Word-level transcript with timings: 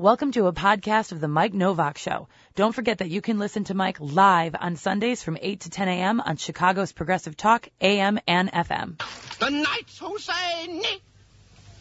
Welcome 0.00 0.30
to 0.34 0.46
a 0.46 0.52
podcast 0.52 1.10
of 1.10 1.20
The 1.20 1.26
Mike 1.26 1.52
Nowak 1.54 1.98
Show. 1.98 2.28
Don't 2.54 2.72
forget 2.72 2.98
that 2.98 3.10
you 3.10 3.20
can 3.20 3.40
listen 3.40 3.64
to 3.64 3.74
Mike 3.74 3.96
live 3.98 4.54
on 4.54 4.76
Sundays 4.76 5.24
from 5.24 5.36
8 5.42 5.58
to 5.62 5.70
10 5.70 5.88
a.m. 5.88 6.20
on 6.20 6.36
Chicago's 6.36 6.92
Progressive 6.92 7.36
Talk, 7.36 7.68
AM 7.80 8.20
and 8.28 8.48
FM. 8.52 8.96
The 9.40 9.50
knights 9.50 9.98
who 9.98 10.16
say 10.20 10.68
Ni 10.68 11.02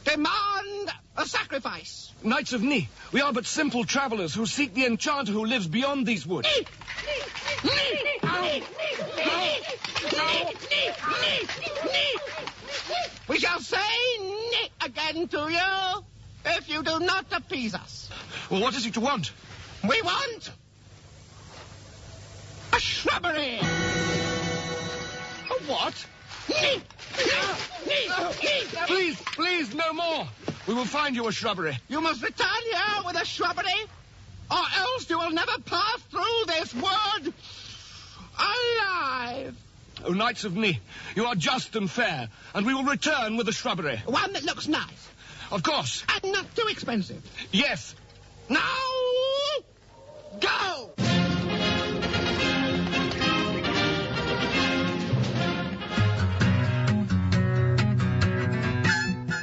demand 0.03 0.91
a 1.15 1.27
sacrifice. 1.27 2.11
Knights 2.23 2.53
of 2.53 2.63
Ni, 2.63 2.89
we 3.11 3.21
are 3.21 3.31
but 3.31 3.45
simple 3.45 3.83
travelers 3.83 4.33
who 4.33 4.47
seek 4.47 4.73
the 4.73 4.87
enchanter 4.87 5.31
who 5.31 5.45
lives 5.45 5.67
beyond 5.67 6.07
these 6.07 6.25
woods. 6.25 6.47
Ni, 6.57 6.65
Ni, 7.65 7.69
Ni, 7.69 8.23
Ni, 8.23 8.63
Ni, 10.11 10.41
Ni. 11.85 12.17
We 13.27 13.37
shall 13.37 13.59
say 13.59 13.77
Ni 14.21 14.71
again 14.81 15.27
to 15.27 15.51
you 15.51 16.03
if 16.49 16.69
you 16.69 16.83
do 16.83 16.99
not 16.99 17.25
appease 17.31 17.73
us. 17.75 18.09
Well, 18.49 18.61
what 18.61 18.75
is 18.75 18.85
it 18.85 18.95
you 18.95 19.01
want? 19.01 19.31
We 19.87 20.01
want 20.01 20.51
a 22.73 22.79
shrubbery. 22.79 23.59
A 23.59 25.53
what? 25.67 26.05
Please, 28.87 29.21
please, 29.33 29.73
no 29.73 29.93
more. 29.93 30.27
We 30.67 30.73
will 30.73 30.85
find 30.85 31.15
you 31.15 31.27
a 31.27 31.31
shrubbery. 31.31 31.77
You 31.87 32.01
must 32.01 32.21
return 32.21 32.47
here 32.63 33.03
with 33.05 33.15
a 33.15 33.25
shrubbery, 33.25 33.85
or 34.49 34.63
else 34.77 35.09
you 35.09 35.17
will 35.17 35.31
never 35.31 35.59
pass 35.65 35.99
through 36.11 36.45
this 36.47 36.73
wood 36.73 37.33
alive. 38.37 39.55
O 40.05 40.11
Knights 40.11 40.43
of 40.43 40.55
Ni, 40.55 40.79
you 41.15 41.25
are 41.25 41.35
just 41.35 41.75
and 41.75 41.89
fair, 41.89 42.29
and 42.53 42.65
we 42.65 42.73
will 42.73 42.83
return 42.83 43.35
with 43.35 43.47
a 43.49 43.53
shrubbery. 43.53 43.97
One 44.05 44.33
that 44.33 44.43
looks 44.43 44.67
nice 44.67 45.09
Of 45.51 45.63
course. 45.63 46.03
and 46.23 46.33
not 46.33 46.55
too 46.55 46.67
expensive. 46.69 47.21
Yes. 47.51 47.95
Now, 48.49 48.59
go! 50.39 50.91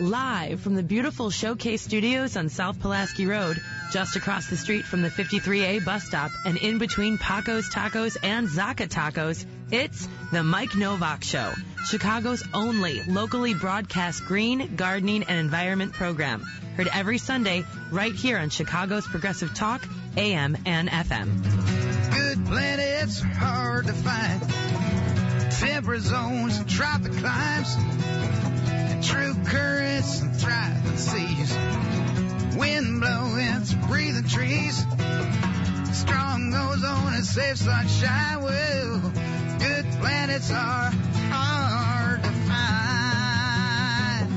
Live 0.00 0.60
from 0.60 0.74
the 0.74 0.82
beautiful 0.82 1.30
Showcase 1.30 1.80
Studios 1.82 2.36
on 2.36 2.50
South 2.50 2.78
Pulaski 2.80 3.26
Road, 3.26 3.60
just 3.92 4.16
across 4.16 4.48
the 4.48 4.56
street 4.56 4.84
from 4.84 5.02
the 5.02 5.08
53A 5.08 5.84
bus 5.84 6.04
stop 6.04 6.30
and 6.44 6.56
in 6.56 6.78
between 6.78 7.18
Paco's 7.18 7.68
Tacos 7.68 8.16
and 8.22 8.48
Zaka 8.48 8.88
Tacos, 8.88 9.44
it's 9.70 10.08
The 10.32 10.42
Mike 10.42 10.74
Nowak 10.74 11.24
Show, 11.24 11.52
Chicago's 11.86 12.42
only 12.54 13.02
locally 13.02 13.54
broadcast 13.54 14.24
green, 14.24 14.76
gardening, 14.76 15.24
and 15.24 15.38
environment 15.38 15.92
program. 15.92 16.40
Heard 16.76 16.88
every 16.92 17.18
Sunday 17.18 17.64
right 17.90 18.14
here 18.14 18.38
on 18.38 18.50
Chicago's 18.50 19.06
Progressive 19.06 19.54
Talk, 19.54 19.86
AM 20.16 20.56
and 20.66 20.88
FM. 20.88 21.42
Good 22.14 22.46
planets 22.46 23.22
are 23.22 23.26
hard 23.26 23.86
to 23.86 23.92
find. 23.92 24.40
Temperate 25.52 26.02
zones 26.02 26.56
and 26.56 26.68
tropic 26.68 27.12
climes. 27.12 27.76
And 28.66 29.04
true 29.04 29.34
currents 29.44 30.20
and 30.20 30.36
thriving 30.36 30.96
seas. 30.96 32.23
Wind 32.56 33.00
blowing 33.00 33.44
trees. 34.28 34.84
Strong 35.92 36.54
ozone 36.54 37.14
and 37.14 37.24
safe 37.24 37.56
sunshine. 37.58 38.42
Well, 38.42 39.12
good 39.58 39.86
planets 40.00 40.50
are 40.50 40.90
hard 41.30 42.22
to 42.22 42.30
find. 42.48 44.28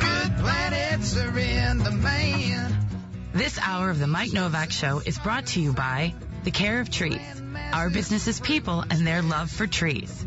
Good 0.00 0.36
planets 0.38 1.16
are 1.16 1.38
in 1.38 1.82
demand. 1.82 2.74
This 3.32 3.58
hour 3.58 3.90
of 3.90 3.98
the 3.98 4.06
Mike 4.06 4.32
Nowak 4.32 4.70
Show 4.70 5.00
is 5.04 5.18
brought 5.18 5.46
to 5.48 5.60
you 5.60 5.72
by 5.72 6.14
The 6.44 6.50
Care 6.50 6.80
of 6.80 6.90
Trees, 6.90 7.20
our 7.72 7.90
business's 7.90 8.40
people 8.40 8.84
and 8.88 9.06
their 9.06 9.22
love 9.22 9.50
for 9.50 9.66
trees. 9.66 10.24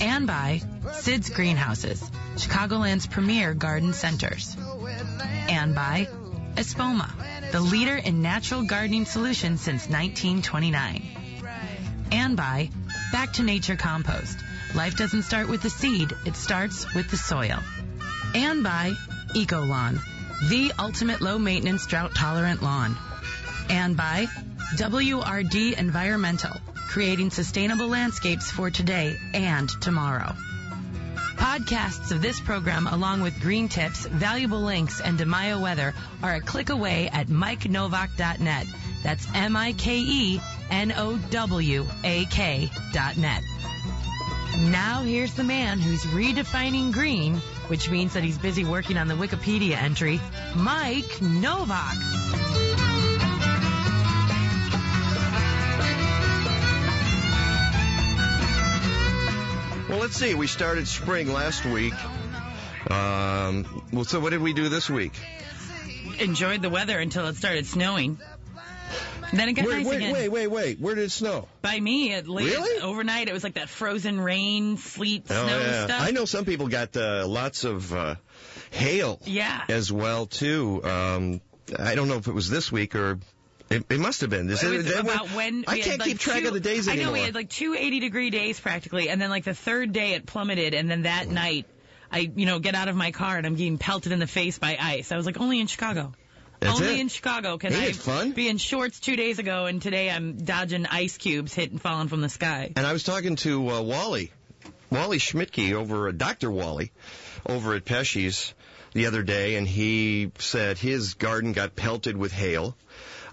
And 0.00 0.26
by 0.26 0.60
Sid's 0.92 1.30
Greenhouses, 1.30 2.02
Chicagoland's 2.36 3.06
premier 3.06 3.54
garden 3.54 3.94
centers. 3.94 4.54
And 4.86 5.74
by 5.74 6.08
Espoma, 6.56 7.10
the 7.52 7.60
leader 7.60 7.96
in 7.96 8.22
natural 8.22 8.64
gardening 8.64 9.04
solutions 9.04 9.60
since 9.60 9.88
1929. 9.88 11.42
And 12.12 12.36
by 12.36 12.70
Back 13.12 13.34
to 13.34 13.42
Nature 13.42 13.76
Compost. 13.76 14.38
Life 14.74 14.96
doesn't 14.96 15.22
start 15.22 15.48
with 15.48 15.62
the 15.62 15.70
seed, 15.70 16.12
it 16.26 16.36
starts 16.36 16.92
with 16.94 17.10
the 17.10 17.16
soil. 17.16 17.60
And 18.34 18.64
by 18.64 18.92
EcoLawn, 19.34 20.00
the 20.48 20.72
ultimate 20.78 21.20
low 21.20 21.38
maintenance 21.38 21.86
drought 21.86 22.14
tolerant 22.14 22.62
lawn. 22.62 22.96
And 23.70 23.96
by 23.96 24.26
WRD 24.76 25.78
Environmental, 25.78 26.56
creating 26.88 27.30
sustainable 27.30 27.88
landscapes 27.88 28.50
for 28.50 28.70
today 28.70 29.16
and 29.32 29.68
tomorrow. 29.80 30.34
Podcasts 31.36 32.10
of 32.10 32.22
this 32.22 32.40
program, 32.40 32.86
along 32.86 33.22
with 33.22 33.40
green 33.40 33.68
tips, 33.68 34.06
valuable 34.06 34.62
links, 34.62 35.00
and 35.00 35.18
DiMaio 35.18 35.60
weather, 35.60 35.94
are 36.22 36.34
a 36.34 36.40
click 36.40 36.70
away 36.70 37.08
at 37.12 37.28
MikeNowak.net. 37.28 38.66
That's 39.02 39.26
M-I-K-E 39.34 40.40
N-O-W-A-K 40.70 42.70
dot 42.92 43.16
net. 43.16 43.42
Now 44.58 45.02
here's 45.02 45.34
the 45.34 45.44
man 45.44 45.78
who's 45.78 46.02
redefining 46.04 46.92
green, 46.92 47.36
which 47.68 47.90
means 47.90 48.14
that 48.14 48.22
he's 48.22 48.38
busy 48.38 48.64
working 48.64 48.96
on 48.96 49.08
the 49.08 49.14
Wikipedia 49.14 49.76
entry, 49.76 50.20
Mike 50.54 51.20
Nowak. 51.20 52.63
Well, 59.94 60.02
let's 60.02 60.16
see. 60.16 60.34
We 60.34 60.48
started 60.48 60.88
spring 60.88 61.32
last 61.32 61.64
week. 61.64 61.94
Um, 62.90 63.84
well, 63.92 64.02
so 64.04 64.18
what 64.18 64.30
did 64.30 64.42
we 64.42 64.52
do 64.52 64.68
this 64.68 64.90
week? 64.90 65.12
Enjoyed 66.18 66.62
the 66.62 66.68
weather 66.68 66.98
until 66.98 67.28
it 67.28 67.36
started 67.36 67.64
snowing. 67.64 68.18
Then 69.32 69.48
it 69.48 69.52
got 69.52 69.66
Wait, 69.66 69.72
nice 69.76 69.86
wait, 69.86 69.96
again. 69.98 70.12
wait, 70.12 70.28
wait, 70.30 70.46
wait. 70.48 70.80
Where 70.80 70.96
did 70.96 71.04
it 71.04 71.12
snow? 71.12 71.46
By 71.62 71.78
me, 71.78 72.12
it 72.12 72.26
late 72.26 72.46
Really? 72.46 72.80
overnight, 72.82 73.28
it 73.28 73.32
was 73.32 73.44
like 73.44 73.54
that 73.54 73.68
frozen 73.68 74.20
rain, 74.20 74.78
sleet, 74.78 75.28
snow 75.28 75.46
stuff. 75.46 75.90
Oh, 75.92 76.04
I 76.04 76.10
know 76.10 76.24
some 76.24 76.44
people 76.44 76.66
got 76.66 76.96
uh, 76.96 77.24
lots 77.28 77.62
of 77.62 77.92
uh, 77.94 78.16
hail 78.72 79.20
Yeah. 79.24 79.62
as 79.68 79.92
well 79.92 80.26
too. 80.26 80.82
Um, 80.82 81.40
I 81.78 81.94
don't 81.94 82.08
know 82.08 82.16
if 82.16 82.26
it 82.26 82.34
was 82.34 82.50
this 82.50 82.72
week 82.72 82.96
or 82.96 83.20
it, 83.70 83.84
it 83.90 83.98
must 84.00 84.20
have 84.20 84.30
been. 84.30 84.48
Is 84.50 84.62
It 84.62 84.84
that 84.86 85.00
about 85.00 85.26
when- 85.30 85.62
when 85.62 85.64
I 85.66 85.80
can't 85.80 85.98
like 85.98 86.08
keep 86.08 86.18
track 86.18 86.42
two, 86.42 86.48
of 86.48 86.54
the 86.54 86.60
days 86.60 86.88
I 86.88 86.96
know 86.96 87.12
we 87.12 87.20
had 87.20 87.34
like 87.34 87.48
two 87.50 87.74
80 87.74 88.00
degree 88.00 88.30
days 88.30 88.60
practically, 88.60 89.08
and 89.08 89.20
then 89.20 89.30
like 89.30 89.44
the 89.44 89.54
third 89.54 89.92
day 89.92 90.12
it 90.14 90.26
plummeted, 90.26 90.74
and 90.74 90.90
then 90.90 91.02
that 91.02 91.28
night 91.28 91.66
I, 92.12 92.30
you 92.36 92.46
know, 92.46 92.58
get 92.60 92.74
out 92.74 92.88
of 92.88 92.94
my 92.94 93.10
car 93.10 93.36
and 93.38 93.46
I'm 93.46 93.56
getting 93.56 93.78
pelted 93.78 94.12
in 94.12 94.20
the 94.20 94.26
face 94.26 94.58
by 94.58 94.76
ice. 94.80 95.10
I 95.10 95.16
was 95.16 95.26
like, 95.26 95.40
only 95.40 95.58
in 95.60 95.66
Chicago. 95.66 96.12
That's 96.60 96.80
only 96.80 96.94
it? 96.94 97.00
in 97.00 97.08
Chicago 97.08 97.58
can 97.58 97.72
Ain't 97.72 97.88
I 97.88 97.92
fun? 97.92 98.30
be 98.32 98.48
in 98.48 98.58
shorts 98.58 99.00
two 99.00 99.16
days 99.16 99.38
ago, 99.40 99.66
and 99.66 99.82
today 99.82 100.08
I'm 100.10 100.36
dodging 100.36 100.86
ice 100.86 101.16
cubes 101.18 101.52
hitting 101.52 101.78
falling 101.78 102.08
from 102.08 102.20
the 102.20 102.28
sky. 102.28 102.72
And 102.76 102.86
I 102.86 102.92
was 102.92 103.02
talking 103.02 103.34
to 103.36 103.68
uh, 103.68 103.80
Wally, 103.82 104.30
Wally 104.90 105.18
Schmidtke 105.18 105.72
over 105.72 106.08
at 106.08 106.16
Dr. 106.16 106.50
Wally 106.50 106.92
over 107.46 107.74
at 107.74 107.84
Pesche's 107.84 108.54
the 108.92 109.06
other 109.06 109.22
day, 109.24 109.56
and 109.56 109.66
he 109.66 110.30
said 110.38 110.78
his 110.78 111.14
garden 111.14 111.52
got 111.52 111.74
pelted 111.74 112.16
with 112.16 112.32
hail, 112.32 112.76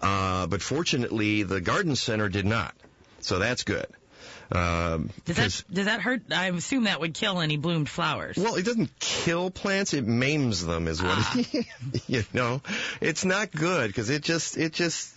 uh, 0.01 0.47
but 0.47 0.61
fortunately 0.61 1.43
the 1.43 1.61
garden 1.61 1.95
center 1.95 2.29
did 2.29 2.45
not. 2.45 2.73
So 3.21 3.39
that's 3.39 3.63
good. 3.63 3.85
Um, 4.51 5.11
Does 5.23 5.37
that 5.37 5.63
does 5.73 5.85
that 5.85 6.01
hurt? 6.01 6.23
I 6.29 6.47
assume 6.47 6.83
that 6.83 6.99
would 6.99 7.13
kill 7.13 7.39
any 7.39 7.55
bloomed 7.55 7.87
flowers. 7.87 8.35
well, 8.35 8.55
it 8.55 8.65
doesn't 8.65 8.99
kill 8.99 9.49
plants; 9.49 9.93
it 9.93 10.05
maims 10.05 10.65
them, 10.65 10.89
is 10.89 11.01
what 11.01 11.13
Ah. 11.17 11.35
it, 11.37 11.65
you 12.07 12.23
know. 12.33 12.61
It's 12.99 13.23
not 13.23 13.51
good 13.53 13.87
because 13.87 14.09
it 14.09 14.23
just, 14.23 14.57
it 14.57 14.73
just, 14.73 15.09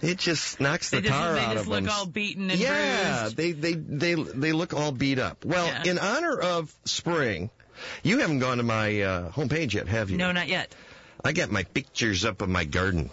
it 0.00 0.16
just 0.18 0.60
knocks 0.60 0.90
the 0.90 0.98
they 1.00 1.08
just, 1.08 1.12
tar 1.18 1.34
they 1.34 1.54
just 1.54 1.66
look 1.66 1.88
all 1.88 2.06
beaten 2.06 2.52
and 2.52 2.60
yeah, 2.60 3.22
bruised. 3.22 3.36
they 3.36 3.50
they 3.50 3.72
they 3.74 4.14
they 4.14 4.52
look 4.52 4.74
all 4.74 4.92
beat 4.92 5.18
up. 5.18 5.44
Well, 5.44 5.66
Yeah. 5.66 5.90
in 5.90 5.98
honor 5.98 6.38
of 6.38 6.72
spring, 6.84 7.50
you 8.04 8.18
haven't 8.18 8.38
gone 8.38 8.58
to 8.58 8.62
my 8.62 9.02
uh, 9.02 9.30
homepage 9.32 9.72
yet, 9.74 9.88
have 9.88 10.08
you? 10.10 10.18
No, 10.18 10.30
not 10.30 10.46
yet. 10.46 10.72
I 11.24 11.32
got 11.32 11.50
my 11.50 11.64
pictures 11.64 12.24
up 12.24 12.42
of 12.42 12.48
my 12.48 12.62
garden, 12.64 13.10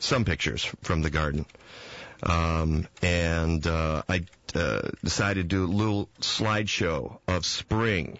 some 0.00 0.24
pictures 0.24 0.64
from 0.82 1.02
the 1.02 1.10
garden, 1.10 1.46
um, 2.22 2.88
and 3.02 3.64
uh, 3.66 4.02
I 4.08 4.24
uh, 4.54 4.88
decided 5.04 5.48
to 5.48 5.56
do 5.56 5.64
a 5.64 5.72
little 5.72 6.08
slideshow 6.20 7.18
of 7.28 7.46
spring 7.46 8.18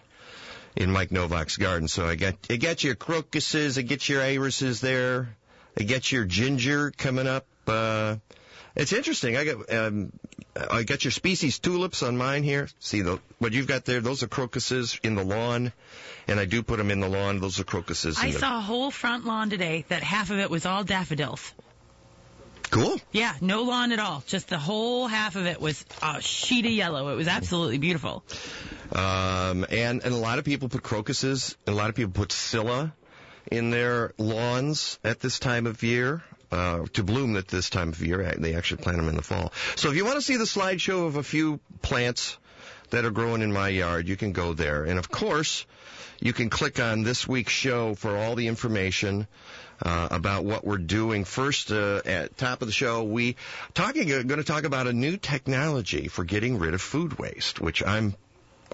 in 0.75 0.91
Mike 0.91 1.11
Nowak's 1.11 1.57
garden. 1.57 1.87
So 1.87 2.05
I 2.05 2.15
got 2.15 2.35
I 2.49 2.55
got 2.55 2.83
your 2.83 2.95
crocuses, 2.95 3.77
I 3.77 3.81
get 3.81 4.07
your 4.07 4.21
irises 4.21 4.79
there, 4.79 5.35
I 5.77 5.83
get 5.83 6.11
your 6.11 6.23
ginger 6.25 6.91
coming 6.91 7.27
up. 7.27 7.45
Uh, 7.67 8.15
It's 8.73 8.93
interesting. 8.93 9.35
I 9.35 9.43
got 9.43 9.73
um, 9.73 10.13
I 10.55 10.83
got 10.83 11.03
your 11.03 11.11
species 11.11 11.59
tulips 11.59 12.03
on 12.03 12.15
mine 12.15 12.43
here. 12.43 12.69
See 12.79 13.01
the 13.01 13.19
what 13.39 13.51
you've 13.51 13.67
got 13.67 13.83
there? 13.83 13.99
Those 13.99 14.23
are 14.23 14.27
crocuses 14.27 14.97
in 15.03 15.15
the 15.15 15.25
lawn, 15.25 15.73
and 16.27 16.39
I 16.39 16.45
do 16.45 16.63
put 16.63 16.77
them 16.77 16.89
in 16.89 17.01
the 17.01 17.09
lawn. 17.09 17.41
Those 17.41 17.59
are 17.59 17.65
crocuses. 17.65 18.17
I 18.17 18.31
the, 18.31 18.39
saw 18.39 18.57
a 18.59 18.61
whole 18.61 18.91
front 18.91 19.25
lawn 19.25 19.49
today 19.49 19.83
that 19.89 20.03
half 20.03 20.31
of 20.31 20.39
it 20.39 20.49
was 20.49 20.65
all 20.65 20.85
daffodils. 20.85 21.53
Cool. 22.71 22.99
Yeah, 23.11 23.35
no 23.41 23.63
lawn 23.63 23.91
at 23.91 23.99
all. 23.99 24.23
Just 24.25 24.47
the 24.47 24.57
whole 24.57 25.05
half 25.07 25.35
of 25.35 25.45
it 25.45 25.59
was 25.59 25.85
a 26.01 26.21
sheet 26.21 26.65
of 26.65 26.71
yellow. 26.71 27.09
It 27.09 27.15
was 27.15 27.27
absolutely 27.27 27.77
beautiful. 27.79 28.23
Um, 28.93 29.65
and 29.69 30.01
and 30.03 30.13
a 30.13 30.17
lot 30.17 30.39
of 30.39 30.45
people 30.45 30.69
put 30.69 30.81
crocuses, 30.81 31.57
and 31.67 31.75
a 31.75 31.77
lot 31.77 31.89
of 31.89 31.95
people 31.95 32.13
put 32.13 32.31
scilla 32.31 32.93
in 33.51 33.71
their 33.71 34.13
lawns 34.17 34.99
at 35.03 35.19
this 35.19 35.37
time 35.37 35.67
of 35.67 35.83
year. 35.83 36.23
Uh, 36.49 36.85
to 36.91 37.01
bloom 37.01 37.37
at 37.37 37.47
this 37.47 37.69
time 37.69 37.89
of 37.89 38.01
year. 38.01 38.35
They 38.37 38.55
actually 38.55 38.83
plant 38.83 38.97
them 38.97 39.07
in 39.07 39.15
the 39.15 39.21
fall. 39.21 39.53
So 39.77 39.89
if 39.89 39.95
you 39.95 40.03
want 40.03 40.17
to 40.17 40.21
see 40.21 40.35
the 40.35 40.43
slideshow 40.43 41.07
of 41.07 41.15
a 41.15 41.23
few 41.23 41.61
plants 41.81 42.37
that 42.89 43.05
are 43.05 43.09
growing 43.09 43.41
in 43.41 43.53
my 43.53 43.69
yard, 43.69 44.09
you 44.09 44.17
can 44.17 44.33
go 44.33 44.51
there. 44.51 44.83
And 44.83 44.99
of 44.99 45.09
course, 45.09 45.65
you 46.19 46.33
can 46.33 46.49
click 46.49 46.77
on 46.77 47.03
this 47.03 47.25
week's 47.25 47.53
show 47.53 47.95
for 47.95 48.17
all 48.17 48.35
the 48.35 48.49
information 48.49 49.27
uh, 49.81 50.07
about 50.11 50.45
what 50.45 50.65
we're 50.65 50.77
doing. 50.77 51.25
First, 51.25 51.71
uh, 51.71 52.01
at 52.05 52.37
top 52.37 52.61
of 52.61 52.67
the 52.67 52.73
show, 52.73 53.03
we 53.03 53.35
talking 53.73 54.11
uh, 54.11 54.23
going 54.23 54.39
to 54.39 54.43
talk 54.43 54.63
about 54.63 54.87
a 54.87 54.93
new 54.93 55.17
technology 55.17 56.07
for 56.07 56.23
getting 56.23 56.59
rid 56.59 56.73
of 56.73 56.81
food 56.81 57.17
waste, 57.17 57.59
which 57.59 57.83
I'm 57.85 58.15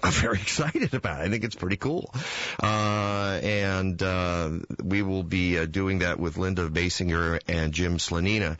I'm 0.02 0.12
very 0.26 0.38
excited 0.38 0.94
about. 0.94 1.20
it. 1.20 1.26
I 1.26 1.28
think 1.30 1.44
it's 1.44 1.56
pretty 1.56 1.76
cool. 1.76 2.14
Uh, 2.62 3.40
and 3.42 4.02
uh, 4.02 4.50
we 4.82 5.02
will 5.02 5.22
be 5.22 5.58
uh, 5.58 5.66
doing 5.66 6.00
that 6.00 6.18
with 6.18 6.36
Linda 6.36 6.68
Basinger 6.68 7.40
and 7.48 7.72
Jim 7.72 7.98
Slanina 7.98 8.58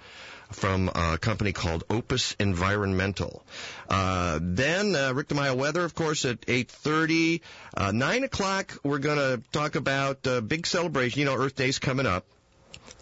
from 0.51 0.91
a 0.94 1.19
company 1.19 1.53
called 1.53 1.85
Opus 1.91 2.35
Environmental. 2.39 3.44
Uh, 3.89 4.39
then 4.41 4.97
uh, 4.97 5.12
Rick 5.12 5.29
DeMille 5.29 5.56
weather, 5.56 5.85
of 5.85 5.94
course, 5.94 6.25
at 6.25 6.41
8:30. 6.43 7.41
Uh, 7.77 7.93
Nine 7.93 8.25
o'clock, 8.25 8.77
we're 8.83 8.99
going 8.99 9.19
to 9.19 9.43
talk 9.53 9.75
about 9.75 10.27
uh, 10.27 10.41
big 10.41 10.67
celebration. 10.67 11.21
You 11.21 11.27
know, 11.27 11.37
Earth 11.37 11.55
Day's 11.55 11.79
coming 11.79 12.06
up 12.06 12.25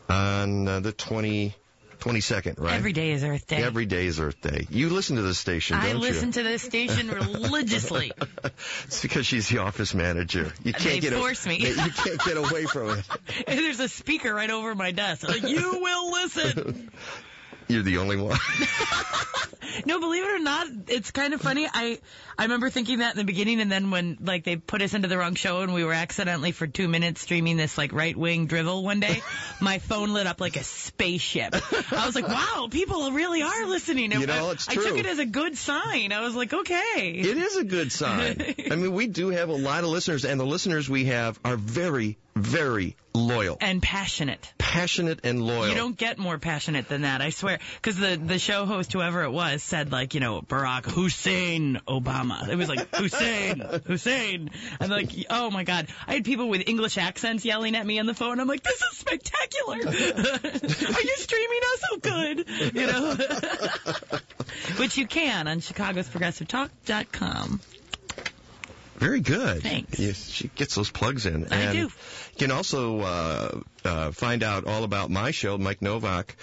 on 0.08 0.68
uh, 0.68 0.80
the 0.80 0.92
20. 0.92 1.54
22nd, 1.98 2.60
right? 2.60 2.74
Every 2.74 2.92
day 2.92 3.12
is 3.12 3.24
Earth 3.24 3.46
Day. 3.46 3.56
Every 3.56 3.86
day 3.86 4.06
is 4.06 4.20
Earth 4.20 4.40
Day. 4.42 4.66
You 4.70 4.90
listen 4.90 5.16
to 5.16 5.22
this 5.22 5.38
station, 5.38 5.76
I 5.76 5.88
you? 5.88 5.94
listen 5.98 6.30
to 6.32 6.42
this 6.42 6.62
station 6.62 7.08
religiously. 7.08 8.12
It's 8.84 9.00
because 9.00 9.26
she's 9.26 9.48
the 9.48 9.58
office 9.58 9.94
manager. 9.94 10.52
You 10.62 10.72
can't 10.72 10.84
They 10.84 11.00
get 11.00 11.14
a- 11.14 11.16
force 11.18 11.46
me. 11.46 11.56
You 11.56 11.74
can't 11.74 12.22
get 12.22 12.36
away 12.36 12.64
from 12.66 12.90
it. 12.90 13.04
And 13.46 13.58
there's 13.64 13.80
a 13.80 13.88
speaker 13.88 14.32
right 14.32 14.50
over 14.50 14.74
my 14.74 14.92
desk. 14.92 15.26
Like, 15.26 15.42
you 15.48 15.80
will 15.80 16.12
listen. 16.12 16.90
You're 17.68 17.82
the 17.82 17.98
only 17.98 18.16
one. 18.16 18.38
No, 19.84 20.00
believe 20.00 20.24
it 20.24 20.30
or 20.30 20.38
not, 20.38 20.68
it's 20.88 21.10
kind 21.10 21.34
of 21.34 21.40
funny. 21.40 21.68
I 21.70 21.98
I 22.38 22.44
remember 22.44 22.70
thinking 22.70 22.98
that 23.00 23.12
in 23.12 23.18
the 23.18 23.24
beginning, 23.24 23.60
and 23.60 23.70
then 23.70 23.90
when 23.90 24.16
like 24.22 24.44
they 24.44 24.56
put 24.56 24.80
us 24.80 24.94
into 24.94 25.08
the 25.08 25.18
wrong 25.18 25.34
show, 25.34 25.60
and 25.60 25.74
we 25.74 25.84
were 25.84 25.92
accidentally 25.92 26.52
for 26.52 26.66
two 26.66 26.88
minutes 26.88 27.20
streaming 27.20 27.56
this 27.56 27.76
like 27.76 27.92
right 27.92 28.16
wing 28.16 28.46
drivel 28.46 28.82
one 28.82 29.00
day, 29.00 29.20
my 29.60 29.78
phone 29.78 30.14
lit 30.14 30.26
up 30.26 30.40
like 30.40 30.56
a 30.56 30.62
spaceship. 30.62 31.54
I 31.92 32.06
was 32.06 32.14
like, 32.14 32.28
wow, 32.28 32.68
people 32.70 33.10
really 33.10 33.42
are 33.42 33.66
listening. 33.66 34.12
And 34.12 34.20
You 34.20 34.26
know, 34.26 34.48
I, 34.48 34.52
it's 34.52 34.68
I 34.68 34.74
took 34.74 34.98
it 34.98 35.06
as 35.06 35.18
a 35.18 35.26
good 35.26 35.56
sign. 35.58 36.12
I 36.12 36.20
was 36.20 36.34
like, 36.34 36.52
okay. 36.54 37.12
It 37.14 37.36
is 37.36 37.56
a 37.56 37.64
good 37.64 37.92
sign. 37.92 38.54
I 38.70 38.76
mean, 38.76 38.92
we 38.92 39.06
do 39.06 39.28
have 39.30 39.48
a 39.48 39.56
lot 39.56 39.84
of 39.84 39.90
listeners, 39.90 40.24
and 40.24 40.40
the 40.40 40.46
listeners 40.46 40.88
we 40.88 41.06
have 41.06 41.38
are 41.44 41.56
very, 41.56 42.16
very 42.36 42.96
loyal, 43.14 43.56
and 43.60 43.82
passionate. 43.82 44.52
passionate, 44.58 45.20
and 45.24 45.42
loyal. 45.42 45.68
You 45.68 45.74
don't 45.74 45.96
get 45.96 46.18
more 46.18 46.38
passionate 46.38 46.88
than 46.88 47.02
that, 47.02 47.22
I 47.22 47.30
swear. 47.30 47.58
Because 47.76 47.96
the 47.98 48.16
the 48.16 48.38
show 48.38 48.66
host, 48.66 48.92
whoever 48.92 49.22
it 49.22 49.30
was, 49.30 49.62
said 49.62 49.90
like, 49.90 50.12
you 50.14 50.20
know, 50.20 50.42
Barack 50.42 50.84
Hussein 50.84 51.80
Obama. 51.88 52.46
It 52.48 52.56
was 52.56 52.68
like 52.68 52.94
Hussein, 52.94 53.60
Hussein, 53.86 54.50
and 54.78 54.90
like, 54.90 55.10
oh 55.30 55.50
my 55.50 55.64
God, 55.64 55.88
I 56.06 56.14
had 56.14 56.24
people 56.24 56.48
with 56.48 56.68
English 56.68 56.98
accents 56.98 57.44
yelling 57.44 57.74
at 57.74 57.84
me 57.86 57.98
on 57.98 58.06
the 58.06 58.14
phone. 58.14 58.38
I'm 58.38 58.46
like, 58.48 58.62
this 58.62 58.80
is 58.82 58.98
spectacular. 58.98 59.76
Are 59.76 61.02
you 61.02 61.14
streaming 61.16 61.60
us? 61.72 61.82
Oh, 61.90 61.98
good. 62.02 62.46
You 62.74 62.86
know, 62.86 63.16
which 64.76 64.98
you 64.98 65.06
can 65.06 65.48
on 65.48 65.60
ChicagosProgressiveTalk.com. 65.60 67.60
Very 68.98 69.20
good. 69.20 69.62
Thanks. 69.62 69.98
Yes, 69.98 70.28
she 70.28 70.48
gets 70.48 70.74
those 70.74 70.90
plugs 70.90 71.26
in. 71.26 71.52
I 71.52 71.56
and 71.56 71.72
do. 71.72 71.78
You 71.78 71.90
can 72.38 72.50
also 72.50 73.00
uh, 73.00 73.60
uh, 73.84 74.10
find 74.12 74.42
out 74.42 74.66
all 74.66 74.84
about 74.84 75.10
my 75.10 75.30
show, 75.30 75.58
Mike 75.58 75.82
Nowak, 75.82 76.34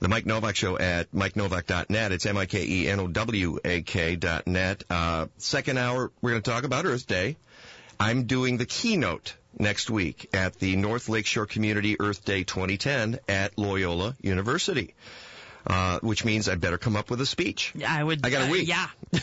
the 0.00 0.08
Mike 0.08 0.26
Nowak 0.26 0.56
Show 0.56 0.78
at 0.78 1.10
MikeNowak.net. 1.12 2.12
It's 2.12 2.26
M-I-K-E-N-O-W-A-K 2.26 4.16
dot 4.16 4.46
net. 4.46 4.84
Uh, 4.90 5.26
second 5.38 5.78
hour, 5.78 6.10
we're 6.20 6.30
going 6.30 6.42
to 6.42 6.50
talk 6.50 6.64
about 6.64 6.84
Earth 6.84 7.06
Day. 7.06 7.36
I'm 7.98 8.24
doing 8.24 8.56
the 8.56 8.66
keynote 8.66 9.34
next 9.58 9.88
week 9.88 10.28
at 10.34 10.58
the 10.58 10.76
North 10.76 11.08
Lakeshore 11.08 11.46
Community 11.46 11.96
Earth 12.00 12.24
Day 12.24 12.44
2010 12.44 13.20
at 13.28 13.56
Loyola 13.56 14.16
University, 14.20 14.94
uh, 15.66 16.00
which 16.00 16.24
means 16.24 16.48
I 16.48 16.56
better 16.56 16.76
come 16.76 16.96
up 16.96 17.08
with 17.08 17.20
a 17.20 17.26
speech. 17.26 17.72
I 17.86 18.02
would. 18.02 18.26
I 18.26 18.30
got 18.30 18.42
a 18.42 18.48
uh, 18.48 18.50
week. 18.50 18.68
yeah. 18.68 18.88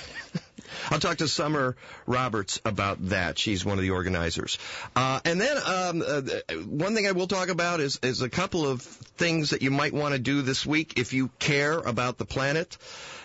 I'll 0.89 0.99
talk 0.99 1.17
to 1.17 1.27
Summer 1.27 1.75
Roberts 2.05 2.61
about 2.65 3.09
that. 3.09 3.37
She's 3.37 3.65
one 3.65 3.77
of 3.77 3.83
the 3.83 3.91
organizers. 3.91 4.57
Uh, 4.95 5.19
and 5.25 5.39
then 5.39 5.57
um, 5.57 6.03
uh, 6.05 6.21
one 6.65 6.95
thing 6.95 7.07
I 7.07 7.11
will 7.11 7.27
talk 7.27 7.49
about 7.49 7.79
is, 7.79 7.99
is 8.03 8.21
a 8.21 8.29
couple 8.29 8.67
of 8.67 8.81
things 8.81 9.51
that 9.51 9.61
you 9.61 9.71
might 9.71 9.93
want 9.93 10.13
to 10.13 10.19
do 10.19 10.41
this 10.41 10.65
week 10.65 10.97
if 10.97 11.13
you 11.13 11.29
care 11.39 11.77
about 11.77 12.17
the 12.17 12.25
planet, 12.25 12.77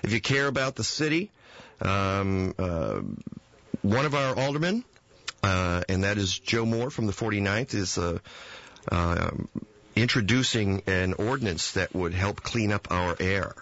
if 0.03 0.13
you 0.13 0.21
care 0.21 0.47
about 0.47 0.77
the 0.77 0.85
city. 0.85 1.31
Um, 1.81 2.55
uh, 2.59 3.01
one 3.83 4.05
of 4.07 4.15
our 4.15 4.35
aldermen, 4.35 4.85
uh, 5.43 5.83
and 5.89 6.05
that 6.05 6.19
is 6.19 6.39
Joe 6.39 6.65
Moore 6.65 6.91
from 6.91 7.07
the 7.07 7.13
49th, 7.13 7.75
is 7.75 7.99
uh, 7.99 8.19
uh, 8.91 9.31
introducing 9.95 10.83
an 10.87 11.15
ordinance 11.15 11.73
that 11.73 11.95
would 11.95 12.15
help 12.15 12.43
clean 12.43 12.73
up 12.73 12.89
our 12.91 13.17
air. 13.21 13.55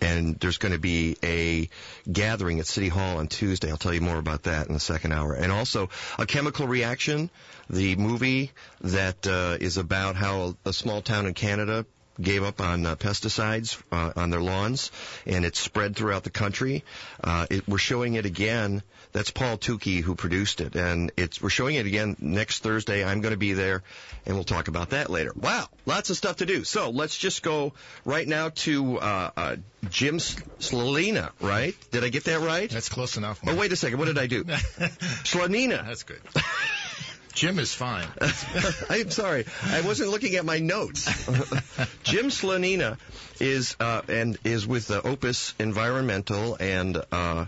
And 0.00 0.36
there's 0.36 0.58
going 0.58 0.72
to 0.72 0.80
be 0.80 1.16
a 1.22 1.68
gathering 2.10 2.60
at 2.60 2.66
City 2.66 2.88
Hall 2.88 3.18
on 3.18 3.28
Tuesday. 3.28 3.70
I'll 3.70 3.76
tell 3.76 3.94
you 3.94 4.00
more 4.00 4.18
about 4.18 4.44
that 4.44 4.66
in 4.66 4.74
the 4.74 4.80
second 4.80 5.12
hour. 5.12 5.34
And 5.34 5.52
also 5.52 5.90
a 6.18 6.26
chemical 6.26 6.66
reaction, 6.66 7.30
the 7.68 7.96
movie 7.96 8.52
that 8.80 9.26
uh, 9.26 9.58
is 9.60 9.76
about 9.76 10.16
how 10.16 10.56
a 10.64 10.72
small 10.72 11.02
town 11.02 11.26
in 11.26 11.34
Canada 11.34 11.84
gave 12.20 12.42
up 12.42 12.60
on 12.60 12.84
uh, 12.84 12.96
pesticides 12.96 13.80
uh, 13.92 14.12
on 14.16 14.30
their 14.30 14.40
lawns, 14.40 14.90
and 15.26 15.44
it 15.44 15.56
spread 15.56 15.96
throughout 15.96 16.24
the 16.24 16.30
country. 16.30 16.84
Uh, 17.22 17.46
it, 17.50 17.66
we're 17.68 17.78
showing 17.78 18.14
it 18.14 18.26
again. 18.26 18.82
That's 19.12 19.30
Paul 19.30 19.58
Tukey 19.58 20.00
who 20.02 20.14
produced 20.14 20.60
it, 20.60 20.76
and 20.76 21.10
it's 21.16 21.42
we're 21.42 21.50
showing 21.50 21.74
it 21.74 21.86
again 21.86 22.16
next 22.20 22.62
Thursday. 22.62 23.04
I'm 23.04 23.20
going 23.20 23.32
to 23.32 23.38
be 23.38 23.54
there, 23.54 23.82
and 24.24 24.36
we'll 24.36 24.44
talk 24.44 24.68
about 24.68 24.90
that 24.90 25.10
later. 25.10 25.32
Wow, 25.34 25.68
lots 25.84 26.10
of 26.10 26.16
stuff 26.16 26.36
to 26.36 26.46
do. 26.46 26.62
So 26.64 26.90
let's 26.90 27.16
just 27.18 27.42
go 27.42 27.72
right 28.04 28.26
now 28.26 28.50
to 28.50 28.98
uh, 28.98 29.30
uh, 29.36 29.56
Jim 29.88 30.18
Slalina. 30.18 31.30
Right? 31.40 31.74
Did 31.90 32.04
I 32.04 32.08
get 32.08 32.24
that 32.24 32.40
right? 32.40 32.70
That's 32.70 32.88
close 32.88 33.16
enough. 33.16 33.40
Oh, 33.46 33.56
wait 33.56 33.72
a 33.72 33.76
second. 33.76 33.98
What 33.98 34.06
did 34.06 34.18
I 34.18 34.26
do? 34.26 34.44
Slanina. 34.44 35.84
That's 35.84 36.04
good. 36.04 36.20
Jim 37.32 37.58
is 37.58 37.72
fine. 37.72 38.06
I'm 38.90 39.10
sorry. 39.10 39.46
I 39.64 39.80
wasn't 39.82 40.10
looking 40.10 40.34
at 40.36 40.44
my 40.44 40.58
notes. 40.58 41.06
Jim 42.02 42.26
Slanina 42.26 42.98
is 43.40 43.76
uh, 43.80 44.02
and 44.08 44.36
is 44.44 44.66
with 44.66 44.90
uh, 44.90 45.00
Opus 45.04 45.54
Environmental, 45.58 46.56
and 46.58 47.02
uh, 47.12 47.46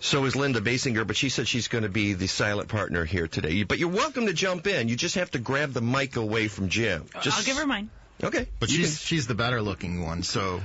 so 0.00 0.24
is 0.24 0.36
Linda 0.36 0.60
Basinger. 0.60 1.06
But 1.06 1.16
she 1.16 1.28
said 1.28 1.48
she's 1.48 1.68
going 1.68 1.84
to 1.84 1.90
be 1.90 2.12
the 2.12 2.26
silent 2.26 2.68
partner 2.68 3.04
here 3.04 3.28
today. 3.28 3.62
But 3.64 3.78
you're 3.78 3.88
welcome 3.88 4.26
to 4.26 4.32
jump 4.32 4.66
in. 4.66 4.88
You 4.88 4.96
just 4.96 5.16
have 5.16 5.30
to 5.32 5.38
grab 5.38 5.72
the 5.72 5.80
mic 5.80 6.16
away 6.16 6.48
from 6.48 6.68
Jim. 6.68 7.06
Just, 7.22 7.38
I'll 7.38 7.44
give 7.44 7.56
her 7.56 7.66
mine. 7.66 7.90
Okay. 8.22 8.48
But 8.58 8.70
You 8.70 8.78
she's 8.78 9.00
she's 9.00 9.26
the 9.26 9.34
better 9.34 9.62
looking 9.62 10.04
one, 10.04 10.22
so 10.22 10.60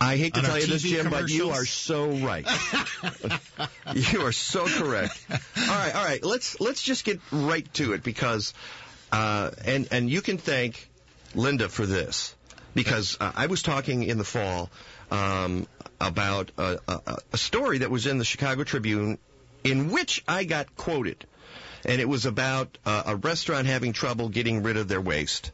I 0.00 0.16
hate 0.16 0.34
to 0.34 0.42
tell 0.42 0.52
our 0.52 0.60
you 0.60 0.66
this, 0.66 0.82
Jim, 0.82 1.10
but 1.10 1.28
you 1.28 1.50
are 1.50 1.64
so 1.64 2.10
right. 2.10 2.46
you 3.94 4.22
are 4.22 4.32
so 4.32 4.66
correct. 4.66 5.18
All 5.30 5.38
right, 5.66 5.94
all 5.94 6.04
right. 6.04 6.22
Let's 6.22 6.60
let's 6.60 6.82
just 6.82 7.04
get 7.04 7.20
right 7.32 7.72
to 7.74 7.92
it 7.94 8.02
because, 8.02 8.54
uh, 9.10 9.50
and 9.64 9.88
and 9.90 10.10
you 10.10 10.20
can 10.20 10.38
thank 10.38 10.88
Linda 11.34 11.68
for 11.68 11.86
this 11.86 12.34
because 12.74 13.16
uh, 13.20 13.32
I 13.34 13.46
was 13.46 13.62
talking 13.62 14.04
in 14.04 14.18
the 14.18 14.24
fall 14.24 14.70
um, 15.10 15.66
about 16.00 16.50
a, 16.58 16.78
a, 16.88 17.18
a 17.32 17.38
story 17.38 17.78
that 17.78 17.90
was 17.90 18.06
in 18.06 18.18
the 18.18 18.24
Chicago 18.24 18.64
Tribune 18.64 19.18
in 19.64 19.90
which 19.90 20.22
I 20.28 20.44
got 20.44 20.76
quoted, 20.76 21.24
and 21.84 22.00
it 22.00 22.08
was 22.08 22.26
about 22.26 22.78
uh, 22.86 23.02
a 23.06 23.16
restaurant 23.16 23.66
having 23.66 23.92
trouble 23.92 24.28
getting 24.28 24.62
rid 24.62 24.76
of 24.76 24.88
their 24.88 25.00
waste. 25.00 25.50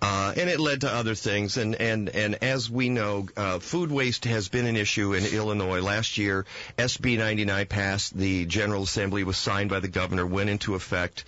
Uh, 0.00 0.34
and 0.36 0.50
it 0.50 0.60
led 0.60 0.82
to 0.82 0.92
other 0.92 1.14
things. 1.14 1.56
And, 1.56 1.74
and, 1.74 2.10
and 2.10 2.36
as 2.42 2.70
we 2.70 2.90
know, 2.90 3.28
uh, 3.34 3.58
food 3.60 3.90
waste 3.90 4.26
has 4.26 4.48
been 4.48 4.66
an 4.66 4.76
issue 4.76 5.14
in 5.14 5.24
Illinois. 5.24 5.80
Last 5.80 6.18
year, 6.18 6.44
SB 6.76 7.16
99 7.16 7.66
passed. 7.66 8.16
The 8.16 8.44
General 8.44 8.82
Assembly 8.82 9.24
was 9.24 9.38
signed 9.38 9.70
by 9.70 9.80
the 9.80 9.88
governor, 9.88 10.26
went 10.26 10.50
into 10.50 10.74
effect. 10.74 11.24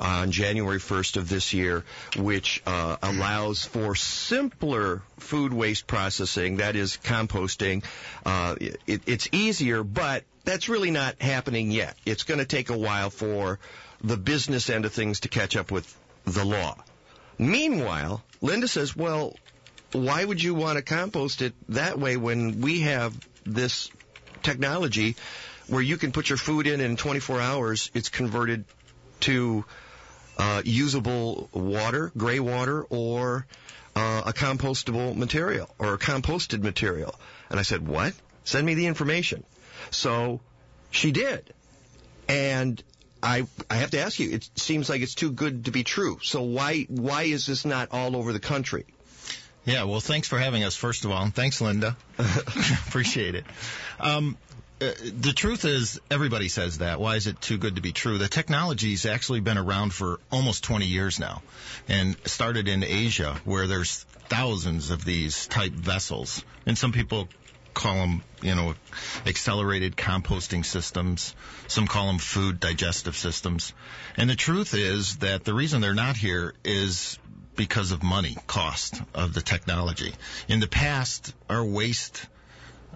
On 0.00 0.30
January 0.30 0.78
1st 0.78 1.16
of 1.16 1.28
this 1.28 1.52
year, 1.52 1.84
which 2.16 2.62
uh, 2.66 2.96
allows 3.02 3.64
for 3.64 3.94
simpler 3.94 5.02
food 5.18 5.52
waste 5.52 5.86
processing, 5.86 6.56
that 6.56 6.76
is 6.76 6.96
composting. 7.02 7.84
Uh, 8.24 8.56
it, 8.60 9.02
it's 9.06 9.28
easier, 9.32 9.82
but 9.82 10.24
that's 10.44 10.68
really 10.68 10.90
not 10.90 11.20
happening 11.20 11.70
yet. 11.70 11.96
It's 12.06 12.22
going 12.22 12.38
to 12.38 12.46
take 12.46 12.70
a 12.70 12.78
while 12.78 13.10
for 13.10 13.58
the 14.02 14.16
business 14.16 14.70
end 14.70 14.84
of 14.84 14.92
things 14.92 15.20
to 15.20 15.28
catch 15.28 15.56
up 15.56 15.70
with 15.70 15.94
the 16.24 16.44
law. 16.44 16.82
Meanwhile, 17.38 18.22
Linda 18.40 18.68
says, 18.68 18.96
well, 18.96 19.36
why 19.92 20.24
would 20.24 20.42
you 20.42 20.54
want 20.54 20.76
to 20.76 20.82
compost 20.82 21.42
it 21.42 21.54
that 21.70 21.98
way 21.98 22.16
when 22.16 22.60
we 22.60 22.80
have 22.80 23.14
this 23.44 23.90
technology 24.42 25.16
where 25.68 25.82
you 25.82 25.96
can 25.96 26.12
put 26.12 26.28
your 26.28 26.38
food 26.38 26.66
in 26.66 26.74
and 26.74 26.92
in 26.92 26.96
24 26.96 27.40
hours 27.40 27.90
it's 27.94 28.08
converted 28.08 28.64
to 29.20 29.64
uh, 30.40 30.62
usable 30.64 31.50
water, 31.52 32.10
gray 32.16 32.40
water, 32.40 32.82
or 32.84 33.46
uh, 33.94 34.22
a 34.26 34.32
compostable 34.32 35.14
material 35.14 35.68
or 35.78 35.94
a 35.94 35.98
composted 35.98 36.62
material. 36.62 37.14
And 37.50 37.60
I 37.60 37.62
said, 37.62 37.86
what? 37.86 38.14
Send 38.44 38.66
me 38.66 38.74
the 38.74 38.86
information. 38.86 39.44
So 39.90 40.40
she 40.90 41.12
did. 41.12 41.52
And 42.26 42.82
I 43.22 43.46
I 43.68 43.74
have 43.74 43.90
to 43.90 44.00
ask 44.00 44.18
you, 44.18 44.30
it 44.30 44.48
seems 44.54 44.88
like 44.88 45.02
it's 45.02 45.14
too 45.14 45.30
good 45.30 45.66
to 45.66 45.70
be 45.72 45.84
true. 45.84 46.20
So 46.22 46.42
why 46.42 46.86
why 46.88 47.24
is 47.24 47.44
this 47.44 47.66
not 47.66 47.88
all 47.92 48.16
over 48.16 48.32
the 48.32 48.40
country? 48.40 48.86
Yeah, 49.66 49.84
well, 49.84 50.00
thanks 50.00 50.26
for 50.26 50.38
having 50.38 50.64
us, 50.64 50.74
first 50.74 51.04
of 51.04 51.10
all. 51.10 51.22
And 51.22 51.34
thanks, 51.34 51.60
Linda. 51.60 51.96
Appreciate 52.18 53.34
it. 53.34 53.44
Um, 53.98 54.38
uh, 54.80 54.92
the 55.14 55.32
truth 55.34 55.64
is, 55.64 56.00
everybody 56.10 56.48
says 56.48 56.78
that. 56.78 57.00
Why 57.00 57.16
is 57.16 57.26
it 57.26 57.40
too 57.40 57.58
good 57.58 57.76
to 57.76 57.82
be 57.82 57.92
true? 57.92 58.18
The 58.18 58.28
technology's 58.28 59.04
actually 59.04 59.40
been 59.40 59.58
around 59.58 59.92
for 59.92 60.20
almost 60.32 60.64
20 60.64 60.86
years 60.86 61.20
now 61.20 61.42
and 61.88 62.16
started 62.24 62.66
in 62.66 62.82
Asia 62.82 63.38
where 63.44 63.66
there's 63.66 64.04
thousands 64.28 64.90
of 64.90 65.04
these 65.04 65.46
type 65.48 65.72
vessels. 65.72 66.42
And 66.64 66.78
some 66.78 66.92
people 66.92 67.28
call 67.74 67.94
them, 67.94 68.22
you 68.42 68.54
know, 68.54 68.74
accelerated 69.26 69.96
composting 69.96 70.64
systems. 70.64 71.34
Some 71.68 71.86
call 71.86 72.06
them 72.06 72.18
food 72.18 72.58
digestive 72.58 73.16
systems. 73.16 73.74
And 74.16 74.30
the 74.30 74.36
truth 74.36 74.74
is 74.74 75.18
that 75.18 75.44
the 75.44 75.54
reason 75.54 75.80
they're 75.80 75.94
not 75.94 76.16
here 76.16 76.54
is 76.64 77.18
because 77.54 77.92
of 77.92 78.02
money 78.02 78.36
cost 78.46 79.00
of 79.14 79.34
the 79.34 79.42
technology. 79.42 80.14
In 80.48 80.60
the 80.60 80.66
past, 80.66 81.34
our 81.50 81.64
waste 81.64 82.26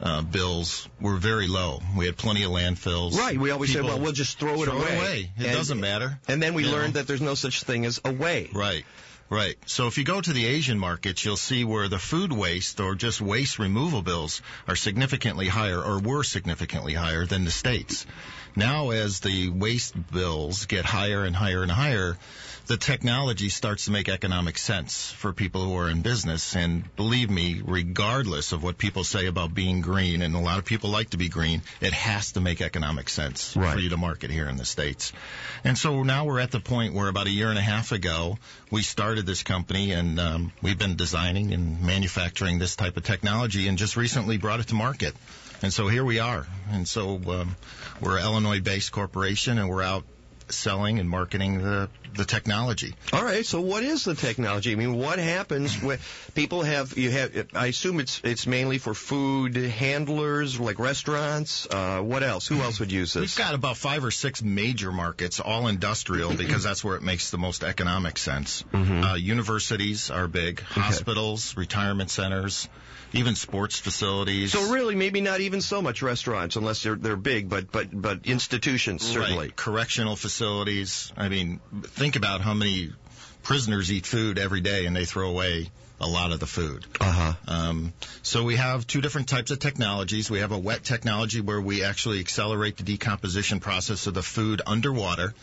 uh, 0.02 0.22
bills 0.22 0.88
were 1.00 1.16
very 1.16 1.46
low. 1.48 1.80
We 1.96 2.06
had 2.06 2.16
plenty 2.16 2.42
of 2.42 2.50
landfills. 2.50 3.14
Right. 3.16 3.38
We 3.38 3.50
always 3.50 3.70
People 3.72 3.88
say, 3.88 3.94
well, 3.94 4.02
we'll 4.02 4.12
just 4.12 4.38
throw 4.38 4.62
it 4.62 4.66
throw 4.66 4.78
away. 4.78 4.92
It 4.92 4.98
away. 4.98 5.30
It 5.38 5.46
And- 5.46 5.56
doesn't 5.56 5.80
matter. 5.80 6.18
And 6.28 6.42
then 6.42 6.54
we 6.54 6.64
learned 6.64 6.94
know? 6.94 7.00
that 7.00 7.06
there's 7.06 7.20
no 7.20 7.34
such 7.34 7.62
thing 7.62 7.84
as 7.86 8.00
away. 8.04 8.50
Right. 8.52 8.84
Right. 9.30 9.56
So 9.66 9.86
if 9.86 9.96
you 9.96 10.04
go 10.04 10.20
to 10.20 10.32
the 10.32 10.44
Asian 10.44 10.78
markets, 10.78 11.24
you'll 11.24 11.38
see 11.38 11.64
where 11.64 11.88
the 11.88 11.98
food 11.98 12.30
waste 12.30 12.78
or 12.78 12.94
just 12.94 13.20
waste 13.22 13.58
removal 13.58 14.02
bills 14.02 14.42
are 14.68 14.76
significantly 14.76 15.48
higher 15.48 15.82
or 15.82 15.98
were 15.98 16.22
significantly 16.22 16.92
higher 16.92 17.24
than 17.24 17.44
the 17.44 17.50
states. 17.50 18.04
Now 18.56 18.90
as 18.90 19.20
the 19.20 19.48
waste 19.48 19.94
bills 20.12 20.66
get 20.66 20.84
higher 20.84 21.24
and 21.24 21.34
higher 21.34 21.62
and 21.62 21.70
higher, 21.70 22.16
the 22.66 22.76
technology 22.78 23.50
starts 23.50 23.84
to 23.86 23.90
make 23.90 24.08
economic 24.08 24.56
sense 24.56 25.10
for 25.10 25.32
people 25.34 25.62
who 25.64 25.76
are 25.76 25.90
in 25.90 26.00
business. 26.00 26.56
And 26.56 26.84
believe 26.96 27.28
me, 27.28 27.60
regardless 27.62 28.52
of 28.52 28.62
what 28.62 28.78
people 28.78 29.04
say 29.04 29.26
about 29.26 29.54
being 29.54 29.82
green, 29.82 30.22
and 30.22 30.34
a 30.34 30.38
lot 30.38 30.58
of 30.58 30.64
people 30.64 30.88
like 30.88 31.10
to 31.10 31.18
be 31.18 31.28
green, 31.28 31.62
it 31.80 31.92
has 31.92 32.32
to 32.32 32.40
make 32.40 32.62
economic 32.62 33.10
sense 33.10 33.54
Right. 33.54 33.74
for 33.74 33.80
you 33.80 33.90
to 33.90 33.96
market 33.98 34.30
here 34.30 34.48
in 34.48 34.56
the 34.56 34.64
States. 34.64 35.12
And 35.62 35.76
so 35.76 36.04
now 36.04 36.24
we're 36.24 36.40
at 36.40 36.52
the 36.52 36.60
point 36.60 36.94
where 36.94 37.08
about 37.08 37.26
a 37.26 37.30
year 37.30 37.50
and 37.50 37.58
a 37.58 37.62
half 37.62 37.92
ago, 37.92 38.38
we 38.70 38.82
started 38.82 39.26
this 39.26 39.42
company 39.42 39.92
and 39.92 40.18
um, 40.18 40.52
we've 40.62 40.78
been 40.78 40.96
designing 40.96 41.52
and 41.52 41.82
manufacturing 41.82 42.58
this 42.58 42.76
type 42.76 42.96
of 42.96 43.02
technology 43.02 43.68
and 43.68 43.76
just 43.76 43.96
recently 43.96 44.38
brought 44.38 44.60
it 44.60 44.68
to 44.68 44.74
market. 44.74 45.14
And 45.64 45.72
so 45.72 45.88
here 45.88 46.04
we 46.04 46.18
are. 46.18 46.46
And 46.70 46.86
so 46.86 47.18
um, 47.26 47.56
we're 47.98 48.18
an 48.18 48.24
Illinois-based 48.24 48.92
corporation 48.92 49.56
and 49.56 49.70
we're 49.70 49.82
out 49.82 50.04
selling 50.50 50.98
and 50.98 51.08
marketing 51.08 51.62
the, 51.62 51.88
the 52.14 52.26
technology. 52.26 52.94
All 53.14 53.24
right. 53.24 53.46
So 53.46 53.62
what 53.62 53.82
is 53.82 54.04
the 54.04 54.14
technology? 54.14 54.72
I 54.72 54.74
mean, 54.74 54.94
what 54.94 55.18
happens 55.18 55.74
when 55.82 56.00
people 56.34 56.64
have 56.64 56.98
you 56.98 57.10
have? 57.12 57.48
I 57.54 57.68
assume 57.68 57.98
it's 57.98 58.20
it's 58.24 58.46
mainly 58.46 58.76
for 58.76 58.92
food 58.92 59.56
handlers 59.56 60.60
like 60.60 60.78
restaurants. 60.78 61.66
Uh, 61.66 62.00
what 62.00 62.22
else? 62.22 62.46
Who 62.46 62.60
else 62.60 62.78
would 62.80 62.92
use 62.92 63.14
this? 63.14 63.22
We've 63.22 63.46
got 63.46 63.54
about 63.54 63.78
five 63.78 64.04
or 64.04 64.10
six 64.10 64.42
major 64.42 64.92
markets, 64.92 65.40
all 65.40 65.66
industrial, 65.66 66.34
because 66.36 66.62
that's 66.62 66.84
where 66.84 66.96
it 66.96 67.02
makes 67.02 67.30
the 67.30 67.38
most 67.38 67.64
economic 67.64 68.18
sense. 68.18 68.64
Uh, 68.74 69.14
universities 69.14 70.10
are 70.10 70.28
big, 70.28 70.60
hospitals, 70.60 71.56
retirement 71.56 72.10
centers, 72.10 72.68
even 73.14 73.34
sports 73.34 73.78
facilities. 73.78 74.52
So 74.52 74.72
really, 74.72 74.94
maybe 74.94 75.20
not 75.20 75.40
even 75.40 75.60
so 75.60 75.80
much 75.80 76.02
restaurants, 76.02 76.56
unless 76.56 76.82
they're 76.82 76.96
they're 76.96 77.16
big, 77.16 77.48
but 77.48 77.70
but 77.70 77.88
but 77.92 78.26
institutions 78.26 79.02
certainly. 79.02 79.46
Right. 79.46 79.56
Correctional 79.56 80.16
facilities. 80.16 81.12
I 81.16 81.28
mean, 81.28 81.60
think 81.82 82.16
about 82.16 82.40
how 82.40 82.54
many 82.54 82.92
prisoners 83.42 83.92
eat 83.92 84.06
food 84.06 84.38
every 84.38 84.60
day 84.60 84.86
and 84.86 84.96
they 84.96 85.04
throw 85.04 85.30
away 85.30 85.70
a 86.00 86.06
lot 86.06 86.32
of 86.32 86.40
the 86.40 86.46
food. 86.46 86.84
Uh 87.00 87.10
huh. 87.10 87.32
Um, 87.46 87.92
so 88.22 88.42
we 88.42 88.56
have 88.56 88.86
two 88.86 89.00
different 89.00 89.28
types 89.28 89.50
of 89.50 89.58
technologies. 89.58 90.30
We 90.30 90.40
have 90.40 90.52
a 90.52 90.58
wet 90.58 90.82
technology 90.82 91.40
where 91.40 91.60
we 91.60 91.84
actually 91.84 92.20
accelerate 92.20 92.76
the 92.76 92.82
decomposition 92.82 93.60
process 93.60 94.06
of 94.06 94.14
the 94.14 94.22
food 94.22 94.60
underwater, 94.66 95.34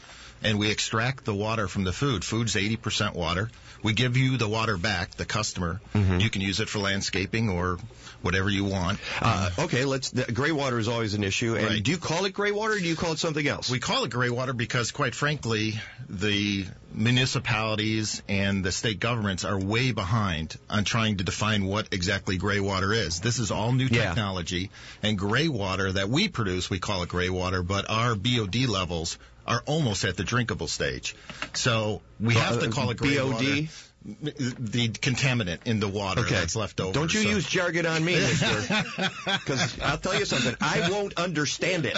and 0.43 0.57
we 0.59 0.69
extract 0.71 1.25
the 1.25 1.33
water 1.35 1.67
from 1.67 1.83
the 1.83 1.93
food. 1.93 2.23
Food's 2.23 2.55
80% 2.55 3.13
water. 3.15 3.49
We 3.83 3.93
give 3.93 4.15
you 4.17 4.37
the 4.37 4.47
water 4.47 4.77
back, 4.77 5.15
the 5.15 5.25
customer. 5.25 5.81
You 5.95 6.29
can 6.29 6.41
use 6.41 6.59
it 6.59 6.69
for 6.69 6.79
landscaping 6.79 7.49
or 7.49 7.79
whatever 8.21 8.49
you 8.49 8.63
want. 8.65 8.99
Uh, 9.19 9.49
okay, 9.59 9.85
let's. 9.85 10.11
The, 10.11 10.31
gray 10.31 10.51
water 10.51 10.77
is 10.77 10.87
always 10.87 11.15
an 11.15 11.23
issue. 11.23 11.55
And 11.55 11.65
Right. 11.65 11.83
do 11.83 11.89
you 11.89 11.97
call 11.97 12.25
it 12.25 12.33
gray 12.33 12.51
water, 12.51 12.73
or 12.73 12.77
do 12.79 12.85
you 12.85 12.95
call 12.95 13.13
it 13.13 13.19
something 13.19 13.47
else? 13.47 13.69
We 13.71 13.79
call 13.79 14.03
it 14.03 14.11
gray 14.11 14.29
water 14.29 14.53
because, 14.53 14.91
quite 14.91 15.15
frankly, 15.15 15.79
the 16.07 16.65
municipalities 16.93 18.21
and 18.27 18.63
the 18.63 18.71
state 18.71 18.99
governments 18.99 19.45
are 19.45 19.57
way 19.59 19.91
behind 19.91 20.57
on 20.69 20.83
trying 20.83 21.17
to 21.17 21.23
define 21.23 21.65
what 21.65 21.87
exactly 21.91 22.37
gray 22.37 22.59
water 22.59 22.93
is. 22.93 23.19
This 23.21 23.39
is 23.39 23.51
all 23.51 23.71
new 23.71 23.87
Yeah. 23.89 24.07
technology, 24.07 24.69
and 25.01 25.17
gray 25.17 25.47
water 25.47 25.91
that 25.93 26.09
we 26.09 26.27
produce, 26.27 26.69
we 26.69 26.79
call 26.79 27.03
it 27.03 27.09
gray 27.09 27.29
water, 27.29 27.63
but 27.63 27.89
our 27.89 28.15
BOD 28.15 28.67
levels 28.67 29.17
are 29.47 29.61
almost 29.65 30.03
at 30.05 30.17
the 30.17 30.23
drinkable 30.23 30.67
stage. 30.67 31.15
So 31.53 32.01
we 32.19 32.35
have 32.35 32.59
to 32.59 32.67
Uh, 32.67 32.71
call 32.71 32.89
it 32.91 32.97
gray 32.97 33.17
BOD? 33.17 33.31
water. 33.33 33.67
The 34.03 34.89
contaminant 34.89 35.59
in 35.65 35.79
the 35.79 35.87
water 35.87 36.21
Okay. 36.21 36.33
that's 36.33 36.55
left 36.55 36.81
over. 36.81 36.91
Don't 36.91 37.13
you 37.13 37.21
So- 37.21 37.29
use 37.29 37.45
jargon 37.47 37.85
on 37.85 38.03
me, 38.03 38.15
because 39.25 39.79
I'll 39.79 39.99
tell 39.99 40.17
you 40.17 40.25
something. 40.25 40.55
I 40.59 40.89
won't 40.89 41.13
understand 41.19 41.85
it. 41.85 41.95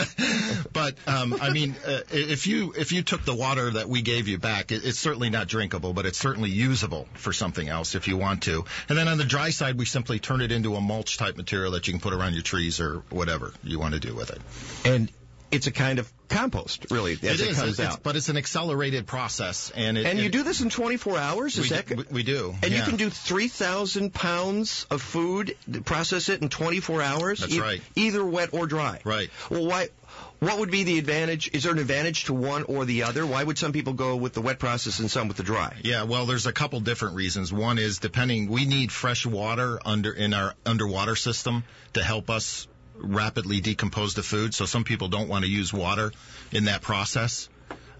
But 0.74 0.96
um, 1.08 1.38
I 1.42 1.50
mean, 1.52 1.76
uh, 1.86 2.02
if 2.12 2.46
you 2.48 2.74
if 2.78 2.92
you 2.92 3.04
took 3.04 3.24
the 3.24 3.34
water 3.34 3.72
that 3.72 3.88
we 3.88 4.02
gave 4.02 4.28
you 4.28 4.38
back, 4.38 4.74
it, 4.74 4.84
it's 4.84 5.00
certainly 5.00 5.30
not 5.30 5.48
drinkable, 5.48 5.94
but 5.94 6.06
it's 6.06 6.18
certainly 6.20 6.50
usable 6.50 7.08
for 7.14 7.32
something 7.32 7.70
else 7.70 7.96
if 7.96 8.08
you 8.10 8.18
want 8.18 8.44
to. 8.44 8.66
And 8.90 8.98
then 8.98 9.08
on 9.08 9.18
the 9.18 9.24
dry 9.26 9.52
side, 9.52 9.78
we 9.78 9.86
simply 9.86 10.20
turn 10.20 10.42
it 10.42 10.52
into 10.52 10.76
a 10.76 10.82
mulch 10.82 11.18
type 11.18 11.38
material 11.38 11.72
that 11.72 11.88
you 11.88 11.94
can 11.94 12.02
put 12.02 12.14
around 12.14 12.34
your 12.34 12.44
trees 12.44 12.82
or 12.82 13.04
whatever 13.12 13.54
you 13.64 13.80
want 13.80 13.94
to 13.94 14.00
do 14.02 14.14
with 14.14 14.30
it. 14.30 14.42
And 14.84 15.10
it's 15.54 15.68
a 15.68 15.72
kind 15.72 16.00
of 16.00 16.12
compost, 16.30 16.88
really, 16.92 17.14
as 17.14 17.42
it, 17.42 17.50
is, 17.50 17.58
comes 17.58 17.74
it's- 17.80 17.94
out. 17.94 18.04
but 18.04 18.16
it's 18.16 18.30
an 18.30 18.38
accelerated 18.38 19.06
process, 19.06 19.72
and 19.76 19.98
it, 19.98 20.06
and 20.06 20.20
you 20.20 20.26
it- 20.26 20.32
do 20.32 20.44
this 20.44 20.62
in 20.62 20.70
24 20.70 21.18
hours? 21.18 21.58
Is 21.58 21.70
we, 21.70 21.76
that? 21.76 21.88
do- 21.88 21.96
we, 21.96 22.04
we 22.12 22.24
do, 22.24 22.56
and 22.64 22.74
you 22.74 22.82
can 22.82 22.96
do 22.98 23.10
3,000 23.10 24.14
pounds 24.14 24.86
of 24.90 25.02
food, 25.02 25.56
process 25.86 26.30
it 26.30 26.42
in 26.42 26.50
24 26.50 27.02
hours? 27.02 27.40
That's 27.40 27.58
right. 27.58 27.82
Either 27.96 28.26
wet 28.26 28.50
or 28.54 28.66
dry. 28.68 29.00
Right. 29.04 29.30
Well, 29.50 29.66
why? 29.66 29.90
What 30.40 30.60
would 30.60 30.72
be 30.72 30.84
the 30.84 31.00
advantage? 31.00 31.50
Is 31.54 31.64
there 31.64 31.72
an 31.72 31.80
advantage 31.80 32.26
to 32.26 32.34
one 32.34 32.64
or 32.64 32.84
the 32.84 33.04
other? 33.04 33.26
Why 33.26 33.42
would 33.42 33.58
some 33.58 33.72
people 33.72 33.94
go 33.94 34.18
with 34.18 34.34
the 34.34 34.42
wet 34.42 34.60
process 34.60 35.00
and 35.00 35.10
some 35.10 35.30
with 35.30 35.38
the 35.38 35.44
dry? 35.44 35.74
Yeah, 35.84 36.04
well, 36.04 36.26
there's 36.26 36.46
a 36.48 36.52
couple 36.52 36.82
different 36.82 37.16
reasons. 37.16 37.54
One 37.54 37.78
is 37.78 38.00
depending, 38.00 38.50
we 38.50 38.66
need 38.66 38.92
fresh 38.92 39.26
water 39.26 39.80
under 39.86 40.12
in 40.12 40.34
our 40.34 40.54
underwater 40.66 41.16
system 41.16 41.64
to 41.94 42.04
help 42.04 42.30
us 42.30 42.68
rapidly 42.96 43.62
decompose 43.62 44.14
the 44.14 44.24
food. 44.24 44.54
So 44.54 44.66
some 44.66 44.84
people 44.84 45.08
don't 45.08 45.30
want 45.30 45.46
to 45.46 45.50
use 45.52 45.74
water 45.74 46.12
in 46.52 46.66
that 46.66 46.82
process. 46.82 47.50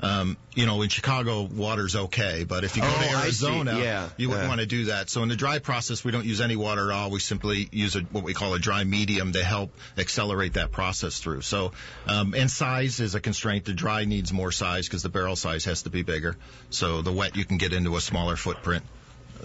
Um, 0.02 0.36
you 0.54 0.66
know, 0.66 0.82
in 0.82 0.90
Chicago, 0.90 1.44
water's 1.44 1.96
okay, 1.96 2.44
but 2.44 2.66
if 2.66 2.76
you 2.76 2.82
go 2.82 2.90
Oh, 2.94 3.02
to 3.04 3.18
Arizona, 3.20 3.80
Yeah, 3.80 4.10
you 4.18 4.28
wouldn't 4.28 4.46
yeah. 4.46 4.50
want 4.50 4.60
to 4.60 4.66
do 4.66 4.86
that. 4.86 5.10
So 5.10 5.24
in 5.24 5.30
the 5.30 5.38
dry 5.38 5.60
process, 5.60 6.04
we 6.04 6.12
don't 6.12 6.26
use 6.26 6.42
any 6.42 6.58
water 6.58 6.92
at 6.92 6.96
all. 6.98 7.10
We 7.10 7.20
simply 7.22 7.70
use 7.72 7.96
a, 7.96 8.02
what 8.02 8.26
we 8.26 8.34
call 8.34 8.54
a 8.54 8.60
dry 8.60 8.84
medium 8.84 9.32
to 9.32 9.42
help 9.44 9.72
accelerate 9.98 10.54
that 10.54 10.72
process 10.74 11.20
through. 11.20 11.42
So, 11.42 11.72
um, 12.06 12.34
and 12.34 12.52
size 12.52 13.00
is 13.00 13.16
a 13.16 13.22
constraint. 13.22 13.64
The 13.64 13.74
dry 13.74 14.04
needs 14.04 14.34
more 14.34 14.52
size 14.52 14.90
because 14.90 15.04
the 15.04 15.10
barrel 15.10 15.38
size 15.38 15.64
has 15.66 15.84
to 15.84 15.90
be 15.90 16.02
bigger. 16.04 16.36
So 16.70 17.02
the 17.02 17.14
wet, 17.14 17.38
you 17.38 17.46
can 17.46 17.58
get 17.58 17.72
into 17.72 17.96
a 17.96 18.02
smaller 18.02 18.36
footprint. 18.36 18.84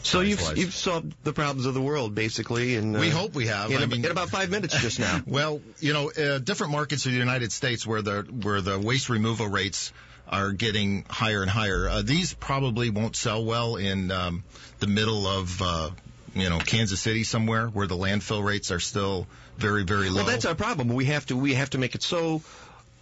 So 0.02 0.20
you've 0.20 0.40
size-wise. 0.40 0.58
you've 0.58 0.74
solved 0.74 1.14
the 1.24 1.32
problems 1.32 1.66
of 1.66 1.74
the 1.74 1.80
world 1.80 2.14
basically, 2.14 2.76
and 2.76 2.96
uh, 2.96 3.00
We 3.00 3.10
hope 3.10 3.34
we 3.34 3.46
have. 3.46 3.70
In, 3.70 3.82
I 3.82 3.86
mean- 3.86 4.04
in 4.04 4.10
about 4.10 4.30
five 4.30 4.50
minutes 4.50 4.80
just 4.80 4.98
now. 4.98 5.20
Well, 5.26 5.60
you 5.80 5.92
know, 5.92 6.10
uh, 6.10 6.38
different 6.38 6.72
markets 6.72 7.06
of 7.06 7.12
the 7.12 7.18
United 7.18 7.52
States 7.52 7.86
where 7.86 8.02
the 8.02 8.22
where 8.22 8.60
the 8.60 8.78
waste 8.78 9.08
removal 9.08 9.48
rates 9.48 9.92
are 10.28 10.52
getting 10.52 11.04
higher 11.08 11.42
and 11.42 11.50
higher. 11.50 11.88
Uh, 11.88 12.02
these 12.02 12.34
probably 12.34 12.90
won't 12.90 13.16
sell 13.16 13.44
well 13.44 13.76
in 13.76 14.10
um, 14.10 14.44
the 14.78 14.86
middle 14.86 15.26
of 15.26 15.60
uh, 15.62 15.90
you 16.34 16.50
know 16.50 16.58
Kansas 16.58 17.00
City 17.00 17.24
somewhere 17.24 17.66
where 17.68 17.86
the 17.86 17.96
landfill 17.96 18.44
rates 18.44 18.70
are 18.70 18.80
still 18.80 19.26
very 19.56 19.84
very 19.84 20.08
low. 20.08 20.16
Well, 20.16 20.26
that's 20.26 20.44
our 20.44 20.54
problem. 20.54 20.88
We 20.88 21.06
have 21.06 21.26
to 21.26 21.36
we 21.36 21.54
have 21.54 21.70
to 21.70 21.78
make 21.78 21.94
it 21.94 22.02
so 22.02 22.42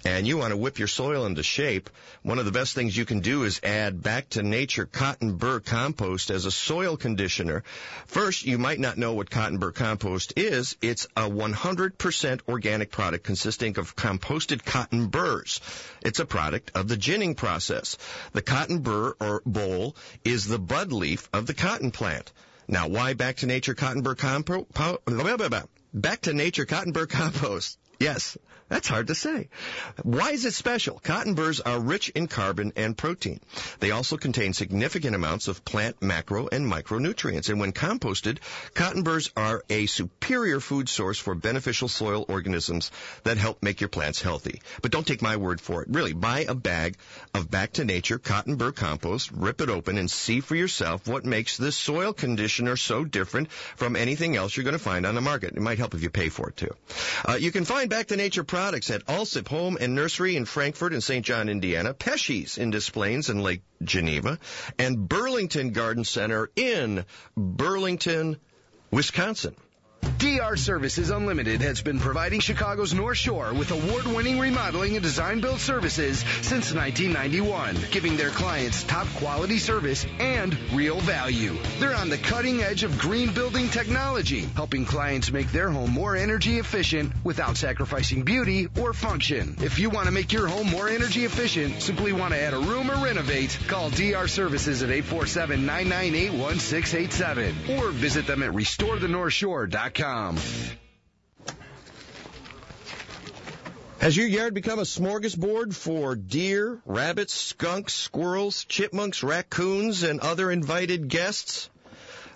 And 0.06 0.26
you 0.26 0.36
want 0.36 0.50
to 0.50 0.56
whip 0.58 0.78
your 0.78 0.88
soil 0.88 1.24
into 1.24 1.42
shape. 1.42 1.88
One 2.22 2.38
of 2.38 2.44
the 2.44 2.52
best 2.52 2.74
things 2.74 2.94
you 2.94 3.06
can 3.06 3.20
do 3.20 3.44
is 3.44 3.60
add 3.62 4.02
back 4.02 4.28
to 4.30 4.42
nature 4.42 4.84
cotton 4.84 5.36
burr 5.36 5.60
compost 5.60 6.30
as 6.30 6.44
a 6.44 6.50
soil 6.50 6.98
conditioner. 6.98 7.64
First, 8.06 8.44
you 8.44 8.58
might 8.58 8.78
not 8.78 8.98
know 8.98 9.14
what 9.14 9.30
cotton 9.30 9.56
burr 9.56 9.72
compost 9.72 10.34
is. 10.36 10.76
It's 10.82 11.06
a 11.16 11.22
100% 11.22 12.40
organic 12.46 12.90
product 12.90 13.24
consisting 13.24 13.78
of 13.78 13.96
composted 13.96 14.62
cotton 14.62 15.06
burrs. 15.06 15.62
It's 16.02 16.20
a 16.20 16.26
product 16.26 16.72
of 16.74 16.86
the 16.86 16.98
ginning 16.98 17.34
process. 17.34 17.96
The 18.32 18.42
cotton 18.42 18.80
burr 18.80 19.16
or 19.18 19.42
boll 19.46 19.96
is 20.22 20.46
the 20.46 20.58
bud 20.58 20.92
leaf 20.92 21.30
of 21.32 21.46
the 21.46 21.54
cotton 21.54 21.92
plant. 21.92 22.30
Now, 22.68 22.88
why 22.88 23.14
back 23.14 23.36
to 23.36 23.46
nature 23.46 23.74
cotton 23.74 24.02
burr 24.02 24.16
compost? 24.16 24.66
Back 25.94 26.20
to 26.22 26.34
nature 26.34 26.66
cotton 26.66 26.92
burr 26.92 27.06
compost. 27.06 27.78
Yes, 28.00 28.36
that's 28.74 28.88
hard 28.88 29.06
to 29.06 29.14
say. 29.14 29.50
Why 30.02 30.32
is 30.32 30.44
it 30.44 30.52
special? 30.52 30.98
Cotton 30.98 31.34
burrs 31.34 31.60
are 31.60 31.78
rich 31.78 32.08
in 32.08 32.26
carbon 32.26 32.72
and 32.74 32.98
protein. 32.98 33.38
They 33.78 33.92
also 33.92 34.16
contain 34.16 34.52
significant 34.52 35.14
amounts 35.14 35.46
of 35.46 35.64
plant 35.64 36.02
macro 36.02 36.48
and 36.50 36.66
micronutrients. 36.66 37.48
And 37.48 37.60
when 37.60 37.72
composted, 37.72 38.38
cotton 38.74 39.04
burrs 39.04 39.30
are 39.36 39.62
a 39.70 39.86
superior 39.86 40.58
food 40.58 40.88
source 40.88 41.20
for 41.20 41.36
beneficial 41.36 41.86
soil 41.86 42.26
organisms 42.28 42.90
that 43.22 43.36
help 43.36 43.62
make 43.62 43.80
your 43.80 43.86
plants 43.86 44.20
healthy. 44.20 44.60
But 44.82 44.90
don't 44.90 45.06
take 45.06 45.22
my 45.22 45.36
word 45.36 45.60
for 45.60 45.82
it. 45.82 45.88
Really, 45.88 46.12
buy 46.12 46.40
a 46.40 46.54
bag 46.56 46.96
of 47.32 47.48
back 47.48 47.74
to 47.74 47.84
nature 47.84 48.18
cotton 48.18 48.56
burr 48.56 48.72
compost, 48.72 49.30
rip 49.30 49.60
it 49.60 49.70
open, 49.70 49.98
and 49.98 50.10
see 50.10 50.40
for 50.40 50.56
yourself 50.56 51.06
what 51.06 51.24
makes 51.24 51.58
this 51.58 51.76
soil 51.76 52.12
conditioner 52.12 52.74
so 52.74 53.04
different 53.04 53.52
from 53.52 53.94
anything 53.94 54.34
else 54.34 54.56
you're 54.56 54.64
going 54.64 54.72
to 54.72 54.82
find 54.82 55.06
on 55.06 55.14
the 55.14 55.20
market. 55.20 55.52
It 55.56 55.62
might 55.62 55.78
help 55.78 55.94
if 55.94 56.02
you 56.02 56.10
pay 56.10 56.28
for 56.28 56.48
it 56.48 56.56
too. 56.56 56.74
Uh, 57.24 57.34
you 57.34 57.52
can 57.52 57.64
find 57.64 57.88
Back 57.88 58.08
to 58.08 58.16
Nature 58.16 58.42
products 58.42 58.63
at 58.64 59.04
Alsip 59.06 59.48
Home 59.48 59.76
and 59.78 59.94
Nursery 59.94 60.36
in 60.36 60.46
Frankfort 60.46 60.94
and 60.94 61.04
St. 61.04 61.24
John, 61.24 61.50
Indiana, 61.50 61.92
Pesche's 61.92 62.56
in 62.56 62.70
Des 62.70 62.90
Plaines 62.90 63.28
and 63.28 63.42
Lake 63.42 63.60
Geneva, 63.82 64.38
and 64.78 65.06
Burlington 65.06 65.72
Garden 65.72 66.04
Center 66.04 66.50
in 66.56 67.04
Burlington, 67.36 68.38
Wisconsin. 68.90 69.54
DR 70.18 70.56
Services 70.56 71.10
Unlimited 71.10 71.60
has 71.60 71.82
been 71.82 71.98
providing 71.98 72.40
Chicago's 72.40 72.94
North 72.94 73.18
Shore 73.18 73.52
with 73.54 73.70
award-winning 73.70 74.38
remodeling 74.38 74.96
and 74.96 75.02
design 75.02 75.40
build 75.40 75.60
services 75.60 76.24
since 76.42 76.74
1991, 76.74 77.76
giving 77.90 78.16
their 78.16 78.30
clients 78.30 78.82
top 78.84 79.06
quality 79.16 79.58
service 79.58 80.06
and 80.18 80.56
real 80.72 80.98
value. 81.00 81.56
They're 81.78 81.94
on 81.94 82.08
the 82.08 82.18
cutting 82.18 82.62
edge 82.62 82.84
of 82.84 82.98
green 82.98 83.32
building 83.32 83.68
technology, 83.68 84.48
helping 84.56 84.84
clients 84.84 85.30
make 85.30 85.52
their 85.52 85.70
home 85.70 85.90
more 85.90 86.16
energy 86.16 86.58
efficient 86.58 87.12
without 87.22 87.56
sacrificing 87.56 88.22
beauty 88.22 88.68
or 88.80 88.92
function. 88.92 89.56
If 89.60 89.78
you 89.78 89.90
want 89.90 90.06
to 90.06 90.12
make 90.12 90.32
your 90.32 90.46
home 90.46 90.70
more 90.70 90.88
energy 90.88 91.24
efficient, 91.24 91.82
simply 91.82 92.12
want 92.12 92.34
to 92.34 92.40
add 92.40 92.54
a 92.54 92.58
room 92.58 92.90
or 92.90 93.04
renovate, 93.04 93.58
call 93.68 93.90
DR 93.90 94.28
Services 94.28 94.82
at 94.82 94.90
847-998-1687 94.90 97.78
or 97.78 97.90
visit 97.90 98.26
them 98.26 98.42
at 98.42 98.52
restorethenorthshore.com. 98.52 99.93
Has 103.98 104.16
your 104.16 104.26
yard 104.26 104.54
become 104.54 104.78
a 104.80 104.82
smorgasbord 104.82 105.72
for 105.72 106.16
deer, 106.16 106.82
rabbits, 106.84 107.32
skunks, 107.32 107.94
squirrels, 107.94 108.64
chipmunks, 108.64 109.22
raccoons, 109.22 110.02
and 110.02 110.20
other 110.20 110.50
invited 110.50 111.08
guests? 111.08 111.70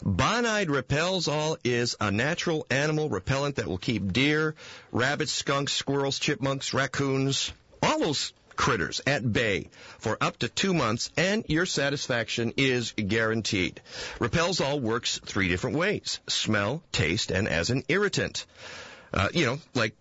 Bonide 0.05 0.71
Repels 0.71 1.27
All 1.27 1.59
is 1.65 1.97
a 2.01 2.13
natural 2.13 2.65
animal 2.71 3.09
repellent 3.09 3.57
that 3.57 3.67
will 3.67 3.79
keep 3.79 4.13
deer, 4.13 4.55
rabbits, 4.93 5.33
skunks, 5.33 5.73
squirrels, 5.73 6.21
chipmunks, 6.21 6.73
raccoons, 6.73 7.53
all 7.83 7.99
those 7.99 8.33
critters 8.59 9.01
at 9.07 9.33
bay 9.33 9.69
for 9.99 10.19
up 10.21 10.37
to 10.37 10.49
two 10.49 10.75
months 10.75 11.11
and 11.17 11.45
your 11.49 11.65
satisfaction 11.65 12.53
is 12.59 12.93
guaranteed. 12.93 13.81
Repels 14.19 14.61
All 14.61 14.81
works 14.81 15.21
three 15.25 15.49
different 15.49 15.77
ways. 15.77 16.19
Smell, 16.29 16.83
taste, 16.93 17.31
and 17.31 17.49
as 17.49 17.71
an 17.71 17.85
irritant. 17.89 18.45
Uh, 19.15 19.29
you 19.33 19.47
know, 19.47 19.59
like 19.75 19.95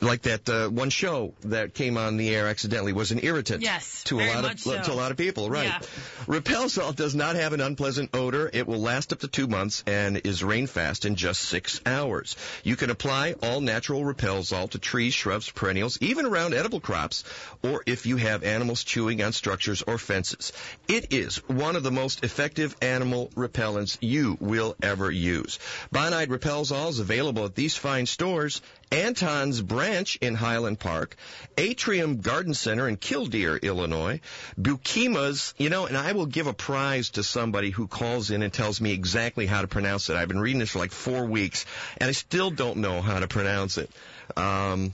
like 0.00 0.22
that 0.22 0.48
uh, 0.48 0.68
one 0.68 0.90
show 0.90 1.32
that 1.40 1.72
came 1.72 1.96
on 1.96 2.16
the 2.18 2.34
air 2.34 2.46
accidentally 2.48 2.92
was 2.92 3.12
an 3.12 3.20
irritant 3.22 3.62
Yes, 3.62 4.04
to 4.04 4.20
a 4.20 4.28
lot 4.34 4.52
of 4.52 4.60
so. 4.60 4.82
to 4.82 4.92
a 4.92 4.94
lot 4.94 5.10
of 5.10 5.16
people 5.16 5.48
right. 5.48 5.66
Yeah. 5.68 5.80
Repels 6.26 6.76
All 6.76 6.92
does 6.92 7.14
not 7.14 7.36
have 7.36 7.52
an 7.54 7.60
unpleasant 7.60 8.10
odor. 8.14 8.50
It 8.52 8.66
will 8.66 8.80
last 8.80 9.12
up 9.12 9.20
to 9.20 9.28
two 9.28 9.46
months 9.46 9.82
and 9.86 10.20
is 10.24 10.44
rain 10.44 10.66
fast 10.66 11.04
in 11.06 11.14
just 11.16 11.40
six 11.40 11.80
hours. 11.86 12.36
You 12.62 12.76
can 12.76 12.90
apply 12.90 13.34
all 13.42 13.60
natural 13.60 14.04
Repels 14.04 14.52
All 14.52 14.68
to 14.68 14.78
trees 14.78 15.14
shrubs 15.14 15.50
perennials 15.50 15.98
even 16.02 16.26
around 16.26 16.52
edible 16.54 16.80
crops 16.80 17.24
or 17.62 17.82
if 17.86 18.04
you 18.04 18.16
have 18.18 18.42
animals 18.42 18.84
chewing 18.84 19.22
on 19.22 19.32
structures 19.32 19.82
or 19.82 19.96
fences. 19.96 20.52
It 20.88 21.12
is 21.12 21.36
one 21.48 21.76
of 21.76 21.82
the 21.82 21.90
most 21.90 22.22
effective 22.22 22.76
animal 22.82 23.30
repellents 23.34 23.96
you 24.00 24.36
will 24.40 24.76
ever 24.82 25.10
use. 25.10 25.58
Bonide 25.92 26.28
repels 26.30 26.70
all 26.70 26.88
is 26.90 26.98
available 26.98 27.46
at 27.46 27.54
these 27.54 27.76
fine 27.76 28.06
stores 28.06 28.60
Anton's 28.92 29.60
Branch 29.60 30.16
in 30.16 30.34
Highland 30.34 30.80
Park, 30.80 31.14
Atrium 31.56 32.20
Garden 32.20 32.54
Center 32.54 32.88
in 32.88 32.96
Kildeer, 32.96 33.62
Illinois, 33.62 34.20
Buikema's, 34.60 35.54
you 35.58 35.70
know, 35.70 35.86
and 35.86 35.96
I 35.96 36.12
will 36.12 36.26
give 36.26 36.48
a 36.48 36.52
prize 36.52 37.10
to 37.10 37.22
somebody 37.22 37.70
who 37.70 37.86
calls 37.86 38.30
in 38.30 38.42
and 38.42 38.52
tells 38.52 38.80
me 38.80 38.92
exactly 38.92 39.46
how 39.46 39.62
to 39.62 39.68
pronounce 39.68 40.10
it. 40.10 40.16
I've 40.16 40.28
been 40.28 40.40
reading 40.40 40.58
this 40.58 40.70
for 40.70 40.80
like 40.80 40.90
four 40.90 41.24
weeks, 41.26 41.66
and 41.98 42.08
I 42.08 42.12
still 42.12 42.50
don't 42.50 42.78
know 42.78 43.00
how 43.00 43.20
to 43.20 43.28
pronounce 43.28 43.78
it. 43.78 43.90
Um, 44.36 44.92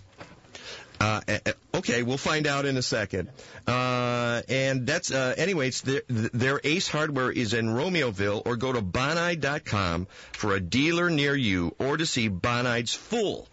uh, 1.00 1.20
eh, 1.28 1.38
eh, 1.46 1.52
okay, 1.74 2.02
we'll 2.02 2.18
find 2.18 2.46
out 2.46 2.66
in 2.66 2.76
a 2.76 2.82
second. 2.82 3.30
Uh, 3.66 4.42
and 4.48 4.86
that's, 4.86 5.10
uh, 5.10 5.34
anyways, 5.36 5.82
their, 5.82 6.02
their 6.08 6.60
Ace 6.64 6.88
Hardware 6.88 7.30
is 7.30 7.54
in 7.54 7.66
Romeoville, 7.66 8.42
or 8.44 8.56
go 8.56 8.72
to 8.72 8.82
Bonide.com 8.82 10.06
for 10.32 10.54
a 10.54 10.60
dealer 10.60 11.08
near 11.08 11.34
you, 11.34 11.74
or 11.78 11.96
to 11.96 12.06
see 12.06 12.28
Bonide's 12.28 12.94
full 12.94 13.48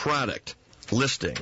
product 0.00 0.54
listing. 0.90 1.36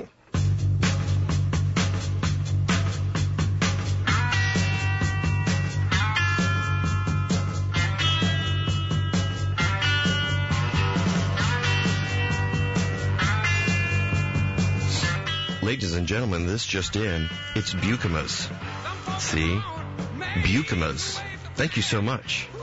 Ladies 15.61 15.93
and 15.93 16.05
gentlemen, 16.05 16.45
this 16.45 16.65
just 16.65 16.97
in. 16.97 17.29
It's 17.55 17.73
Buikema's. 17.73 18.49
See? 19.23 19.61
Buikema's. 20.43 21.21
Thank 21.59 21.75
you 21.75 21.81
so 21.81 22.01
much. 22.01 22.47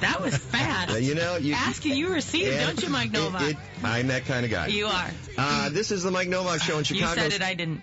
That 0.00 0.20
was 0.20 0.36
fast. 0.36 0.90
Uh, 0.92 0.96
you 0.96 1.14
know, 1.14 1.36
you 1.36 1.54
Ask 1.54 1.84
and 1.84 1.94
you 1.96 2.12
receive, 2.12 2.48
Yeah, 2.52 2.66
don't 2.66 2.82
you, 2.82 2.88
Mike 2.88 3.08
it- 3.08 3.12
Nowak? 3.12 3.42
it- 3.42 3.56
I'm 3.84 4.08
that 4.08 4.24
kind 4.26 4.44
of 4.44 4.50
guy. 4.50 4.66
you 4.68 4.86
are. 4.86 5.10
Uh, 5.36 5.68
this 5.70 5.92
is 5.92 6.02
the 6.02 6.10
Mike 6.10 6.28
Nowak 6.28 6.60
Show 6.60 6.78
in 6.78 6.84
Chicago. 6.84 7.22
You 7.22 7.30
said 7.30 7.40
it, 7.40 7.42
I 7.44 7.54
didn't. 7.54 7.82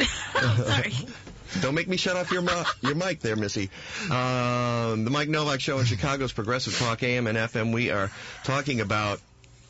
Sorry. 0.40 0.92
Don't 1.60 1.74
make 1.76 1.86
me 1.86 1.96
shut 1.96 2.16
off 2.16 2.32
your 2.32 2.42
your 2.80 2.94
mic 2.96 3.20
there, 3.20 3.36
Missy. 3.36 3.70
Um, 4.10 5.04
the 5.04 5.10
Mike 5.10 5.28
Nowak 5.28 5.60
Show 5.60 5.78
in 5.78 5.84
Chicago's 5.86 6.32
Progressive 6.32 6.76
Talk 6.76 7.02
AM 7.04 7.28
and 7.28 7.38
FM. 7.38 7.72
We 7.72 7.90
are 7.90 8.10
talking 8.44 8.80
about 8.80 9.20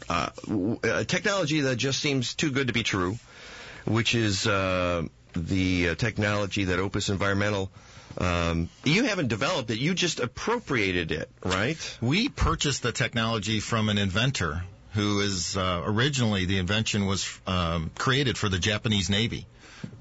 uh, 0.09 0.31
a 0.85 1.05
technology 1.05 1.61
that 1.63 1.77
just 1.77 2.01
seems 2.01 2.35
too 2.35 2.51
good 2.51 2.69
to 2.69 2.73
be 2.73 2.83
true, 2.83 3.19
which 3.87 4.15
is 4.15 4.47
uh, 4.47 5.03
the 5.35 5.91
uh, 5.91 5.95
technology 5.97 6.65
that 6.65 6.79
Opus 6.79 7.11
Environmental. 7.11 7.71
Um, 8.19 8.69
you 8.85 9.05
haven't 9.05 9.29
developed 9.29 9.71
it; 9.71 9.79
you 9.79 9.95
just 9.95 10.21
appropriated 10.21 11.13
it, 11.13 11.31
right? 11.45 11.99
We 12.01 12.29
purchased 12.29 12.83
the 12.83 12.93
technology 12.93 13.61
from 13.61 13.89
an 13.89 13.99
inventor 13.99 14.65
who 14.93 15.21
is 15.21 15.57
uh, 15.57 15.83
originally 15.85 16.45
the 16.45 16.59
invention 16.59 17.07
was 17.07 17.41
um, 17.47 17.91
created 17.97 18.37
for 18.37 18.49
the 18.49 18.59
Japanese 18.59 19.09
Navy. 19.09 19.47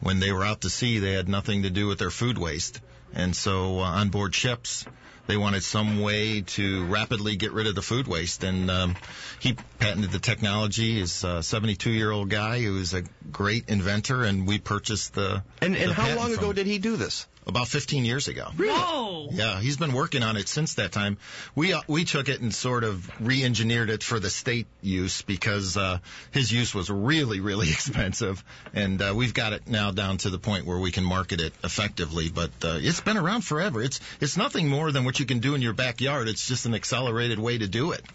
When 0.02 0.20
they 0.20 0.32
were 0.32 0.44
out 0.44 0.62
to 0.62 0.70
sea, 0.70 1.00
they 1.00 1.14
had 1.14 1.30
nothing 1.30 1.64
to 1.64 1.70
do 1.70 1.88
with 1.88 1.98
their 1.98 2.12
food 2.12 2.38
waste, 2.38 2.82
and 3.14 3.36
so 3.36 3.80
uh, 3.80 3.84
on 3.84 4.10
board 4.10 4.36
ships, 4.36 4.86
they 5.28 5.38
wanted 5.38 5.64
some 5.64 6.02
way 6.02 6.42
to 6.42 6.86
rapidly 6.86 7.36
get 7.36 7.54
rid 7.54 7.68
of 7.68 7.76
the 7.76 7.82
food 7.82 8.08
waste. 8.08 8.44
And 8.44 8.70
um, 8.70 8.96
he 9.40 9.56
patented 9.80 10.12
the 10.12 10.20
technology. 10.20 11.00
He's 11.00 11.24
a 11.24 11.40
72-year-old 11.40 12.30
guy 12.30 12.62
who 12.62 12.78
is 12.78 12.94
a 12.94 13.04
great 13.32 13.70
inventor, 13.70 14.24
and 14.24 14.48
we 14.48 14.60
purchased 14.60 15.14
the. 15.14 15.44
And 15.62 15.76
and 15.76 15.92
the 15.92 15.94
how 15.94 16.16
long 16.16 16.34
ago 16.34 16.54
did 16.54 16.68
he 16.68 16.80
do 16.80 16.98
this? 16.98 17.28
About 17.48 17.68
15 17.68 18.06
years 18.06 18.28
ago. 18.28 18.50
Whoa. 18.56 19.30
Yeah, 19.32 19.60
he's 19.60 19.76
been 19.76 19.94
working 19.94 20.22
on 20.22 20.38
it 20.38 20.48
since 20.48 20.76
that 20.76 20.92
time. 20.92 21.18
We 21.56 21.74
uh, 21.74 21.82
we 21.88 22.06
took 22.06 22.30
it 22.30 22.40
and 22.40 22.54
sort 22.54 22.84
of 22.84 23.10
re-engineered 23.20 23.90
it 23.90 24.04
for 24.04 24.20
the 24.20 24.30
state 24.30 24.68
use 24.82 25.24
because 25.24 25.76
uh, 25.76 25.98
his 26.30 26.52
use 26.52 26.76
was 26.76 26.92
really 26.92 27.40
really 27.40 27.70
expensive, 27.72 28.44
and 28.74 29.02
uh, 29.02 29.14
we've 29.16 29.34
got 29.34 29.54
it 29.54 29.68
now 29.68 29.90
down 29.90 30.18
to 30.18 30.30
the 30.30 30.38
point 30.38 30.68
where 30.68 30.78
we 30.78 30.92
can 30.92 31.04
market 31.04 31.42
it 31.42 31.54
effectively. 31.64 32.30
But 32.30 32.52
uh, 32.64 32.78
it's 32.80 33.02
been 33.02 33.18
around 33.18 33.42
forever. 33.42 33.82
It's 33.82 34.00
it's 34.20 34.38
nothing 34.38 34.68
more 34.68 34.92
than 34.92 35.04
what 35.04 35.20
you 35.20 35.26
can 35.26 35.40
do 35.40 35.56
in 35.56 35.64
your 35.64 35.74
backyard. 35.74 36.28
It's 36.28 36.48
just 36.48 36.68
an 36.68 36.76
accelerated 36.76 37.40
way 37.40 37.58
to 37.58 37.68
do 37.68 37.92
it. 37.92 38.06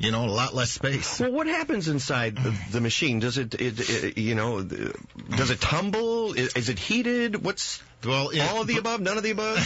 You 0.00 0.10
know, 0.10 0.24
a 0.24 0.26
lot 0.26 0.52
less 0.54 0.70
space. 0.72 1.20
Well, 1.20 1.30
what 1.30 1.46
happens 1.46 1.86
inside 1.86 2.36
the, 2.36 2.52
the 2.72 2.80
machine? 2.80 3.20
Does 3.20 3.38
it, 3.38 3.54
it, 3.54 3.78
it, 3.78 4.18
you 4.18 4.34
know, 4.34 4.60
does 4.62 5.50
it 5.50 5.60
tumble? 5.60 6.32
Is, 6.32 6.54
is 6.56 6.68
it 6.70 6.78
heated? 6.80 7.44
What's 7.44 7.80
Well, 8.04 8.30
it- 8.30 8.40
all 8.40 8.62
of 8.62 8.66
the 8.66 8.78
above? 8.78 9.00
None 9.00 9.16
of 9.16 9.22
the 9.22 9.30
above? 9.30 9.58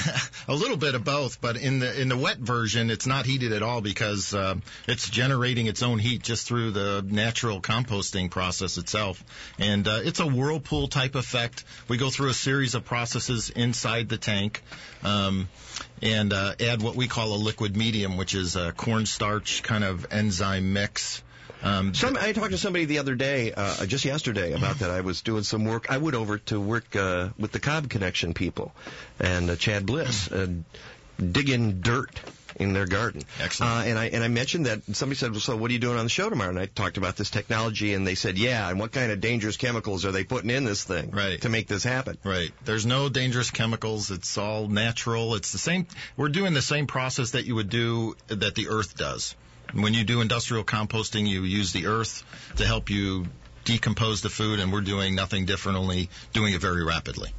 a 0.49 0.55
little 0.55 0.77
bit 0.77 0.95
of 0.95 1.05
both, 1.05 1.41
but 1.41 1.57
in 1.57 1.79
the 1.79 1.99
in 2.01 2.09
the 2.11 2.19
wet 2.19 2.37
version, 2.39 2.91
it's 2.91 3.07
not 3.07 3.25
heated 3.25 3.53
at 3.53 3.63
all 3.63 3.81
because 3.81 4.35
uh, 4.35 4.57
it's 4.87 5.09
generating 5.09 5.69
its 5.69 5.83
own 5.83 5.99
heat 5.99 6.23
just 6.23 6.47
through 6.47 6.73
the 6.73 7.03
natural 7.09 7.61
composting 7.63 8.31
process 8.31 8.77
itself, 8.77 9.25
and 9.59 9.89
uh, 9.89 10.01
it's 10.05 10.21
a 10.21 10.27
whirlpool 10.27 10.89
type 10.89 11.15
effect. 11.15 11.65
We 11.89 11.97
go 11.97 12.11
through 12.11 12.29
a 12.29 12.35
series 12.35 12.75
of 12.75 12.85
processes 12.85 13.49
inside 13.49 14.11
the 14.11 14.19
tank. 14.19 14.63
Um, 15.03 15.49
and 16.03 16.33
uh, 16.33 16.55
add 16.61 16.83
what 16.83 16.95
we 16.95 17.09
call 17.09 17.35
a 17.35 17.37
liquid 17.37 17.77
medium, 17.77 18.17
which 18.17 18.35
is 18.35 18.57
a 18.57 18.73
cornstarch 18.73 19.63
kind 19.63 19.85
of 19.85 20.07
enzyme 20.11 20.73
mix. 20.73 21.23
Um, 21.63 21.95
Some, 21.95 22.17
I 22.17 22.33
talked 22.33 22.51
to 22.51 22.59
somebody 22.59 22.85
the 22.85 22.99
other 22.99 23.15
day, 23.15 23.53
uh, 23.53 23.87
just 23.87 24.05
yesterday, 24.05 24.53
about 24.53 24.81
that. 24.81 24.91
I 24.91 25.01
was 25.01 25.23
doing 25.23 25.43
some 25.43 25.65
work. 25.65 25.91
I 25.91 25.99
went 25.99 26.15
over 26.15 26.39
to 26.39 26.61
work 26.61 26.95
uh, 26.95 27.31
with 27.39 27.53
the 27.53 27.61
Cobb 27.61 27.89
Connection 27.89 28.35
people 28.35 28.73
and 29.19 29.51
uh, 29.51 29.57
Chad 29.57 29.87
Bliss, 29.87 30.29
digging 31.19 31.81
dirt 31.81 32.21
in 32.59 32.73
their 32.73 32.87
garden. 32.87 33.23
Excellent. 33.41 33.73
Uh, 33.73 33.89
and 33.91 33.99
I 33.99 34.07
and 34.07 34.25
I 34.25 34.29
mentioned 34.29 34.67
that 34.67 34.83
somebody 34.97 35.19
said, 35.19 35.31
well, 35.33 35.41
"So 35.41 35.57
what 35.57 35.71
are 35.71 35.73
you 35.73 35.79
doing 35.79 35.99
on 35.99 36.05
the 36.05 36.11
show 36.11 36.29
tomorrow?" 36.31 36.51
And 36.51 36.59
I 36.59 36.67
talked 36.67 36.97
about 36.97 37.17
this 37.17 37.31
technology, 37.31 37.95
and 37.95 38.07
they 38.07 38.15
said, 38.15 38.39
"Yeah." 38.39 38.69
And 38.69 38.81
what 38.81 38.93
kind 38.93 39.13
of 39.13 39.21
dangerous 39.21 39.57
chemicals 39.57 40.05
are 40.05 40.13
they 40.13 40.25
putting 40.25 40.51
in 40.51 40.65
this 40.65 40.83
thing 40.85 41.11
Right. 41.11 41.41
to 41.43 41.49
make 41.49 41.69
this 41.69 41.85
happen? 41.85 42.19
Right. 42.25 42.51
There's 42.65 42.87
no 42.87 43.09
dangerous 43.09 43.51
chemicals. 43.51 44.11
It's 44.11 44.37
all 44.39 44.69
natural. 44.69 45.35
It's 45.35 45.53
the 45.53 45.59
same. 45.59 45.87
We're 46.17 46.29
doing 46.31 46.55
the 46.55 46.63
same 46.63 46.87
process 46.87 47.31
that 47.33 47.45
you 47.45 47.55
would 47.55 47.69
do 47.71 48.17
that 48.29 48.55
the 48.55 48.69
earth 48.69 48.97
does. 48.97 49.35
When 49.73 49.95
you 49.95 50.05
do 50.05 50.21
industrial 50.21 50.65
composting, 50.65 51.29
you 51.29 51.43
use 51.43 51.73
the 51.73 51.87
earth 51.87 52.23
to 52.57 52.67
help 52.67 52.89
you 52.89 53.27
decompose 53.65 54.23
the 54.23 54.31
food, 54.31 54.61
and 54.61 54.73
we're 54.73 54.81
doing 54.81 55.15
nothing 55.17 55.45
different, 55.45 55.77
only 55.77 56.09
doing 56.33 56.55
it 56.55 56.61
very 56.61 56.85
rapidly. 56.85 57.31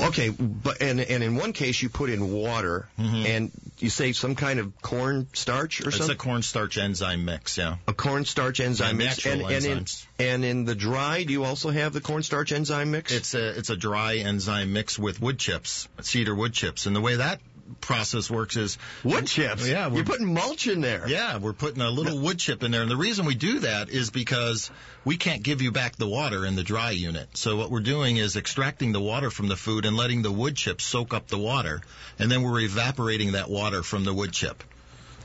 Okay, 0.00 0.30
but 0.30 0.82
and 0.82 1.00
and 1.00 1.22
in 1.22 1.36
one 1.36 1.52
case 1.52 1.80
you 1.80 1.88
put 1.88 2.10
in 2.10 2.30
water, 2.30 2.88
mm-hmm. 2.98 3.26
and 3.26 3.50
you 3.78 3.90
say 3.90 4.12
some 4.12 4.34
kind 4.34 4.60
of 4.60 4.80
corn 4.82 5.26
starch 5.32 5.80
or 5.80 5.88
It's 5.88 5.98
something. 5.98 6.14
a 6.14 6.18
cornstarch 6.18 6.78
enzyme 6.78 7.24
mix. 7.24 7.58
Yeah. 7.58 7.76
a 7.88 7.92
corn 7.92 8.24
starch 8.24 8.60
enzyme 8.60 9.00
Yeah, 9.00 9.06
mix, 9.06 9.26
and, 9.26 9.42
and 9.42 9.64
in 9.64 9.86
and 10.18 10.44
in 10.44 10.64
the 10.64 10.74
dry, 10.74 11.24
do 11.24 11.32
you 11.32 11.44
also 11.44 11.70
have 11.70 11.92
the 11.92 12.00
corn 12.00 12.22
starch 12.22 12.52
enzyme 12.52 12.90
mix? 12.90 13.12
It's 13.12 13.34
a 13.34 13.58
it's 13.58 13.70
a 13.70 13.76
dry 13.76 14.16
enzyme 14.16 14.72
mix 14.72 14.98
with 14.98 15.20
wood 15.20 15.38
chips, 15.38 15.88
cedar 16.00 16.34
wood 16.34 16.52
chips, 16.52 16.86
and 16.86 16.94
the 16.94 17.00
way 17.00 17.16
that 17.16 17.40
process 17.80 18.30
works 18.30 18.56
is 18.56 18.78
wood 19.04 19.26
chips. 19.26 19.66
Yeah, 19.68 19.86
we're- 19.86 19.96
you're 19.96 20.04
putting 20.04 20.32
mulch 20.32 20.66
in 20.66 20.80
there. 20.80 21.06
Yeah, 21.08 21.38
we're 21.38 21.52
putting 21.52 21.80
a 21.82 21.90
little 21.90 22.18
wood 22.18 22.38
chip 22.38 22.62
in 22.62 22.70
there. 22.70 22.82
And 22.82 22.90
the 22.90 22.96
reason 22.96 23.26
we 23.26 23.34
do 23.34 23.60
that 23.60 23.88
is 23.88 24.10
because 24.10 24.70
we 25.04 25.16
can't 25.16 25.42
give 25.42 25.62
you 25.62 25.72
back 25.72 25.96
the 25.96 26.08
water 26.08 26.44
in 26.46 26.54
the 26.56 26.62
dry 26.62 26.90
unit. 26.90 27.36
So 27.36 27.56
what 27.56 27.70
we're 27.70 27.80
doing 27.80 28.16
is 28.16 28.36
extracting 28.36 28.92
the 28.92 29.00
water 29.00 29.30
from 29.30 29.48
the 29.48 29.56
food 29.56 29.84
and 29.86 29.96
letting 29.96 30.22
the 30.22 30.32
wood 30.32 30.56
chip 30.56 30.80
soak 30.80 31.14
up 31.14 31.28
the 31.28 31.38
water. 31.38 31.80
And 32.18 32.30
then 32.30 32.42
we're 32.42 32.60
evaporating 32.60 33.32
that 33.32 33.48
water 33.50 33.82
from 33.82 34.04
the 34.04 34.14
wood 34.14 34.32
chip 34.32 34.62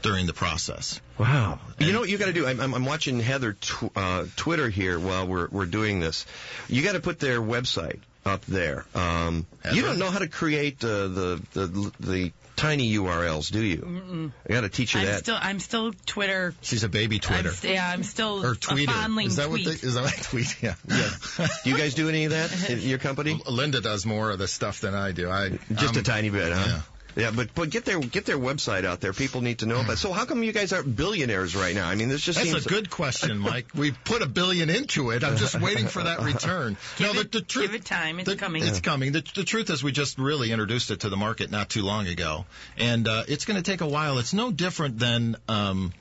during 0.02 0.28
the 0.28 0.34
process. 0.34 1.02
Wow. 1.18 1.60
You 1.80 1.92
know 1.92 2.00
what 2.00 2.10
you 2.10 2.18
got 2.20 2.28
to 2.28 2.34
do? 2.34 2.46
I'm, 2.46 2.60
I'm, 2.60 2.74
I'm 2.76 2.86
watching 2.86 3.20
Heather 3.20 3.54
tw- 3.54 3.92
uh, 3.96 4.26
Twitter 4.36 4.70
here 4.70 5.00
while 5.00 5.26
we're 5.28 5.48
we're 5.50 5.66
doing 5.66 6.00
this. 6.00 6.26
You 6.70 6.84
got 6.84 6.94
to 6.94 7.00
put 7.00 7.20
their 7.20 7.42
website 7.42 8.00
up 8.24 8.46
there. 8.46 8.86
Um, 8.94 9.46
you 9.74 9.82
don't 9.82 9.98
know 9.98 10.12
how 10.12 10.20
to 10.20 10.28
create 10.28 10.84
uh, 10.84 11.08
the 11.08 11.42
the 11.54 11.92
the 12.00 12.32
tiny 12.58 12.92
URLs, 12.96 13.50
do 13.52 13.64
you? 13.64 13.78
Mm-mm. 13.78 14.32
I 14.50 14.52
got 14.54 14.62
to 14.62 14.70
teach 14.70 14.94
you 14.96 15.00
I'm 15.02 15.06
that. 15.06 15.20
still, 15.20 15.38
I'm 15.40 15.60
still 15.60 15.94
Twitter. 16.06 16.54
She's 16.62 16.84
a 16.84 16.90
baby 16.90 17.20
Twitter. 17.20 17.48
I'm, 17.50 17.56
st- 17.56 17.74
yeah, 17.76 17.88
I'm 17.90 18.04
still 18.04 18.44
or 18.46 18.52
a 18.52 18.56
tweeter. 18.56 18.88
fondling 18.92 19.28
Is 19.28 19.38
that 19.38 19.48
tweet. 19.48 19.66
what 19.68 19.82
they, 19.82 19.88
is 19.88 19.94
that 19.94 20.04
what 20.04 20.14
tweet? 20.24 20.56
Yeah. 20.62 20.76
Yeah. 20.90 21.48
do 21.64 21.70
you 21.70 21.78
guys 21.78 21.94
do 21.94 22.10
any 22.10 22.26
of 22.26 22.32
that 22.32 22.70
in 22.70 22.80
your 22.82 22.98
company? 22.98 23.40
Linda 23.50 23.80
does 23.80 24.06
more 24.06 24.32
of 24.32 24.40
the 24.40 24.48
stuff 24.48 24.82
than 24.82 24.94
I 24.96 25.12
do. 25.14 25.30
I 25.30 25.50
Just 25.72 25.94
I'm- 25.96 25.98
a 25.98 26.04
tiny 26.04 26.30
bit, 26.30 26.52
huh? 26.52 26.64
yeah. 26.68 26.82
Yeah, 27.18 27.32
but 27.32 27.56
but 27.56 27.72
get 27.72 27.84
their 27.84 28.00
get 28.00 28.26
their 28.26 28.38
website 28.38 28.86
out 28.86 29.02
there. 29.02 29.12
People 29.12 29.42
need 29.42 29.60
to 29.60 29.66
know 29.66 29.82
about. 29.82 29.98
So 29.98 30.14
how 30.14 30.26
come 30.26 30.44
you 30.44 30.54
guys 30.54 30.72
aren't 30.72 30.96
billionaires 30.96 31.56
right 31.56 31.74
now? 31.74 31.90
I 31.90 31.96
mean, 31.96 32.10
this 32.10 32.22
just 32.22 32.38
That's 32.38 32.52
seems 32.52 32.66
a 32.68 32.70
good 32.70 32.92
question, 32.92 33.40
Mike. 33.40 33.70
We 33.74 33.92
put 33.92 34.22
a 34.22 34.28
billion 34.28 34.70
into 34.70 35.10
it. 35.10 35.24
I'm 35.24 35.36
just 35.36 35.60
waiting 35.60 35.88
for 35.88 36.04
that 36.04 36.22
return. 36.22 36.78
Give 36.98 37.14
no, 37.14 37.20
it- 37.20 37.32
the, 37.32 37.40
the 37.40 37.46
truth, 37.46 37.66
give 37.66 37.76
it 37.76 37.86
time. 37.86 38.20
It's 38.20 38.30
the- 38.30 38.36
coming. 38.36 38.64
It's 38.64 38.82
coming. 38.82 39.14
The, 39.14 39.24
the 39.34 39.44
truth 39.44 39.72
is, 39.72 39.84
we 39.84 39.92
just 39.92 40.20
really 40.20 40.52
introduced 40.52 40.92
it 40.92 41.00
to 41.00 41.10
the 41.10 41.18
market 41.18 41.50
not 41.50 41.70
too 41.70 41.82
long 41.82 42.06
ago, 42.06 42.46
and 42.78 43.08
uh, 43.08 43.24
it's 43.28 43.46
going 43.46 43.58
to 43.58 43.64
take 43.64 43.82
a 43.82 43.88
while. 43.88 44.20
It's 44.20 44.34
no 44.34 44.52
different 44.52 45.00
than. 45.00 45.38
Um, 45.50 45.94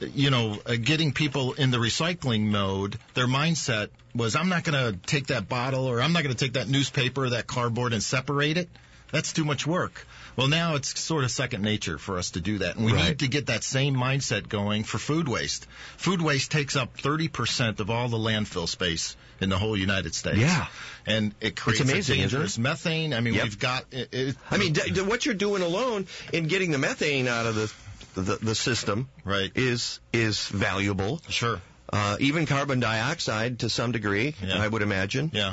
you 0.00 0.28
know, 0.28 0.58
uh, 0.66 0.74
getting 0.76 1.12
people 1.12 1.54
in 1.54 1.70
the 1.70 1.78
recycling 1.78 2.42
mode, 2.42 2.98
their 3.14 3.26
mindset 3.26 3.88
was, 4.14 4.36
I'm 4.36 4.50
not 4.50 4.62
going 4.62 4.92
to 4.92 4.98
take 5.06 5.28
that 5.28 5.48
bottle 5.48 5.86
or 5.86 6.02
I'm 6.02 6.12
not 6.12 6.22
going 6.22 6.34
to 6.34 6.44
take 6.44 6.52
that 6.52 6.68
newspaper 6.68 7.24
or 7.24 7.30
that 7.30 7.46
cardboard 7.46 7.94
and 7.94 8.02
separate 8.02 8.58
it. 8.58 8.68
That's 9.10 9.32
too 9.32 9.46
much 9.46 9.66
work. 9.66 10.06
Well, 10.36 10.48
now 10.48 10.74
it's 10.76 10.98
sort 11.00 11.24
of 11.24 11.30
second 11.30 11.62
nature 11.62 11.98
for 11.98 12.18
us 12.18 12.32
to 12.32 12.40
do 12.40 12.58
that. 12.58 12.76
And 12.76 12.84
we 12.84 12.92
Right. 12.92 13.08
need 13.08 13.18
to 13.20 13.28
get 13.28 13.46
that 13.46 13.64
same 13.64 13.94
mindset 13.96 14.48
going 14.48 14.84
for 14.84 14.98
food 14.98 15.28
waste. 15.28 15.66
Food 15.96 16.20
waste 16.20 16.50
takes 16.50 16.76
up 16.76 16.96
30% 17.00 17.80
of 17.80 17.88
all 17.90 18.08
the 18.08 18.18
landfill 18.18 18.68
space 18.68 19.16
in 19.40 19.48
the 19.48 19.58
whole 19.58 19.76
United 19.76 20.14
States. 20.14 20.38
Yeah. 20.38 20.66
And 21.06 21.34
it 21.40 21.56
creates 21.56 21.80
amazing, 21.80 22.20
a 22.20 22.24
isn't 22.24 22.38
it? 22.38 22.40
dangerous 22.42 22.58
methane. 22.58 23.14
I 23.14 23.20
mean, 23.20 23.34
Yep. 23.34 23.44
we've 23.44 23.58
got, 23.58 23.84
it, 23.92 24.08
it, 24.12 24.36
I 24.50 24.56
mean, 24.58 24.72
d- 24.74 24.90
d- 24.92 25.00
what 25.02 25.24
you're 25.26 25.34
doing 25.34 25.62
alone 25.62 26.06
in 26.32 26.46
getting 26.48 26.70
the 26.70 26.78
methane 26.78 27.28
out 27.28 27.46
of 27.46 27.54
the 27.54 27.72
the, 28.14 28.36
the 28.36 28.54
system 28.54 29.10
Right. 29.24 29.52
is 29.54 30.00
is 30.10 30.46
valuable. 30.46 31.20
sure. 31.28 31.60
Uh, 31.92 32.16
even 32.18 32.46
carbon 32.46 32.80
dioxide 32.80 33.58
to 33.60 33.68
some 33.68 33.92
degree, 33.92 34.34
Yeah. 34.42 34.58
I 34.60 34.66
would 34.66 34.80
imagine. 34.82 35.30
Yeah. 35.34 35.52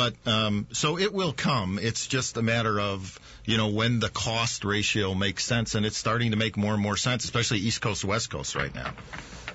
But 0.00 0.14
um, 0.32 0.66
so 0.72 0.98
it 0.98 1.12
will 1.12 1.32
come. 1.34 1.78
It's 1.80 2.06
just 2.06 2.36
a 2.38 2.42
matter 2.42 2.80
of 2.80 3.18
you 3.44 3.56
know 3.58 3.68
when 3.68 4.00
the 4.00 4.08
cost 4.08 4.64
ratio 4.64 5.14
makes 5.14 5.44
sense, 5.44 5.74
and 5.74 5.84
it's 5.84 5.98
starting 5.98 6.30
to 6.30 6.38
make 6.38 6.56
more 6.56 6.72
and 6.72 6.82
more 6.82 6.96
sense, 6.96 7.24
especially 7.24 7.58
East 7.58 7.82
Coast 7.82 8.02
West 8.04 8.30
Coast 8.30 8.54
right 8.54 8.74
now. 8.74 8.94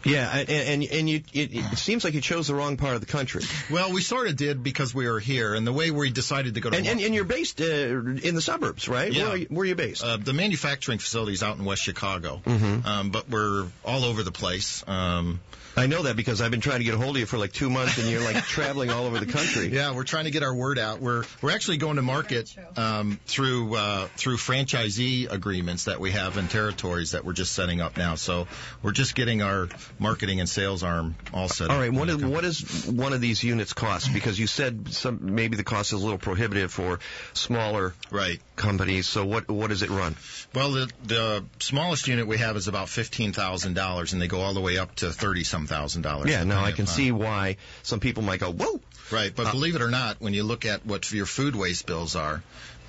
Yeah, 0.03 0.29
and 0.37 0.49
and, 0.49 0.83
and 0.83 1.09
you 1.09 1.23
it, 1.33 1.49
it 1.55 1.77
seems 1.79 2.03
like 2.03 2.13
you 2.13 2.21
chose 2.21 2.45
the 2.47 2.53
wrong 2.53 2.77
part 2.77 2.93
of 2.93 3.01
the 3.01 3.07
country. 3.07 3.41
Well, 3.71 3.91
we 3.91 4.01
sort 4.01 4.27
of 4.27 4.35
did 4.35 4.61
because 4.61 4.93
we 4.93 5.09
were 5.09 5.19
here, 5.19 5.55
and 5.55 5.65
the 5.65 5.73
way 5.73 5.89
we 5.89 6.11
decided 6.11 6.53
to 6.53 6.59
go 6.61 6.69
to 6.69 6.77
And 6.77 6.85
and, 6.85 7.01
and 7.01 7.15
you're 7.15 7.23
based 7.23 7.59
uh, 7.59 7.65
in 7.65 8.35
the 8.35 8.41
suburbs, 8.41 8.87
right? 8.87 9.11
Yeah. 9.11 9.23
Where 9.23 9.31
are 9.31 9.37
you, 9.37 9.47
where 9.49 9.63
are 9.63 9.65
you 9.65 9.75
based? 9.75 10.03
uh, 10.03 10.17
the 10.17 10.33
manufacturing 10.33 10.99
facilities 10.99 11.41
out 11.41 11.57
in 11.57 11.65
West 11.65 11.81
Chicago, 11.81 12.39
Mhm. 12.45 12.85
um, 12.85 13.09
but 13.09 13.29
we're 13.31 13.65
all 13.83 14.03
over 14.05 14.21
the 14.21 14.31
place. 14.31 14.83
Um, 14.87 15.39
I 15.77 15.87
know 15.87 16.03
that 16.03 16.15
because 16.15 16.41
I've 16.41 16.51
been 16.51 16.61
trying 16.61 16.79
to 16.79 16.85
get 16.85 16.93
a 16.93 16.97
hold 16.97 17.15
of 17.15 17.19
you 17.19 17.25
for 17.25 17.37
like 17.37 17.51
two 17.51 17.69
months, 17.69 17.97
and 17.97 18.09
you're 18.09 18.23
like 18.23 18.37
traveling 18.45 18.89
all 18.89 19.05
over 19.05 19.19
the 19.19 19.25
country. 19.25 19.67
Yeah, 19.67 19.93
we're 19.93 20.03
trying 20.03 20.25
to 20.25 20.31
get 20.31 20.41
our 20.41 20.55
word 20.55 20.79
out. 20.79 21.01
We're 21.01 21.23
we're 21.41 21.51
actually 21.51 21.77
going 21.77 21.97
to 21.97 22.01
market 22.01 22.55
um, 22.77 23.19
through 23.25 23.75
uh, 23.75 24.07
through 24.15 24.37
franchisee 24.37 25.29
agreements 25.29 25.85
that 25.85 25.99
we 25.99 26.11
have 26.11 26.37
in 26.37 26.47
territories 26.47 27.11
that 27.11 27.25
we're 27.25 27.33
just 27.33 27.53
setting 27.53 27.81
up 27.81 27.97
now. 27.97 28.15
So 28.15 28.47
we're 28.81 28.93
just 28.93 29.15
getting 29.15 29.41
our 29.41 29.67
marketing 29.99 30.39
and 30.39 30.47
sales 30.47 30.83
arm 30.83 31.15
all 31.33 31.49
set. 31.49 31.69
All 31.69 31.75
up. 31.75 31.81
right, 31.81 31.91
what 31.91 32.09
is, 32.09 32.23
what 32.23 32.45
is 32.45 32.85
one 32.87 33.11
of 33.11 33.19
these 33.19 33.43
units 33.43 33.73
cost? 33.73 34.13
Because 34.13 34.39
you 34.39 34.47
said 34.47 34.93
some 34.93 35.35
maybe 35.35 35.57
the 35.57 35.63
cost 35.63 35.91
is 35.91 36.01
a 36.01 36.03
little 36.03 36.19
prohibitive 36.19 36.71
for 36.71 36.99
smaller 37.33 37.93
right 38.11 38.39
companies. 38.55 39.07
So 39.07 39.25
what 39.25 39.49
what 39.49 39.67
does 39.67 39.83
it 39.83 39.89
run? 39.89 40.15
Well, 40.53 40.71
the 40.71 40.91
the 41.03 41.45
smallest 41.59 42.07
unit 42.07 42.27
we 42.27 42.37
have 42.37 42.55
is 42.55 42.69
about 42.69 42.87
fifteen 42.87 43.33
thousand 43.33 43.73
dollars, 43.73 44.13
and 44.13 44.21
they 44.21 44.27
go 44.27 44.39
all 44.39 44.53
the 44.53 44.61
way 44.61 44.77
up 44.77 44.95
to 44.95 45.11
thirty 45.11 45.43
some 45.43 45.64
thousand 45.67 46.01
dollars. 46.01 46.29
Yeah, 46.29 46.43
no, 46.43 46.59
I 46.59 46.71
can 46.71 46.87
see 46.87 47.11
why 47.11 47.57
some 47.83 47.99
people 47.99 48.23
might 48.23 48.39
go, 48.39 48.51
whoa. 48.51 48.79
Right, 49.11 49.31
but 49.35 49.47
Uh, 49.47 49.51
believe 49.51 49.75
it 49.75 49.81
or 49.81 49.91
not, 49.91 50.19
when 50.19 50.33
you 50.33 50.43
look 50.43 50.65
at 50.65 50.85
what 50.85 51.11
your 51.11 51.25
food 51.25 51.55
waste 51.55 51.85
bills 51.85 52.15
are, 52.15 52.41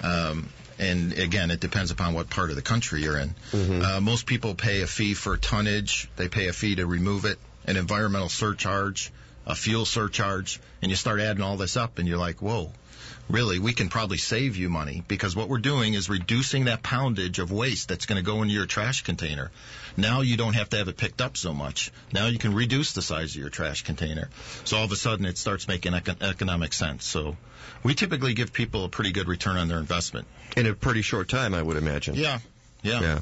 um, 0.03 0.49
and 0.79 1.13
again, 1.13 1.51
it 1.51 1.61
depends 1.61 1.91
upon 1.91 2.15
what 2.15 2.31
part 2.31 2.51
of 2.51 2.57
the 2.57 2.63
country 2.63 3.03
you're 3.03 3.19
in. 3.19 3.35
Mm-hmm. 3.53 3.83
Uh, 3.83 4.01
most 4.01 4.27
people 4.27 4.55
pay 4.55 4.83
a 4.83 4.87
fee 4.87 5.15
for 5.15 5.37
tonnage. 5.37 6.09
They 6.17 6.29
pay 6.29 6.49
a 6.49 6.53
fee 6.53 6.77
to 6.77 6.87
remove 6.87 7.25
it, 7.25 7.39
an 7.67 7.77
environmental 7.77 8.29
surcharge, 8.29 9.11
a 9.47 9.55
fuel 9.55 9.85
surcharge, 9.85 10.61
and 10.83 10.91
you 10.91 10.97
start 10.97 11.21
adding 11.21 11.43
all 11.43 11.57
this 11.57 11.77
up, 11.77 11.99
and 11.99 12.09
you're 12.09 12.19
like, 12.19 12.41
whoa. 12.41 12.73
Really, 13.29 13.59
we 13.59 13.73
can 13.73 13.89
probably 13.89 14.19
save 14.19 14.55
you 14.55 14.69
money 14.71 15.03
because 15.09 15.35
what 15.35 15.49
we're 15.49 15.59
doing 15.59 15.95
is 15.95 16.09
reducing 16.09 16.67
that 16.67 16.85
poundage 16.85 17.41
of 17.41 17.51
waste 17.51 17.89
that's 17.89 18.07
going 18.07 18.23
to 18.23 18.25
go 18.25 18.43
into 18.43 18.55
your 18.55 18.67
trash 18.67 19.03
container. 19.03 19.51
Now 19.97 20.21
you 20.21 20.37
don't 20.37 20.55
have 20.55 20.69
to 20.71 20.77
have 20.77 20.89
it 20.89 20.97
picked 20.97 21.21
up 21.21 21.37
so 21.37 21.53
much. 21.55 21.93
Now 22.13 22.27
you 22.27 22.39
can 22.39 22.55
reduce 22.55 22.93
the 22.93 23.03
size 23.03 23.35
of 23.35 23.41
your 23.41 23.51
trash 23.51 23.83
container. 23.83 24.29
So 24.65 24.77
all 24.77 24.85
of 24.85 24.93
a 24.93 24.97
sudden 24.97 25.27
it 25.27 25.39
starts 25.39 25.69
making 25.69 25.93
econ- 25.93 26.23
economic 26.23 26.73
sense. 26.73 27.05
So 27.05 27.37
we 27.83 27.95
typically 27.95 28.35
give 28.35 28.53
people 28.53 28.85
a 28.85 28.89
pretty 28.89 29.13
good 29.13 29.29
return 29.29 29.57
on 29.57 29.69
their 29.69 29.79
investment. 29.79 30.27
In 30.57 30.67
a 30.67 30.75
pretty 30.75 31.03
short 31.03 31.29
time, 31.29 31.55
I 31.55 31.63
would 31.63 31.77
imagine. 31.77 32.15
Yeah. 32.15 32.41
Yeah. 32.83 33.01
Yeah. 33.01 33.19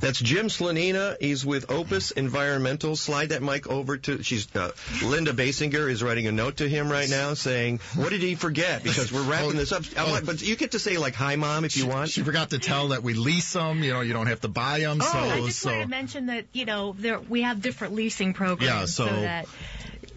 That's 0.00 0.20
Jim 0.20 0.46
Slanina. 0.46 1.16
He's 1.20 1.44
with 1.44 1.70
Opus 1.70 2.10
Environmental. 2.12 2.94
Slide 2.96 3.30
that 3.30 3.42
mic 3.42 3.66
over 3.66 3.96
to, 3.96 4.22
she's, 4.22 4.46
uh, 4.54 4.70
Linda 5.02 5.32
Basinger 5.32 5.90
is 5.90 6.02
writing 6.02 6.26
a 6.28 6.32
note 6.32 6.58
to 6.58 6.68
him 6.68 6.90
right 6.90 7.08
now 7.08 7.34
saying, 7.34 7.80
what 7.96 8.10
did 8.10 8.20
he 8.22 8.34
forget? 8.36 8.82
Because 8.84 9.12
we're 9.12 9.22
wrapping 9.22 9.56
this 9.56 9.72
up. 9.72 9.82
I 9.96 10.08
want- 10.10 10.26
but 10.26 10.40
you 10.42 10.54
get 10.56 10.72
to 10.72 10.78
say 10.78 10.98
like, 10.98 11.14
hi 11.14 11.36
mom, 11.36 11.64
if 11.64 11.76
you 11.76 11.86
want. 11.86 12.10
She 12.10 12.22
forgot 12.22 12.50
to 12.50 12.58
tell 12.58 12.88
that 12.88 13.02
we 13.02 13.14
lease 13.14 13.52
them. 13.52 13.82
You 13.82 13.92
know, 13.92 14.00
you 14.02 14.12
don't 14.12 14.28
have 14.28 14.40
to 14.42 14.48
buy 14.48 14.80
them. 14.80 15.00
so, 15.00 15.08
I 15.18 15.40
just 15.40 15.58
so 15.60 15.70
wanted 15.70 15.82
to 15.84 15.88
mention 15.88 16.26
that 16.26 16.44
you 16.52 16.64
know 16.64 16.94
there 16.98 17.18
we 17.18 17.42
have 17.42 17.60
different 17.60 17.94
leasing 17.94 18.34
programs. 18.34 18.70
Yeah, 18.70 18.84
so- 18.86 19.06
that 19.06 19.46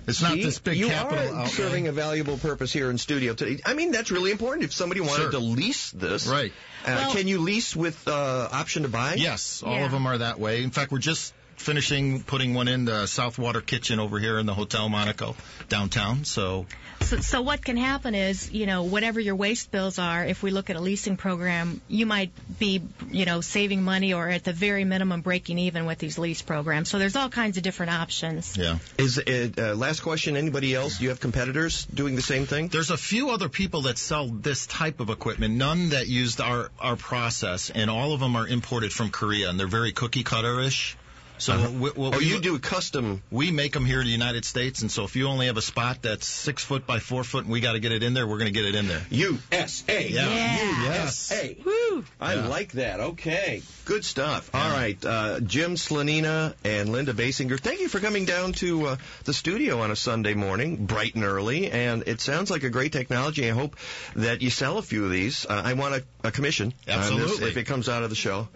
it's 0.08 0.22
not 0.22 0.34
See, 0.34 0.44
this 0.44 0.60
big 0.60 0.78
you 0.78 0.88
capital 0.88 1.36
are 1.36 1.48
serving 1.48 1.88
a 1.88 1.92
valuable 1.92 2.38
purpose 2.38 2.72
here 2.74 2.90
in 2.90 2.98
studio 2.98 3.34
today. 3.34 3.62
I 3.66 3.74
mean, 3.74 3.92
that's 3.92 4.12
really 4.12 4.32
important. 4.32 4.64
If 4.66 4.74
somebody 4.74 5.02
wanted 5.02 5.24
Sure. 5.24 5.32
to 5.32 5.40
lease 5.40 5.92
this, 5.92 6.28
Right. 6.28 6.52
Uh, 6.86 6.96
Well- 6.98 7.12
can 7.14 7.28
you 7.28 7.40
lease 7.40 7.76
with 7.76 8.08
uh, 8.08 8.50
option 8.52 8.84
to 8.84 8.90
buy? 8.90 9.14
Yes, 9.16 9.62
all 9.64 9.74
Yeah. 9.74 9.86
of 9.86 9.92
them 9.92 10.08
are 10.08 10.18
that 10.18 10.40
way. 10.40 10.64
In 10.64 10.72
fact, 10.72 10.92
we're 10.92 10.98
just 11.00 11.34
finishing 11.62 12.24
putting 12.24 12.54
one 12.54 12.68
in 12.68 12.86
the 12.86 13.04
Southwater 13.04 13.66
Kitchen 13.66 14.00
over 14.00 14.20
here 14.20 14.40
in 14.40 14.46
the 14.46 14.54
Hotel 14.54 14.90
Monaco 14.90 15.36
downtown. 15.70 16.26
So 16.26 16.66
So, 17.02 17.18
so 17.18 17.42
what 17.42 17.64
can 17.64 17.78
happen 17.78 18.16
is, 18.16 18.52
you 18.52 18.66
know, 18.66 18.84
whatever 18.84 19.20
your 19.20 19.36
waste 19.36 19.72
bills 19.72 20.00
are, 20.00 20.26
if 20.26 20.44
we 20.44 20.52
look 20.52 20.70
at 20.70 20.76
a 20.76 20.80
leasing 20.80 21.18
program, 21.18 21.82
you 21.88 22.06
might 22.06 22.32
be, 22.60 22.82
you 23.10 23.26
know, 23.26 23.42
saving 23.42 23.84
money 23.84 24.14
or 24.14 24.30
at 24.30 24.44
the 24.44 24.54
very 24.54 24.86
minimum 24.86 25.22
breaking 25.22 25.58
even 25.60 25.86
with 25.86 25.98
these 25.98 26.18
lease 26.18 26.42
programs. 26.42 26.90
So 26.90 27.00
there's 27.00 27.16
all 27.16 27.30
kinds 27.30 27.58
of 27.58 27.64
different 27.64 27.92
options. 27.92 28.56
yeah. 28.58 28.78
Is 28.98 29.18
it, 29.18 29.60
uh, 29.60 29.76
last 29.76 30.02
question? 30.02 30.38
Anybody 30.38 30.74
else? 30.76 30.98
Do 30.98 31.04
you 31.04 31.10
have 31.10 31.20
competitors 31.20 31.86
doing 31.86 32.16
the 32.16 32.22
same 32.22 32.46
thing? 32.46 32.68
There's 32.68 32.92
a 32.92 32.98
few 32.98 33.32
other 33.32 33.50
people 33.50 33.84
that 33.84 33.98
sell 33.98 34.28
this 34.28 34.66
type 34.68 35.00
of 35.00 35.10
equipment, 35.10 35.56
none 35.56 35.90
that 35.90 36.08
used 36.08 36.40
our, 36.40 36.72
our 36.80 36.96
process, 36.96 37.70
and 37.70 37.90
all 37.90 38.14
of 38.14 38.20
them 38.20 38.36
are 38.36 38.48
imported 38.48 38.94
from 38.94 39.10
Korea, 39.10 39.50
and 39.50 39.60
they're 39.60 39.68
very 39.68 39.92
cookie 39.92 40.24
cutter-ish. 40.24 40.98
So 41.42 41.72
we, 41.72 41.90
what 41.90 42.14
Oh, 42.14 42.18
we, 42.20 42.26
you 42.26 42.40
do 42.40 42.60
custom. 42.60 43.24
we 43.32 43.50
make 43.52 43.74
them 43.74 43.84
here 43.86 44.00
in 44.00 44.06
the 44.06 44.12
United 44.12 44.46
States, 44.46 44.82
and 44.84 44.92
so 44.92 45.06
if 45.06 45.16
you 45.16 45.28
only 45.28 45.48
have 45.48 45.58
a 45.58 45.62
spot 45.62 46.04
that's 46.04 46.28
six 46.28 46.64
foot 46.64 46.86
by 46.86 47.00
four 47.00 47.24
foot, 47.24 47.46
and 47.46 47.52
we 47.52 47.62
got 47.62 47.74
to 47.74 47.80
get 47.80 47.92
it 47.92 48.04
in 48.04 48.14
there, 48.14 48.28
we're 48.28 48.38
going 48.38 48.54
to 48.54 48.60
get 48.60 48.66
it 48.66 48.76
in 48.76 48.88
there. 48.88 49.02
USA. 49.10 50.08
Yeah. 50.08 50.30
Yeah. 50.30 50.84
USA. 51.04 51.58
Woo! 51.66 52.06
I 52.20 52.36
Yeah. 52.36 52.48
like 52.48 52.74
that. 52.74 53.00
Okay. 53.00 53.64
Good 53.86 54.06
stuff. 54.06 54.52
All 54.54 54.70
right. 54.72 55.04
Uh, 55.04 55.40
Jim 55.40 55.76
Slanina 55.76 56.54
and 56.64 56.90
Linda 56.90 57.14
Basinger, 57.14 57.60
thank 57.60 57.80
you 57.82 57.90
for 57.90 58.00
coming 58.00 58.26
down 58.26 58.54
to 58.54 58.86
uh, 58.88 58.96
the 59.24 59.34
studio 59.34 59.82
on 59.82 59.90
a 59.92 59.96
Sunday 59.96 60.36
morning, 60.36 60.86
bright 60.86 61.16
and 61.16 61.24
early. 61.24 61.72
And 61.72 62.04
it 62.06 62.22
sounds 62.22 62.52
like 62.52 62.64
a 62.64 62.70
great 62.70 62.92
technology. 62.92 63.50
I 63.50 63.54
hope 63.54 63.76
that 64.16 64.42
you 64.44 64.52
sell 64.52 64.78
a 64.78 64.82
few 64.84 65.06
of 65.06 65.12
these. 65.12 65.46
Uh, 65.46 65.62
I 65.66 65.74
want 65.74 65.96
a, 65.96 66.04
a 66.28 66.32
commission 66.32 66.68
on 66.68 66.74
this 66.86 66.96
Absolutely. 67.12 67.48
if 67.50 67.58
it 67.58 67.64
comes 67.66 67.90
out 67.90 68.04
of 68.04 68.10
the 68.12 68.16
show. 68.16 68.48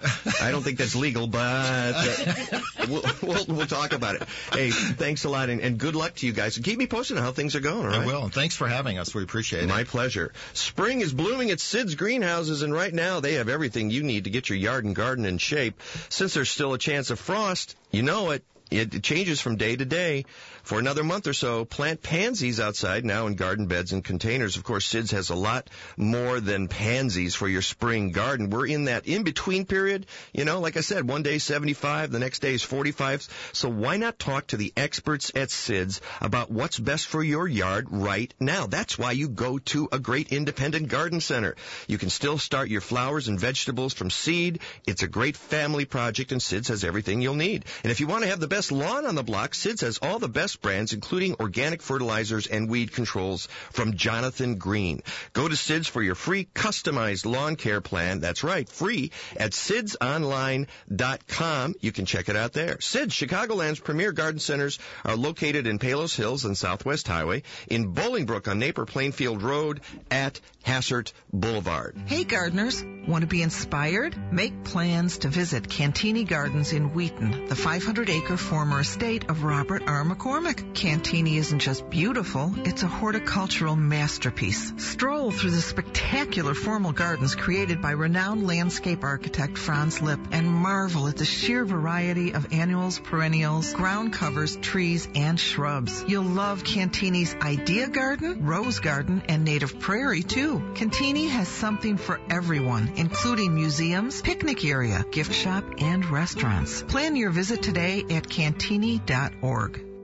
I 0.41 0.51
don't 0.51 0.61
think 0.63 0.77
that's 0.77 0.95
legal, 0.95 1.25
but 1.27 1.39
uh, 1.41 2.59
we'll, 2.87 3.03
we'll, 3.21 3.45
we'll 3.47 3.67
talk 3.67 3.93
about 3.93 4.15
it. 4.15 4.23
Hey, 4.51 4.69
thanks 4.71 5.23
a 5.23 5.29
lot, 5.29 5.49
and, 5.49 5.61
and 5.61 5.77
good 5.77 5.95
luck 5.95 6.15
to 6.15 6.27
you 6.27 6.33
guys. 6.33 6.57
Keep 6.57 6.77
me 6.77 6.87
posted 6.87 7.17
on 7.17 7.23
how 7.23 7.31
things 7.31 7.55
are 7.55 7.59
going, 7.59 7.85
all 7.85 7.91
right? 7.91 8.01
I 8.01 8.05
will, 8.05 8.23
and 8.23 8.33
thanks 8.33 8.55
for 8.55 8.67
having 8.67 8.97
us. 8.97 9.13
We 9.13 9.23
appreciate 9.23 9.63
it. 9.63 9.67
My 9.67 9.83
pleasure. 9.83 10.33
Spring 10.53 11.01
is 11.01 11.13
blooming 11.13 11.51
at 11.51 11.59
Sid's 11.59 11.95
Greenhouses, 11.95 12.61
and 12.61 12.73
right 12.73 12.93
now 12.93 13.19
they 13.19 13.33
have 13.33 13.49
everything 13.49 13.89
you 13.89 14.03
need 14.03 14.25
to 14.25 14.29
get 14.29 14.49
your 14.49 14.57
yard 14.57 14.85
and 14.85 14.95
garden 14.95 15.25
in 15.25 15.37
shape. 15.37 15.81
Since 16.09 16.33
there's 16.33 16.49
still 16.49 16.73
a 16.73 16.77
chance 16.77 17.09
of 17.09 17.19
frost, 17.19 17.75
you 17.91 18.01
know 18.01 18.31
it. 18.31 18.43
It 18.71 19.03
changes 19.03 19.41
from 19.41 19.57
day 19.57 19.75
to 19.75 19.85
day. 19.85 20.25
For 20.65 20.79
another 20.79 21.03
month 21.03 21.27
or 21.27 21.33
so, 21.33 21.63
plant 21.63 22.01
pansies 22.01 22.59
outside 22.59 23.05
now 23.05 23.27
in 23.27 23.35
garden 23.35 23.67
beds 23.67 23.93
and 23.93 24.03
containers. 24.03 24.57
Of 24.57 24.63
course, 24.63 24.87
Sid's 24.87 25.11
has 25.11 25.29
a 25.29 25.35
lot 25.35 25.69
more 25.95 26.39
than 26.39 26.69
pansies 26.69 27.35
for 27.35 27.47
your 27.47 27.61
spring 27.61 28.11
garden. 28.11 28.49
We're 28.49 28.65
in 28.65 28.85
that 28.85 29.05
in-between 29.05 29.67
period. 29.67 30.07
You 30.33 30.43
know, 30.43 30.61
like 30.61 30.75
I 30.75 30.81
said, 30.81 31.07
one 31.07 31.21
day 31.21 31.37
75, 31.37 32.11
the 32.11 32.17
next 32.17 32.39
day 32.39 32.55
is 32.55 32.63
45. 32.63 33.27
So 33.53 33.69
why 33.69 33.97
not 33.97 34.17
talk 34.17 34.47
to 34.47 34.57
the 34.57 34.73
experts 34.75 35.31
at 35.35 35.51
Sid's 35.51 36.01
about 36.19 36.49
what's 36.49 36.79
best 36.79 37.05
for 37.05 37.23
your 37.23 37.47
yard 37.47 37.85
right 37.91 38.33
now? 38.39 38.65
That's 38.65 38.97
why 38.97 39.11
you 39.11 39.29
go 39.29 39.59
to 39.59 39.87
a 39.91 39.99
great 39.99 40.29
independent 40.29 40.87
garden 40.87 41.21
center. 41.21 41.55
You 41.87 41.99
can 41.99 42.09
still 42.09 42.39
start 42.39 42.69
your 42.69 42.81
flowers 42.81 43.27
and 43.27 43.39
vegetables 43.39 43.93
from 43.93 44.09
seed. 44.09 44.61
It's 44.87 45.03
a 45.03 45.07
great 45.07 45.37
family 45.37 45.85
project 45.85 46.31
and 46.31 46.41
Sid's 46.41 46.69
has 46.69 46.83
everything 46.83 47.21
you'll 47.21 47.35
need. 47.35 47.65
And 47.83 47.91
if 47.91 47.99
you 47.99 48.07
want 48.07 48.23
to 48.23 48.29
have 48.29 48.39
the 48.39 48.47
best 48.47 48.71
lawn 48.71 49.05
on 49.05 49.13
the 49.13 49.21
block, 49.21 49.53
Sid's 49.53 49.81
has 49.81 49.99
all 50.01 50.17
the 50.17 50.27
best 50.27 50.54
brands, 50.57 50.93
including 50.93 51.35
organic 51.39 51.81
fertilizers 51.81 52.47
and 52.47 52.69
weed 52.69 52.91
controls 52.91 53.47
from 53.71 53.95
Jonathan 53.95 54.55
Green. 54.55 55.01
Go 55.33 55.47
to 55.47 55.55
Sid's 55.55 55.87
for 55.87 56.01
your 56.01 56.15
free 56.15 56.47
customized 56.53 57.25
lawn 57.25 57.55
care 57.55 57.81
plan. 57.81 58.19
That's 58.19 58.43
right, 58.43 58.67
free 58.67 59.11
at 59.37 59.51
sidsonline.com. 59.51 61.75
You 61.79 61.91
can 61.91 62.05
check 62.05 62.29
it 62.29 62.35
out 62.35 62.53
there. 62.53 62.79
Sid's, 62.79 63.13
Chicagoland's 63.13 63.79
premier 63.79 64.11
garden 64.11 64.39
centers 64.39 64.79
are 65.03 65.15
located 65.15 65.67
in 65.67 65.79
Palos 65.79 66.15
Hills 66.15 66.45
and 66.45 66.57
Southwest 66.57 67.07
Highway, 67.07 67.43
in 67.67 67.93
Bolingbrook 67.93 68.47
on 68.47 68.59
Naper 68.59 68.85
Plainfield 68.85 69.41
Road, 69.41 69.81
at 70.11 70.39
Hassert 70.65 71.13
Boulevard. 71.31 71.95
Hey 72.05 72.23
gardeners, 72.23 72.83
want 73.07 73.21
to 73.21 73.27
be 73.27 73.41
inspired? 73.41 74.15
Make 74.31 74.63
plans 74.63 75.19
to 75.19 75.27
visit 75.27 75.69
Cantigny 75.69 76.27
Gardens 76.27 76.73
in 76.73 76.93
Wheaton, 76.93 77.47
the 77.47 77.55
500 77.55 78.09
acre 78.09 78.37
former 78.37 78.79
estate 78.79 79.29
of 79.29 79.43
Robert 79.43 79.83
R. 79.87 80.03
McCormick. 80.03 80.44
Cantigny 80.53 81.37
isn't 81.37 81.59
just 81.59 81.89
beautiful, 81.89 82.53
it's 82.57 82.83
a 82.83 82.87
horticultural 82.87 83.75
masterpiece. 83.75 84.73
Stroll 84.77 85.31
through 85.31 85.49
the 85.49 85.61
spectacular 85.61 86.53
formal 86.53 86.91
gardens 86.91 87.33
created 87.33 87.81
by 87.81 87.91
renowned 87.91 88.45
landscape 88.45 89.03
architect 89.03 89.57
Franz 89.57 90.03
Lipp 90.03 90.19
and 90.31 90.47
marvel 90.47 91.07
at 91.07 91.17
the 91.17 91.25
sheer 91.25 91.65
variety 91.65 92.33
of 92.33 92.53
annuals, 92.53 92.99
perennials, 92.99 93.73
ground 93.73 94.13
covers, 94.13 94.55
trees, 94.57 95.07
and 95.15 95.39
shrubs. 95.39 96.03
You'll 96.07 96.23
love 96.23 96.63
Cantigny's 96.63 97.33
Idea 97.41 97.87
Garden, 97.87 98.45
Rose 98.45 98.79
Garden, 98.79 99.23
and 99.27 99.45
Native 99.45 99.79
Prairie 99.79 100.21
too. 100.21 100.59
Cantigny 100.75 101.27
has 101.29 101.47
something 101.47 101.97
for 101.97 102.19
everyone, 102.29 102.91
including 102.97 103.55
museums, 103.55 104.21
picnic 104.21 104.63
area, 104.63 105.03
gift 105.09 105.33
shop, 105.33 105.63
and 105.79 106.05
restaurants. 106.05 106.83
Plan 106.83 107.15
your 107.15 107.31
visit 107.31 107.63
today 107.63 108.03
at 108.11 108.27
cantigny.org. 108.27 109.94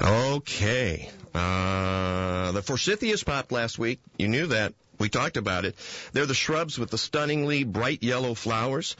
Okay. 0.00 1.10
Uh, 1.34 2.52
the 2.52 2.62
forsythias 2.62 3.24
popped 3.24 3.52
last 3.52 3.78
week. 3.78 4.00
You 4.18 4.28
knew 4.28 4.46
that. 4.48 4.74
We 4.98 5.08
talked 5.08 5.36
about 5.36 5.64
it. 5.64 5.76
They're 6.12 6.26
the 6.26 6.34
shrubs 6.34 6.78
with 6.78 6.90
the 6.90 6.98
stunningly 6.98 7.64
bright 7.64 8.02
yellow 8.02 8.34
flowers. 8.34 8.96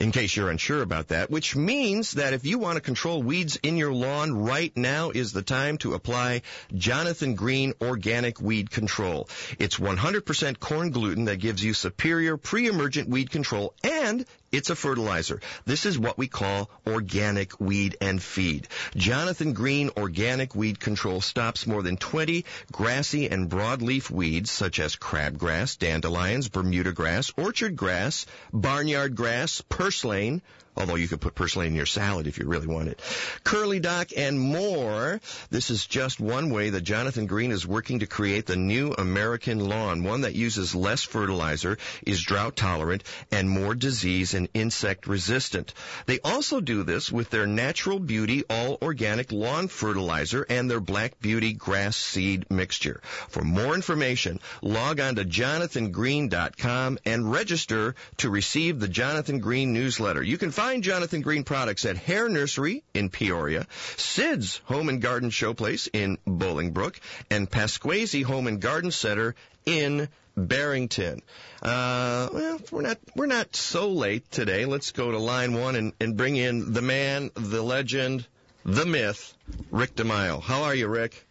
in 0.00 0.10
case 0.10 0.34
you're 0.34 0.50
unsure 0.50 0.82
about 0.82 1.08
that, 1.08 1.30
which 1.30 1.54
means 1.54 2.12
that 2.12 2.32
if 2.32 2.44
you 2.44 2.58
want 2.58 2.74
to 2.74 2.80
control 2.80 3.22
weeds 3.22 3.56
in 3.62 3.76
your 3.76 3.92
lawn 3.92 4.32
right 4.32 4.76
now 4.76 5.10
is 5.10 5.32
the 5.32 5.42
time 5.42 5.78
to 5.78 5.94
apply 5.94 6.42
Jonathan 6.74 7.36
Green 7.36 7.72
Organic 7.80 8.40
Weed 8.40 8.70
Control. 8.70 9.28
It's 9.60 9.78
100% 9.78 10.58
corn 10.58 10.90
gluten 10.90 11.26
that 11.26 11.36
gives 11.36 11.62
you 11.62 11.72
superior 11.72 12.36
pre-emergent 12.36 13.08
weed 13.08 13.30
control 13.30 13.74
and 13.84 14.26
it's 14.52 14.70
a 14.70 14.76
fertilizer. 14.76 15.40
This 15.64 15.86
is 15.86 15.98
what 15.98 16.18
we 16.18 16.28
call 16.28 16.70
organic 16.86 17.58
weed 17.58 17.96
and 18.00 18.22
feed. 18.22 18.68
Jonathan 18.94 19.54
Green 19.54 19.90
Organic 19.96 20.54
Weed 20.54 20.78
Control 20.78 21.20
stops 21.22 21.66
more 21.66 21.82
than 21.82 21.96
20 21.96 22.44
grassy 22.70 23.28
and 23.28 23.50
broadleaf 23.50 24.10
weeds 24.10 24.50
such 24.50 24.78
as 24.78 24.94
crabgrass, 24.94 25.78
dandelions, 25.78 26.48
Bermuda 26.48 26.92
grass, 26.92 27.32
orchard 27.36 27.76
grass, 27.76 28.26
barnyard 28.52 29.16
grass, 29.16 29.62
purslane, 29.68 30.42
although 30.76 30.94
you 30.94 31.08
could 31.08 31.20
put 31.20 31.34
purslane 31.34 31.68
in 31.68 31.74
your 31.74 31.86
salad 31.86 32.26
if 32.26 32.38
you 32.38 32.46
really 32.46 32.66
want 32.66 32.88
it. 32.88 33.00
Curly 33.44 33.80
Dock 33.80 34.08
and 34.16 34.40
more. 34.40 35.20
This 35.50 35.70
is 35.70 35.86
just 35.86 36.20
one 36.20 36.50
way 36.50 36.70
that 36.70 36.80
Jonathan 36.80 37.26
Green 37.26 37.52
is 37.52 37.66
working 37.66 37.98
to 38.00 38.06
create 38.06 38.46
the 38.46 38.56
new 38.56 38.92
American 38.92 39.60
lawn, 39.60 40.02
one 40.02 40.22
that 40.22 40.34
uses 40.34 40.74
less 40.74 41.02
fertilizer, 41.02 41.78
is 42.06 42.22
drought 42.22 42.56
tolerant, 42.56 43.04
and 43.30 43.48
more 43.48 43.74
disease 43.74 44.34
and 44.34 44.48
insect 44.54 45.06
resistant. 45.06 45.74
They 46.06 46.20
also 46.20 46.60
do 46.60 46.82
this 46.82 47.12
with 47.12 47.30
their 47.30 47.46
Natural 47.46 47.98
Beauty 47.98 48.44
All 48.48 48.78
Organic 48.80 49.32
Lawn 49.32 49.68
Fertilizer 49.68 50.46
and 50.48 50.70
their 50.70 50.80
Black 50.80 51.20
Beauty 51.20 51.52
Grass 51.52 51.96
Seed 51.96 52.50
Mixture. 52.50 53.00
For 53.28 53.42
more 53.42 53.74
information, 53.74 54.40
log 54.62 55.00
on 55.00 55.16
to 55.16 55.24
jonathangreen.com 55.24 56.98
and 57.04 57.30
register 57.30 57.94
to 58.18 58.30
receive 58.30 58.80
the 58.80 58.88
Jonathan 58.88 59.40
Green 59.40 59.72
newsletter. 59.72 60.22
You 60.22 60.38
can 60.38 60.50
find 60.50 60.61
Jonathan 60.80 61.22
Green 61.22 61.42
products 61.42 61.84
at 61.84 61.96
Hair 61.96 62.28
Nursery 62.28 62.84
in 62.94 63.10
Peoria, 63.10 63.66
Sid's 63.96 64.58
Home 64.66 64.88
and 64.88 65.02
Garden 65.02 65.30
Showplace 65.30 65.88
in 65.92 66.18
Bolingbrook, 66.26 67.00
and 67.30 67.50
Pasquesi 67.50 68.22
Home 68.22 68.46
and 68.46 68.60
Garden 68.60 68.92
Center 68.92 69.34
in 69.66 70.08
Barrington. 70.36 71.20
Uh, 71.60 72.28
well, 72.32 72.60
we're 72.70 72.82
not 72.82 72.98
we're 73.16 73.26
not 73.26 73.56
so 73.56 73.90
late 73.90 74.30
today. 74.30 74.64
Let's 74.64 74.92
go 74.92 75.10
to 75.10 75.18
line 75.18 75.54
one 75.54 75.74
and, 75.74 75.94
and 76.00 76.16
bring 76.16 76.36
in 76.36 76.72
the 76.72 76.82
man, 76.82 77.32
the 77.34 77.60
legend, 77.60 78.24
the 78.64 78.86
myth, 78.86 79.34
Rick 79.72 79.96
DiMaio. 79.96 80.40
How 80.40 80.62
are 80.62 80.74
you, 80.76 80.86
Rick? 80.86 81.26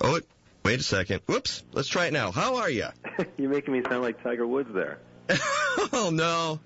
Oh, 0.00 0.20
wait 0.64 0.80
a 0.80 0.82
second. 0.82 1.20
Whoops. 1.26 1.62
Let's 1.72 1.88
try 1.88 2.06
it 2.06 2.12
now. 2.12 2.32
How 2.32 2.56
are 2.56 2.70
you? 2.70 2.88
You're 3.36 3.50
making 3.50 3.74
me 3.74 3.82
sound 3.88 4.02
like 4.02 4.22
Tiger 4.24 4.46
Woods 4.46 4.74
there. 4.74 4.98
oh 5.92 6.10
no. 6.12 6.60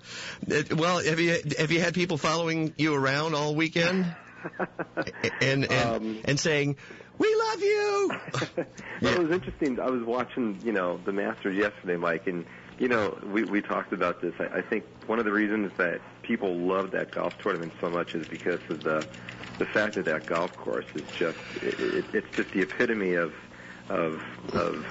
It, 0.47 0.73
well, 0.73 1.03
have 1.03 1.19
you 1.19 1.37
have 1.57 1.71
you 1.71 1.79
had 1.79 1.93
people 1.93 2.17
following 2.17 2.73
you 2.77 2.95
around 2.95 3.35
all 3.35 3.55
weekend 3.55 4.05
and 5.41 5.71
and 5.71 5.71
Um, 5.71 6.21
and 6.25 6.39
saying 6.39 6.77
we 7.17 7.35
love 7.35 7.61
you? 7.61 8.11
well, 9.01 9.13
it 9.13 9.19
was 9.19 9.31
interesting. 9.31 9.79
I 9.79 9.89
was 9.89 10.03
watching, 10.03 10.59
you 10.63 10.71
know, 10.73 10.99
the 11.05 11.13
Masters 11.13 11.57
yesterday, 11.57 11.95
Mike, 11.95 12.27
and 12.27 12.45
you 12.77 12.87
know, 12.87 13.17
we 13.23 13.43
we 13.43 13.61
talked 13.61 13.93
about 13.93 14.21
this. 14.21 14.33
I, 14.39 14.57
I 14.57 14.61
think 14.61 14.83
one 15.07 15.19
of 15.19 15.25
the 15.25 15.31
reasons 15.31 15.71
that 15.77 16.01
people 16.23 16.55
love 16.55 16.91
that 16.91 17.11
golf 17.11 17.33
tournament 17.41 17.73
so 17.79 17.89
much 17.89 18.15
is 18.15 18.27
because 18.27 18.59
of 18.69 18.83
the 18.83 19.07
the 19.57 19.65
fact 19.65 19.95
that 19.95 20.05
that 20.05 20.25
golf 20.25 20.55
course 20.57 20.85
is 20.95 21.05
just 21.17 21.37
it, 21.61 21.79
it, 21.79 22.05
it's 22.13 22.27
just 22.35 22.51
the 22.51 22.61
epitome 22.61 23.13
of 23.13 23.33
of 23.89 24.21
of 24.53 24.85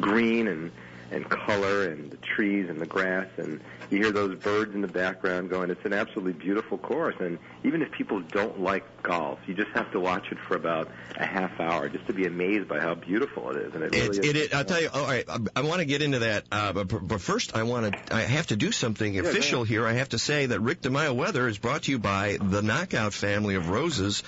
green 0.00 0.48
and 0.48 0.72
and 1.10 1.28
color 1.28 1.86
and 1.86 2.10
the 2.10 2.18
trees 2.18 2.68
and 2.68 2.80
the 2.80 2.86
grass 2.86 3.28
and 3.36 3.60
you 3.90 3.98
hear 3.98 4.12
those 4.12 4.36
birds 4.38 4.74
in 4.74 4.80
the 4.80 4.88
background 4.88 5.50
going 5.50 5.70
it's 5.70 5.84
an 5.84 5.92
absolutely 5.92 6.32
beautiful 6.32 6.78
course 6.78 7.16
and 7.20 7.38
even 7.64 7.82
if 7.82 7.90
people 7.92 8.20
don't 8.20 8.60
like 8.60 9.02
golf 9.02 9.38
you 9.46 9.54
just 9.54 9.70
have 9.70 9.90
to 9.92 10.00
watch 10.00 10.30
it 10.30 10.38
for 10.46 10.56
about 10.56 10.88
a 11.16 11.26
half 11.26 11.58
hour 11.60 11.88
just 11.88 12.06
to 12.06 12.12
be 12.12 12.26
amazed 12.26 12.68
by 12.68 12.80
how 12.80 12.94
beautiful 12.94 13.50
it 13.50 13.56
is 13.56 13.74
and 13.74 13.82
it 13.84 13.92
really 13.92 14.08
It, 14.08 14.10
is 14.10 14.18
it, 14.18 14.36
it, 14.36 14.54
I'll 14.54 14.64
tell 14.64 14.80
you. 14.80 14.88
All 14.92 15.04
right, 15.04 15.24
I, 15.28 15.38
I 15.56 15.60
want 15.62 15.80
to 15.80 15.84
get 15.84 16.02
into 16.02 16.20
that, 16.20 16.44
uh, 16.50 16.72
but, 16.72 16.84
but 16.86 17.20
first 17.20 17.56
I 17.56 17.62
want 17.64 17.92
to. 17.92 18.14
I 18.14 18.22
have 18.22 18.48
to 18.48 18.56
do 18.56 18.72
something 18.72 19.14
go 19.14 19.20
official 19.20 19.64
here. 19.64 19.86
I 19.86 19.92
have 19.94 20.10
to 20.10 20.18
say 20.18 20.46
that 20.46 20.60
Rick 20.60 20.82
DiMaio 20.82 21.14
Weather 21.14 21.48
is 21.48 21.58
brought 21.58 21.84
to 21.84 21.90
you 21.90 21.98
by 21.98 22.38
the 22.40 22.62
Knockout 22.62 23.12
family 23.12 23.54
of 23.54 23.68
roses. 23.68 24.22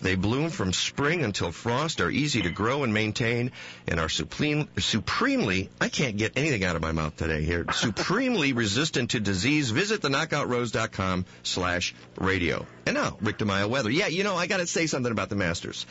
They 0.00 0.14
bloom 0.14 0.50
from 0.50 0.72
spring 0.72 1.22
until 1.22 1.52
frost, 1.52 2.00
are 2.00 2.10
easy 2.10 2.42
to 2.42 2.50
grow 2.50 2.84
and 2.84 2.92
maintain, 2.92 3.52
and 3.88 3.98
are 3.98 4.08
supreme, 4.08 4.68
supremely. 4.78 5.70
I 5.80 5.88
can't 5.88 6.16
get 6.16 6.36
anything 6.36 6.64
out 6.64 6.76
of 6.76 6.82
my 6.82 6.92
mouth 6.92 7.16
today 7.16 7.42
here. 7.42 7.64
Supremely 7.72 8.52
resistant 8.52 9.05
to 9.08 9.20
disease. 9.20 9.70
Visit 9.70 10.02
the 10.02 11.24
slash 11.42 11.94
radio. 12.18 12.66
And 12.86 12.94
now, 12.94 13.16
Rick 13.20 13.38
DiMaio 13.38 13.68
Weather. 13.68 13.90
Yeah, 13.90 14.06
you 14.08 14.24
know, 14.24 14.36
I 14.36 14.46
got 14.46 14.58
to 14.58 14.66
say 14.66 14.86
something 14.86 15.12
about 15.12 15.28
the 15.28 15.36
Masters. 15.36 15.86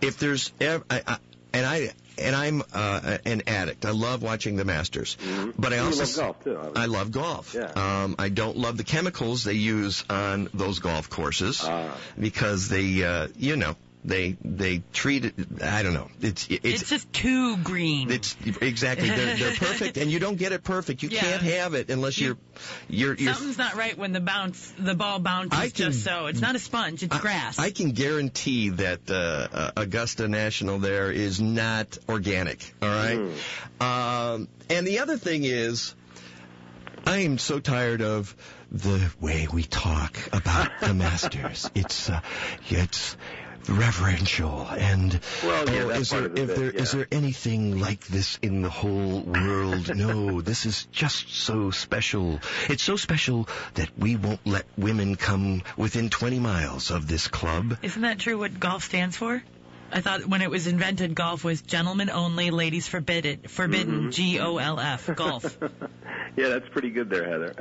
If 0.00 0.18
there's, 0.18 0.52
ev- 0.60 0.84
I, 0.90 1.02
I, 1.06 1.18
and 1.52 1.66
I, 1.66 1.90
and 2.18 2.36
I'm 2.36 2.62
uh, 2.72 3.18
an 3.24 3.42
addict. 3.46 3.84
I 3.84 3.90
love 3.90 4.22
watching 4.22 4.56
the 4.56 4.64
Masters, 4.64 5.16
but 5.58 5.72
I 5.72 5.76
You 5.76 5.82
also 5.82 6.04
love 6.04 6.16
golf, 6.16 6.44
too, 6.44 6.56
obviously. 6.56 6.82
I 6.82 6.86
love 6.86 7.10
golf. 7.12 7.54
Yeah. 7.54 8.02
Um, 8.04 8.14
I 8.18 8.28
don't 8.28 8.56
love 8.56 8.76
the 8.76 8.84
chemicals 8.84 9.44
they 9.44 9.54
use 9.54 10.04
on 10.10 10.48
those 10.54 10.78
golf 10.80 11.08
courses 11.10 11.60
Ah. 11.64 11.96
because 12.18 12.68
they, 12.68 13.02
uh, 13.02 13.28
you 13.36 13.56
know, 13.56 13.74
they 14.04 14.36
they 14.42 14.82
treat 14.92 15.26
it. 15.26 15.34
I 15.62 15.82
don't 15.82 15.92
know. 15.94 16.08
It's 16.20 16.46
it's. 16.48 16.64
It's 16.64 16.88
just 16.88 17.12
too 17.12 17.56
green. 17.58 18.10
it's 18.10 18.34
exactly 18.62 19.08
they're, 19.10 19.36
they're 19.36 19.52
perfect, 19.56 19.98
and 19.98 20.10
you 20.10 20.18
don't 20.18 20.36
get 20.36 20.52
it 20.52 20.64
perfect. 20.64 21.02
You 21.02 21.10
Yeah. 21.10 21.20
can't 21.20 21.42
have 21.42 21.74
it 21.74 21.90
unless 21.90 22.18
you're 22.18 22.38
you're 22.88 23.14
you're 23.14 23.34
Something's 23.34 23.58
not 23.58 23.74
right 23.74 23.96
when 23.98 24.12
the 24.12 24.20
bounce, 24.20 24.72
the 24.78 24.94
ball 24.94 25.18
bounces 25.18 25.58
I 25.58 25.64
can- 25.68 25.92
just 25.92 26.02
so. 26.02 26.26
It's 26.26 26.40
not 26.40 26.54
a 26.56 26.58
sponge. 26.58 27.02
It's 27.02 27.18
grass. 27.18 27.58
I 27.58 27.70
can 27.70 27.90
guarantee 27.90 28.70
that 28.70 29.10
uh, 29.10 29.14
uh, 29.52 29.70
Augusta 29.76 30.28
National 30.28 30.78
there 30.78 31.12
is 31.12 31.40
not 31.40 31.98
organic. 32.08 32.72
All 32.80 32.88
right. 32.88 33.18
Um, 33.80 34.48
and 34.70 34.86
the 34.86 35.00
other 35.00 35.16
thing 35.18 35.44
is, 35.44 35.94
I 37.06 37.18
am 37.18 37.38
so 37.38 37.60
tired 37.60 38.02
of 38.02 38.34
the 38.72 39.10
way 39.20 39.48
we 39.52 39.64
talk 39.64 40.16
about 40.32 40.70
the 40.80 40.94
Masters. 40.94 41.68
It's 41.74 42.08
uh, 42.08 42.20
it's 42.68 43.16
reverential 43.68 44.66
and 44.70 45.20
Well, 45.42 45.68
yeah, 45.70 45.82
oh, 45.82 45.88
that 45.88 46.00
is 46.00 46.10
part 46.10 46.34
there 46.34 46.44
of 46.44 46.50
it, 46.50 46.50
if 46.50 46.56
there 46.56 46.70
is 46.70 46.92
yeah. 46.92 46.98
there 46.98 47.08
anything 47.12 47.78
like 47.78 48.06
this 48.06 48.38
in 48.42 48.62
the 48.62 48.70
whole 48.70 49.20
world? 49.20 49.94
no, 49.94 50.40
this 50.50 50.66
is 50.66 50.86
just 50.92 51.30
so 51.34 51.70
special. 51.70 52.40
It's 52.68 52.82
so 52.82 52.96
special 52.96 53.48
that 53.74 53.90
we 53.98 54.16
won't 54.16 54.44
let 54.46 54.66
women 54.76 55.16
come 55.16 55.62
within 55.76 56.10
20 56.10 56.38
miles 56.38 56.90
of 56.90 57.06
this 57.06 57.28
club. 57.28 57.76
Isn't 57.82 58.02
that 58.02 58.18
true 58.18 58.38
what 58.38 58.58
golf 58.58 58.84
stands 58.84 59.16
for? 59.16 59.42
I 59.92 60.00
thought 60.00 60.26
when 60.26 60.42
it 60.42 60.50
was 60.50 60.66
invented, 60.66 61.14
golf 61.14 61.42
was 61.44 61.62
gentlemen 61.62 62.10
only, 62.10 62.50
ladies 62.50 62.86
forbidden. 62.88 63.42
Forbidden. 63.48 64.00
Mm-hmm. 64.00 64.10
G 64.10 64.38
O 64.40 64.56
L 64.58 64.78
F. 64.78 65.10
Golf. 65.14 65.58
yeah 66.36 66.48
that's 66.48 66.68
pretty 66.68 66.90
good 66.90 67.10
there 67.10 67.28
heather 67.28 67.54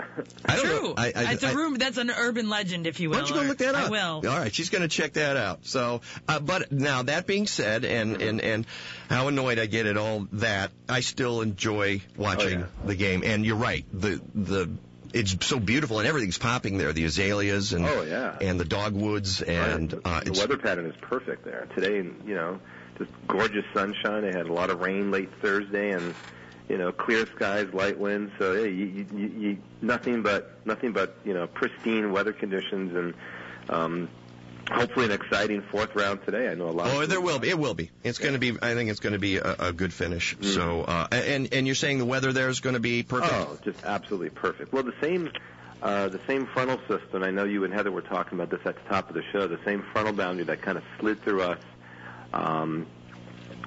I 0.46 0.56
don't 0.56 0.66
True. 0.66 0.82
know. 0.90 0.94
I, 0.96 1.06
I, 1.16 1.34
it's 1.34 1.44
a 1.44 1.48
I- 1.48 1.54
room. 1.54 1.76
That's 1.76 1.98
an 1.98 2.12
urban 2.12 2.50
legend, 2.50 2.86
if 2.88 3.00
you 3.00 3.10
will. 3.10 3.18
Why 3.18 3.22
don't 3.22 3.30
you 3.30 3.36
go 3.36 3.42
or- 3.42 3.48
look 3.48 3.58
that 3.60 3.76
up? 3.76 3.88
I 3.88 3.90
will. 3.90 4.22
All 4.30 4.38
right, 4.40 4.54
she's 4.54 4.70
going 4.70 4.84
to 4.84 4.88
check 4.88 5.14
that 5.14 5.38
out. 5.38 5.66
So, 5.66 6.02
uh, 6.28 6.40
but 6.40 6.72
now 6.72 7.04
that 7.04 7.26
being 7.26 7.48
said, 7.48 7.84
and 7.86 8.22
and 8.22 8.42
and 8.42 8.66
how 9.10 9.28
annoyed 9.28 9.58
I 9.60 9.66
get 9.66 9.86
at 9.88 9.98
all 9.98 10.28
that, 10.34 10.72
I 10.88 11.00
still 11.02 11.42
enjoy 11.42 12.02
watching 12.16 12.60
Oh, 12.64 12.68
yeah. 12.82 12.86
the 12.86 12.96
game. 12.96 13.24
And 13.24 13.46
you're 13.46 13.56
right, 13.56 13.86
the 13.92 14.22
the 14.36 14.70
it's 15.14 15.36
so 15.46 15.60
beautiful 15.60 16.00
and 16.00 16.08
everything's 16.08 16.38
popping 16.38 16.78
there. 16.78 16.94
The 16.94 17.06
azaleas 17.06 17.74
and 17.74 17.86
Oh, 17.86 18.04
yeah. 18.04 18.38
and 18.42 18.60
the 18.60 18.66
dogwoods 18.66 19.42
and 19.42 19.92
Right. 19.94 20.02
uh, 20.06 20.20
the 20.24 20.34
weather 20.34 20.58
pattern 20.58 20.86
is 20.86 20.96
perfect 21.02 21.46
there 21.46 21.68
today 21.76 21.98
you 21.98 22.36
know 22.36 22.60
just 22.98 23.12
gorgeous 23.28 23.66
sunshine 23.74 24.22
they 24.24 24.32
had 24.32 24.48
a 24.48 24.54
lot 24.54 24.70
of 24.70 24.82
rain 24.82 25.10
late 25.12 25.30
thursday 25.42 25.92
and 25.92 26.14
you 26.68 26.78
know 26.78 26.92
clear 26.92 27.26
skies 27.36 27.68
light 27.74 27.98
winds 27.98 28.32
so 28.38 28.54
yeah 28.54 28.66
you, 28.66 28.86
you, 28.86 29.06
you, 29.16 29.28
you 29.40 29.58
nothing 29.82 30.22
but 30.22 30.60
nothing 30.66 30.92
but 30.92 31.16
you 31.26 31.34
know 31.34 31.48
pristine 31.48 32.12
weather 32.12 32.34
conditions 32.34 32.96
and 32.96 33.14
um 33.70 34.10
hopefully 34.70 35.06
an 35.06 35.12
exciting 35.12 35.62
fourth 35.62 35.96
round 35.96 36.24
today 36.26 36.50
i 36.50 36.54
know 36.56 36.70
a 36.70 36.72
lot 36.72 36.88
Oh, 36.94 37.06
there 37.06 37.22
will 37.22 37.40
be. 37.40 37.50
It 37.50 37.58
will 37.60 37.74
be. 37.74 37.90
It's 38.04 38.18
going 38.20 38.34
to 38.34 38.40
be. 38.40 38.52
I 38.62 38.74
think 38.74 38.90
it's 38.90 39.00
going 39.00 39.14
to 39.14 39.20
be 39.20 39.38
a, 39.38 39.56
a 39.60 39.74
good 39.74 39.94
finish. 39.94 40.36
So, 40.42 40.82
uh, 40.82 41.08
and 41.12 41.54
and 41.54 41.66
you're 41.66 41.76
saying 41.76 41.98
the 41.98 42.06
weather 42.06 42.32
there 42.34 42.50
is 42.50 42.60
going 42.60 42.74
to 42.76 42.80
be 42.80 43.04
perfect. 43.04 43.34
Oh, 43.34 43.58
just 43.64 43.84
absolutely 43.84 44.30
perfect. 44.30 44.72
Well, 44.74 44.84
the 44.84 44.94
same, 45.02 45.30
uh, 45.82 46.08
the 46.10 46.20
same 46.28 46.46
frontal 46.48 46.80
system. 46.88 47.24
I 47.24 47.32
know 47.32 47.44
you 47.46 47.64
and 47.64 47.74
Heather 47.74 47.92
were 47.92 48.02
talking 48.02 48.40
about 48.40 48.50
this 48.50 48.66
at 48.66 48.76
the 48.76 48.90
top 48.90 49.10
of 49.10 49.16
the 49.16 49.24
show. 49.32 49.48
The 49.48 49.60
same 49.66 49.84
frontal 49.92 50.14
boundary 50.14 50.46
that 50.46 50.62
kind 50.62 50.78
of 50.78 50.84
slid 51.00 51.22
through 51.24 51.42
us, 51.44 51.60
um, 52.34 52.86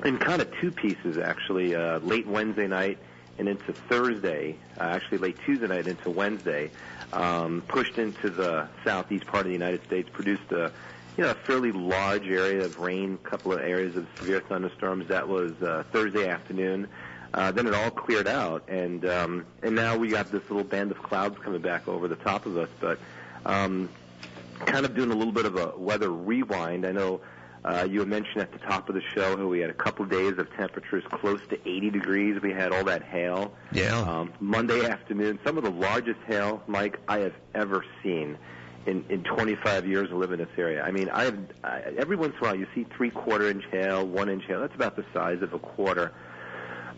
in 0.04 0.18
kind 0.18 0.42
of 0.42 0.52
two 0.60 0.70
pieces 0.72 1.18
actually. 1.18 1.74
Uh, 1.74 1.98
late 2.00 2.26
Wednesday 2.26 2.66
night 2.66 2.98
and 3.38 3.48
into 3.48 3.72
Thursday. 3.72 4.56
Uh, 4.78 4.84
actually, 4.84 5.18
late 5.18 5.36
Tuesday 5.44 5.66
night 5.66 5.86
into 5.86 6.10
Wednesday. 6.10 6.70
Um, 7.12 7.62
pushed 7.68 7.98
into 7.98 8.30
the 8.30 8.68
southeast 8.84 9.26
part 9.26 9.42
of 9.42 9.46
the 9.48 9.52
United 9.52 9.84
States. 9.84 10.08
Produced 10.12 10.50
a 10.52 10.72
you 11.16 11.24
know, 11.24 11.30
a 11.30 11.34
fairly 11.34 11.72
large 11.72 12.26
area 12.26 12.64
of 12.64 12.78
rain, 12.78 13.18
a 13.24 13.28
couple 13.28 13.52
of 13.52 13.60
areas 13.60 13.96
of 13.96 14.06
severe 14.16 14.40
thunderstorms. 14.40 15.08
That 15.08 15.28
was 15.28 15.52
uh, 15.62 15.84
Thursday 15.92 16.28
afternoon. 16.28 16.88
Uh, 17.34 17.50
then 17.50 17.66
it 17.66 17.74
all 17.74 17.90
cleared 17.90 18.28
out, 18.28 18.68
and 18.68 19.06
um, 19.06 19.46
and 19.62 19.74
now 19.74 19.96
we 19.96 20.08
got 20.08 20.30
this 20.30 20.42
little 20.50 20.64
band 20.64 20.90
of 20.90 21.02
clouds 21.02 21.38
coming 21.42 21.62
back 21.62 21.88
over 21.88 22.08
the 22.08 22.16
top 22.16 22.44
of 22.46 22.58
us. 22.58 22.68
But 22.80 22.98
um, 23.46 23.88
kind 24.66 24.84
of 24.84 24.94
doing 24.94 25.10
a 25.10 25.14
little 25.14 25.32
bit 25.32 25.46
of 25.46 25.56
a 25.56 25.76
weather 25.76 26.10
rewind. 26.10 26.86
I 26.86 26.92
know 26.92 27.20
uh, 27.64 27.86
you 27.88 28.04
mentioned 28.04 28.42
at 28.42 28.52
the 28.52 28.58
top 28.58 28.88
of 28.88 28.94
the 28.94 29.02
show 29.14 29.36
how 29.36 29.46
we 29.46 29.60
had 29.60 29.70
a 29.70 29.74
couple 29.74 30.04
of 30.04 30.10
days 30.10 30.36
of 30.38 30.52
temperatures 30.54 31.04
close 31.10 31.40
to 31.48 31.68
80 31.68 31.90
degrees. 31.90 32.42
We 32.42 32.52
had 32.52 32.72
all 32.72 32.84
that 32.84 33.02
hail. 33.02 33.54
Yeah. 33.72 34.00
Um, 34.00 34.32
Monday 34.40 34.84
afternoon, 34.84 35.38
some 35.44 35.56
of 35.56 35.64
the 35.64 35.70
largest 35.70 36.20
hail, 36.26 36.62
Mike, 36.66 36.98
I 37.08 37.18
have 37.18 37.34
ever 37.54 37.84
seen 38.02 38.36
in, 38.86 39.04
in 39.08 39.22
25 39.24 39.86
years 39.86 40.10
of 40.10 40.16
living 40.16 40.40
in 40.40 40.46
this 40.46 40.58
area. 40.58 40.82
I 40.82 40.90
mean, 40.90 41.08
I 41.10 41.24
have 41.24 41.38
I, 41.62 41.80
every 41.98 42.16
once 42.16 42.34
in 42.38 42.44
a 42.44 42.48
while 42.48 42.56
you 42.56 42.66
see 42.74 42.86
three 42.96 43.10
quarter 43.10 43.48
inch 43.48 43.64
hail, 43.70 44.06
one 44.06 44.28
inch 44.28 44.44
hail. 44.46 44.60
That's 44.60 44.74
about 44.74 44.96
the 44.96 45.04
size 45.12 45.42
of 45.42 45.52
a 45.52 45.58
quarter. 45.58 46.12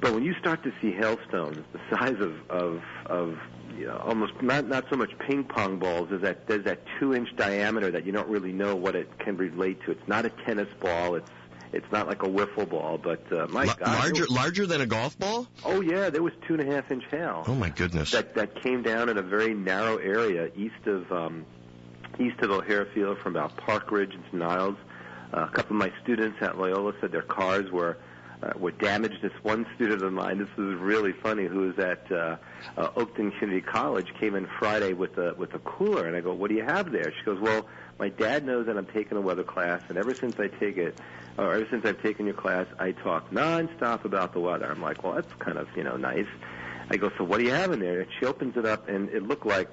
But 0.01 0.13
when 0.13 0.23
you 0.23 0.35
start 0.35 0.63
to 0.65 0.73
see 0.83 0.93
hailstones 0.93 1.59
the 1.73 1.97
size 1.97 2.17
of 2.21 2.35
of 2.51 2.83
of 3.07 3.39
you 3.77 3.87
know, 3.87 3.97
almost 3.99 4.35
not 4.43 4.67
not 4.69 4.85
so 4.91 4.97
much 4.97 5.11
ping 5.19 5.45
pong 5.45 5.79
balls 5.79 6.11
as 6.13 6.21
that 6.23 6.47
there's 6.47 6.65
that 6.65 6.81
two 6.99 7.15
inch 7.15 7.35
diameter 7.37 7.91
that 7.91 8.05
you 8.05 8.13
don't 8.13 8.29
really 8.29 8.53
know 8.53 8.77
what 8.77 8.95
it 8.95 9.19
can 9.19 9.37
relate 9.37 9.81
to. 9.85 9.93
It's 9.93 10.09
not 10.09 10.27
a 10.27 10.31
tennis 10.31 10.69
ball. 10.81 11.15
It's 11.15 11.31
it's 11.73 11.91
not 11.91 12.07
like 12.07 12.23
a 12.23 12.29
wiffle 12.29 12.69
ball, 12.69 12.99
but 12.99 13.21
uh, 13.33 13.47
my 13.49 13.65
La- 13.65 13.75
God, 13.75 13.89
larger 13.89 14.27
larger 14.27 14.67
than 14.67 14.81
a 14.81 14.87
golf 14.87 15.19
ball? 15.19 15.49
Oh 15.65 15.81
yeah, 15.81 16.09
there 16.11 16.23
was 16.23 16.33
two 16.47 16.55
and 16.55 16.69
a 16.69 16.75
half 16.75 16.91
inch 16.91 17.05
hail. 17.11 17.45
Oh 17.47 17.55
my 17.55 17.71
goodness. 17.71 18.13
That 18.13 18.35
that 18.35 18.63
came 18.63 18.83
down 18.83 19.09
in 19.09 19.19
a 19.19 19.23
very 19.23 19.55
narrow 19.55 19.97
area 19.97 20.51
east 20.55 20.87
of 20.87 21.11
um, 21.11 21.45
east 22.19 22.41
of 22.41 22.51
O'Hare 22.51 22.87
Field 22.87 23.19
from 23.19 23.37
about 23.37 23.57
Park 23.57 23.91
Ridge 23.91 24.15
and 24.15 24.41
Niles. 24.41 24.77
Uh, 25.33 25.43
a 25.43 25.49
couple 25.49 25.77
of 25.77 25.81
my 25.81 25.93
students 26.03 26.39
at 26.41 26.59
Loyola 26.59 26.93
said 27.01 27.13
their 27.13 27.23
cars 27.23 27.71
were 27.71 27.97
uh, 28.43 28.53
were 28.59 28.73
damaged. 28.73 29.23
This 29.23 29.33
one 29.43 29.67
student 29.75 30.03
of 30.03 30.13
mine, 30.13 30.39
this 30.39 30.49
was 30.57 30.77
really 30.77 31.13
funny, 31.13 31.47
who 31.47 31.61
was 31.61 31.79
at 31.79 32.11
uh, 32.13 32.37
uh, 32.77 32.89
Oakton 32.91 33.37
Community 33.39 33.61
College, 33.61 34.13
came 34.21 34.35
in 34.35 34.47
Friday 34.59 34.93
with 34.93 35.17
a 35.19 35.35
with 35.35 35.55
a 35.55 35.59
cooler, 35.61 36.07
and 36.07 36.17
I 36.17 36.21
go, 36.21 36.35
"What 36.35 36.51
do 36.51 36.55
you 36.57 36.65
have 36.65 36.93
there?" 36.93 37.13
She 37.17 37.25
goes, 37.25 37.41
"Well, 37.41 37.67
my 37.99 38.09
dad 38.09 38.45
knows 38.45 38.67
that 38.67 38.77
I'm 38.77 38.87
taking 38.87 39.17
a 39.17 39.21
weather 39.21 39.45
class, 39.45 39.83
and 39.89 39.97
ever 39.99 40.15
since 40.15 40.39
I 40.39 40.49
take 40.49 40.77
it, 40.77 40.99
or 41.39 41.55
ever 41.55 41.67
since 41.71 41.85
I've 41.85 42.03
taken 42.03 42.27
your 42.27 42.35
class, 42.35 42.67
I 42.79 42.93
talk 42.93 43.31
nonstop 43.31 44.05
about 44.05 44.33
the 44.33 44.41
weather." 44.41 44.71
I'm 44.71 44.83
like, 44.83 45.03
"Well, 45.03 45.15
that's 45.15 45.33
kind 45.39 45.59
of 45.59 45.69
you 45.77 45.85
know 45.85 45.97
nice." 45.97 46.29
I 46.91 46.97
go, 46.97 47.11
"So 47.17 47.25
what 47.25 47.39
do 47.39 47.45
you 47.45 47.53
have 47.53 47.73
in 47.73 47.81
there?" 47.81 48.01
And 48.01 48.11
she 48.19 48.27
opens 48.27 48.57
it 48.57 48.67
up, 48.67 48.89
and 48.89 49.09
it 49.11 49.23
looked 49.23 49.47
like 49.47 49.69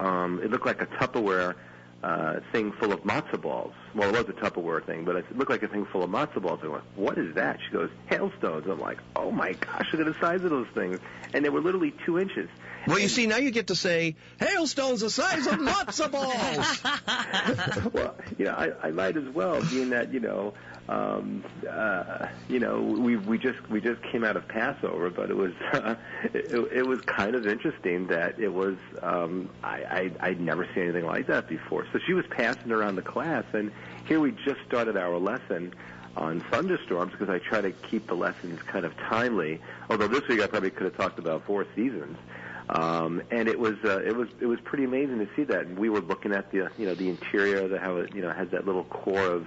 um, 0.00 0.40
it 0.42 0.50
looked 0.50 0.66
like 0.66 0.82
a 0.82 0.86
Tupperware 0.86 1.54
uh, 2.02 2.40
thing 2.52 2.72
full 2.72 2.92
of 2.92 3.00
matzo 3.00 3.40
balls. 3.40 3.72
Well, 3.94 4.14
it 4.14 4.26
was 4.26 4.28
a 4.28 4.38
Tupperware 4.38 4.84
thing, 4.84 5.04
but 5.04 5.16
it 5.16 5.36
looked 5.36 5.50
like 5.50 5.62
a 5.62 5.68
thing 5.68 5.86
full 5.86 6.02
of 6.02 6.10
matzo 6.10 6.40
balls. 6.40 6.60
I'm 6.62 6.72
like, 6.72 6.82
what 6.94 7.18
is 7.18 7.34
that? 7.34 7.58
She 7.64 7.72
goes, 7.72 7.90
hailstones. 8.06 8.66
I'm 8.68 8.80
like, 8.80 8.98
oh 9.16 9.30
my 9.30 9.52
gosh, 9.52 9.88
look 9.92 10.06
at 10.06 10.12
the 10.12 10.20
size 10.20 10.44
of 10.44 10.50
those 10.50 10.68
things. 10.74 10.98
And 11.32 11.44
they 11.44 11.48
were 11.48 11.60
literally 11.60 11.94
two 12.04 12.18
inches. 12.18 12.48
Well, 12.86 13.00
you 13.00 13.08
see, 13.08 13.26
now 13.26 13.38
you 13.38 13.50
get 13.50 13.68
to 13.68 13.74
say 13.74 14.14
hailstones 14.38 15.00
the 15.00 15.10
size 15.10 15.46
of 15.46 15.54
matzo 15.54 16.10
balls. 16.10 17.92
well, 17.92 18.14
you 18.38 18.44
know, 18.44 18.52
I, 18.52 18.88
I 18.88 18.90
might 18.92 19.16
as 19.16 19.28
well, 19.28 19.60
being 19.62 19.90
that 19.90 20.12
you 20.12 20.20
know, 20.20 20.54
um, 20.88 21.44
uh, 21.68 22.28
you 22.48 22.60
know, 22.60 22.80
we 22.80 23.16
we 23.16 23.38
just 23.38 23.58
we 23.68 23.80
just 23.80 24.00
came 24.02 24.22
out 24.22 24.36
of 24.36 24.46
Passover, 24.46 25.10
but 25.10 25.30
it 25.30 25.36
was 25.36 25.52
uh, 25.72 25.96
it, 26.32 26.52
it 26.72 26.86
was 26.86 27.00
kind 27.02 27.34
of 27.34 27.46
interesting 27.46 28.06
that 28.06 28.38
it 28.38 28.52
was 28.52 28.76
um, 29.02 29.50
I, 29.64 30.10
I 30.20 30.28
I'd 30.28 30.40
never 30.40 30.66
seen 30.74 30.84
anything 30.84 31.06
like 31.06 31.26
that 31.26 31.48
before. 31.48 31.86
So 31.92 31.98
she 32.06 32.12
was 32.12 32.24
passing 32.30 32.70
around 32.70 32.96
the 32.96 33.02
class, 33.02 33.44
and 33.52 33.72
here 34.06 34.20
we 34.20 34.32
just 34.32 34.60
started 34.66 34.96
our 34.96 35.18
lesson 35.18 35.74
on 36.16 36.40
thunderstorms 36.52 37.12
because 37.12 37.28
I 37.28 37.38
try 37.40 37.60
to 37.60 37.72
keep 37.72 38.06
the 38.06 38.14
lessons 38.14 38.60
kind 38.62 38.84
of 38.84 38.96
timely. 38.96 39.60
Although 39.90 40.08
this 40.08 40.26
week 40.28 40.40
I 40.40 40.46
probably 40.46 40.70
could 40.70 40.84
have 40.84 40.96
talked 40.96 41.18
about 41.18 41.44
four 41.44 41.66
seasons. 41.74 42.16
Um, 42.68 43.22
and 43.30 43.48
it 43.48 43.58
was 43.58 43.76
uh, 43.84 44.00
it 44.04 44.16
was 44.16 44.28
it 44.40 44.46
was 44.46 44.60
pretty 44.60 44.84
amazing 44.84 45.18
to 45.18 45.28
see 45.34 45.44
that. 45.44 45.66
And 45.66 45.78
we 45.78 45.88
were 45.88 46.00
looking 46.00 46.32
at 46.32 46.52
the 46.52 46.70
you 46.78 46.86
know 46.86 46.94
the 46.94 47.08
interior, 47.08 47.66
the 47.66 47.80
how 47.80 47.96
it 47.96 48.14
you 48.14 48.22
know 48.22 48.30
has 48.30 48.48
that 48.50 48.66
little 48.66 48.84
core 48.84 49.26
of 49.26 49.46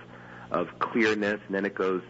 of 0.51 0.79
clearness, 0.79 1.39
and 1.47 1.55
then 1.55 1.65
it 1.65 1.75
goes 1.75 2.01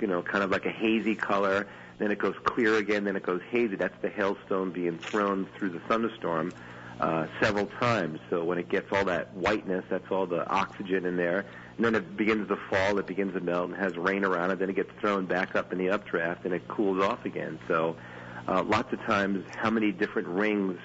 you 0.00 0.06
know 0.06 0.22
kind 0.22 0.44
of 0.44 0.50
like 0.50 0.66
a 0.66 0.70
hazy 0.70 1.14
color. 1.14 1.66
Then 1.98 2.12
it 2.12 2.18
goes 2.18 2.36
clear 2.44 2.76
again. 2.76 3.04
Then 3.04 3.16
it 3.16 3.24
goes 3.24 3.40
hazy. 3.50 3.76
That's 3.76 4.00
the 4.02 4.08
hailstone 4.08 4.70
being 4.70 4.98
thrown 4.98 5.48
through 5.56 5.70
the 5.70 5.80
thunderstorm 5.80 6.52
uh, 7.00 7.26
several 7.40 7.66
times. 7.66 8.20
So 8.30 8.44
when 8.44 8.58
it 8.58 8.68
gets 8.68 8.92
all 8.92 9.04
that 9.06 9.34
whiteness, 9.34 9.84
that's 9.88 10.10
all 10.10 10.26
the 10.26 10.48
oxygen 10.48 11.06
in 11.06 11.16
there. 11.16 11.44
And 11.76 11.84
then 11.84 11.94
it 11.94 12.16
begins 12.16 12.48
to 12.48 12.56
fall. 12.56 12.98
It 12.98 13.06
begins 13.06 13.34
to 13.34 13.40
melt 13.40 13.70
and 13.70 13.78
has 13.78 13.96
rain 13.96 14.24
around 14.24 14.52
it. 14.52 14.58
Then 14.60 14.70
it 14.70 14.76
gets 14.76 14.90
thrown 15.00 15.26
back 15.26 15.56
up 15.56 15.72
in 15.72 15.78
the 15.78 15.90
updraft, 15.90 16.44
and 16.44 16.54
it 16.54 16.66
cools 16.68 17.02
off 17.02 17.24
again. 17.24 17.58
So 17.66 17.96
uh, 18.46 18.62
lots 18.62 18.92
of 18.92 19.00
times 19.00 19.44
how 19.56 19.70
many 19.70 19.90
different 19.90 20.28
rings 20.28 20.78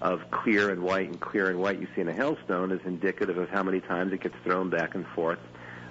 of 0.00 0.30
clear 0.30 0.70
and 0.70 0.82
white 0.82 1.08
and 1.08 1.20
clear 1.20 1.48
and 1.48 1.58
white 1.58 1.80
you 1.80 1.88
see 1.94 2.02
in 2.02 2.08
a 2.08 2.12
hailstone 2.12 2.72
is 2.72 2.80
indicative 2.84 3.36
of 3.36 3.48
how 3.48 3.62
many 3.62 3.80
times 3.80 4.12
it 4.12 4.20
gets 4.20 4.36
thrown 4.44 4.70
back 4.70 4.94
and 4.94 5.06
forth 5.08 5.40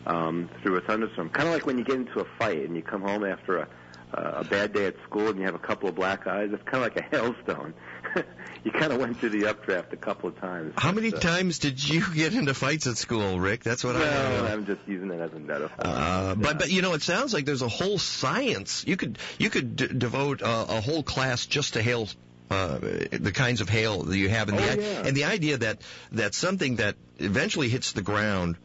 um, 0.08 0.50
through 0.64 0.78
a 0.78 0.82
thunderstorm. 0.82 1.30
Kind 1.30 1.48
of 1.50 1.54
like 1.54 1.66
when 1.66 1.78
you 1.78 1.84
get 1.84 1.96
into 1.98 2.20
a 2.20 2.26
fight 2.40 2.64
and 2.66 2.76
you 2.76 2.82
come 2.82 3.02
home 3.02 3.24
after 3.24 3.58
a, 3.60 3.68
a 4.14 4.44
bad 4.44 4.74
day 4.74 4.86
at 4.88 4.96
school 5.04 5.28
and 5.28 5.38
you 5.38 5.46
have 5.46 5.56
a 5.56 5.60
couple 5.60 5.88
of 5.90 5.96
black 5.96 6.26
eyes. 6.28 6.50
It's 6.54 6.64
kind 6.64 6.84
of 6.84 6.96
like 6.96 6.98
a 6.98 7.02
hailstone. 7.16 7.74
you 8.64 8.72
kind 8.72 8.94
of 8.94 9.00
went 9.00 9.18
through 9.20 9.30
the 9.30 9.48
updraft 9.48 9.92
a 9.94 9.98
couple 9.98 10.30
of 10.30 10.40
times. 10.40 10.74
How 10.78 10.92
many 10.94 11.14
uh, 11.14 11.20
times 11.20 11.60
did 11.60 11.88
you 11.88 12.04
get 12.16 12.34
into 12.34 12.54
fights 12.54 12.88
at 12.88 12.98
school, 12.98 13.40
Rick? 13.40 13.64
That's 13.64 13.84
what 13.84 13.96
I 13.98 14.00
Well, 14.00 14.44
know. 14.44 14.48
I'm 14.54 14.66
just 14.66 14.80
using 14.88 15.12
it 15.12 15.20
as 15.20 15.34
a 15.34 15.40
metaphor. 15.40 15.76
Uh, 15.80 16.36
but 16.36 16.58
but 16.60 16.72
you 16.72 16.82
know, 16.82 16.94
it 16.94 17.02
sounds 17.04 17.34
like 17.34 17.46
there's 17.46 17.62
a 17.62 17.68
whole 17.68 17.98
science. 18.00 18.86
You 18.88 18.96
could 18.98 19.20
you 19.38 19.50
could 19.50 19.76
d- 19.76 19.88
devote 19.88 20.42
uh, 20.42 20.66
a 20.70 20.82
whole 20.82 21.04
class 21.04 21.46
just 21.46 21.74
to 21.74 21.82
hail. 21.84 22.08
Uh, 22.50 22.78
the 23.12 23.34
kinds 23.34 23.60
of 23.60 23.68
hail 23.68 24.04
that 24.04 24.18
you 24.18 24.30
have, 24.30 24.48
and 24.48 24.58
the 24.58 24.64
Oh, 24.64 24.80
yeah. 24.80 25.04
and 25.06 25.18
the 25.18 25.26
idea 25.26 25.58
that 25.58 25.82
that 26.14 26.34
something 26.34 26.78
that 26.78 26.96
eventually 27.20 27.68
hits 27.68 27.92
the 27.92 28.02
ground, 28.02 28.56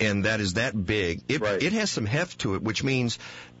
and 0.00 0.24
that 0.24 0.40
is 0.40 0.54
that 0.54 0.74
big, 0.86 1.22
it 1.28 1.42
it 1.42 1.72
has 1.72 1.90
some 1.90 2.06
heft 2.06 2.40
to 2.40 2.54
it, 2.54 2.62
which 2.62 2.82
means 2.84 3.18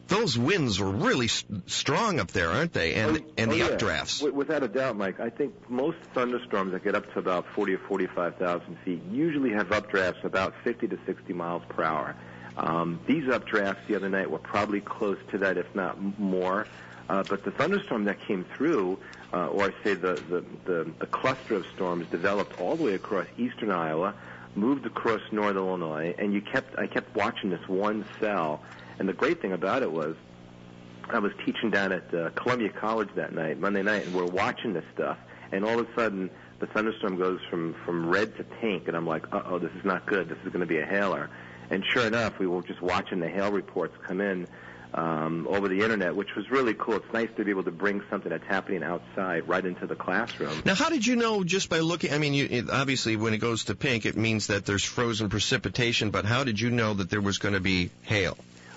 those 0.08 0.36
winds 0.36 0.80
are 0.80 0.90
really 0.90 1.28
strong 1.28 2.18
up 2.18 2.32
there, 2.32 2.48
aren't 2.48 2.72
they? 2.72 2.94
And 2.94 3.22
and 3.38 3.50
Oh, 3.50 3.52
the 3.54 3.58
yeah. 3.58 3.68
updrafts. 3.68 4.32
Without 4.32 4.62
a 4.62 4.68
doubt, 4.68 4.96
Mike. 4.96 5.20
I 5.20 5.30
think 5.30 5.54
most 5.70 5.98
thunderstorms 6.14 6.72
that 6.72 6.82
get 6.82 6.94
up 6.96 7.12
to 7.12 7.18
about 7.20 7.46
40 7.54 7.74
or 7.74 7.78
45,000 7.78 8.76
feet 8.84 9.02
usually 9.10 9.50
have 9.52 9.68
updrafts 9.68 10.24
about 10.24 10.54
50 10.64 10.88
to 10.88 10.98
60 11.06 11.32
miles 11.32 11.62
per 11.68 11.84
hour. 11.84 12.16
Um, 12.56 12.98
these 13.06 13.24
updrafts 13.24 13.86
the 13.86 13.94
other 13.94 14.08
night 14.08 14.28
were 14.30 14.38
probably 14.40 14.80
close 14.80 15.18
to 15.30 15.38
that, 15.38 15.56
if 15.56 15.72
not 15.74 15.96
more. 16.18 16.66
Uh, 17.08 17.22
but 17.28 17.44
the 17.44 17.50
thunderstorm 17.52 18.04
that 18.04 18.20
came 18.20 18.44
through, 18.56 18.98
uh, 19.32 19.46
or 19.48 19.64
I 19.66 19.70
say 19.84 19.94
the, 19.94 20.14
the, 20.14 20.44
the, 20.64 20.90
the 20.98 21.06
cluster 21.06 21.54
of 21.54 21.66
storms 21.74 22.06
developed 22.08 22.60
all 22.60 22.76
the 22.76 22.82
way 22.84 22.94
across 22.94 23.26
eastern 23.38 23.70
Iowa, 23.70 24.14
moved 24.54 24.86
across 24.86 25.20
northern 25.32 25.56
Illinois, 25.56 26.14
and 26.18 26.32
you 26.32 26.40
kept 26.40 26.78
I 26.78 26.86
kept 26.86 27.14
watching 27.16 27.50
this 27.50 27.66
one 27.68 28.04
cell. 28.20 28.62
And 28.98 29.08
the 29.08 29.12
great 29.12 29.40
thing 29.40 29.52
about 29.52 29.82
it 29.82 29.90
was 29.90 30.16
I 31.08 31.18
was 31.18 31.32
teaching 31.44 31.70
down 31.70 31.92
at 31.92 32.14
uh, 32.14 32.30
Columbia 32.30 32.70
College 32.70 33.08
that 33.16 33.32
night, 33.34 33.58
Monday 33.58 33.82
night, 33.82 34.06
and 34.06 34.14
we're 34.14 34.24
watching 34.26 34.72
this 34.72 34.84
stuff. 34.94 35.18
And 35.52 35.64
all 35.64 35.78
of 35.78 35.88
a 35.88 35.94
sudden, 35.94 36.30
the 36.60 36.66
thunderstorm 36.66 37.16
goes 37.16 37.40
from 37.48 37.74
from 37.84 38.08
red 38.08 38.36
to 38.36 38.44
pink, 38.44 38.88
and 38.88 38.96
I'm 38.96 39.06
like, 39.06 39.32
uh 39.32 39.42
oh, 39.46 39.58
this 39.58 39.72
is 39.72 39.84
not 39.84 40.06
good. 40.06 40.28
This 40.28 40.38
is 40.44 40.52
going 40.52 40.60
to 40.60 40.66
be 40.66 40.78
a 40.78 40.86
hailer. 40.86 41.30
And 41.70 41.84
sure 41.84 42.06
enough, 42.06 42.38
we 42.38 42.46
were 42.46 42.62
just 42.62 42.82
watching 42.82 43.20
the 43.20 43.28
hail 43.28 43.50
reports 43.52 43.94
come 44.06 44.20
in 44.20 44.46
um, 44.92 45.46
over 45.48 45.68
the 45.68 45.82
internet, 45.82 46.16
which 46.16 46.34
was 46.34 46.50
really 46.50 46.74
cool. 46.74 46.96
It's 46.96 47.12
nice 47.12 47.28
to 47.36 47.44
be 47.44 47.50
able 47.50 47.64
to 47.64 47.70
bring 47.70 48.02
something 48.10 48.30
that's 48.30 48.46
happening 48.46 48.82
outside 48.82 49.46
right 49.46 49.64
into 49.64 49.86
the 49.86 49.94
classroom. 49.94 50.62
Now, 50.64 50.74
how 50.74 50.88
did 50.88 51.06
you 51.06 51.16
know 51.16 51.44
just 51.44 51.68
by 51.68 51.78
looking? 51.78 52.12
I 52.12 52.18
mean, 52.18 52.34
you, 52.34 52.48
it, 52.50 52.70
obviously, 52.70 53.16
when 53.16 53.34
it 53.34 53.38
goes 53.38 53.64
to 53.64 53.74
pink, 53.74 54.06
it 54.06 54.16
means 54.16 54.48
that 54.48 54.66
there's 54.66 54.84
frozen 54.84 55.28
precipitation. 55.28 56.10
But 56.10 56.24
how 56.24 56.44
did 56.44 56.60
you 56.60 56.70
know 56.70 56.94
that 56.94 57.10
there 57.10 57.20
was 57.20 57.38
going 57.38 57.54
to 57.54 57.60
be 57.60 57.90
hail? 58.02 58.36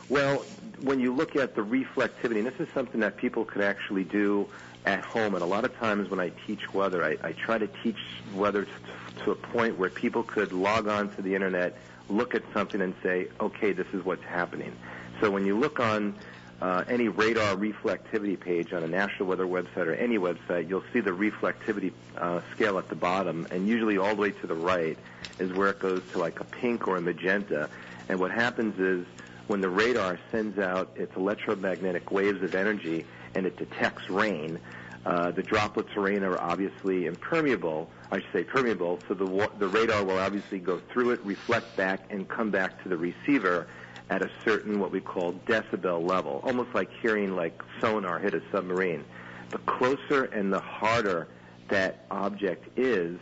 Well, 0.09 0.45
when 0.81 0.99
you 0.99 1.15
look 1.15 1.35
at 1.35 1.55
the 1.55 1.61
reflectivity, 1.61 2.37
and 2.37 2.45
this 2.45 2.59
is 2.59 2.67
something 2.73 2.99
that 2.99 3.17
people 3.17 3.45
could 3.45 3.63
actually 3.63 4.03
do 4.03 4.47
at 4.85 5.03
home, 5.03 5.33
and 5.33 5.41
a 5.43 5.47
lot 5.47 5.63
of 5.63 5.75
times 5.77 6.09
when 6.09 6.19
I 6.19 6.31
teach 6.45 6.73
weather, 6.73 7.03
I, 7.03 7.17
I 7.27 7.31
try 7.31 7.57
to 7.57 7.67
teach 7.67 7.97
weather 8.35 8.65
to, 8.65 9.23
to 9.23 9.31
a 9.31 9.35
point 9.35 9.79
where 9.79 9.89
people 9.89 10.23
could 10.23 10.51
log 10.51 10.87
on 10.87 11.09
to 11.15 11.21
the 11.21 11.35
internet, 11.35 11.77
look 12.09 12.35
at 12.35 12.43
something, 12.53 12.81
and 12.81 12.93
say, 13.01 13.29
okay, 13.39 13.71
this 13.71 13.87
is 13.93 14.03
what's 14.03 14.23
happening. 14.23 14.75
So 15.21 15.31
when 15.31 15.45
you 15.45 15.57
look 15.57 15.79
on 15.79 16.15
uh, 16.61 16.83
any 16.87 17.07
radar 17.07 17.55
reflectivity 17.55 18.39
page 18.39 18.73
on 18.73 18.83
a 18.83 18.87
National 18.87 19.27
Weather 19.27 19.45
website 19.45 19.87
or 19.87 19.93
any 19.93 20.17
website, 20.17 20.69
you'll 20.69 20.83
see 20.93 20.99
the 20.99 21.11
reflectivity 21.11 21.91
uh, 22.17 22.41
scale 22.53 22.77
at 22.77 22.89
the 22.89 22.95
bottom, 22.95 23.47
and 23.51 23.67
usually 23.67 23.97
all 23.97 24.15
the 24.15 24.21
way 24.21 24.31
to 24.31 24.47
the 24.47 24.55
right 24.55 24.97
is 25.39 25.51
where 25.53 25.69
it 25.69 25.79
goes 25.79 26.01
to 26.11 26.19
like 26.19 26.39
a 26.39 26.43
pink 26.45 26.87
or 26.87 26.97
a 26.97 27.01
magenta. 27.01 27.69
And 28.09 28.19
what 28.19 28.31
happens 28.31 28.79
is 28.79 29.05
when 29.47 29.61
the 29.61 29.69
radar 29.69 30.19
sends 30.31 30.57
out 30.59 30.91
its 30.95 31.15
electromagnetic 31.15 32.11
waves 32.11 32.41
of 32.43 32.55
energy 32.55 33.05
and 33.35 33.45
it 33.45 33.57
detects 33.57 34.09
rain, 34.09 34.59
uh, 35.05 35.31
the 35.31 35.43
droplets 35.43 35.89
of 35.97 36.03
rain 36.03 36.23
are 36.23 36.39
obviously 36.39 37.07
impermeable. 37.07 37.89
I 38.09 38.19
should 38.19 38.31
say 38.31 38.43
permeable, 38.43 38.99
so 39.07 39.13
the 39.13 39.49
the 39.57 39.67
radar 39.67 40.03
will 40.03 40.19
obviously 40.19 40.59
go 40.59 40.79
through 40.91 41.11
it, 41.11 41.19
reflect 41.25 41.75
back, 41.75 42.05
and 42.09 42.27
come 42.27 42.51
back 42.51 42.81
to 42.83 42.89
the 42.89 42.95
receiver. 42.95 43.67
At 44.09 44.21
a 44.21 44.29
certain 44.43 44.79
what 44.79 44.91
we 44.91 44.99
call 44.99 45.33
decibel 45.47 46.07
level, 46.07 46.41
almost 46.43 46.73
like 46.73 46.89
hearing 47.01 47.35
like 47.35 47.61
sonar 47.79 48.19
hit 48.19 48.33
a 48.33 48.41
submarine. 48.51 49.03
The 49.49 49.57
closer 49.59 50.25
and 50.25 50.51
the 50.51 50.59
harder 50.59 51.27
that 51.69 52.05
object 52.11 52.77
is, 52.77 53.17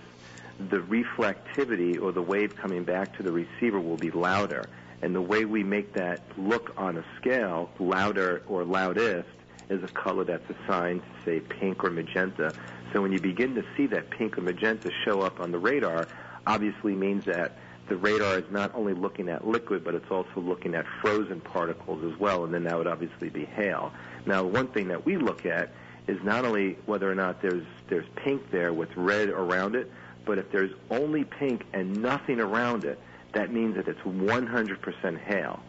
the 0.69 0.77
reflectivity 0.77 2.01
or 2.01 2.11
the 2.11 2.21
wave 2.21 2.55
coming 2.55 2.83
back 2.83 3.15
to 3.17 3.23
the 3.23 3.31
receiver 3.31 3.79
will 3.79 3.97
be 3.97 4.11
louder. 4.11 4.65
And 5.01 5.15
the 5.15 5.21
way 5.21 5.45
we 5.45 5.63
make 5.63 5.93
that 5.93 6.21
look 6.37 6.73
on 6.77 6.97
a 6.97 7.05
scale, 7.19 7.71
louder 7.79 8.43
or 8.47 8.63
loudest, 8.63 9.29
is 9.69 9.83
a 9.83 9.87
color 9.87 10.23
that's 10.23 10.47
assigned 10.49 11.01
to 11.01 11.25
say 11.25 11.39
pink 11.39 11.83
or 11.83 11.89
magenta. 11.89 12.53
So 12.93 13.01
when 13.01 13.11
you 13.11 13.19
begin 13.19 13.55
to 13.55 13.63
see 13.75 13.87
that 13.87 14.09
pink 14.09 14.37
or 14.37 14.41
magenta 14.41 14.91
show 15.05 15.21
up 15.21 15.39
on 15.39 15.51
the 15.51 15.57
radar, 15.57 16.07
obviously 16.45 16.93
means 16.93 17.25
that 17.25 17.57
the 17.91 17.97
radar 17.97 18.37
is 18.37 18.49
not 18.49 18.73
only 18.73 18.93
looking 18.93 19.27
at 19.27 19.45
liquid, 19.45 19.83
but 19.83 19.93
it's 19.93 20.09
also 20.09 20.39
looking 20.39 20.75
at 20.75 20.85
frozen 21.01 21.41
particles 21.41 22.01
as 22.05 22.17
well, 22.17 22.45
and 22.45 22.53
then 22.53 22.63
that 22.63 22.77
would 22.77 22.87
obviously 22.87 23.27
be 23.27 23.43
hail. 23.43 23.91
Now, 24.25 24.45
one 24.45 24.67
thing 24.67 24.87
that 24.87 25.05
we 25.05 25.17
look 25.17 25.45
at 25.45 25.71
is 26.07 26.17
not 26.23 26.45
only 26.45 26.77
whether 26.85 27.11
or 27.11 27.15
not 27.15 27.41
there's 27.41 27.65
there's 27.89 28.05
pink 28.15 28.49
there 28.49 28.71
with 28.71 28.95
red 28.95 29.27
around 29.27 29.75
it, 29.75 29.91
but 30.23 30.37
if 30.37 30.49
there's 30.53 30.71
only 30.89 31.25
pink 31.25 31.65
and 31.73 32.01
nothing 32.01 32.39
around 32.39 32.85
it, 32.85 32.97
that 33.33 33.51
means 33.51 33.75
that 33.75 33.89
it's 33.89 33.99
100% 33.99 35.17
hail. 35.17 35.59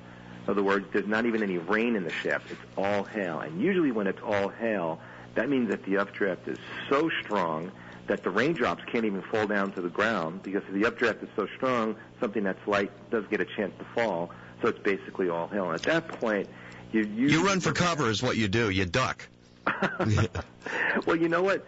In 0.45 0.51
other 0.51 0.63
words, 0.63 0.87
there's 0.93 1.09
not 1.09 1.27
even 1.27 1.43
any 1.43 1.59
rain 1.59 1.97
in 1.97 2.05
the 2.05 2.11
shaft. 2.11 2.53
It's 2.53 2.61
all 2.77 3.03
hail. 3.03 3.41
And 3.41 3.61
usually 3.61 3.91
when 3.91 4.07
it's 4.07 4.23
all 4.23 4.49
hail, 4.49 5.01
that 5.35 5.49
means 5.49 5.71
that 5.71 5.85
the 5.85 5.97
updraft 5.97 6.47
is 6.47 6.59
so 6.89 7.11
strong 7.21 7.73
that 8.07 8.23
the 8.23 8.31
raindrops 8.31 8.83
can't 8.91 9.05
even 9.05 9.23
fall 9.23 9.47
down 9.47 9.73
to 9.73 9.81
the 9.81 9.89
ground 9.89 10.43
because 10.43 10.63
the 10.71 10.85
updraft 10.85 11.23
is 11.23 11.29
so 11.37 11.47
strong, 11.57 11.97
something 12.21 12.43
that's 12.43 12.67
light 12.67 12.91
does 13.11 13.25
get 13.31 13.41
a 13.41 13.45
chance 13.45 13.73
to 13.79 13.85
fall. 13.95 14.31
So 14.61 14.69
it's 14.69 14.79
basically 14.79 15.29
all 15.29 15.49
hail. 15.49 15.67
And 15.67 15.75
at 15.75 15.83
that 15.83 16.09
point, 16.21 16.49
you 16.93 17.03
You 17.03 17.45
run 17.47 17.61
for 17.61 17.73
cover 17.73 18.11
is 18.11 18.23
what 18.23 18.37
you 18.37 18.49
do. 18.49 18.71
You 18.71 18.85
duck. 18.85 19.27
well, 21.07 21.17
you 21.17 21.29
know 21.29 21.43
what? 21.43 21.65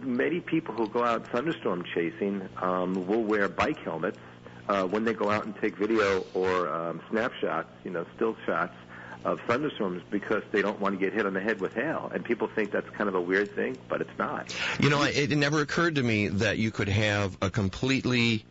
Many 0.00 0.40
people 0.40 0.74
who 0.74 0.88
go 0.88 1.02
out 1.02 1.26
thunderstorm 1.28 1.84
chasing 1.94 2.48
um, 2.60 3.06
will 3.06 3.22
wear 3.22 3.48
bike 3.48 3.78
helmets 3.78 4.18
uh, 4.68 4.84
when 4.84 5.04
they 5.04 5.12
go 5.12 5.30
out 5.30 5.44
and 5.44 5.54
take 5.60 5.76
video 5.76 6.24
or 6.34 6.68
um, 6.68 7.00
snapshots, 7.10 7.68
you 7.84 7.90
know, 7.90 8.06
still 8.14 8.36
shots 8.46 8.74
of 9.24 9.40
thunderstorms 9.46 10.02
because 10.10 10.42
they 10.50 10.62
don't 10.62 10.80
want 10.80 10.98
to 10.98 11.04
get 11.04 11.12
hit 11.12 11.26
on 11.26 11.34
the 11.34 11.40
head 11.40 11.60
with 11.60 11.74
hail. 11.74 12.10
And 12.12 12.24
people 12.24 12.48
think 12.48 12.70
that's 12.72 12.88
kind 12.90 13.08
of 13.08 13.14
a 13.14 13.20
weird 13.20 13.54
thing, 13.54 13.76
but 13.88 14.00
it's 14.00 14.18
not. 14.18 14.54
You 14.80 14.90
know, 14.90 15.02
it, 15.02 15.30
never 15.30 15.60
occurred 15.60 15.94
to 15.96 16.02
me 16.02 16.28
that 16.28 16.58
you 16.58 16.70
could 16.70 16.88
have 16.88 17.36
a 17.40 17.50
completely 17.50 18.44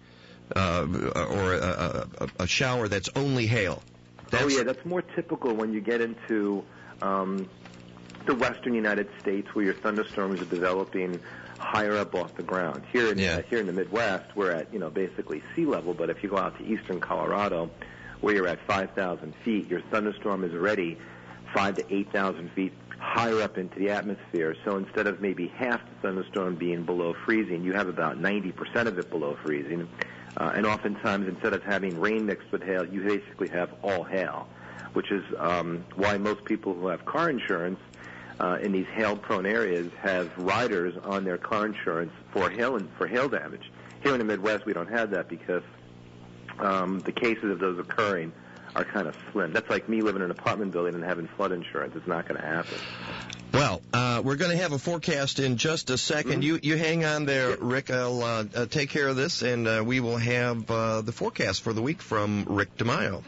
uh, 0.56 0.86
or 1.16 1.54
a, 1.56 2.08
a, 2.20 2.28
a 2.44 2.48
shower 2.48 2.88
that's 2.88 3.10
only 3.16 3.48
hail. 3.48 3.82
That's, 4.30 4.44
oh 4.44 4.48
yeah, 4.48 4.64
that's 4.64 4.86
more 4.86 5.02
typical 5.02 5.54
when 5.54 5.74
you 5.74 5.82
get 5.82 6.02
into 6.02 6.64
um, 7.02 7.50
the 8.26 8.36
western 8.36 8.74
United 8.74 9.10
States 9.20 9.48
where 9.54 9.66
your 9.66 9.74
thunderstorms 9.74 10.42
are 10.42 10.46
developing 10.46 11.20
higher 11.58 11.96
up 11.98 12.16
off 12.16 12.36
the 12.36 12.44
ground. 12.44 12.84
Here 12.92 13.12
in 13.12 13.18
Yeah. 13.18 13.38
uh, 13.38 13.42
here 13.50 13.60
in 13.60 13.68
the 13.68 13.74
Midwest, 13.74 14.36
we're 14.36 14.52
at 14.52 14.74
you 14.74 14.80
know 14.80 14.90
basically 14.90 15.44
sea 15.56 15.66
level. 15.66 15.94
But 15.94 16.10
if 16.10 16.24
you 16.24 16.30
go 16.30 16.38
out 16.38 16.58
to 16.58 16.66
eastern 16.66 17.00
Colorado, 17.00 17.70
where 18.22 18.36
you're 18.36 18.48
at 18.48 18.66
5,000 18.68 19.34
feet, 19.44 19.70
your 19.70 19.82
thunderstorm 19.92 20.44
is 20.44 20.54
already 20.54 20.98
five 21.54 21.76
to 21.76 21.94
8,000 21.94 22.52
feet 22.52 22.74
higher 22.98 23.42
up 23.42 23.58
into 23.58 23.78
the 23.80 23.90
atmosphere. 23.90 24.56
So 24.64 24.78
instead 24.78 25.08
of 25.08 25.22
maybe 25.22 25.48
half 25.48 25.82
the 25.84 25.96
thunderstorm 26.02 26.56
being 26.56 26.84
below 26.84 27.16
freezing, 27.26 27.64
you 27.64 27.74
have 27.74 27.88
about 27.88 28.20
90% 28.20 28.86
of 28.86 28.98
it 29.00 29.10
below 29.10 29.38
freezing. 29.44 29.90
Uh, 30.38 30.52
and 30.56 30.66
oftentimes, 30.66 31.28
instead 31.28 31.54
of 31.54 31.64
having 31.64 32.00
rain 32.00 32.26
mixed 32.26 32.52
with 32.52 32.64
hail, 32.64 32.86
you 32.86 33.02
basically 33.02 33.50
have 33.50 33.74
all 33.82 34.04
hail, 34.04 34.48
which 34.94 35.12
is 35.12 35.24
um, 35.40 35.84
why 35.96 36.18
most 36.18 36.46
people 36.46 36.74
who 36.74 36.88
have 36.88 37.04
car 37.06 37.30
insurance 37.30 37.80
uh, 38.40 38.58
in 38.62 38.72
these 38.72 38.88
hail-prone 38.94 39.46
areas 39.46 39.92
have 40.00 40.32
riders 40.38 40.96
on 41.04 41.26
their 41.26 41.38
car 41.38 41.66
insurance 41.66 42.14
for 42.32 42.50
hail 42.50 42.76
and 42.76 42.88
for 42.98 43.08
hail 43.08 43.28
damage. 43.28 43.72
Here 44.04 44.14
in 44.14 44.20
the 44.20 44.26
Midwest, 44.26 44.66
we 44.66 44.74
don't 44.74 44.90
have 44.90 45.12
that 45.12 45.28
because 45.28 45.64
um, 46.62 47.00
the 47.00 47.12
cases 47.12 47.52
of 47.52 47.60
those 47.60 47.80
occurring 47.80 48.34
are 48.76 48.86
kind 48.86 49.08
of 49.08 49.16
slim. 49.32 49.54
That's 49.54 49.70
like 49.70 49.90
me 49.90 50.02
living 50.02 50.22
in 50.22 50.26
an 50.26 50.32
apartment 50.32 50.72
building 50.72 50.96
and 50.96 51.04
having 51.04 51.28
flood 51.28 51.52
insurance. 51.52 51.94
It's 51.96 52.08
not 52.08 52.28
going 52.28 52.40
to 52.40 52.48
happen. 52.48 52.78
Well, 53.54 53.82
uh, 53.94 54.22
we're 54.24 54.38
going 54.38 54.52
to 54.52 54.58
have 54.58 54.72
a 54.72 54.80
forecast 54.80 55.40
in 55.40 55.58
just 55.58 55.90
a 55.90 55.94
2nd 55.94 56.22
Mm-hmm. 56.22 56.42
You 56.42 56.60
you 56.62 56.78
hang 56.78 57.04
on 57.04 57.26
there, 57.26 57.58
Rick. 57.58 57.92
I'll 57.92 58.24
uh, 58.24 58.46
uh, 58.56 58.66
take 58.68 58.90
care 58.90 59.08
of 59.08 59.16
this, 59.18 59.42
and 59.42 59.68
uh, 59.68 59.84
we 59.86 60.00
will 60.00 60.18
have 60.18 60.72
uh, 60.72 61.02
the 61.02 61.12
forecast 61.12 61.62
for 61.62 61.74
the 61.74 61.82
week 61.82 62.02
from 62.02 62.46
Rick 62.48 62.78
DiMaio. 62.78 63.24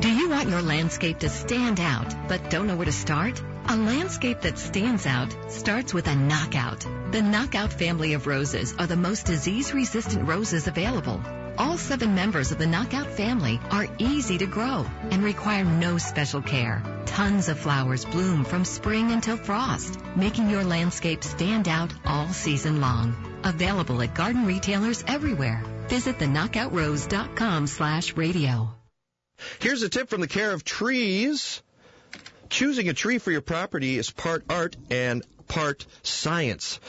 Do 0.00 0.08
you 0.08 0.30
want 0.30 0.48
your 0.48 0.62
landscape 0.62 1.18
to 1.20 1.28
stand 1.28 1.80
out, 1.80 2.14
but 2.28 2.50
don't 2.50 2.66
know 2.66 2.76
where 2.76 2.86
to 2.86 2.92
start? 2.92 3.42
A 3.68 3.76
landscape 3.76 4.42
that 4.42 4.58
stands 4.58 5.06
out 5.06 5.34
starts 5.48 5.92
with 5.92 6.06
a 6.06 6.14
knockout. 6.14 6.80
The 7.12 7.22
knockout 7.22 7.72
family 7.72 8.14
of 8.14 8.26
roses 8.26 8.74
are 8.78 8.86
the 8.86 8.96
most 8.96 9.26
disease-resistant 9.26 10.26
roses 10.26 10.68
available. 10.68 11.20
All 11.60 11.76
seven 11.76 12.14
members 12.14 12.52
of 12.52 12.58
the 12.58 12.66
knockout 12.66 13.06
family 13.06 13.60
are 13.70 13.86
easy 13.98 14.38
to 14.38 14.46
grow 14.46 14.86
and 15.10 15.22
require 15.22 15.62
no 15.62 15.98
special 15.98 16.40
care. 16.40 16.82
Tons 17.04 17.50
of 17.50 17.58
flowers 17.58 18.06
bloom 18.06 18.44
from 18.44 18.64
spring 18.64 19.12
until 19.12 19.36
frost, 19.36 19.98
making 20.16 20.48
your 20.48 20.64
landscape 20.64 21.22
stand 21.22 21.68
out 21.68 21.92
all 22.06 22.28
season 22.28 22.80
long. 22.80 23.14
Available 23.44 24.00
at 24.00 24.14
garden 24.14 24.46
retailers 24.46 25.04
everywhere. 25.06 25.62
Visit 25.88 26.16
theknockoutrose.com 26.18 27.66
slash 27.66 28.16
radio. 28.16 28.74
Here's 29.58 29.82
a 29.82 29.90
tip 29.90 30.08
from 30.08 30.22
the 30.22 30.28
care 30.28 30.52
of 30.52 30.64
trees. 30.64 31.62
Choosing 32.48 32.88
a 32.88 32.94
tree 32.94 33.18
for 33.18 33.32
your 33.32 33.42
property 33.42 33.98
is 33.98 34.10
part 34.10 34.44
art 34.48 34.78
and 34.90 35.22
part 35.46 35.84
science. 36.04 36.80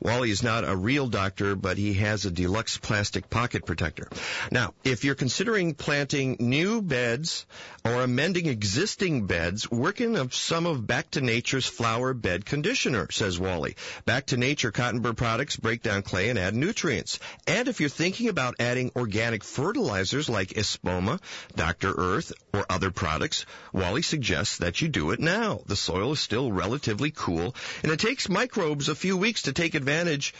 Wally 0.01 0.31
is 0.31 0.43
not 0.43 0.63
a 0.63 0.75
real 0.75 1.07
doctor, 1.07 1.55
but 1.55 1.77
he 1.77 1.95
has 1.95 2.23
a 2.23 2.31
deluxe 2.31 2.77
plastic 2.77 3.29
pocket 3.29 3.65
protector. 3.65 4.07
Now, 4.49 4.73
if 4.85 5.03
you're 5.03 5.15
considering 5.15 5.73
planting 5.73 6.37
new 6.39 6.81
beds 6.81 7.45
or 7.83 8.03
amending 8.03 8.45
existing 8.45 9.27
beds, 9.27 9.69
work 9.69 9.99
in 9.99 10.15
of 10.15 10.33
some 10.33 10.65
of 10.65 10.87
Back 10.87 11.11
to 11.11 11.21
Nature's 11.21 11.65
flower 11.65 12.13
bed 12.13 12.45
conditioner, 12.45 13.11
says 13.11 13.37
Wally. 13.37 13.75
Back 14.05 14.27
to 14.27 14.37
Nature 14.37 14.71
Cottonburr 14.71 15.17
products 15.17 15.57
break 15.57 15.83
down 15.83 16.01
clay 16.01 16.29
and 16.29 16.39
add 16.39 16.55
nutrients. 16.55 17.19
And 17.45 17.67
if 17.67 17.81
you're 17.81 17.89
thinking 17.89 18.29
about 18.29 18.55
adding 18.59 18.91
organic 18.95 19.43
fertilizers 19.43 20.29
like 20.29 20.49
Espoma, 20.49 21.19
Dr. 21.55 21.93
Earth, 21.93 22.31
or 22.53 22.65
other 22.69 22.89
products, 22.89 23.45
Wally 23.73 24.01
suggests 24.01 24.57
that 24.57 24.81
you 24.81 24.87
do 24.87 25.11
it 25.11 25.19
now. 25.19 25.59
The 25.65 25.75
soil 25.75 26.13
is 26.13 26.19
still 26.19 26.51
relatively 26.51 27.11
cool, 27.11 27.53
and 27.83 27.91
it 27.91 27.99
takes 27.99 28.29
microbes 28.29 28.87
a 28.87 28.95
few 28.95 29.17
weeks 29.17 29.43
to 29.43 29.53
take 29.53 29.75
advantage 29.75 29.88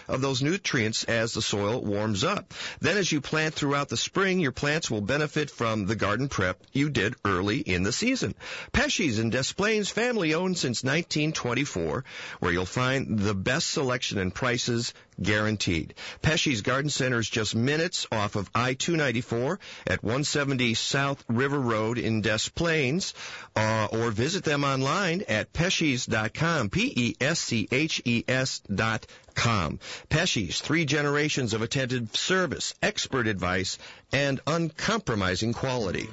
of 0.07 0.21
those 0.21 0.41
nutrients 0.41 1.03
as 1.03 1.33
the 1.33 1.41
soil 1.41 1.81
warms 1.81 2.23
up. 2.23 2.53
Then 2.79 2.97
as 2.97 3.11
you 3.11 3.21
plant 3.21 3.55
throughout 3.55 3.89
the 3.89 3.97
spring, 3.97 4.39
your 4.39 4.51
plants 4.51 4.89
will 4.89 5.01
benefit 5.01 5.49
from 5.49 5.85
the 5.85 5.95
garden 5.95 6.29
prep 6.29 6.61
you 6.71 6.89
did 6.89 7.15
early 7.25 7.59
in 7.59 7.83
the 7.83 7.91
season. 7.91 8.35
Pesche's 8.71 9.19
in 9.19 9.29
Des 9.29 9.53
Plaines, 9.55 9.89
family 9.89 10.33
owned 10.33 10.57
since 10.57 10.83
1924, 10.83 12.03
where 12.39 12.51
you'll 12.51 12.65
find 12.65 13.19
the 13.19 13.35
best 13.35 13.69
selection 13.69 14.17
and 14.17 14.33
prices 14.33 14.93
guaranteed. 15.21 15.93
Pesche's 16.21 16.61
Garden 16.61 16.89
Center 16.89 17.19
is 17.19 17.29
just 17.29 17.55
minutes 17.55 18.07
off 18.11 18.35
of 18.35 18.49
I-294 18.55 19.57
at 19.87 20.03
170 20.03 20.73
South 20.73 21.23
River 21.27 21.59
Road 21.59 21.97
in 21.97 22.21
Des 22.21 22.49
Plaines, 22.53 23.13
uh, 23.55 23.87
or 23.91 24.11
visit 24.11 24.43
them 24.43 24.63
online 24.63 25.23
at 25.27 25.51
pesches.com, 25.53 26.69
P-E-S-C-H-E-S 26.69 28.61
dot 28.73 29.07
com. 29.39 29.79
Pesche's, 30.09 30.59
three 30.59 30.83
generations 30.83 31.53
of 31.53 31.61
attentive 31.61 32.13
service, 32.15 32.73
expert 32.83 33.25
advice, 33.25 33.77
and 34.11 34.41
uncompromising 34.45 35.53
quality. 35.53 36.09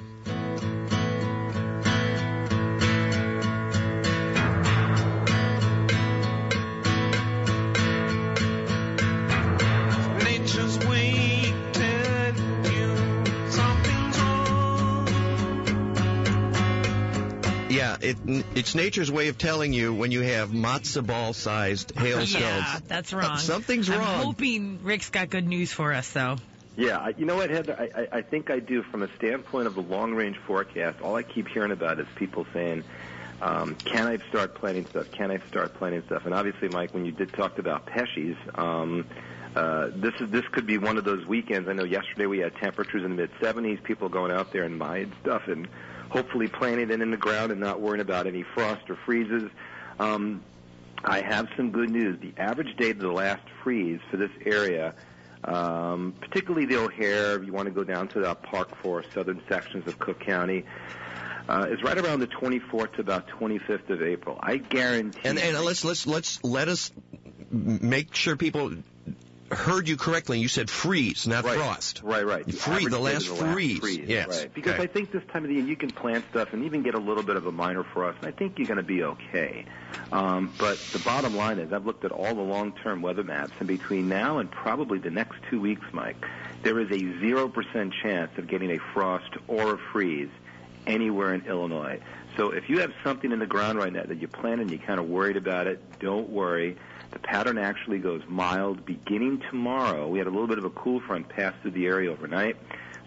Nature's 10.23 10.79
way 10.87 11.36
Yeah, 17.77 17.97
it, 18.01 18.17
it's 18.55 18.75
nature's 18.75 19.11
way 19.11 19.27
of 19.27 19.37
telling 19.37 19.71
you 19.73 19.93
when 19.93 20.11
you 20.11 20.21
have 20.21 20.49
matzo 20.49 21.05
ball 21.05 21.33
sized 21.33 21.91
hailstones. 21.97 22.33
Yeah, 22.33 22.79
that's 22.87 23.13
wrong. 23.13 23.37
Something's 23.37 23.89
wrong. 23.89 24.01
I'm 24.01 24.25
hoping 24.25 24.79
Rick's 24.83 25.09
got 25.09 25.29
good 25.29 25.47
news 25.47 25.71
for 25.71 25.93
us, 25.93 26.09
though. 26.11 26.37
Yeah, 26.75 26.97
I- 26.97 27.13
you 27.17 27.25
know 27.25 27.35
what, 27.35 27.49
Heather? 27.49 27.75
I, 27.79 28.01
I, 28.01 28.07
I 28.17 28.21
think 28.21 28.49
I 28.49 28.59
do. 28.59 28.83
From 28.83 29.03
a 29.03 29.09
standpoint 29.15 29.67
of 29.67 29.75
the 29.75 29.81
long 29.81 30.13
range 30.13 30.37
forecast, 30.45 31.01
all 31.01 31.15
I 31.15 31.23
keep 31.23 31.47
hearing 31.47 31.71
about 31.71 31.99
is 31.99 32.07
people 32.15 32.45
saying, 32.53 32.83
um, 33.41 33.75
"Can 33.75 34.07
I 34.07 34.17
start 34.29 34.55
planting 34.55 34.85
stuff? 34.87 35.11
Can 35.11 35.31
I 35.31 35.37
start 35.49 35.73
planting 35.75 36.03
stuff?" 36.05 36.25
And 36.25 36.33
obviously, 36.33 36.69
Mike, 36.69 36.93
when 36.93 37.05
you 37.05 37.11
did 37.11 37.33
talk 37.33 37.57
about 37.57 37.85
Pesche's, 37.87 38.35
um, 38.55 39.05
uh, 39.55 39.89
this 39.95 40.13
is 40.19 40.29
this 40.29 40.45
could 40.51 40.67
be 40.67 40.77
one 40.77 40.97
of 40.97 41.03
those 41.03 41.25
weekends. 41.25 41.67
I 41.67 41.73
know 41.73 41.83
yesterday 41.83 42.27
we 42.27 42.39
had 42.39 42.55
temperatures 42.57 43.03
in 43.03 43.09
the 43.15 43.17
mid 43.23 43.31
70s. 43.41 43.81
People 43.83 44.09
going 44.09 44.31
out 44.31 44.51
there 44.51 44.63
and 44.63 44.77
buying 44.77 45.11
stuff 45.21 45.47
and 45.47 45.67
hopefully 46.09 46.47
planting 46.47 46.89
it 46.89 47.01
in 47.01 47.11
the 47.11 47.17
ground 47.17 47.51
and 47.51 47.59
not 47.59 47.81
worrying 47.81 48.01
about 48.01 48.27
any 48.27 48.43
frost 48.43 48.89
or 48.89 48.97
freezes. 49.05 49.49
Um, 49.99 50.43
I 51.03 51.21
have 51.21 51.47
some 51.55 51.71
good 51.71 51.89
news. 51.89 52.19
The 52.19 52.33
average 52.41 52.75
date 52.77 52.97
of 52.97 53.01
the 53.01 53.11
last 53.11 53.43
freeze 53.63 53.99
for 54.09 54.17
this 54.17 54.31
area, 54.45 54.95
um, 55.43 56.13
particularly 56.19 56.65
the 56.65 56.77
O'Hare, 56.77 57.35
if 57.35 57.45
you 57.45 57.53
want 57.53 57.67
to 57.67 57.73
go 57.73 57.83
down 57.83 58.07
to 58.09 58.19
the 58.19 58.33
Park 58.35 58.75
Forest, 58.81 59.13
southern 59.13 59.41
sections 59.47 59.87
of 59.87 59.99
Cook 59.99 60.19
County, 60.19 60.65
uh, 61.47 61.67
is 61.69 61.81
right 61.83 61.97
around 61.97 62.19
the 62.19 62.27
24th 62.27 62.93
to 62.95 63.01
about 63.01 63.27
25th 63.27 63.89
of 63.89 64.01
April. 64.01 64.39
I 64.41 64.57
guarantee. 64.57 65.21
And, 65.23 65.39
and 65.39 65.59
let's 65.63 65.85
let's 65.85 66.05
let's 66.05 66.43
let 66.43 66.67
us 66.67 66.91
make 67.49 68.13
sure 68.15 68.35
people 68.35 68.73
heard 69.51 69.87
you 69.87 69.97
correctly. 69.97 70.39
You 70.39 70.47
said 70.47 70.69
freeze, 70.69 71.27
not 71.27 71.45
Right. 71.45 71.57
frost. 71.57 72.01
Right, 72.03 72.25
right. 72.25 72.45
The 72.45 72.53
Free, 72.53 72.85
the 72.87 72.99
last 72.99 73.27
the 73.29 73.35
freeze. 73.35 73.79
freeze. 73.79 73.99
Yes. 74.07 74.27
Right. 74.43 74.53
Because 74.53 74.73
Okay. 74.73 74.83
I 74.83 74.87
think 74.87 75.11
this 75.11 75.23
time 75.31 75.43
of 75.43 75.49
the 75.49 75.55
year 75.55 75.63
you 75.65 75.75
can 75.75 75.89
plant 75.89 76.25
stuff 76.31 76.53
and 76.53 76.65
even 76.65 76.83
get 76.83 76.95
a 76.95 76.99
little 76.99 77.23
bit 77.23 77.35
of 77.37 77.47
a 77.47 77.51
minor 77.51 77.83
frost, 77.83 78.17
and 78.21 78.27
I 78.27 78.31
think 78.31 78.57
you're 78.59 78.67
going 78.67 78.77
to 78.77 78.83
be 78.83 79.03
okay. 79.03 79.65
Um, 80.11 80.53
but 80.57 80.77
the 80.93 80.99
bottom 80.99 81.35
line 81.35 81.59
is, 81.59 81.71
I've 81.71 81.85
looked 81.85 82.03
at 82.05 82.11
all 82.11 82.35
the 82.35 82.41
long-term 82.41 83.01
weather 83.01 83.23
maps, 83.23 83.53
and 83.59 83.67
between 83.67 84.07
now 84.09 84.39
and 84.39 84.51
probably 84.51 84.99
the 84.99 85.11
next 85.11 85.35
two 85.49 85.61
weeks, 85.61 85.85
Mike, 85.93 86.17
there 86.63 86.79
is 86.79 86.89
a 86.91 86.99
zero 87.19 87.47
percent 87.47 87.93
chance 88.01 88.31
of 88.37 88.47
getting 88.47 88.71
a 88.71 88.79
frost 88.93 89.29
or 89.47 89.75
a 89.75 89.77
freeze 89.77 90.29
anywhere 90.85 91.33
in 91.33 91.45
Illinois. 91.45 91.99
So 92.35 92.51
if 92.51 92.69
you 92.69 92.79
have 92.81 92.91
something 93.03 93.31
in 93.31 93.39
the 93.39 93.45
ground 93.47 93.79
right 93.79 93.91
now 93.91 94.03
that 94.03 94.21
you 94.21 94.27
planted 94.27 94.61
and 94.61 94.71
you're 94.71 94.79
kind 94.85 94.99
of 94.99 95.07
worried 95.09 95.37
about 95.37 95.67
it, 95.67 95.81
don't 95.99 96.29
worry. 96.29 96.77
The 97.17 97.27
pattern 97.27 97.57
actually 97.57 97.97
goes 97.97 98.21
mild 98.27 98.85
beginning 98.85 99.41
tomorrow. 99.49 100.07
We 100.07 100.19
had 100.19 100.27
a 100.27 100.29
little 100.29 100.45
bit 100.45 100.59
of 100.59 100.65
a 100.65 100.69
cool 100.69 100.99
front 100.99 101.27
pass 101.29 101.51
through 101.63 101.71
the 101.71 101.87
area 101.87 102.11
overnight. 102.11 102.57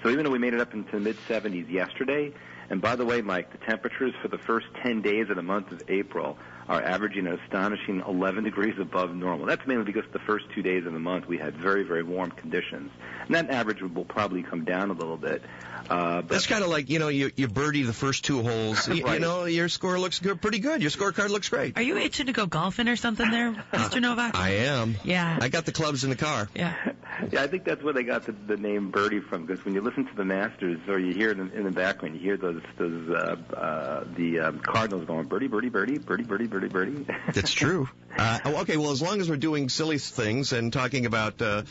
So 0.02 0.10
even 0.10 0.24
though 0.24 0.32
we 0.32 0.38
made 0.40 0.52
it 0.52 0.58
up 0.58 0.74
into 0.74 0.90
the 0.90 0.98
mid 0.98 1.16
70s 1.28 1.70
yesterday, 1.70 2.32
and 2.70 2.80
by 2.80 2.96
the 2.96 3.04
way, 3.04 3.22
Mike, 3.22 3.52
the 3.52 3.64
temperatures 3.64 4.12
for 4.20 4.26
the 4.26 4.38
first 4.38 4.66
10 4.82 5.00
days 5.00 5.30
of 5.30 5.36
the 5.36 5.42
month 5.42 5.70
of 5.70 5.84
April 5.88 6.36
are 6.70 6.80
averaging 6.80 7.26
an 7.26 7.36
astonishing 7.44 8.00
11 8.06 8.44
degrees 8.44 8.78
above 8.78 9.12
normal. 9.12 9.44
That's 9.44 9.66
mainly 9.66 9.84
because 9.84 10.04
the 10.12 10.20
first 10.20 10.44
two 10.54 10.62
days 10.62 10.86
of 10.86 10.92
the 10.92 11.00
month 11.00 11.26
we 11.26 11.36
had 11.36 11.56
very, 11.56 11.82
very 11.82 12.04
warm 12.04 12.30
conditions. 12.30 12.92
And 13.26 13.34
that 13.34 13.50
average 13.50 13.82
will 13.82 14.04
probably 14.04 14.44
come 14.44 14.64
down 14.64 14.90
a 14.90 14.92
little 14.92 15.16
bit. 15.16 15.42
Uh, 15.90 16.22
but 16.22 16.28
That's 16.28 16.46
kind 16.46 16.62
of 16.62 16.70
like 16.70 16.88
you 16.88 17.00
know 17.00 17.08
you 17.08 17.32
you 17.34 17.48
birdie 17.48 17.82
the 17.82 17.92
first 17.92 18.24
two 18.24 18.42
holes. 18.42 18.88
You, 19.00 19.08
you 19.08 19.18
know 19.18 19.44
your 19.44 19.68
score 19.68 19.98
looks 19.98 20.18
good, 20.18 20.40
pretty 20.40 20.58
good. 20.58 20.82
Your 20.82 20.90
scorecard 20.90 21.30
looks 21.30 21.48
great. 21.48 21.78
Are 21.78 21.82
you 21.82 21.96
itching 21.96 22.26
to 22.26 22.32
go 22.32 22.46
golfing 22.46 22.88
or 22.88 22.96
something 22.96 23.30
there, 23.30 23.52
Mr. 23.72 24.00
Nowak? 24.02 24.36
I 24.36 24.50
am. 24.66 24.96
Yeah. 25.04 25.38
I 25.40 25.48
got 25.48 25.64
the 25.64 25.72
clubs 25.72 26.04
in 26.04 26.10
the 26.10 26.16
car. 26.16 26.48
Yeah. 26.54 26.74
Yeah, 27.30 27.42
I 27.42 27.48
think 27.48 27.64
that's 27.64 27.82
where 27.82 27.92
they 27.92 28.02
got 28.02 28.24
the, 28.24 28.32
the 28.32 28.56
name 28.56 28.90
Birdie 28.90 29.20
from. 29.20 29.44
Because 29.44 29.62
when 29.64 29.74
you 29.74 29.82
listen 29.82 30.06
to 30.06 30.14
the 30.14 30.24
Masters, 30.24 30.80
or 30.88 30.98
you 30.98 31.12
hear 31.12 31.30
it 31.30 31.38
in, 31.38 31.50
in 31.50 31.64
the 31.64 31.70
background, 31.70 32.14
you 32.14 32.20
hear 32.22 32.36
those 32.38 32.62
those 32.78 33.10
uh, 33.10 33.36
uh, 33.54 34.04
the 34.16 34.40
um, 34.40 34.60
Cardinals 34.60 35.04
going 35.04 35.26
Birdie, 35.26 35.48
Birdie, 35.48 35.68
Birdie, 35.68 35.98
Birdie, 35.98 36.24
Birdie, 36.24 36.46
Birdie, 36.46 36.59
Birdie. 36.68 37.06
That's 37.32 37.52
true. 37.52 37.88
Uh, 38.16 38.38
oh, 38.44 38.60
okay, 38.62 38.76
well, 38.76 38.90
as 38.90 39.00
long 39.00 39.20
as 39.20 39.30
we're 39.30 39.36
doing 39.36 39.68
silly 39.68 39.98
things 39.98 40.52
and 40.52 40.72
talking 40.72 41.06
about 41.06 41.40
uh, 41.40 41.62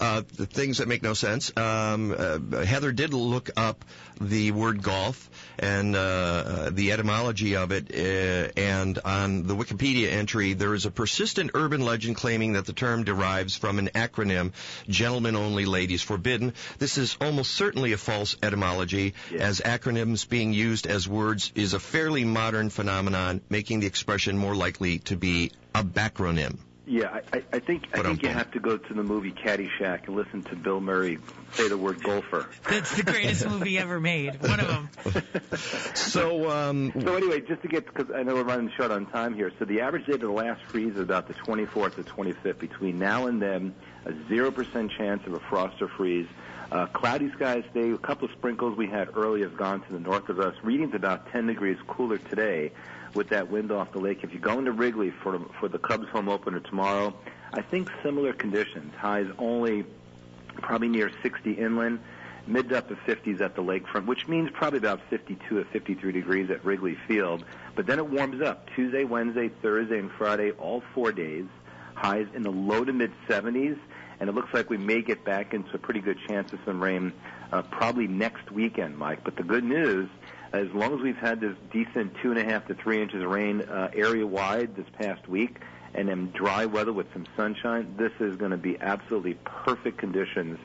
uh, 0.00 0.22
things 0.22 0.78
that 0.78 0.88
make 0.88 1.02
no 1.02 1.12
sense, 1.12 1.54
um, 1.56 2.14
uh, 2.16 2.64
Heather 2.64 2.92
did 2.92 3.12
look 3.12 3.50
up 3.56 3.84
the 4.20 4.52
word 4.52 4.82
golf 4.82 5.28
and 5.58 5.96
uh, 5.96 6.70
the 6.70 6.92
etymology 6.92 7.56
of 7.56 7.72
it, 7.72 7.90
uh, 7.92 8.50
and 8.60 8.98
on 9.04 9.46
the 9.46 9.54
Wikipedia 9.54 10.12
entry, 10.12 10.52
there 10.54 10.74
is 10.74 10.86
a 10.86 10.90
persistent 10.90 11.52
urban 11.54 11.80
legend 11.80 12.16
claiming 12.16 12.52
that 12.52 12.66
the 12.66 12.72
term 12.72 13.04
derives 13.04 13.56
from 13.56 13.78
an 13.78 13.88
acronym, 13.94 14.52
gentlemen 14.88 15.36
only, 15.36 15.64
ladies 15.64 16.02
forbidden. 16.02 16.54
This 16.78 16.98
is 16.98 17.16
almost 17.20 17.52
certainly 17.52 17.92
a 17.92 17.98
false 17.98 18.36
etymology, 18.42 19.14
as 19.36 19.60
acronyms 19.60 20.28
being 20.28 20.52
used 20.52 20.86
as 20.86 21.08
words 21.08 21.52
is 21.54 21.74
a 21.74 21.80
fairly 21.80 22.24
modern 22.24 22.70
phenomenon, 22.70 23.40
making 23.48 23.80
the 23.80 23.86
expression 23.86 24.38
more 24.38 24.54
likely 24.54 24.98
to 25.00 25.16
be 25.16 25.52
a 25.74 25.82
backronym. 25.82 26.58
Yeah, 26.88 27.20
I, 27.32 27.36
I- 27.38 27.42
I 27.52 27.58
think 27.60 27.84
I 27.92 28.02
think 28.02 28.22
you 28.22 28.28
have 28.30 28.50
to 28.52 28.60
go 28.60 28.76
to 28.78 28.94
the 28.94 29.02
movie 29.02 29.32
Caddyshack 29.32 30.06
and 30.06 30.16
listen 30.16 30.42
to 30.44 30.56
Bill 30.56 30.80
Murray 30.80 31.18
say 31.52 31.68
the 31.68 31.76
word 31.78 32.02
golfer. 32.02 32.46
That's 32.68 32.94
the 32.96 33.02
greatest 33.02 33.46
movie 33.46 33.78
ever 33.78 34.00
made. 34.00 34.40
One 34.42 34.60
of 34.60 34.66
them. 34.68 34.88
So, 35.94 36.48
um, 36.50 36.92
so 37.00 37.16
anyway, 37.16 37.40
just 37.42 37.62
to 37.62 37.68
get 37.68 37.84
because 37.86 38.10
I 38.14 38.22
know 38.22 38.34
we're 38.34 38.42
running 38.44 38.70
short 38.76 38.90
on 38.90 39.06
time 39.06 39.34
here. 39.34 39.52
So 39.58 39.64
the 39.64 39.80
average 39.82 40.06
date 40.06 40.14
of 40.16 40.20
the 40.22 40.30
last 40.30 40.62
freeze 40.68 40.94
is 40.94 41.00
about 41.00 41.28
the 41.28 41.34
24th 41.34 41.96
to 41.96 42.02
25th. 42.02 42.58
Between 42.58 42.98
now 42.98 43.26
and 43.26 43.40
then, 43.42 43.74
a 44.06 44.12
zero 44.28 44.50
percent 44.50 44.90
chance 44.92 45.26
of 45.26 45.34
a 45.34 45.40
frost 45.40 45.80
or 45.82 45.88
freeze. 45.88 46.26
Uh, 46.72 46.86
cloudy 46.86 47.30
skies 47.32 47.64
today. 47.72 47.90
A 47.92 47.98
couple 47.98 48.26
of 48.26 48.32
sprinkles 48.32 48.76
we 48.76 48.86
had 48.88 49.16
early 49.16 49.42
have 49.42 49.56
gone 49.56 49.80
to 49.82 49.92
the 49.92 50.00
north 50.00 50.28
of 50.28 50.38
us. 50.40 50.54
Readings 50.62 50.94
about 50.94 51.30
10 51.32 51.46
degrees 51.46 51.78
cooler 51.86 52.18
today. 52.18 52.72
With 53.14 53.28
that 53.30 53.50
wind 53.50 53.72
off 53.72 53.92
the 53.92 53.98
lake. 53.98 54.20
If 54.22 54.32
you 54.32 54.38
go 54.38 54.58
into 54.58 54.72
Wrigley 54.72 55.10
for 55.10 55.40
for 55.60 55.68
the 55.68 55.78
Cubs 55.78 56.08
home 56.08 56.28
opener 56.28 56.60
tomorrow, 56.60 57.14
I 57.52 57.62
think 57.62 57.90
similar 58.02 58.32
conditions. 58.32 58.94
Highs 58.94 59.28
only 59.38 59.84
probably 60.60 60.88
near 60.88 61.10
60 61.22 61.52
inland, 61.52 62.00
mid 62.46 62.68
to 62.70 62.78
upper 62.78 62.96
50s 63.06 63.40
at 63.40 63.54
the 63.54 63.62
lakefront, 63.62 64.06
which 64.06 64.28
means 64.28 64.50
probably 64.52 64.78
about 64.78 65.00
52 65.08 65.58
or 65.58 65.64
53 65.64 66.12
degrees 66.12 66.50
at 66.50 66.64
Wrigley 66.64 66.96
Field. 67.06 67.44
But 67.74 67.86
then 67.86 67.98
it 67.98 68.08
warms 68.08 68.42
up 68.42 68.68
Tuesday, 68.74 69.04
Wednesday, 69.04 69.50
Thursday, 69.62 69.98
and 69.98 70.10
Friday, 70.10 70.50
all 70.52 70.82
four 70.94 71.12
days. 71.12 71.46
Highs 71.94 72.26
in 72.34 72.42
the 72.42 72.50
low 72.50 72.84
to 72.84 72.92
mid 72.92 73.12
70s, 73.28 73.78
and 74.20 74.28
it 74.28 74.34
looks 74.34 74.52
like 74.52 74.70
we 74.70 74.78
may 74.78 75.02
get 75.02 75.24
back 75.24 75.54
into 75.54 75.74
a 75.74 75.78
pretty 75.78 76.00
good 76.00 76.18
chance 76.28 76.52
of 76.52 76.60
some 76.64 76.82
rain 76.82 77.12
uh, 77.52 77.62
probably 77.62 78.06
next 78.06 78.50
weekend, 78.50 78.96
Mike. 78.96 79.24
But 79.24 79.36
the 79.36 79.42
good 79.42 79.64
news, 79.64 80.08
as 80.52 80.68
long 80.72 80.94
as 80.94 81.00
we've 81.00 81.16
had 81.16 81.40
this 81.40 81.56
decent 81.72 82.14
two 82.22 82.30
and 82.30 82.38
a 82.38 82.44
half 82.44 82.66
to 82.68 82.74
three 82.74 83.02
inches 83.02 83.22
of 83.22 83.30
rain 83.30 83.62
uh, 83.62 83.90
area 83.94 84.26
wide 84.26 84.74
this 84.76 84.86
past 84.98 85.28
week, 85.28 85.58
and 85.94 86.08
then 86.08 86.30
dry 86.32 86.66
weather 86.66 86.92
with 86.92 87.12
some 87.12 87.26
sunshine, 87.36 87.94
this 87.96 88.12
is 88.20 88.36
going 88.36 88.50
to 88.50 88.56
be 88.56 88.78
absolutely 88.80 89.34
perfect 89.44 89.98
conditions 89.98 90.58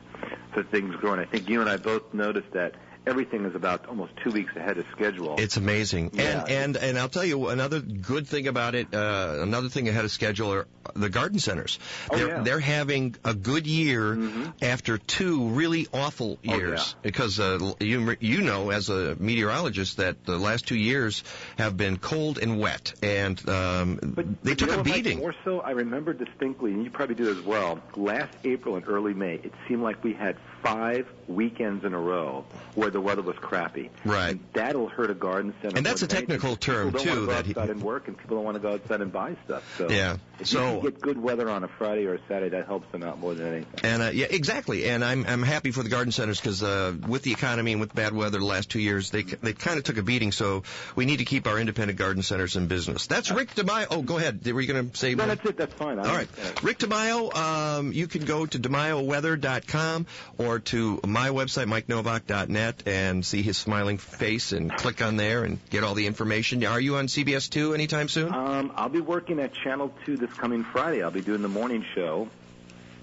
for 0.53 0.63
things 0.63 0.95
growing. 0.97 1.19
I 1.19 1.25
think 1.25 1.49
you 1.49 1.61
and 1.61 1.69
I 1.69 1.77
both 1.77 2.13
noticed 2.13 2.51
that 2.51 2.75
everything 3.05 3.45
is 3.45 3.55
about 3.55 3.87
almost 3.87 4.13
two 4.23 4.31
weeks 4.31 4.55
ahead 4.55 4.77
of 4.77 4.85
schedule. 4.91 5.35
It's 5.37 5.57
amazing. 5.57 6.11
Yeah. 6.13 6.43
And 6.43 6.49
and 6.49 6.77
and 6.77 6.99
I'll 6.99 7.09
tell 7.09 7.25
you 7.25 7.49
another 7.49 7.79
good 7.79 8.27
thing 8.27 8.47
about 8.47 8.75
it. 8.75 8.93
Uh, 8.93 9.37
another 9.41 9.69
thing 9.69 9.87
ahead 9.89 10.05
of 10.05 10.11
schedule 10.11 10.53
are 10.53 10.67
the 10.95 11.09
garden 11.09 11.39
centers. 11.39 11.79
Oh, 12.09 12.17
they're, 12.17 12.27
yeah. 12.27 12.33
Mm-hmm. 12.35 12.43
they're 12.43 12.59
having 12.59 13.15
a 13.23 13.33
good 13.33 13.67
year 13.67 14.53
after 14.61 14.97
two 14.97 15.49
really 15.49 15.87
awful 15.93 16.37
Oh, 16.47 16.55
years. 16.55 16.95
Because 17.01 17.39
uh, 17.39 17.73
you 17.79 18.15
you 18.19 18.41
know 18.41 18.69
as 18.69 18.89
a 18.89 19.15
meteorologist 19.15 19.97
that 19.97 20.25
the 20.25 20.37
last 20.37 20.67
two 20.67 20.75
years 20.75 21.23
have 21.57 21.77
been 21.77 21.97
cold 21.97 22.37
and 22.37 22.59
wet, 22.59 22.93
and 23.03 23.37
um, 23.49 24.37
they 24.43 24.51
You 24.51 24.55
took 24.55 24.69
know 24.69 24.79
a 24.79 24.83
beating. 24.83 25.19
More 25.19 25.35
so, 25.43 25.59
I 25.59 25.71
remember 25.71 26.13
distinctly, 26.13 26.71
and 26.71 26.83
you 26.83 26.89
probably 26.89 27.15
do 27.15 27.29
as 27.29 27.39
well. 27.41 27.79
Last 27.95 28.33
April 28.43 28.75
and 28.75 28.87
early 28.87 29.13
May, 29.13 29.35
it 29.35 29.53
seemed 29.67 29.81
like 29.81 30.03
we 30.03 30.13
had 30.13 30.37
five 30.61 31.07
weekends 31.27 31.83
in 31.85 31.93
a 31.93 31.99
row 31.99 32.45
where 32.75 32.89
the 32.93 33.01
weather 33.01 33.21
was 33.21 33.35
crappy. 33.37 33.89
Right. 34.05 34.31
And 34.31 34.39
that'll 34.53 34.87
hurt 34.87 35.11
a 35.11 35.13
garden 35.13 35.53
center. 35.61 35.75
And 35.77 35.85
that's 35.85 36.01
a 36.01 36.07
technical 36.07 36.55
term, 36.55 36.91
people 36.91 37.05
don't 37.05 37.13
too, 37.15 37.27
Want 37.27 37.29
to 37.29 37.35
that 37.35 37.45
he- 37.47 37.53
go 37.53 37.61
outside 37.61 37.71
and 37.75 37.81
work, 37.83 38.07
and 38.07 38.17
people 38.17 38.37
don't 38.37 38.45
want 38.45 38.55
to 38.55 38.61
go 38.61 38.73
outside 38.73 39.01
and 39.01 39.11
buy 39.11 39.35
stuff. 39.45 39.63
So 39.77 39.89
Yeah. 39.89 40.17
if 40.39 40.47
So- 40.47 40.75
you 40.75 40.81
can 40.81 40.89
get 40.91 41.01
good 41.01 41.21
weather 41.21 41.49
on 41.49 41.63
a 41.63 41.67
Friday 41.67 42.05
or 42.05 42.13
a 42.15 42.19
Saturday, 42.29 42.49
that 42.49 42.67
helps 42.67 42.89
them 42.91 43.03
out 43.03 43.19
more 43.19 43.33
than 43.33 43.47
anything. 43.47 43.79
And 43.83 44.01
uh, 44.01 44.11
yeah, 44.13 44.27
exactly. 44.29 44.87
And 44.89 45.03
I'm 45.03 45.25
I'm 45.27 45.43
happy 45.43 45.71
for 45.71 45.83
the 45.83 45.89
garden 45.89 46.11
centers 46.11 46.39
because 46.39 46.63
uh, 46.63 46.93
with 47.07 47.23
the 47.23 47.31
economy 47.31 47.71
and 47.73 47.81
with 47.81 47.93
bad 47.93 48.13
weather 48.13 48.39
the 48.39 48.45
last 48.45 48.69
two 48.69 48.79
years, 48.79 49.09
they 49.09 49.23
they 49.23 49.53
kind 49.53 49.77
of 49.77 49.83
took 49.83 49.97
a 49.97 50.03
beating. 50.03 50.31
So 50.31 50.63
we 50.95 51.05
need 51.05 51.17
to 51.17 51.25
keep 51.25 51.47
our 51.47 51.59
independent 51.59 51.97
garden 51.99 52.23
centers 52.23 52.55
in 52.55 52.67
business. 52.67 53.07
That's 53.07 53.31
Rick 53.31 53.55
DiMaio. 53.55 53.87
Oh, 53.91 54.01
go 54.01 54.17
ahead. 54.17 54.45
Were 54.45 54.61
you 54.61 54.71
going 54.71 54.89
to 54.89 54.95
say? 54.97 55.15
No, 55.15 55.25
more? 55.25 55.35
that's 55.35 55.49
it. 55.49 55.57
That's 55.57 55.73
fine. 55.73 55.99
I 55.99 56.03
All 56.03 56.15
right, 56.15 56.27
understand. 56.29 56.63
Rick 56.63 56.77
DiMaio. 56.79 57.35
Um, 57.35 57.91
you 57.93 58.07
can 58.07 58.25
go 58.25 58.45
to 58.45 58.59
DiMaioWeather.com 58.59 60.05
or 60.37 60.59
to 60.59 60.99
my 61.05 61.29
website, 61.29 61.67
MikeNowak.net, 61.67 62.82
and 62.85 63.25
see 63.25 63.41
his 63.41 63.57
smiling 63.57 63.97
face 63.97 64.51
and 64.51 64.71
click 64.75 65.01
on 65.01 65.17
there 65.17 65.43
and 65.43 65.59
get 65.69 65.83
all 65.83 65.93
the 65.93 66.07
information. 66.07 66.63
Are 66.65 66.79
you 66.79 66.97
on 66.97 67.07
CBS 67.07 67.49
two 67.49 67.73
anytime 67.73 68.09
soon? 68.09 68.33
Um, 68.33 68.71
I'll 68.75 68.89
be 68.89 69.01
working 69.01 69.39
at 69.39 69.53
Channel 69.53 69.93
2 70.05 70.17
this 70.17 70.33
coming 70.33 70.63
Friday. 70.63 71.03
I'll 71.03 71.11
be 71.11 71.21
doing 71.21 71.41
the 71.41 71.47
morning 71.47 71.85
show 71.95 72.29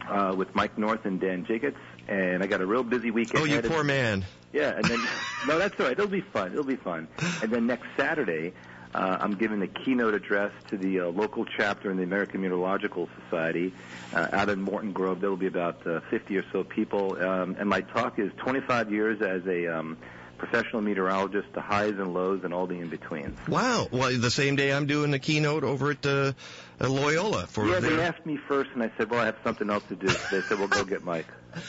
uh, 0.08 0.34
with 0.36 0.54
Mike 0.54 0.76
North 0.78 1.04
and 1.06 1.20
Dan 1.20 1.44
Jiggetts, 1.46 1.76
and 2.08 2.42
I 2.42 2.46
got 2.46 2.60
a 2.60 2.66
real 2.66 2.82
busy 2.82 3.10
weekend. 3.10 3.42
oh, 3.42 3.44
you 3.44 3.60
poor 3.62 3.84
man. 3.84 4.24
Yeah, 4.52 4.74
and 4.74 4.84
then 4.84 5.00
no, 5.46 5.58
that's 5.58 5.78
all 5.78 5.86
right. 5.86 5.92
It'll 5.92 6.08
be 6.08 6.22
fun. 6.22 6.52
It'll 6.52 6.64
be 6.64 6.76
fun. 6.76 7.06
And 7.40 7.52
then 7.52 7.66
next 7.66 7.86
Saturday, 7.96 8.52
uh, 8.94 9.18
I'm 9.20 9.32
giving 9.36 9.60
the 9.60 9.66
keynote 9.68 10.14
address 10.14 10.52
to 10.70 10.76
the 10.76 11.00
uh, 11.00 11.06
local 11.08 11.44
chapter 11.44 11.90
in 11.90 11.96
the 11.96 12.02
American 12.02 12.40
Meteorological 12.42 13.08
Society 13.24 13.72
uh, 14.14 14.28
out 14.32 14.48
in 14.48 14.60
Morton 14.60 14.92
Grove. 14.92 15.20
There 15.20 15.30
will 15.30 15.36
be 15.36 15.46
about 15.46 15.86
uh, 15.86 16.00
50 16.10 16.36
or 16.38 16.44
so 16.52 16.64
people, 16.64 17.16
um, 17.22 17.56
and 17.58 17.68
my 17.68 17.82
talk 17.82 18.18
is 18.18 18.32
25 18.38 18.90
years 18.92 19.20
as 19.22 19.46
a 19.46 19.68
um, 19.68 19.96
professional 20.38 20.82
meteorologist, 20.82 21.52
the 21.52 21.60
highs 21.60 21.94
and 21.98 22.14
lows 22.14 22.40
and 22.44 22.52
all 22.54 22.66
the 22.66 22.74
in 22.80 22.88
betweens. 22.88 23.38
Wow. 23.46 23.88
Well, 23.92 24.10
the 24.18 24.30
same 24.30 24.56
day 24.56 24.72
I'm 24.72 24.86
doing 24.86 25.10
the 25.10 25.18
keynote 25.18 25.62
over 25.64 25.90
at 25.92 26.04
uh, 26.06 26.32
Loyola 26.80 27.46
for 27.46 27.66
Yeah, 27.68 27.78
their- 27.80 27.96
they 27.96 28.02
asked 28.02 28.24
me 28.26 28.38
first, 28.48 28.70
and 28.74 28.82
I 28.82 28.90
said, 28.96 29.10
"Well, 29.10 29.20
I 29.20 29.26
have 29.26 29.36
something 29.44 29.68
else 29.70 29.84
to 29.90 29.96
do." 29.96 30.06
They 30.30 30.40
said, 30.42 30.58
"Well, 30.58 30.68
go 30.68 30.82
get 30.84 31.04
Mike." 31.04 31.26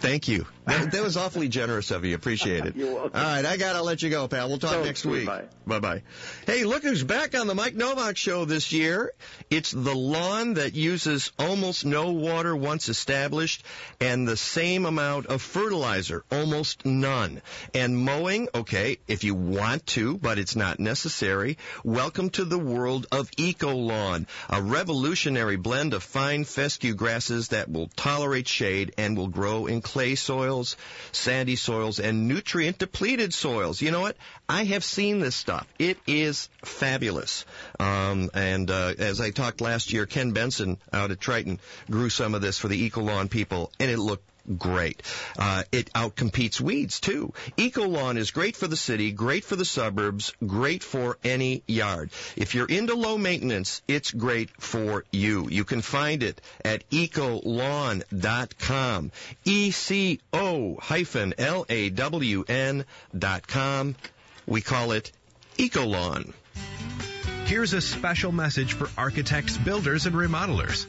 Thank 0.00 0.28
you. 0.28 0.46
That, 0.66 0.90
that 0.90 1.02
was 1.02 1.16
awfully 1.16 1.48
generous 1.48 1.92
of 1.92 2.04
you. 2.04 2.16
Appreciate 2.16 2.66
it. 2.66 2.74
You're 2.76 2.92
welcome. 2.92 3.12
All 3.14 3.22
right, 3.22 3.44
I 3.44 3.56
gotta 3.56 3.82
let 3.82 4.02
you 4.02 4.10
go, 4.10 4.26
pal. 4.26 4.48
We'll 4.48 4.58
talk 4.58 4.72
So 4.72 4.84
next 4.84 5.06
week. 5.06 5.26
Bye. 5.26 5.44
Bye. 5.78 6.02
Hey, 6.44 6.64
look 6.64 6.82
who's 6.82 7.04
back 7.04 7.38
on 7.38 7.46
the 7.46 7.54
Mike 7.54 7.76
Nowak 7.76 8.16
show 8.16 8.44
this 8.44 8.72
year. 8.72 9.12
It's 9.48 9.70
the 9.70 9.94
lawn 9.94 10.54
that 10.54 10.74
uses 10.74 11.30
almost 11.38 11.84
no 11.84 12.10
water 12.12 12.56
once 12.56 12.88
established 12.88 13.64
and 14.00 14.26
the 14.26 14.36
same 14.36 14.86
amount 14.86 15.26
of 15.26 15.40
fertilizer, 15.40 16.24
almost 16.32 16.84
none. 16.84 17.42
And 17.72 17.96
mowing, 17.96 18.48
okay, 18.54 18.98
if 19.06 19.22
you 19.22 19.34
want 19.34 19.86
to, 19.88 20.18
but 20.18 20.38
it's 20.38 20.56
not 20.56 20.80
necessary. 20.80 21.58
Welcome 21.84 22.30
to 22.30 22.44
the 22.44 22.58
world 22.58 23.06
of 23.12 23.30
Eco 23.36 23.72
Lawn, 23.74 24.26
a 24.50 24.60
revolutionary 24.60 25.56
blend 25.56 25.94
of 25.94 26.02
fine 26.02 26.44
fescue 26.44 26.94
grasses 26.94 27.48
that 27.48 27.70
will 27.70 27.88
tolerate 27.94 28.48
shade 28.48 28.94
and 28.98 29.16
will 29.16 29.28
grow 29.28 29.66
in 29.66 29.80
clay 29.80 30.16
soils, 30.56 30.76
sandy 31.12 31.56
soils, 31.56 32.00
and 32.00 32.28
nutrient 32.28 32.78
depleted 32.78 33.34
soils. 33.34 33.82
You 33.82 33.90
know 33.90 34.00
what? 34.00 34.16
I 34.48 34.64
have 34.64 34.84
seen 34.84 35.20
this 35.20 35.36
stuff. 35.36 35.66
It 35.78 35.98
is 36.06 36.48
fabulous. 36.64 37.44
Um, 37.78 38.30
and 38.32 38.70
uh, 38.70 38.94
as 38.98 39.20
I 39.20 39.30
talked 39.30 39.60
last 39.60 39.92
year, 39.92 40.06
Ken 40.06 40.32
Benson 40.32 40.78
out 40.92 41.10
at 41.10 41.20
Triton 41.20 41.60
grew 41.90 42.08
some 42.08 42.34
of 42.34 42.40
this 42.40 42.58
for 42.58 42.68
the 42.68 42.84
Eco 42.84 43.02
Lawn 43.02 43.28
people, 43.28 43.70
and 43.78 43.90
it 43.90 43.98
looked 43.98 44.24
great. 44.58 45.02
Uh, 45.38 45.64
it 45.72 45.92
outcompetes 45.92 46.60
weeds 46.60 47.00
too. 47.00 47.32
Ecolawn 47.56 48.16
is 48.16 48.30
great 48.30 48.56
for 48.56 48.66
the 48.68 48.76
city, 48.76 49.12
great 49.12 49.44
for 49.44 49.56
the 49.56 49.64
suburbs, 49.64 50.32
great 50.46 50.82
for 50.82 51.18
any 51.24 51.62
yard. 51.66 52.10
If 52.36 52.54
you're 52.54 52.66
into 52.66 52.94
low 52.94 53.18
maintenance, 53.18 53.82
it's 53.88 54.10
great 54.10 54.50
for 54.60 55.04
you. 55.10 55.48
You 55.50 55.64
can 55.64 55.82
find 55.82 56.22
it 56.22 56.40
at 56.64 56.88
ecolawn.com. 56.90 57.46
E 59.44 59.70
C 59.70 60.20
O 60.32 60.76
hyphen 60.80 61.34
L 61.38 61.66
A 61.68 61.90
W 61.90 62.44
N 62.48 62.84
dot 63.16 63.46
com. 63.46 63.94
We 64.46 64.60
call 64.60 64.92
it 64.92 65.12
Ecolawn. 65.58 66.32
Here's 67.46 67.72
a 67.74 67.80
special 67.80 68.32
message 68.32 68.72
for 68.72 68.88
architects, 68.98 69.56
builders, 69.56 70.06
and 70.06 70.16
remodelers. 70.16 70.86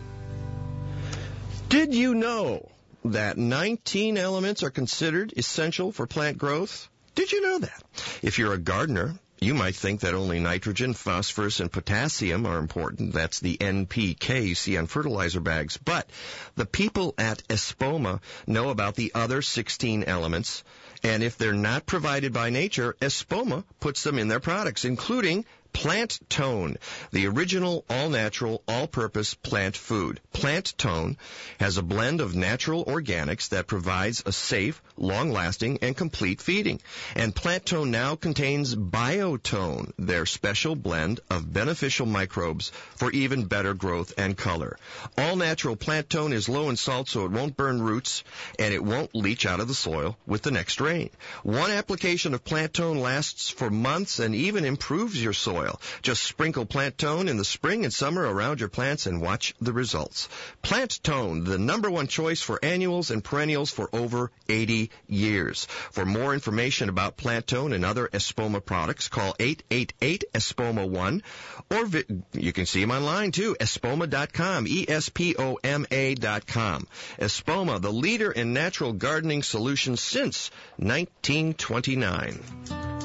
Did 1.68 1.94
you 1.94 2.14
know 2.14 2.70
that 3.04 3.36
19 3.36 4.16
elements 4.16 4.62
are 4.62 4.70
considered 4.70 5.34
essential 5.36 5.92
for 5.92 6.06
plant 6.06 6.38
growth? 6.38 6.88
Did 7.14 7.32
you 7.32 7.42
know 7.42 7.58
that? 7.58 7.82
If 8.22 8.38
you're 8.38 8.54
a 8.54 8.58
gardener, 8.58 9.18
you 9.42 9.54
might 9.54 9.74
think 9.74 10.00
that 10.00 10.14
only 10.14 10.38
nitrogen, 10.38 10.94
phosphorus, 10.94 11.60
and 11.60 11.70
potassium 11.70 12.46
are 12.46 12.58
important. 12.58 13.12
That's 13.12 13.40
the 13.40 13.56
NPK 13.56 14.48
you 14.48 14.54
see 14.54 14.76
on 14.76 14.86
fertilizer 14.86 15.40
bags. 15.40 15.76
But 15.76 16.08
the 16.54 16.66
people 16.66 17.14
at 17.18 17.42
Espoma 17.48 18.20
know 18.46 18.70
about 18.70 18.94
the 18.94 19.12
other 19.14 19.42
16 19.42 20.04
elements, 20.04 20.62
and 21.02 21.22
if 21.22 21.38
they're 21.38 21.52
not 21.52 21.86
provided 21.86 22.32
by 22.32 22.50
nature, 22.50 22.94
Espoma 23.00 23.64
puts 23.80 24.04
them 24.04 24.18
in 24.18 24.28
their 24.28 24.40
products, 24.40 24.84
including 24.84 25.44
Plant 25.72 26.20
Tone, 26.28 26.76
the 27.10 27.26
original 27.26 27.84
all-natural, 27.90 28.62
all-purpose 28.68 29.34
plant 29.34 29.76
food. 29.76 30.20
Plant 30.32 30.74
Tone 30.78 31.16
has 31.58 31.76
a 31.76 31.82
blend 31.82 32.20
of 32.20 32.36
natural 32.36 32.84
organics 32.84 33.48
that 33.48 33.66
provides 33.66 34.22
a 34.24 34.32
safe, 34.32 34.80
long-lasting, 34.96 35.78
and 35.82 35.96
complete 35.96 36.40
feeding. 36.40 36.80
And 37.16 37.34
Plant 37.34 37.66
Tone 37.66 37.90
now 37.90 38.14
contains 38.14 38.76
Biotone, 38.76 39.92
their 39.98 40.26
special 40.26 40.76
blend 40.76 41.20
of 41.30 41.52
beneficial 41.52 42.06
microbes 42.06 42.70
for 42.94 43.10
even 43.10 43.46
better 43.46 43.74
growth 43.74 44.12
and 44.18 44.36
color. 44.36 44.78
All-natural 45.18 45.76
Plant 45.76 46.10
Tone 46.10 46.32
is 46.32 46.48
low 46.48 46.68
in 46.68 46.76
salt 46.76 47.08
so 47.08 47.24
it 47.24 47.32
won't 47.32 47.56
burn 47.56 47.82
roots 47.82 48.22
and 48.58 48.72
it 48.72 48.84
won't 48.84 49.14
leach 49.14 49.46
out 49.46 49.60
of 49.60 49.68
the 49.68 49.74
soil 49.74 50.16
with 50.26 50.42
the 50.42 50.50
next 50.50 50.80
rain. 50.80 51.10
One 51.42 51.70
application 51.70 52.34
of 52.34 52.44
Plant 52.44 52.74
Tone 52.74 52.98
lasts 52.98 53.48
for 53.48 53.70
months 53.70 54.18
and 54.18 54.34
even 54.34 54.64
improves 54.64 55.20
your 55.20 55.32
soil. 55.32 55.61
Just 56.02 56.22
sprinkle 56.22 56.66
Plant 56.66 56.98
Tone 56.98 57.28
in 57.28 57.36
the 57.36 57.44
spring 57.44 57.84
and 57.84 57.92
summer 57.92 58.22
around 58.22 58.60
your 58.60 58.68
plants 58.68 59.06
and 59.06 59.20
watch 59.20 59.54
the 59.60 59.72
results. 59.72 60.28
Plant 60.62 61.02
Tone, 61.02 61.44
the 61.44 61.58
number 61.58 61.90
one 61.90 62.06
choice 62.06 62.42
for 62.42 62.58
annuals 62.62 63.10
and 63.10 63.24
perennials 63.24 63.70
for 63.70 63.88
over 63.92 64.30
80 64.48 64.90
years. 65.06 65.66
For 65.92 66.04
more 66.04 66.34
information 66.34 66.88
about 66.88 67.16
Plant 67.16 67.46
Tone 67.46 67.72
and 67.72 67.84
other 67.84 68.08
Espoma 68.08 68.64
products, 68.64 69.08
call 69.08 69.34
888-ESPOMA1 69.34 71.22
or 71.70 71.86
vi- 71.86 72.04
you 72.32 72.52
can 72.52 72.66
see 72.66 72.80
them 72.80 72.90
online 72.90 73.32
too, 73.32 73.56
espoma.com, 73.58 74.66
E 74.66 74.82
E-S-P-O-M-A 74.82 76.14
dot 76.16 76.46
com. 76.46 76.86
Espoma, 77.18 77.80
the 77.80 77.92
leader 77.92 78.32
in 78.32 78.52
natural 78.52 78.92
gardening 78.92 79.42
solutions 79.42 80.00
since 80.00 80.50
1929. 80.76 83.01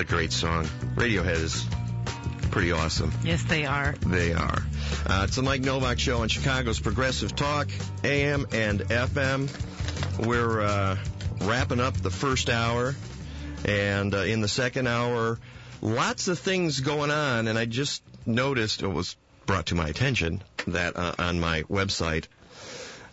A 0.00 0.04
great 0.04 0.32
song. 0.32 0.64
Radiohead 0.94 1.42
is 1.42 1.66
pretty 2.50 2.72
awesome. 2.72 3.12
Yes, 3.22 3.42
they 3.42 3.66
are. 3.66 3.94
They 4.00 4.32
are. 4.32 4.62
Uh, 5.06 5.24
it's 5.24 5.36
the 5.36 5.42
Mike 5.42 5.60
Nowak 5.60 5.98
Show 5.98 6.22
on 6.22 6.28
Chicago's 6.28 6.80
Progressive 6.80 7.36
Talk, 7.36 7.68
AM 8.02 8.46
and 8.50 8.80
FM. 8.80 10.26
We're 10.26 10.62
uh, 10.62 10.96
wrapping 11.42 11.80
up 11.80 11.98
the 11.98 12.08
first 12.10 12.48
hour, 12.48 12.94
and 13.66 14.14
uh, 14.14 14.20
in 14.20 14.40
the 14.40 14.48
second 14.48 14.86
hour, 14.86 15.38
lots 15.82 16.28
of 16.28 16.38
things 16.38 16.80
going 16.80 17.10
on. 17.10 17.46
And 17.46 17.58
I 17.58 17.66
just 17.66 18.02
noticed, 18.24 18.82
it 18.82 18.88
was 18.88 19.16
brought 19.44 19.66
to 19.66 19.74
my 19.74 19.88
attention, 19.88 20.42
that 20.68 20.96
uh, 20.96 21.12
on 21.18 21.40
my 21.40 21.64
website 21.64 22.24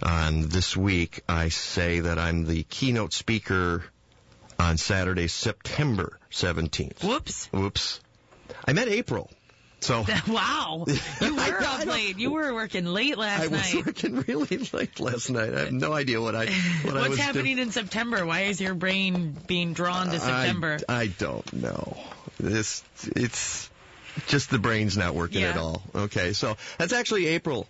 on 0.01 0.47
this 0.47 0.77
week, 0.77 1.21
I 1.27 1.49
say 1.49 1.99
that 1.99 2.17
I'm 2.17 2.45
the 2.45 2.63
keynote 2.63 3.11
speaker 3.11 3.83
on 4.57 4.77
Saturday, 4.77 5.27
September 5.27 6.16
17th. 6.31 7.03
Whoops. 7.03 7.47
Whoops. 7.47 7.99
I 8.65 8.73
met 8.73 8.87
April. 8.87 9.29
So 9.79 10.05
wow, 10.27 10.85
you 11.21 11.35
were 11.35 11.61
up 11.61 11.85
late. 11.85 12.17
You 12.17 12.31
were 12.31 12.53
working 12.53 12.85
late 12.85 13.17
last 13.17 13.51
night. 13.51 13.73
I 13.73 13.77
was 13.77 13.85
working 13.85 14.23
really 14.27 14.57
late 14.73 14.99
last 14.99 15.29
night. 15.29 15.53
I 15.53 15.59
have 15.59 15.71
no 15.71 15.93
idea 15.93 16.19
what 16.19 16.35
I 16.35 16.47
what 16.47 16.97
I 16.97 16.99
What's 17.01 17.09
was 17.09 17.19
happening 17.19 17.59
in 17.59 17.71
September? 17.71 18.25
Why 18.25 18.41
is 18.41 18.59
your 18.59 18.73
brain 18.73 19.37
being 19.45 19.73
drawn 19.73 20.09
to. 20.09 20.19
September? 20.19 20.79
I, 20.89 21.01
I 21.01 21.07
don't 21.07 21.53
know. 21.53 21.95
This 22.39 22.83
it's 23.15 23.69
just 24.25 24.49
the 24.49 24.57
brain's 24.59 24.97
not 24.97 25.13
working 25.13 25.41
Yeah. 25.41 25.51
at 25.51 25.57
all. 25.57 25.83
Okay, 25.93 26.33
so 26.33 26.57
that's 26.79 26.91
actually 26.93 27.27
April 27.27 27.67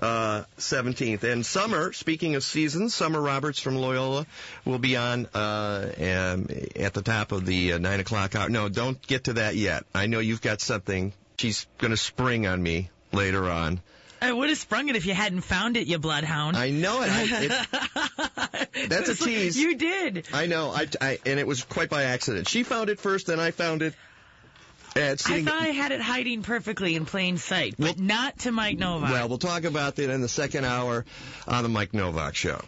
uh, 0.00 0.44
17th. 0.58 1.22
And 1.24 1.44
Summer, 1.44 1.92
speaking 1.92 2.34
of 2.34 2.42
seasons, 2.42 2.94
Summer 2.94 3.20
Roberts 3.20 3.60
from 3.60 3.76
Loyola 3.76 4.26
will 4.64 4.78
be 4.78 4.96
on 4.96 5.26
uh, 5.34 5.92
um, 5.98 6.48
at 6.76 6.94
the 6.94 7.02
top 7.02 7.32
of 7.32 7.46
the 7.46 7.74
uh, 7.74 7.78
9 7.78 8.00
o'clock 8.00 8.34
hour. 8.34 8.48
No, 8.48 8.68
don't 8.68 9.00
get 9.06 9.24
to 9.24 9.34
that 9.34 9.56
yet. 9.56 9.84
I 9.94 10.06
know 10.06 10.18
you've 10.18 10.42
got 10.42 10.60
something. 10.60 11.12
She's 11.36 11.66
going 11.78 11.90
to 11.92 11.96
spring 11.96 12.46
on 12.46 12.62
me 12.62 12.90
later 13.12 13.48
on. 13.50 13.80
I 14.22 14.32
would 14.32 14.50
have 14.50 14.58
sprung 14.58 14.88
it 14.88 14.96
if 14.96 15.06
you 15.06 15.14
hadn't 15.14 15.40
found 15.40 15.78
it, 15.78 15.86
you 15.86 15.98
bloodhound. 15.98 16.56
I 16.56 16.70
know 16.70 17.00
it. 17.02 17.08
I, 17.10 18.68
it 18.74 18.88
that's 18.90 19.08
a 19.08 19.14
tease. 19.14 19.56
You 19.56 19.76
did. 19.76 20.26
I 20.32 20.46
know. 20.46 20.70
I, 20.70 20.88
I 21.00 21.18
and 21.24 21.40
it 21.40 21.46
was 21.46 21.64
quite 21.64 21.88
by 21.88 22.04
accident. 22.04 22.46
She 22.46 22.62
found 22.62 22.90
it 22.90 23.00
first, 23.00 23.28
then 23.28 23.40
I 23.40 23.50
found 23.50 23.80
it. 23.80 23.94
I 24.96 25.14
thought 25.16 25.62
I 25.62 25.68
had 25.68 25.92
it 25.92 26.00
hiding 26.00 26.42
perfectly 26.42 26.94
in 26.96 27.06
plain 27.06 27.38
sight, 27.38 27.74
but 27.78 27.98
not 27.98 28.38
to 28.40 28.52
Mike 28.52 28.78
Nowak. 28.78 29.10
well, 29.10 29.28
we'll 29.28 29.38
talk 29.38 29.64
about 29.64 29.96
that 29.96 30.10
in 30.10 30.20
the 30.20 30.28
second 30.28 30.64
hour 30.64 31.04
on 31.46 31.62
the 31.62 31.68
Mike 31.68 31.94
Nowak 31.94 32.34
Show. 32.34 32.60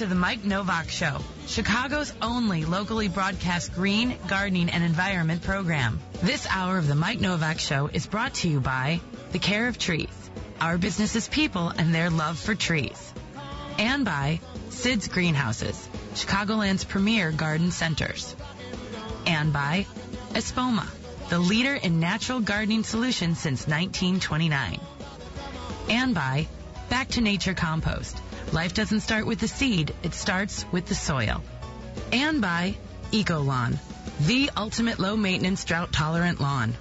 To 0.00 0.06
the 0.06 0.14
Mike 0.14 0.46
Nowak 0.46 0.88
Show, 0.88 1.18
Chicago's 1.46 2.10
only 2.22 2.64
locally 2.64 3.08
broadcast 3.08 3.74
green, 3.74 4.16
gardening, 4.28 4.70
and 4.70 4.82
environment 4.82 5.42
program. 5.42 6.00
This 6.22 6.46
hour 6.48 6.78
of 6.78 6.86
the 6.86 6.94
Mike 6.94 7.20
Nowak 7.20 7.58
Show 7.58 7.90
is 7.92 8.06
brought 8.06 8.32
to 8.36 8.48
you 8.48 8.60
by 8.60 9.02
The 9.32 9.38
Care 9.38 9.68
of 9.68 9.76
Trees, 9.76 10.08
our 10.58 10.78
business's 10.78 11.28
people 11.28 11.68
and 11.68 11.94
their 11.94 12.08
love 12.08 12.38
for 12.38 12.54
trees. 12.54 13.12
And 13.76 14.06
by 14.06 14.40
Sid's 14.70 15.06
Greenhouses, 15.06 15.86
Chicagoland's 16.14 16.84
premier 16.84 17.30
garden 17.30 17.70
centers. 17.70 18.34
And 19.26 19.52
by 19.52 19.84
Espoma, 20.30 20.88
the 21.28 21.38
leader 21.38 21.74
in 21.74 22.00
natural 22.00 22.40
gardening 22.40 22.84
solutions 22.84 23.38
since 23.38 23.66
1929 23.66 24.80
and 25.90 26.14
by 26.14 26.48
Back 26.88 27.08
to 27.08 27.20
Nature 27.20 27.52
Compost. 27.52 28.16
Life 28.52 28.74
doesn't 28.74 29.00
start 29.00 29.26
with 29.26 29.38
the 29.38 29.46
seed, 29.46 29.94
it 30.02 30.12
starts 30.12 30.64
with 30.72 30.86
the 30.86 30.94
soil. 30.94 31.42
And 32.12 32.40
by 32.40 32.74
EcoLawn, 33.12 33.78
the 34.26 34.50
ultimate 34.56 34.98
low 34.98 35.16
maintenance 35.16 35.64
drought 35.64 35.92
tolerant 35.92 36.40
lawn. 36.40 36.74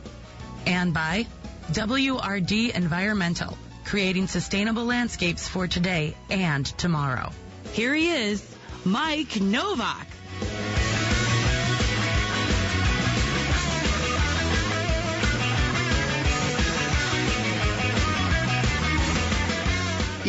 And 0.66 0.96
by 0.96 1.28
WRD 1.72 2.72
Environmental, 2.72 3.56
creating 3.86 4.28
sustainable 4.28 4.86
landscapes 4.86 5.48
for 5.48 5.68
today 5.68 6.16
and 6.32 6.66
tomorrow. 6.66 7.32
Here 7.74 7.94
he 7.94 8.10
is, 8.10 8.44
Mike 8.84 9.40
Nowak. 9.40 10.08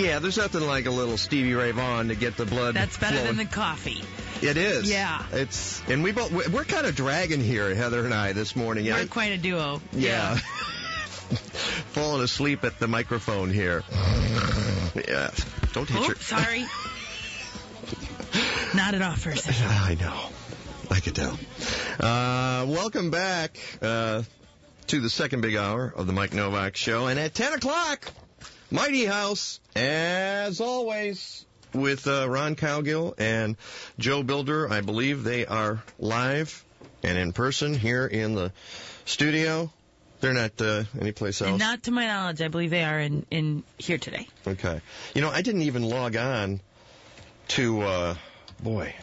Yeah, 0.02 0.18
there's 0.18 0.38
nothing 0.38 0.62
like 0.66 0.86
a 0.86 0.90
little 0.90 1.18
Stevie 1.18 1.54
Ray 1.54 1.72
Vaughan 1.72 2.08
to 2.08 2.14
get 2.14 2.36
the 2.36 2.46
blood. 2.46 2.74
That's 2.74 2.96
better 2.96 3.16
flowing. 3.18 3.36
than 3.36 3.46
the 3.46 3.52
coffee. 3.52 4.02
It 4.42 4.56
is. 4.56 4.90
Yeah. 4.90 5.22
It's 5.32 5.82
and 5.88 6.02
we 6.02 6.12
both 6.12 6.32
we're 6.32 6.64
kind 6.64 6.86
of 6.86 6.96
dragging 6.96 7.40
here, 7.42 7.74
Heather 7.74 8.04
and 8.04 8.14
I, 8.14 8.32
this 8.32 8.56
morning. 8.56 8.84
We're 8.86 8.98
Yeah. 9.00 9.04
quite 9.06 9.32
a 9.32 9.38
duo. 9.38 9.80
Yeah. 9.92 10.36
Falling 11.92 12.22
asleep 12.22 12.64
at 12.64 12.78
the 12.78 12.88
microphone 12.88 13.50
here. 13.50 13.82
Yeah. 14.94 15.30
Don't 15.72 15.88
hit 15.88 16.02
your. 16.02 16.12
Oops, 16.12 16.26
sorry. 16.26 16.64
Nodded 18.74 19.02
off 19.02 19.20
for 19.20 19.30
a 19.30 19.36
second. 19.36 19.66
I 19.66 19.94
know. 20.00 20.18
I 20.90 21.00
could 21.00 21.14
tell. 21.14 21.38
Uh, 22.00 22.64
welcome 22.68 23.10
back 23.10 23.58
uh, 23.82 24.22
to 24.88 25.00
the 25.00 25.10
second 25.10 25.40
big 25.42 25.56
hour 25.56 25.92
of 25.94 26.06
the 26.06 26.12
Mike 26.12 26.32
Nowak 26.32 26.76
Show. 26.76 27.06
And 27.06 27.18
at 27.18 27.34
10 27.34 27.54
o'clock, 27.54 28.10
Mighty 28.70 29.04
House, 29.04 29.60
as 29.74 30.60
always, 30.60 31.44
with 31.74 32.06
uh, 32.06 32.28
Ron 32.28 32.56
Cowgill 32.56 33.14
and 33.18 33.56
Joe 33.98 34.22
Builder. 34.22 34.70
I 34.70 34.80
believe 34.80 35.24
they 35.24 35.46
are 35.46 35.82
live 35.98 36.64
and 37.02 37.18
in 37.18 37.32
person 37.32 37.74
here 37.74 38.06
in 38.06 38.34
the 38.34 38.52
studio. 39.04 39.72
They're 40.20 40.34
not 40.34 40.60
uh, 40.60 40.84
anyplace 41.00 41.40
else. 41.40 41.50
And 41.50 41.58
not 41.58 41.84
to 41.84 41.90
my 41.90 42.06
knowledge, 42.06 42.42
I 42.42 42.48
believe 42.48 42.70
they 42.70 42.84
are 42.84 43.00
in, 43.00 43.24
in 43.30 43.62
here 43.78 43.98
today. 43.98 44.28
Okay. 44.46 44.80
You 45.14 45.22
know, 45.22 45.30
I 45.30 45.42
didn't 45.42 45.62
even 45.62 45.82
log 45.82 46.14
on 46.14 46.60
to, 47.48 47.80
uh, 47.80 48.14
boy, 48.62 48.94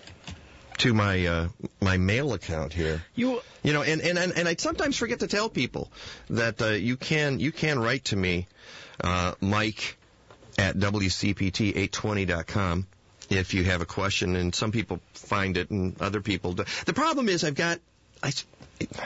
to 0.78 0.94
my 0.94 1.26
uh, 1.26 1.48
my 1.82 1.98
mail 1.98 2.34
account 2.34 2.72
here. 2.72 3.04
You 3.16 3.42
You 3.64 3.74
know, 3.74 3.82
and 3.82 4.00
and 4.02 4.18
and, 4.18 4.32
and 4.38 4.48
I 4.48 4.56
sometimes 4.56 4.96
forget 4.96 5.20
to 5.20 5.28
tell 5.28 5.50
people 5.50 5.92
that 6.30 6.62
uh, 6.62 6.68
you 6.70 6.98
can 6.98 7.40
you 7.40 7.52
can 7.52 7.80
write 7.80 8.06
to 8.06 8.16
me, 8.16 8.48
uh, 9.04 9.34
Mike 9.42 9.98
at 10.58 10.76
wcpt820.com 10.76 12.88
if 13.30 13.54
you 13.54 13.66
have 13.66 13.82
a 13.82 13.86
question. 13.86 14.36
And 14.36 14.56
some 14.56 14.72
people 14.72 15.00
find 15.14 15.58
it, 15.58 15.70
and 15.70 16.02
other 16.02 16.22
people. 16.22 16.54
Do. 16.54 16.64
The 16.86 16.94
problem 16.94 17.30
is 17.30 17.44
I've 17.44 17.54
got 17.56 17.80
I. 18.24 18.32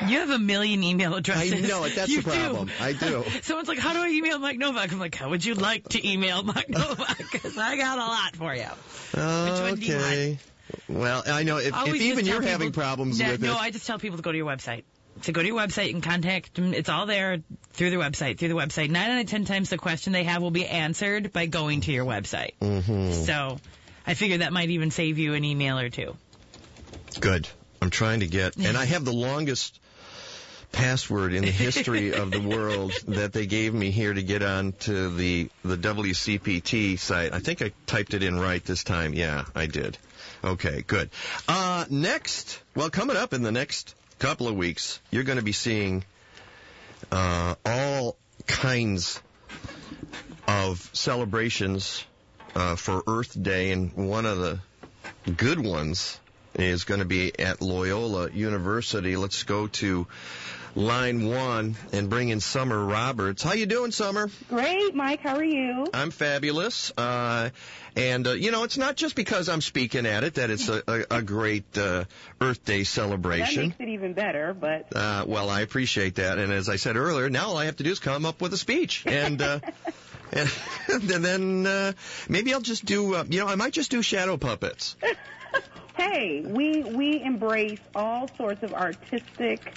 You 0.05 0.19
have 0.19 0.31
a 0.31 0.39
million 0.39 0.83
email 0.83 1.15
addresses. 1.15 1.53
I 1.53 1.59
know 1.65 1.85
it. 1.85 1.95
That's 1.95 2.11
You 2.11 2.21
the 2.21 2.29
problem. 2.29 2.67
Do. 2.67 2.73
I 2.79 2.91
do. 2.91 3.23
Someone's 3.41 3.69
like, 3.69 3.79
"How 3.79 3.93
do 3.93 3.99
I 3.99 4.09
email 4.09 4.37
Mike 4.37 4.57
Nowak?" 4.57 4.91
I'm 4.91 4.99
like, 4.99 5.15
"How 5.15 5.29
would 5.29 5.45
you 5.45 5.53
like 5.53 5.87
to 5.89 6.05
email 6.05 6.43
Mike 6.43 6.67
Nowak?" 6.69 7.17
Because 7.31 7.57
I 7.57 7.77
got 7.77 7.97
a 7.97 8.01
lot 8.01 8.35
for 8.35 8.53
you. 8.53 8.63
which 8.63 9.61
one 9.61 9.75
do 9.75 9.85
you 9.85 9.95
Okay. 9.95 10.39
Well, 10.87 11.23
I 11.25 11.43
know 11.43 11.57
if, 11.57 11.73
if 11.75 11.95
even 11.95 12.25
you're 12.25 12.41
having 12.41 12.71
problems 12.71 13.19
no, 13.19 13.31
with 13.31 13.41
no, 13.41 13.53
it. 13.53 13.59
I 13.59 13.71
just 13.71 13.87
tell 13.87 13.99
people 13.99 14.17
to 14.17 14.23
go 14.23 14.31
to 14.31 14.37
your 14.37 14.47
website. 14.47 14.83
To 15.23 15.31
go 15.31 15.41
to 15.41 15.47
your 15.47 15.57
website 15.57 15.93
and 15.93 16.01
contact 16.01 16.55
them. 16.55 16.73
It's 16.73 16.89
all 16.89 17.05
there 17.05 17.43
through 17.73 17.91
the 17.91 17.97
website. 17.97 18.37
Through 18.39 18.49
the 18.49 18.55
website. 18.55 18.89
Nine 18.89 19.11
out 19.11 19.21
of 19.21 19.27
ten 19.27 19.45
times 19.45 19.69
the 19.69 19.77
question 19.77 20.13
they 20.13 20.23
have 20.23 20.41
will 20.41 20.51
be 20.51 20.65
answered 20.65 21.31
by 21.31 21.45
going 21.45 21.81
to 21.81 21.91
your 21.91 22.05
website. 22.05 22.53
hmm 22.59 23.11
So, 23.11 23.59
I 24.05 24.15
figure 24.15 24.39
that 24.39 24.51
might 24.51 24.69
even 24.69 24.89
save 24.91 25.17
you 25.19 25.33
an 25.35 25.43
email 25.43 25.77
or 25.77 25.89
two. 25.89 26.15
Good. 27.19 27.47
I'm 27.81 27.89
trying 27.89 28.21
to 28.21 28.27
get, 28.27 28.57
and 28.57 28.77
I 28.77 28.85
have 28.85 29.05
the 29.05 29.13
longest 29.13 29.79
password 30.71 31.33
in 31.33 31.43
the 31.43 31.51
history 31.51 32.13
of 32.13 32.31
the 32.31 32.39
world 32.39 32.93
that 33.07 33.33
they 33.33 33.45
gave 33.45 33.73
me 33.73 33.91
here 33.91 34.13
to 34.13 34.23
get 34.23 34.41
on 34.41 34.73
to 34.81 35.09
the 35.09 35.49
the 35.63 35.77
WCPT 35.77 36.97
site. 36.97 37.33
I 37.33 37.39
think 37.39 37.61
I 37.61 37.73
typed 37.85 38.13
it 38.13 38.23
in 38.23 38.39
right 38.39 38.63
this 38.63 38.83
time. 38.83 39.13
Yeah, 39.13 39.45
I 39.55 39.65
did. 39.65 39.97
Okay, 40.43 40.83
good. 40.85 41.09
Uh, 41.47 41.85
next, 41.89 42.61
well, 42.75 42.89
coming 42.89 43.17
up 43.17 43.33
in 43.33 43.43
the 43.43 43.51
next 43.51 43.95
couple 44.21 44.47
of 44.47 44.55
weeks, 44.55 44.99
you're 45.09 45.23
going 45.23 45.39
to 45.39 45.43
be 45.43 45.51
seeing 45.51 46.05
uh, 47.11 47.55
all 47.65 48.15
kinds 48.45 49.19
of 50.47 50.87
celebrations 50.93 52.05
uh, 52.55 52.75
for 52.75 53.01
Earth 53.07 53.35
Day, 53.41 53.71
and 53.71 53.91
one 53.95 54.27
of 54.27 54.37
the 54.37 54.59
good 55.35 55.59
ones 55.59 56.19
is 56.53 56.83
going 56.83 56.99
to 56.99 57.05
be 57.05 57.39
at 57.39 57.61
Loyola 57.61 58.29
University. 58.29 59.15
Let's 59.15 59.41
go 59.41 59.65
to 59.65 60.05
line 60.75 61.27
one 61.27 61.75
and 61.91 62.09
bring 62.09 62.29
in 62.29 62.39
Summer 62.39 62.83
Roberts. 62.83 63.43
How 63.43 63.53
you 63.53 63.65
doing, 63.65 63.91
Summer? 63.91 64.29
Great, 64.49 64.95
Mike. 64.95 65.21
How 65.21 65.35
are 65.35 65.43
you? 65.43 65.87
I'm 65.93 66.11
fabulous. 66.11 66.91
Uh, 66.97 67.49
and, 67.95 68.25
uh, 68.25 68.31
you 68.31 68.51
know, 68.51 68.63
it's 68.63 68.77
not 68.77 68.95
just 68.95 69.15
because 69.15 69.49
I'm 69.49 69.61
speaking 69.61 70.05
at 70.05 70.23
it 70.23 70.35
that 70.35 70.49
it's 70.49 70.69
a, 70.69 70.81
a, 70.87 71.17
a 71.17 71.21
great 71.21 71.77
uh, 71.77 72.05
Earth 72.39 72.63
Day 72.63 72.83
celebration. 72.85 73.69
That 73.69 73.79
makes 73.79 73.81
it 73.81 73.89
even 73.89 74.13
better, 74.13 74.53
but 74.53 74.95
Uh, 74.95 75.25
well, 75.27 75.49
I 75.49 75.61
appreciate 75.61 76.15
that. 76.15 76.37
And 76.37 76.53
as 76.53 76.69
I 76.69 76.77
said 76.77 76.95
earlier, 76.95 77.29
now 77.29 77.49
all 77.49 77.57
I 77.57 77.65
have 77.65 77.75
to 77.77 77.83
do 77.83 77.91
is 77.91 77.99
come 77.99 78.25
up 78.25 78.41
with 78.41 78.53
a 78.53 78.57
speech. 78.57 79.03
And, 79.05 79.41
uh, 79.41 79.59
and, 80.31 80.51
and 80.87 81.01
then 81.25 81.67
uh, 81.67 81.93
maybe 82.29 82.53
I'll 82.53 82.61
just 82.61 82.85
do, 82.85 83.15
uh, 83.15 83.25
you 83.27 83.39
know, 83.39 83.47
I 83.47 83.55
might 83.55 83.73
just 83.73 83.91
do 83.91 84.01
shadow 84.01 84.37
puppets. 84.37 84.95
hey, 85.97 86.41
we 86.45 86.83
we 86.83 87.21
embrace 87.21 87.79
all 87.93 88.29
sorts 88.37 88.63
of 88.63 88.73
artistic 88.73 89.73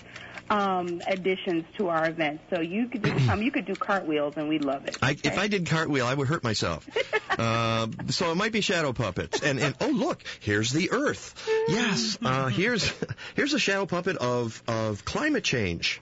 um, 0.51 1.01
additions 1.07 1.65
to 1.79 1.89
our 1.89 2.09
events. 2.09 2.45
So 2.51 2.61
you 2.61 2.89
could 2.89 3.05
just 3.05 3.27
come, 3.27 3.43
you 3.43 3.51
could 3.51 3.67
do 3.67 3.75
cartwheels, 3.75 4.35
and 4.37 4.49
we'd 4.49 4.65
love 4.65 4.87
it. 4.87 4.99
I, 5.03 5.13
if 5.13 5.39
I 5.39 5.49
did 5.49 5.67
cartwheel, 5.67 6.07
I 6.07 6.15
would 6.15 6.29
hurt 6.29 6.45
myself. 6.45 6.87
uh, 7.39 7.89
so 8.09 8.31
it 8.31 8.35
might 8.35 8.53
be 8.53 8.61
shadow 8.61 8.93
puppets. 8.93 9.43
And 9.43 9.59
and 9.59 9.75
oh 9.81 9.89
look, 9.89 10.23
here's 10.41 10.71
the 10.71 10.91
Earth. 10.93 11.49
Yes, 11.69 12.19
uh, 12.23 12.49
here's 12.49 12.93
here's 13.35 13.55
a 13.55 13.59
shadow 13.59 13.87
puppet 13.87 14.17
of 14.17 14.63
of 14.69 15.05
climate 15.05 15.45
change. 15.45 16.01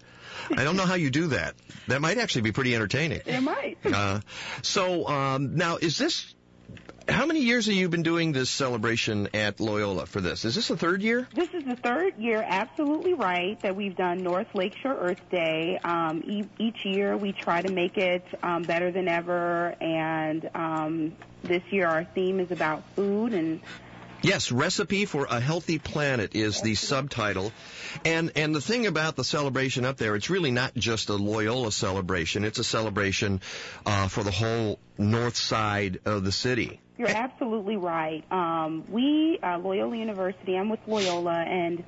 I 0.51 0.65
don't 0.65 0.77
know 0.77 0.87
how 0.87 0.95
you 0.95 1.11
do 1.11 1.29
that. 1.29 1.55
That 1.89 2.01
might 2.01 2.19
actually 2.19 2.43
be 2.43 2.53
pretty 2.53 2.75
entertaining. 2.75 3.21
It 3.27 3.41
might. 3.41 3.79
Uh, 3.85 4.21
so 4.63 5.07
um, 5.07 5.57
now, 5.57 5.77
is 5.77 5.99
this? 5.99 6.35
How 7.09 7.27
many 7.27 7.41
years 7.41 7.67
have 7.67 7.75
you 7.75 7.89
been 7.89 8.03
doing 8.03 8.33
this 8.33 8.51
celebration 8.51 9.29
at 9.35 9.61
Loyola 9.61 10.07
for 10.07 10.21
this? 10.21 10.45
Is 10.45 10.55
this 10.55 10.69
the 10.69 10.77
third 10.77 11.03
year? 11.03 11.27
This 11.35 11.49
is 11.53 11.65
the 11.65 11.77
third 11.77 12.17
year, 12.17 12.45
absolutely 12.47 13.15
right, 13.15 13.61
that 13.63 13.75
we've 13.75 13.97
done 13.97 14.23
North 14.23 14.55
Lakeshore 14.55 14.97
Earth 14.97 15.31
Day. 15.31 15.79
Um, 15.83 16.23
e- 16.25 16.49
each 16.59 16.85
year 16.85 17.17
we 17.17 17.33
try 17.33 17.63
to 17.63 17.73
make 17.73 17.97
it 17.97 18.25
um, 18.43 18.63
better 18.63 18.91
than 18.91 19.09
ever, 19.09 19.75
and 19.81 20.49
um, 20.55 21.17
this 21.43 21.63
year 21.71 21.89
our 21.89 22.05
theme 22.05 22.41
is 22.41 22.51
about 22.51 22.85
food 22.95 23.33
and 23.33 23.61
Yes, 24.25 24.53
Recipe 24.53 25.05
for 25.05 25.27
a 25.29 25.41
Healthy 25.41 25.81
Planet 25.81 26.37
is 26.37 26.61
the 26.63 26.77
subtitle. 26.77 27.51
And 28.05 28.31
and 28.37 28.55
the 28.55 28.61
thing 28.61 28.87
about 28.87 29.17
the 29.17 29.25
celebration 29.25 29.85
up 29.85 29.97
there, 29.97 30.15
it's 30.15 30.31
really 30.31 30.53
not 30.53 30.77
just 30.77 31.09
a 31.09 31.15
Loyola 31.15 31.73
celebration. 31.73 32.45
It's 32.45 32.61
a 32.61 32.65
celebration 32.65 33.41
uh, 33.85 34.07
for 34.07 34.23
the 34.23 34.31
whole 34.31 34.79
north 34.97 35.37
side 35.37 35.99
of 36.05 36.23
the 36.23 36.31
city. 36.31 36.79
You're 36.99 37.09
absolutely 37.09 37.77
right. 37.77 38.23
Um, 38.31 38.85
we, 38.91 39.39
uh, 39.43 39.59
Loyola 39.59 39.97
University, 39.97 40.57
I'm 40.57 40.69
with 40.69 40.81
Loyola, 40.87 41.41
and 41.41 41.83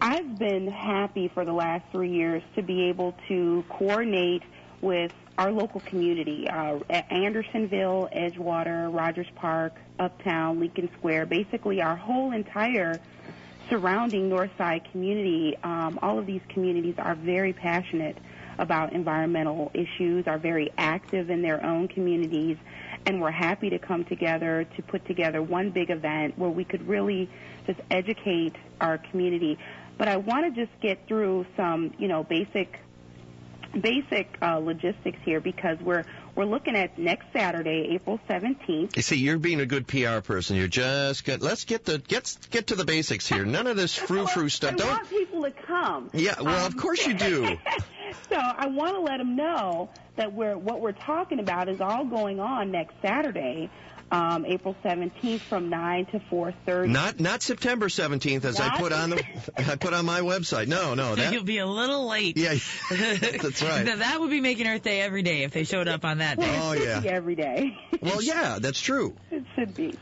I've 0.00 0.38
been 0.38 0.68
happy 0.68 1.28
for 1.28 1.44
the 1.44 1.52
last 1.52 1.84
three 1.90 2.10
years 2.10 2.42
to 2.54 2.62
be 2.62 2.84
able 2.84 3.14
to 3.28 3.64
coordinate 3.68 4.42
with 4.80 5.12
our 5.38 5.50
local 5.50 5.80
community, 5.80 6.48
uh, 6.48 6.78
Andersonville, 7.10 8.08
Edgewater, 8.14 8.94
Rogers 8.94 9.28
Park, 9.34 9.74
Uptown, 9.98 10.60
Lincoln 10.60 10.88
Square, 10.98 11.26
basically 11.26 11.80
our 11.80 11.96
whole 11.96 12.32
entire 12.32 13.00
surrounding 13.70 14.28
North 14.28 14.50
Side 14.58 14.86
community. 14.92 15.56
Um, 15.62 15.98
all 16.02 16.18
of 16.18 16.26
these 16.26 16.42
communities 16.48 16.94
are 16.98 17.14
very 17.14 17.52
passionate 17.52 18.16
about 18.58 18.92
environmental 18.92 19.70
issues, 19.74 20.26
are 20.26 20.38
very 20.38 20.70
active 20.76 21.30
in 21.30 21.42
their 21.42 21.64
own 21.64 21.88
communities, 21.88 22.56
and 23.06 23.20
we're 23.20 23.30
happy 23.30 23.70
to 23.70 23.78
come 23.78 24.04
together 24.04 24.66
to 24.76 24.82
put 24.82 25.04
together 25.06 25.42
one 25.42 25.70
big 25.70 25.90
event 25.90 26.38
where 26.38 26.50
we 26.50 26.64
could 26.64 26.86
really 26.86 27.28
just 27.66 27.80
educate 27.90 28.54
our 28.80 28.98
community. 28.98 29.58
But 29.98 30.08
I 30.08 30.16
want 30.16 30.52
to 30.52 30.66
just 30.66 30.78
get 30.80 31.06
through 31.06 31.46
some, 31.56 31.92
you 31.98 32.08
know, 32.08 32.24
basic 32.24 32.78
basic 33.80 34.36
uh, 34.42 34.58
logistics 34.58 35.18
here 35.24 35.40
because 35.40 35.78
we're 35.80 36.04
we're 36.34 36.44
looking 36.44 36.76
at 36.76 36.98
next 36.98 37.26
Saturday, 37.32 37.88
April 37.90 38.18
17th. 38.28 38.96
You 38.96 39.02
see, 39.02 39.16
you're 39.16 39.38
being 39.38 39.60
a 39.60 39.66
good 39.66 39.86
PR 39.86 40.20
person. 40.20 40.56
You're 40.56 40.68
just 40.68 41.24
get, 41.24 41.42
let's 41.42 41.64
get 41.64 41.84
the 41.84 41.98
get 41.98 42.36
get 42.50 42.68
to 42.68 42.74
the 42.74 42.84
basics 42.84 43.26
here. 43.28 43.44
None 43.44 43.66
of 43.66 43.76
this 43.76 43.94
frou 43.94 44.26
frou 44.26 44.48
stuff. 44.50 44.72
I 44.72 44.76
Don't. 44.76 44.88
want 44.88 45.10
people 45.10 45.42
to 45.42 45.50
come. 45.50 46.10
Yeah, 46.12 46.40
well, 46.40 46.66
of 46.66 46.72
um, 46.72 46.78
course 46.78 47.06
you 47.06 47.14
do. 47.14 47.56
So 48.28 48.36
I 48.36 48.66
want 48.66 48.94
to 48.94 49.00
let 49.00 49.18
them 49.18 49.36
know 49.36 49.88
that 50.16 50.32
we're 50.32 50.56
what 50.56 50.80
we're 50.80 50.92
talking 50.92 51.38
about 51.38 51.68
is 51.68 51.80
all 51.80 52.04
going 52.04 52.40
on 52.40 52.70
next 52.70 52.94
Saturday, 53.00 53.70
um, 54.12 54.44
April 54.44 54.76
17th, 54.84 55.40
from 55.40 55.70
9 55.70 56.06
to 56.06 56.20
4:30. 56.30 56.88
Not 56.88 57.18
not 57.18 57.42
September 57.42 57.88
17th, 57.88 58.44
as 58.44 58.60
I 58.60 58.76
put 58.78 58.92
on 58.92 59.10
the 59.10 59.24
I 59.56 59.76
put 59.76 59.94
on 59.94 60.04
my 60.04 60.20
website. 60.20 60.68
No, 60.68 60.94
no, 60.94 61.10
So 61.10 61.16
that 61.22 61.32
you'll 61.32 61.44
be 61.44 61.58
a 61.58 61.66
little 61.66 62.06
late. 62.06 62.36
yeah, 62.36 62.50
that's 62.90 63.62
right. 63.62 63.84
Now, 63.86 63.96
that 63.96 64.20
would 64.20 64.28
be 64.30 64.42
making 64.42 64.66
Earth 64.66 64.82
Day 64.82 65.00
every 65.00 65.22
day 65.22 65.44
if 65.44 65.52
they 65.52 65.64
showed 65.64 65.88
up 65.88 66.04
on 66.04 66.18
that 66.18 66.38
day. 66.38 66.58
Oh, 66.62 66.72
yeah. 66.72 67.02
every 67.04 67.34
day. 67.34 67.76
Well, 68.02 68.20
yeah, 68.20 68.58
that's 68.60 68.80
true. 68.80 69.14
It 69.30 69.44
should 69.54 69.74
be. 69.74 69.94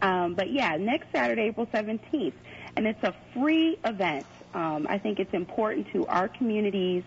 Um, 0.00 0.34
but 0.34 0.52
yeah, 0.52 0.76
next 0.76 1.10
Saturday, 1.12 1.48
April 1.48 1.66
17th. 1.66 2.34
And 2.76 2.86
it's 2.86 3.02
a 3.02 3.12
free 3.34 3.76
event. 3.84 4.24
Um, 4.54 4.86
I 4.88 4.98
think 4.98 5.18
it's 5.18 5.34
important 5.34 5.88
to 5.92 6.06
our 6.06 6.28
communities 6.28 7.02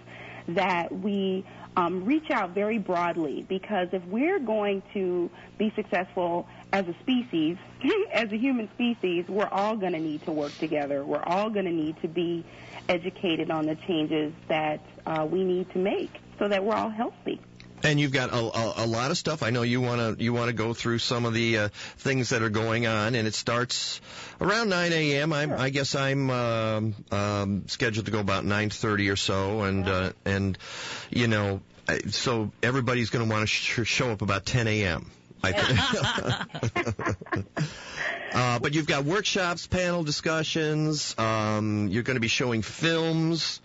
that 0.49 0.91
we 0.91 1.45
um, 1.77 2.05
reach 2.05 2.29
out 2.31 2.51
very 2.51 2.77
broadly 2.77 3.45
because 3.47 3.89
if 3.91 4.03
we're 4.05 4.39
going 4.39 4.81
to 4.93 5.29
be 5.57 5.71
successful 5.75 6.47
as 6.71 6.87
a 6.87 6.95
species, 7.01 7.57
as 8.13 8.31
a 8.31 8.37
human 8.37 8.69
species, 8.73 9.25
we're 9.27 9.47
all 9.47 9.75
going 9.75 9.93
to 9.93 9.99
need 9.99 10.23
to 10.25 10.31
work 10.31 10.57
together. 10.57 11.03
We're 11.03 11.23
all 11.23 11.49
going 11.49 11.65
to 11.65 11.71
need 11.71 12.01
to 12.01 12.07
be 12.07 12.45
educated 12.87 13.51
on 13.51 13.65
the 13.65 13.75
changes 13.75 14.33
that 14.47 14.81
uh, 15.05 15.27
we 15.29 15.43
need 15.43 15.69
to 15.71 15.79
make 15.79 16.11
so 16.39 16.47
that 16.47 16.63
we're 16.63 16.75
all 16.75 16.89
healthy. 16.89 17.39
And 17.85 17.99
you've 17.99 18.11
got 18.11 18.31
a, 18.31 18.37
a, 18.37 18.73
a 18.77 18.87
lot 18.87 19.11
of 19.11 19.17
stuff. 19.17 19.43
I 19.43 19.51
know 19.51 19.61
you 19.61 19.79
want 19.79 20.17
to 20.17 20.23
you 20.23 20.33
want 20.33 20.47
to 20.47 20.53
go 20.53 20.73
through 20.73 20.97
some 20.97 21.25
of 21.25 21.35
the 21.35 21.57
uh, 21.57 21.69
things 21.97 22.29
that 22.29 22.41
are 22.41 22.49
going 22.49 22.87
on, 22.87 23.13
and 23.13 23.27
it 23.27 23.35
starts 23.35 24.01
around 24.41 24.69
9 24.69 24.91
a.m. 24.91 25.31
I'm, 25.31 25.53
I 25.53 25.69
guess 25.69 25.93
I'm 25.93 26.31
um, 26.31 26.95
um, 27.11 27.67
scheduled 27.67 28.07
to 28.07 28.11
go 28.11 28.19
about 28.19 28.43
9:30 28.43 29.13
or 29.13 29.15
so, 29.15 29.61
and 29.61 29.87
uh, 29.87 30.13
and 30.25 30.57
you 31.11 31.27
know, 31.27 31.61
so 32.09 32.51
everybody's 32.63 33.11
going 33.11 33.23
to 33.23 33.31
want 33.31 33.43
to 33.43 33.47
sh- 33.47 33.87
show 33.87 34.09
up 34.09 34.23
about 34.23 34.47
10 34.47 34.67
a.m. 34.67 35.11
I 35.43 35.51
think. 35.51 37.45
Uh, 38.35 38.59
but 38.59 38.73
you've 38.73 38.85
got 38.85 39.05
workshops, 39.05 39.65
panel 39.65 40.03
discussions. 40.03 41.17
Um, 41.17 41.87
you're 41.87 42.03
going 42.03 42.17
to 42.17 42.21
be 42.21 42.27
showing 42.27 42.63
films. 42.63 43.61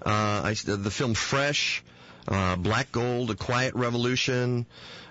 Uh, 0.00 0.42
I, 0.44 0.54
the 0.64 0.92
film 0.92 1.14
Fresh 1.14 1.82
uh, 2.28 2.56
Black 2.56 2.92
Gold, 2.92 3.30
A 3.30 3.34
Quiet 3.34 3.74
Revolution. 3.74 4.66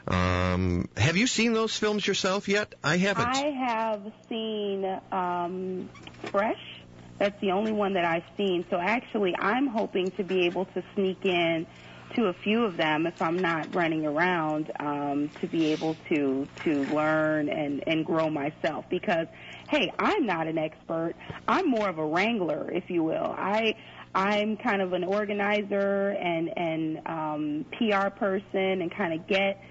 Um, 0.07 0.89
have 0.97 1.17
you 1.17 1.27
seen 1.27 1.53
those 1.53 1.75
films 1.75 2.05
yourself 2.05 2.47
yet? 2.47 2.73
I 2.83 2.97
haven't. 2.97 3.27
I 3.27 3.51
have 3.67 4.11
seen 4.29 4.99
um, 5.11 5.89
Fresh. 6.31 6.81
That's 7.19 7.39
the 7.39 7.51
only 7.51 7.71
one 7.71 7.93
that 7.93 8.05
I've 8.05 8.25
seen. 8.35 8.65
So 8.69 8.77
actually, 8.77 9.35
I'm 9.37 9.67
hoping 9.67 10.09
to 10.11 10.23
be 10.23 10.47
able 10.47 10.65
to 10.65 10.83
sneak 10.95 11.23
in 11.23 11.67
to 12.15 12.25
a 12.25 12.33
few 12.33 12.63
of 12.63 12.77
them 12.77 13.05
if 13.05 13.21
I'm 13.21 13.37
not 13.37 13.73
running 13.73 14.05
around 14.05 14.71
um, 14.79 15.29
to 15.39 15.47
be 15.47 15.71
able 15.71 15.95
to 16.09 16.47
to 16.63 16.85
learn 16.93 17.49
and 17.49 17.83
and 17.87 18.05
grow 18.05 18.29
myself 18.29 18.85
because 18.89 19.27
hey 19.69 19.91
I'm 19.97 20.25
not 20.25 20.47
an 20.47 20.57
expert 20.57 21.13
I'm 21.47 21.69
more 21.69 21.87
of 21.87 21.97
a 21.99 22.05
wrangler 22.05 22.69
if 22.71 22.89
you 22.89 23.03
will 23.03 23.33
I 23.37 23.75
I'm 24.13 24.57
kind 24.57 24.81
of 24.81 24.93
an 24.93 25.03
organizer 25.03 26.09
and 26.09 26.49
and 26.57 27.07
um, 27.07 27.65
PR 27.77 28.09
person 28.09 28.81
and 28.81 28.93
kind 28.93 29.13
of 29.13 29.27
get 29.27 29.61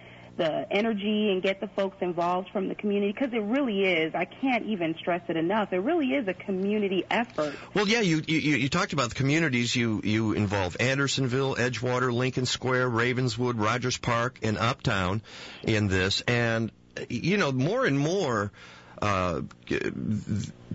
the 0.41 0.67
energy 0.71 1.31
and 1.31 1.43
get 1.43 1.61
the 1.61 1.69
folks 1.69 1.99
involved 2.01 2.49
from 2.51 2.69
the 2.69 2.75
community 2.75 3.13
because 3.13 3.35
it 3.35 3.43
really 3.43 3.83
is. 3.83 4.15
I 4.15 4.25
can't 4.25 4.65
even 4.67 4.95
stress 4.99 5.21
it 5.29 5.37
enough. 5.37 5.73
It 5.73 5.81
really 5.81 6.15
is 6.15 6.27
a 6.29 6.33
community 6.33 7.05
effort. 7.11 7.55
Well, 7.75 7.87
yeah, 7.87 8.01
you, 8.01 8.23
you 8.27 8.39
you 8.39 8.69
talked 8.71 8.95
about 8.95 9.11
the 9.11 9.17
communities. 9.17 9.77
You 9.77 10.01
you 10.03 10.33
involve 10.33 10.79
Andersonville, 10.81 11.57
Edgewater, 11.57 12.11
Lincoln 12.11 12.47
Square, 12.47 12.89
Ravenswood, 12.89 13.59
Rogers 13.59 13.99
Park, 13.99 14.39
and 14.43 14.57
Uptown 14.57 15.21
in 15.63 15.89
this, 15.89 16.23
and 16.23 16.73
you 17.11 17.37
know 17.37 17.53
more 17.53 17.85
and 17.85 17.99
more 17.99 18.51
uh, 19.03 19.43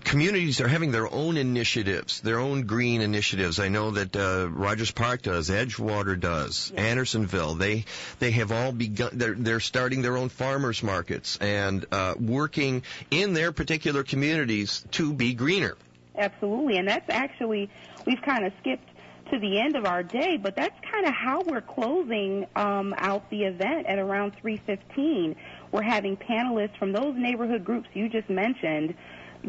communities 0.04 0.60
are 0.60 0.68
having 0.68 0.90
their 0.90 1.12
own 1.12 1.36
initiatives, 1.36 2.20
their 2.20 2.38
own 2.38 2.62
green 2.62 3.00
initiatives. 3.00 3.60
I 3.60 3.68
know 3.68 3.92
that 3.92 4.16
uh, 4.16 4.48
Rogers 4.50 4.90
Park 4.90 5.22
does, 5.22 5.48
Edgewater 5.48 6.18
does, 6.18 6.72
yeah. 6.74 6.82
Andersonville. 6.82 7.54
They 7.54 7.84
they 8.18 8.32
have 8.32 8.52
all 8.52 8.72
begun. 8.72 9.10
They're 9.12 9.34
they're 9.34 9.60
starting 9.60 10.02
their 10.02 10.16
own 10.16 10.28
farmers 10.28 10.82
markets 10.82 11.36
and 11.40 11.86
uh, 11.92 12.14
working 12.18 12.82
in 13.10 13.32
their 13.32 13.52
particular 13.52 14.02
communities 14.02 14.84
to 14.92 15.12
be 15.12 15.34
greener. 15.34 15.76
Absolutely, 16.16 16.78
and 16.78 16.88
that's 16.88 17.08
actually 17.10 17.70
we've 18.06 18.22
kind 18.22 18.46
of 18.46 18.52
skipped 18.60 18.88
to 19.30 19.38
the 19.38 19.58
end 19.60 19.76
of 19.76 19.86
our 19.86 20.02
day, 20.02 20.36
but 20.36 20.54
that's 20.56 20.78
kind 20.90 21.06
of 21.06 21.12
how 21.12 21.42
we're 21.42 21.60
closing 21.60 22.46
um, 22.54 22.94
out 22.96 23.28
the 23.30 23.44
event 23.44 23.86
at 23.86 23.98
around 23.98 24.34
3:15. 24.42 25.36
We're 25.72 25.82
having 25.82 26.16
panelists 26.16 26.76
from 26.78 26.92
those 26.92 27.14
neighborhood 27.16 27.64
groups 27.64 27.88
you 27.94 28.08
just 28.08 28.30
mentioned 28.30 28.94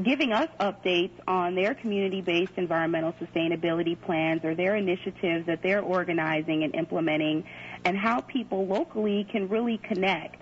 giving 0.03 0.31
us 0.31 0.49
updates 0.59 1.13
on 1.27 1.55
their 1.55 1.73
community-based 1.73 2.53
environmental 2.57 3.13
sustainability 3.13 3.99
plans 3.99 4.43
or 4.43 4.53
their 4.53 4.75
initiatives 4.75 5.45
that 5.47 5.61
they're 5.63 5.81
organizing 5.81 6.63
and 6.63 6.75
implementing 6.75 7.43
and 7.85 7.97
how 7.97 8.21
people 8.21 8.67
locally 8.67 9.25
can 9.31 9.47
really 9.49 9.77
connect. 9.77 10.41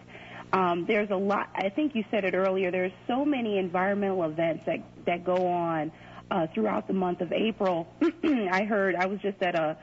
Um, 0.51 0.85
there's 0.85 1.09
a 1.09 1.15
lot, 1.15 1.49
I 1.55 1.69
think 1.69 1.95
you 1.95 2.03
said 2.11 2.25
it 2.25 2.33
earlier, 2.33 2.71
there's 2.71 2.91
so 3.07 3.25
many 3.25 3.57
environmental 3.57 4.23
events 4.23 4.65
that, 4.65 4.79
that 5.05 5.23
go 5.23 5.47
on 5.47 5.91
uh, 6.31 6.47
throughout 6.53 6.87
the 6.87 6.93
month 6.93 7.21
of 7.21 7.31
April. 7.31 7.87
I 8.23 8.63
heard, 8.63 8.95
I 8.95 9.05
was 9.05 9.19
just 9.21 9.41
at 9.41 9.55
a, 9.55 9.77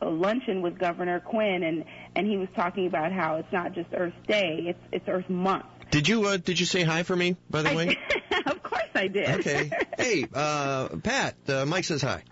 a 0.00 0.08
luncheon 0.08 0.62
with 0.62 0.78
Governor 0.78 1.20
Quinn 1.20 1.62
and, 1.62 1.84
and 2.14 2.26
he 2.26 2.36
was 2.36 2.48
talking 2.54 2.86
about 2.86 3.12
how 3.12 3.36
it's 3.36 3.52
not 3.52 3.72
just 3.74 3.88
Earth 3.94 4.14
Day, 4.26 4.64
it's, 4.68 4.78
it's 4.92 5.08
Earth 5.08 5.28
Month. 5.28 5.66
Did 5.90 6.08
you 6.08 6.26
uh, 6.26 6.36
did 6.36 6.58
you 6.58 6.66
say 6.66 6.82
hi 6.82 7.04
for 7.04 7.14
me 7.14 7.36
by 7.48 7.62
the 7.62 7.70
I 7.70 7.76
way? 7.76 7.96
of 8.46 8.62
course 8.62 8.90
I 8.94 9.06
did. 9.06 9.28
Okay. 9.40 9.70
Hey, 9.96 10.26
uh, 10.34 10.88
Pat. 11.02 11.36
Uh, 11.48 11.64
Mike 11.64 11.84
says 11.84 12.02
hi. 12.02 12.22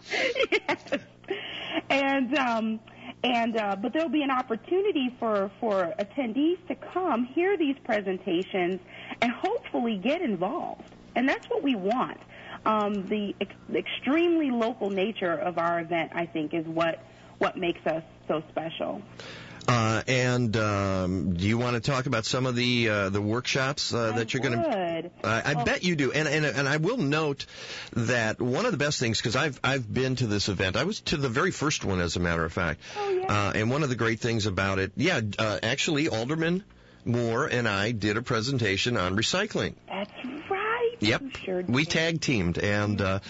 yes. 0.50 0.82
And 1.88 2.36
um, 2.36 2.80
and 3.22 3.56
uh, 3.56 3.76
but 3.76 3.92
there'll 3.92 4.08
be 4.08 4.22
an 4.22 4.30
opportunity 4.30 5.14
for 5.18 5.50
for 5.60 5.94
attendees 5.98 6.58
to 6.68 6.74
come 6.74 7.24
hear 7.24 7.56
these 7.56 7.76
presentations 7.84 8.80
and 9.22 9.32
hopefully 9.32 9.96
get 9.96 10.20
involved. 10.20 10.82
And 11.16 11.28
that's 11.28 11.48
what 11.48 11.62
we 11.62 11.74
want. 11.74 12.18
Um, 12.66 13.06
the 13.08 13.34
ex- 13.40 13.54
extremely 13.72 14.50
local 14.50 14.90
nature 14.90 15.32
of 15.32 15.58
our 15.58 15.80
event, 15.80 16.12
I 16.14 16.26
think, 16.26 16.54
is 16.54 16.66
what 16.66 16.98
what 17.38 17.56
makes 17.56 17.84
us 17.86 18.02
so 18.28 18.42
special. 18.50 19.02
Uh, 19.66 20.02
and 20.06 20.56
um, 20.56 21.34
do 21.34 21.46
you 21.46 21.56
want 21.56 21.74
to 21.74 21.80
talk 21.80 22.06
about 22.06 22.26
some 22.26 22.44
of 22.44 22.54
the 22.54 22.88
uh, 22.88 23.08
the 23.08 23.20
workshops 23.20 23.94
uh, 23.94 24.12
that 24.12 24.34
you're 24.34 24.42
going 24.42 24.58
to? 24.58 25.10
Uh, 25.22 25.42
I 25.44 25.54
well, 25.54 25.64
bet 25.64 25.82
you 25.82 25.96
do. 25.96 26.12
And, 26.12 26.28
and 26.28 26.44
and 26.44 26.68
I 26.68 26.76
will 26.76 26.98
note 26.98 27.46
that 27.94 28.42
one 28.42 28.66
of 28.66 28.72
the 28.72 28.78
best 28.78 29.00
things 29.00 29.18
because 29.18 29.36
I've 29.36 29.58
I've 29.64 29.92
been 29.92 30.16
to 30.16 30.26
this 30.26 30.48
event. 30.48 30.76
I 30.76 30.84
was 30.84 31.00
to 31.02 31.16
the 31.16 31.30
very 31.30 31.50
first 31.50 31.84
one, 31.84 32.00
as 32.00 32.16
a 32.16 32.20
matter 32.20 32.44
of 32.44 32.52
fact. 32.52 32.80
Oh 32.98 33.08
yeah. 33.08 33.48
Uh, 33.48 33.52
and 33.54 33.70
one 33.70 33.82
of 33.82 33.88
the 33.88 33.96
great 33.96 34.20
things 34.20 34.44
about 34.44 34.78
it, 34.78 34.92
yeah, 34.96 35.22
uh, 35.38 35.58
actually, 35.62 36.08
Alderman 36.08 36.62
Moore 37.06 37.46
and 37.46 37.66
I 37.66 37.92
did 37.92 38.18
a 38.18 38.22
presentation 38.22 38.96
on 38.98 39.16
recycling. 39.16 39.74
That's. 39.88 40.10
Yep. 41.00 41.22
Sure 41.44 41.62
we 41.62 41.84
tag 41.84 42.20
teamed, 42.20 42.58
and 42.58 43.00
uh, 43.00 43.20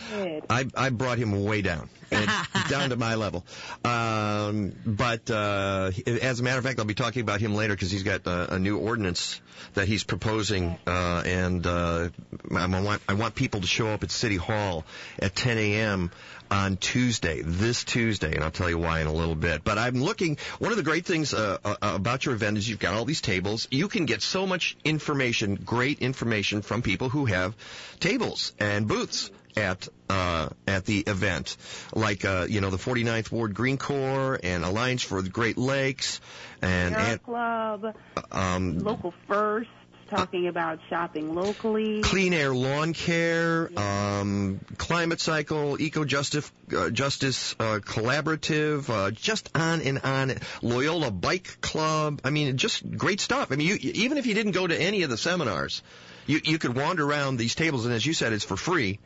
I 0.50 0.66
I 0.76 0.90
brought 0.90 1.18
him 1.18 1.44
way 1.44 1.62
down, 1.62 1.88
and 2.10 2.30
down 2.68 2.90
to 2.90 2.96
my 2.96 3.14
level. 3.14 3.44
Um, 3.84 4.72
but 4.84 5.30
uh, 5.30 5.90
as 6.06 6.40
a 6.40 6.42
matter 6.42 6.58
of 6.58 6.64
fact, 6.64 6.78
I'll 6.78 6.84
be 6.84 6.94
talking 6.94 7.22
about 7.22 7.40
him 7.40 7.54
later 7.54 7.74
because 7.74 7.90
he's 7.90 8.02
got 8.02 8.26
uh, 8.26 8.46
a 8.50 8.58
new 8.58 8.78
ordinance 8.78 9.40
that 9.74 9.88
he's 9.88 10.04
proposing, 10.04 10.76
uh, 10.86 11.22
and 11.24 11.66
uh, 11.66 12.10
I 12.54 12.66
want 12.80 13.02
I 13.08 13.14
want 13.14 13.34
people 13.34 13.60
to 13.60 13.66
show 13.66 13.88
up 13.88 14.02
at 14.02 14.10
City 14.10 14.36
Hall 14.36 14.84
at 15.18 15.34
10 15.34 15.58
a.m. 15.58 16.10
on 16.50 16.76
Tuesday, 16.76 17.42
this 17.42 17.84
Tuesday, 17.84 18.34
and 18.34 18.44
I'll 18.44 18.50
tell 18.50 18.68
you 18.68 18.78
why 18.78 19.00
in 19.00 19.06
a 19.06 19.12
little 19.12 19.34
bit. 19.34 19.64
But 19.64 19.78
I'm 19.78 20.02
looking. 20.02 20.38
One 20.58 20.70
of 20.70 20.76
the 20.76 20.82
great 20.82 21.06
things 21.06 21.34
uh, 21.34 21.58
uh, 21.64 21.76
about 21.80 22.24
your 22.26 22.34
event 22.34 22.58
is 22.58 22.68
you've 22.68 22.78
got 22.78 22.94
all 22.94 23.04
these 23.04 23.20
tables. 23.20 23.68
You 23.70 23.88
can 23.88 24.06
get 24.06 24.22
so 24.22 24.46
much 24.46 24.76
information, 24.84 25.56
great 25.56 26.00
information 26.00 26.62
from 26.62 26.82
people 26.82 27.08
who 27.08 27.26
have 27.26 27.54
tables 28.00 28.52
and 28.58 28.86
booths 28.86 29.30
at 29.56 29.88
uh, 30.08 30.48
at 30.66 30.84
the 30.84 31.00
event, 31.00 31.56
like 31.94 32.24
uh, 32.24 32.46
you 32.48 32.60
know 32.60 32.70
the 32.70 32.76
49th 32.76 33.30
Ward 33.30 33.54
Green 33.54 33.78
Corps 33.78 34.38
and 34.42 34.64
Alliance 34.64 35.02
for 35.02 35.22
the 35.22 35.30
Great 35.30 35.56
Lakes 35.56 36.20
and, 36.62 36.94
Sierra 36.94 37.18
Club, 37.18 37.96
um, 38.32 38.78
local 38.78 39.14
first, 39.28 39.70
talking 40.08 40.46
about 40.48 40.78
shopping 40.88 41.34
locally. 41.34 42.00
Clean 42.02 42.32
Air 42.32 42.54
Lawn 42.54 42.92
Care, 42.92 43.70
um, 43.78 44.60
Climate 44.76 45.20
Cycle, 45.20 45.80
Eco 45.80 46.04
Justice, 46.04 46.50
uh, 46.76 46.90
Justice 46.90 47.54
uh, 47.58 47.80
Collaborative, 47.82 48.88
uh, 48.88 49.10
just 49.10 49.50
on 49.54 49.82
and 49.82 49.98
on. 50.00 50.34
Loyola 50.62 51.10
Bike 51.10 51.60
Club. 51.60 52.20
I 52.24 52.30
mean, 52.30 52.56
just 52.56 52.96
great 52.96 53.20
stuff. 53.20 53.52
I 53.52 53.56
mean, 53.56 53.68
you, 53.68 53.76
even 53.80 54.18
if 54.18 54.26
you 54.26 54.34
didn't 54.34 54.52
go 54.52 54.66
to 54.66 54.76
any 54.76 55.02
of 55.02 55.10
the 55.10 55.18
seminars, 55.18 55.82
you 56.26 56.40
you 56.44 56.58
could 56.58 56.74
wander 56.74 57.04
around 57.04 57.36
these 57.36 57.54
tables, 57.54 57.84
and 57.84 57.94
as 57.94 58.04
you 58.04 58.12
said, 58.12 58.32
it's 58.32 58.44
for 58.44 58.56
free. 58.56 58.98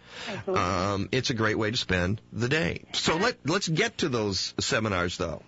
Um, 0.47 1.09
it's 1.13 1.31
a 1.31 1.35
great 1.35 1.59
way 1.59 1.71
to 1.71 1.77
spend 1.77 2.21
the 2.33 2.49
day. 2.49 2.85
So 2.93 3.17
let 3.17 3.37
let's 3.45 3.69
get 3.69 3.99
to 3.99 4.09
those 4.09 4.55
seminars, 4.59 5.17
though. 5.17 5.43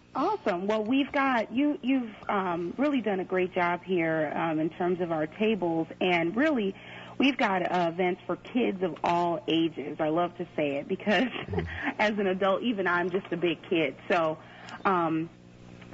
Awesome. 0.45 0.66
Well, 0.66 0.84
we've 0.84 1.11
got 1.12 1.53
you. 1.53 1.78
You've 1.82 2.14
um, 2.28 2.74
really 2.78 3.01
done 3.01 3.20
a 3.20 3.24
great 3.24 3.55
job 3.55 3.82
here 3.84 4.32
um, 4.34 4.59
in 4.59 4.70
terms 4.70 5.01
of 5.01 5.12
our 5.12 5.26
tables, 5.26 5.86
and 6.01 6.34
really, 6.34 6.74
we've 7.18 7.36
got 7.36 7.62
uh, 7.62 7.91
events 7.93 8.22
for 8.26 8.36
kids 8.36 8.82
of 8.82 8.97
all 9.05 9.41
ages. 9.49 9.99
I 10.01 10.09
love 10.09 10.36
to 10.38 10.47
say 10.57 10.76
it 10.76 10.88
because, 10.88 11.28
as 11.99 12.18
an 12.18 12.26
adult, 12.26 12.62
even 12.62 12.86
I'm 12.86 13.11
just 13.11 13.26
a 13.32 13.36
big 13.36 13.59
kid. 13.68 13.97
So, 14.09 14.38
um, 14.84 15.28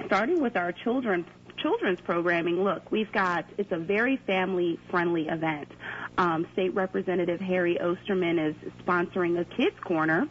starting 0.05 0.41
with 0.41 0.55
our 0.55 0.71
children 0.71 1.25
children's 1.57 1.99
programming, 2.01 2.63
look, 2.63 2.91
we've 2.91 3.11
got 3.11 3.45
it's 3.57 3.71
a 3.71 3.79
very 3.79 4.17
family 4.27 4.79
friendly 4.89 5.27
event. 5.27 5.69
Um, 6.17 6.47
State 6.53 6.73
Representative 6.73 7.41
Harry 7.41 7.77
Osterman 7.81 8.39
is 8.39 8.55
sponsoring 8.85 9.39
a 9.39 9.45
kids 9.45 9.77
corner 9.81 10.27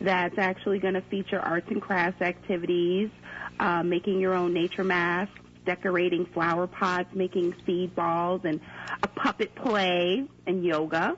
that's 0.00 0.38
actually 0.38 0.78
going 0.78 0.94
to 0.94 1.02
feature 1.02 1.38
arts 1.38 1.66
and 1.70 1.80
crafts 1.80 2.22
activities, 2.22 3.10
uh, 3.58 3.82
making 3.82 4.20
your 4.20 4.34
own 4.34 4.52
nature 4.52 4.84
masks, 4.84 5.34
decorating 5.64 6.26
flower 6.26 6.66
pots, 6.66 7.14
making 7.14 7.54
seed 7.64 7.94
balls, 7.94 8.42
and 8.44 8.60
a 9.02 9.08
puppet 9.08 9.54
play 9.54 10.24
and 10.46 10.64
yoga. 10.64 11.16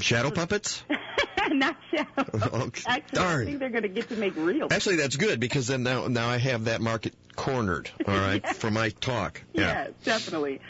Shadow 0.00 0.30
puppets? 0.30 0.84
Not 1.50 1.76
shadow. 1.90 2.08
Okay. 2.68 2.82
Actually, 2.86 3.18
Darn. 3.18 3.42
I 3.42 3.44
think 3.44 3.58
they're 3.58 3.70
going 3.70 3.82
to 3.82 3.88
get 3.88 4.08
to 4.10 4.16
make 4.16 4.36
real. 4.36 4.68
Actually, 4.70 4.96
that's 4.96 5.16
good 5.16 5.40
because 5.40 5.66
then 5.66 5.82
now 5.82 6.06
now 6.08 6.28
I 6.28 6.36
have 6.38 6.64
that 6.66 6.80
market 6.80 7.14
cornered. 7.36 7.90
All 8.06 8.14
right, 8.14 8.46
for 8.56 8.70
my 8.70 8.90
talk. 8.90 9.42
Yeah. 9.52 9.62
Yes, 9.62 9.90
definitely. 10.04 10.60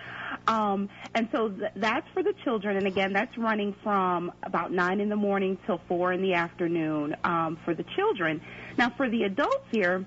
Um, 0.49 0.89
and 1.15 1.29
so 1.31 1.51
th- 1.51 1.73
that's 1.77 2.09
for 2.15 2.23
the 2.23 2.33
children, 2.43 2.79
and 2.79 2.87
again, 2.87 3.13
that's 3.13 3.37
running 3.37 3.75
from 3.83 4.33
about 4.43 4.73
nine 4.73 5.01
in 5.01 5.11
the 5.11 5.17
morning 5.17 5.59
till 5.67 5.79
four 5.87 6.13
in 6.13 6.23
the 6.23 6.35
afternoon 6.35 7.15
um, 7.23 7.59
for 7.67 7.75
the 7.75 7.85
children. 7.95 8.41
Now, 8.79 8.91
for 8.97 9.11
the 9.11 9.25
adults 9.25 9.67
here, 9.71 10.07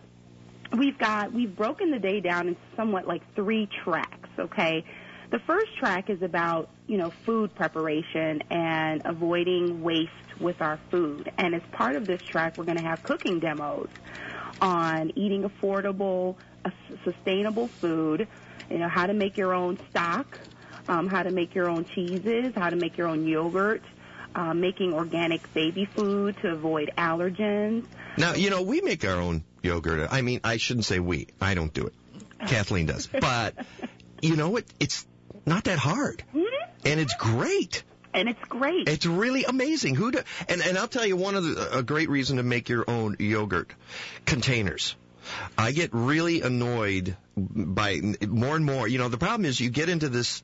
we've 0.75 0.97
got 0.97 1.31
we've 1.31 1.55
broken 1.55 1.91
the 1.91 1.99
day 1.99 2.21
down 2.21 2.47
into 2.47 2.61
somewhat 2.75 3.07
like 3.07 3.21
three 3.35 3.69
tracks. 3.83 4.29
Okay, 4.39 4.83
the 5.29 5.39
first 5.45 5.77
track 5.77 6.09
is 6.09 6.23
about 6.23 6.69
you 6.87 6.97
know 6.97 7.13
food 7.23 7.53
preparation 7.53 8.41
and 8.49 9.03
avoiding 9.05 9.83
waste 9.83 10.09
with 10.39 10.59
our 10.59 10.79
food, 10.89 11.31
and 11.37 11.53
as 11.53 11.61
part 11.71 11.95
of 11.95 12.07
this 12.07 12.19
track, 12.31 12.57
we're 12.57 12.63
going 12.65 12.81
to 12.81 12.83
have 12.83 13.03
cooking 13.03 13.39
demos 13.39 13.89
on 14.59 15.11
eating 15.15 15.43
affordable, 15.43 16.35
uh, 16.65 16.71
sustainable 17.03 17.69
food. 17.79 18.27
You 18.71 18.79
know 18.79 18.87
how 18.87 19.05
to 19.05 19.13
make 19.13 19.37
your 19.37 19.53
own 19.53 19.77
stock, 19.89 20.39
um, 20.87 21.07
how 21.07 21.23
to 21.23 21.31
make 21.31 21.53
your 21.53 21.67
own 21.67 21.85
cheeses, 21.85 22.53
how 22.55 22.69
to 22.69 22.77
make 22.77 22.97
your 22.97 23.07
own 23.07 23.27
yogurt, 23.27 23.83
uh, 24.33 24.53
making 24.53 24.93
organic 24.93 25.53
baby 25.53 25.85
food 25.85 26.37
to 26.41 26.51
avoid 26.51 26.91
allergens. 26.97 27.85
Now, 28.17 28.33
you 28.33 28.49
know, 28.49 28.61
we 28.61 28.79
make 28.81 29.03
our 29.05 29.19
own 29.19 29.43
yogurt. 29.61 30.07
I 30.09 30.21
mean, 30.21 30.39
I 30.43 30.57
shouldn't 30.57 30.85
say 30.85 30.99
we. 30.99 31.27
I 31.41 31.53
don't 31.53 31.73
do 31.73 31.87
it. 31.87 31.93
Kathleen 32.47 32.85
does. 32.85 33.07
But, 33.19 33.55
you 34.21 34.35
know, 34.35 34.55
it, 34.55 34.65
it's 34.79 35.05
not 35.45 35.65
that 35.65 35.77
hard. 35.77 36.23
And 36.85 36.99
it's 36.99 37.13
great. 37.15 37.83
And 38.13 38.27
it's 38.27 38.43
great. 38.49 38.89
It's 38.89 39.05
really 39.05 39.45
amazing. 39.45 39.95
Who 39.95 40.11
do, 40.11 40.19
and, 40.49 40.61
and 40.61 40.77
I'll 40.77 40.87
tell 40.87 41.05
you 41.05 41.15
one 41.15 41.35
of 41.35 41.43
the, 41.43 41.77
a 41.77 41.83
great 41.83 42.09
reason 42.09 42.37
to 42.37 42.43
make 42.43 42.69
your 42.69 42.89
own 42.89 43.17
yogurt. 43.19 43.71
Containers. 44.25 44.95
I 45.57 45.71
get 45.71 45.91
really 45.93 46.41
annoyed 46.41 47.15
by 47.37 48.01
more 48.27 48.55
and 48.55 48.65
more. 48.65 48.87
You 48.87 48.97
know, 48.97 49.09
the 49.09 49.17
problem 49.17 49.45
is 49.45 49.59
you 49.59 49.69
get 49.69 49.89
into 49.89 50.09
this 50.09 50.43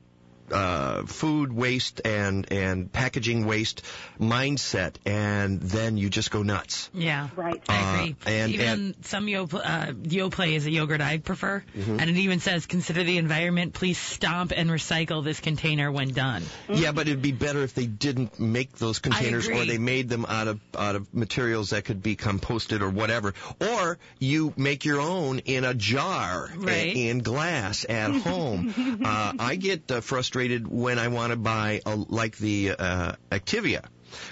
uh, 0.52 1.04
food 1.04 1.52
waste 1.52 2.00
and 2.04 2.50
and 2.52 2.92
packaging 2.92 3.44
waste 3.46 3.82
mindset, 4.20 4.94
and 5.06 5.60
then 5.60 5.96
you 5.96 6.08
just 6.10 6.30
go 6.30 6.42
nuts. 6.42 6.90
Yeah, 6.94 7.28
right. 7.36 7.62
I 7.68 8.00
agree. 8.00 8.16
Uh, 8.26 8.30
and- 8.30 8.52
even 8.52 8.66
and- 8.68 8.94
some 9.02 9.26
Yoplait, 9.26 9.60
uh, 9.64 9.92
Yoplait 9.92 10.54
is 10.54 10.66
a 10.66 10.70
yogurt 10.70 11.00
I 11.00 11.18
prefer, 11.18 11.62
Mhm. 11.76 12.00
and 12.00 12.10
it 12.10 12.16
even 12.16 12.40
says 12.40 12.66
consider 12.66 13.04
the 13.04 13.18
environment. 13.18 13.72
Please 13.74 13.98
stomp 13.98 14.52
and 14.56 14.70
recycle 14.70 15.24
this 15.24 15.40
container 15.40 15.90
when 15.92 16.08
done. 16.12 16.42
Yeah, 16.68 16.92
but 16.92 17.08
it'd 17.08 17.22
be 17.22 17.32
better 17.32 17.62
if 17.62 17.74
they 17.74 17.86
didn't 17.86 18.38
make 18.40 18.72
those 18.78 18.98
containers, 18.98 19.48
or 19.48 19.64
they 19.64 19.78
made 19.78 20.08
them 20.08 20.24
out 20.28 20.48
of 20.48 20.60
out 20.76 20.96
of 20.96 21.12
materials 21.14 21.70
that 21.70 21.84
could 21.84 22.02
be 22.02 22.16
composted 22.16 22.80
or 22.80 22.90
whatever. 22.90 23.34
Or 23.60 23.98
you 24.18 24.52
make 24.56 24.84
your 24.84 25.00
own 25.00 25.40
in 25.40 25.64
a 25.64 25.74
jar, 25.74 26.50
a- 26.66 26.90
in 26.90 27.18
glass 27.20 27.84
at 27.88 28.10
home. 28.28 29.02
uh, 29.04 29.32
I 29.38 29.56
get 29.56 29.90
uh, 29.90 30.00
frustrated 30.38 30.68
when 30.68 30.98
I 30.98 31.08
want 31.08 31.32
to 31.32 31.36
buy 31.36 31.80
a, 31.84 31.96
like 31.96 32.36
the 32.36 32.72
uh, 32.78 33.12
Activia, 33.30 33.84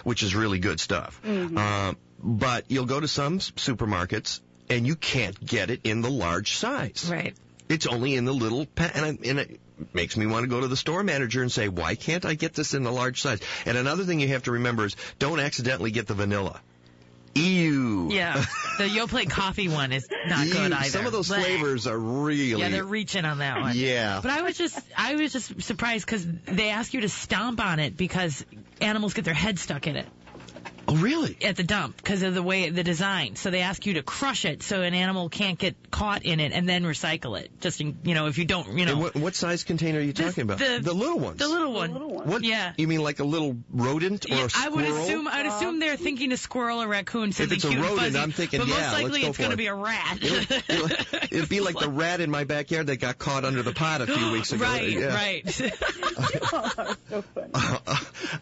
which 0.04 0.22
is 0.22 0.34
really 0.34 0.58
good 0.58 0.78
stuff. 0.78 1.20
Uh, 1.24 1.94
but 2.22 2.64
you'll 2.68 2.86
go 2.86 3.00
to 3.00 3.08
some 3.08 3.40
supermarkets 3.40 4.40
and 4.70 4.86
you 4.86 4.96
can't 4.96 5.38
get 5.44 5.70
it 5.70 5.80
in 5.84 6.02
the 6.02 6.10
large 6.10 6.56
size. 6.56 7.08
Right. 7.10 7.34
It's 7.68 7.86
only 7.86 8.14
in 8.14 8.24
the 8.24 8.32
little 8.32 8.66
pa- 8.66 8.90
and, 8.94 9.04
I, 9.04 9.28
and 9.28 9.38
it 9.40 9.60
makes 9.92 10.16
me 10.16 10.26
want 10.26 10.44
to 10.44 10.48
go 10.48 10.60
to 10.60 10.68
the 10.68 10.76
store 10.76 11.02
manager 11.02 11.42
and 11.42 11.50
say, 11.50 11.68
why 11.68 11.96
can't 11.96 12.24
I 12.24 12.34
get 12.34 12.54
this 12.54 12.74
in 12.74 12.84
the 12.84 12.92
large 12.92 13.20
size? 13.20 13.40
And 13.64 13.76
another 13.76 14.04
thing 14.04 14.20
you 14.20 14.28
have 14.28 14.44
to 14.44 14.52
remember 14.52 14.84
is 14.84 14.96
don't 15.18 15.40
accidentally 15.40 15.90
get 15.90 16.06
the 16.06 16.14
vanilla. 16.14 16.60
Ew. 17.36 18.08
Yeah, 18.10 18.44
the 18.78 18.84
Yoplait 18.88 19.30
coffee 19.30 19.68
one 19.68 19.92
is 19.92 20.08
not 20.26 20.46
good 20.50 20.72
either. 20.72 20.88
Some 20.88 21.06
of 21.06 21.12
those 21.12 21.28
Blech. 21.28 21.42
flavors 21.42 21.86
are 21.86 21.98
really. 21.98 22.60
Yeah, 22.60 22.68
they're 22.68 22.84
reaching 22.84 23.24
on 23.24 23.38
that 23.38 23.60
one. 23.60 23.76
Yeah. 23.76 24.20
But 24.22 24.30
I 24.30 24.42
was 24.42 24.56
just, 24.56 24.78
I 24.96 25.14
was 25.16 25.32
just 25.32 25.62
surprised 25.62 26.06
because 26.06 26.26
they 26.44 26.70
ask 26.70 26.94
you 26.94 27.02
to 27.02 27.08
stomp 27.08 27.60
on 27.60 27.78
it 27.78 27.96
because 27.96 28.44
animals 28.80 29.14
get 29.14 29.24
their 29.24 29.34
head 29.34 29.58
stuck 29.58 29.86
in 29.86 29.96
it. 29.96 30.06
Oh, 30.88 30.96
really? 30.96 31.36
At 31.42 31.56
the 31.56 31.64
dump 31.64 31.96
because 31.96 32.22
of 32.22 32.34
the 32.34 32.42
way 32.42 32.70
the 32.70 32.84
design. 32.84 33.34
So 33.36 33.50
they 33.50 33.60
ask 33.62 33.86
you 33.86 33.94
to 33.94 34.02
crush 34.02 34.44
it 34.44 34.62
so 34.62 34.82
an 34.82 34.94
animal 34.94 35.28
can't 35.28 35.58
get 35.58 35.90
caught 35.90 36.24
in 36.24 36.38
it 36.38 36.52
and 36.52 36.68
then 36.68 36.84
recycle 36.84 37.38
it. 37.40 37.50
Just 37.60 37.80
in, 37.80 37.98
you 38.04 38.14
know, 38.14 38.26
if 38.28 38.38
you 38.38 38.44
don't, 38.44 38.78
you 38.78 38.86
know. 38.86 38.96
What, 38.96 39.14
what 39.16 39.34
size 39.34 39.64
container 39.64 39.98
are 39.98 40.02
you 40.02 40.12
talking 40.12 40.42
about? 40.42 40.58
the- 40.58 40.80
little 40.94 41.18
ones. 41.18 41.38
The 41.38 41.48
little 41.48 41.72
one. 41.72 41.90
What? 41.92 42.44
Yeah. 42.44 42.72
You 42.76 42.86
mean 42.88 43.02
like 43.02 43.18
a 43.18 43.24
little 43.24 43.56
rodent 43.72 44.26
or 44.30 44.34
Yeah, 44.34 44.44
a 44.46 44.48
I 44.56 44.68
would 44.68 44.84
squirrel? 44.84 45.02
assume 45.02 45.28
I'd 45.28 45.46
assume 45.46 45.78
they're 45.80 45.96
thinking 45.96 46.30
a 46.32 46.36
squirrel 46.36 46.82
or 46.82 46.86
raccoon, 46.88 47.32
something 47.32 47.56
it's 47.56 47.64
a 47.64 47.68
cute 47.68 47.80
rodent, 47.80 47.98
fuzzy. 48.00 48.18
I'm 48.18 48.32
thinking, 48.32 48.60
but 48.60 48.68
yeah, 48.68 48.74
most 48.74 48.82
let's 48.92 49.02
likely 49.02 49.20
go 49.22 49.26
it's 49.28 49.36
for 49.36 49.42
going 49.42 49.50
to 49.50 49.56
be 49.56 49.66
a 49.66 49.74
rat. 49.74 50.18
It'd 51.32 51.48
be 51.48 51.60
like 51.60 51.78
the 51.78 51.88
rat 51.90 52.20
in 52.20 52.30
my 52.30 52.44
backyard 52.44 52.86
that 52.86 52.98
got 52.98 53.18
caught 53.18 53.44
under 53.44 53.62
the 53.62 53.72
pot 53.72 54.02
a 54.02 54.06
few 54.06 54.30
weeks 54.32 54.52
ago. 54.52 54.64
right, 54.64 54.88
Yeah. 54.88 55.14
right. 55.14 55.72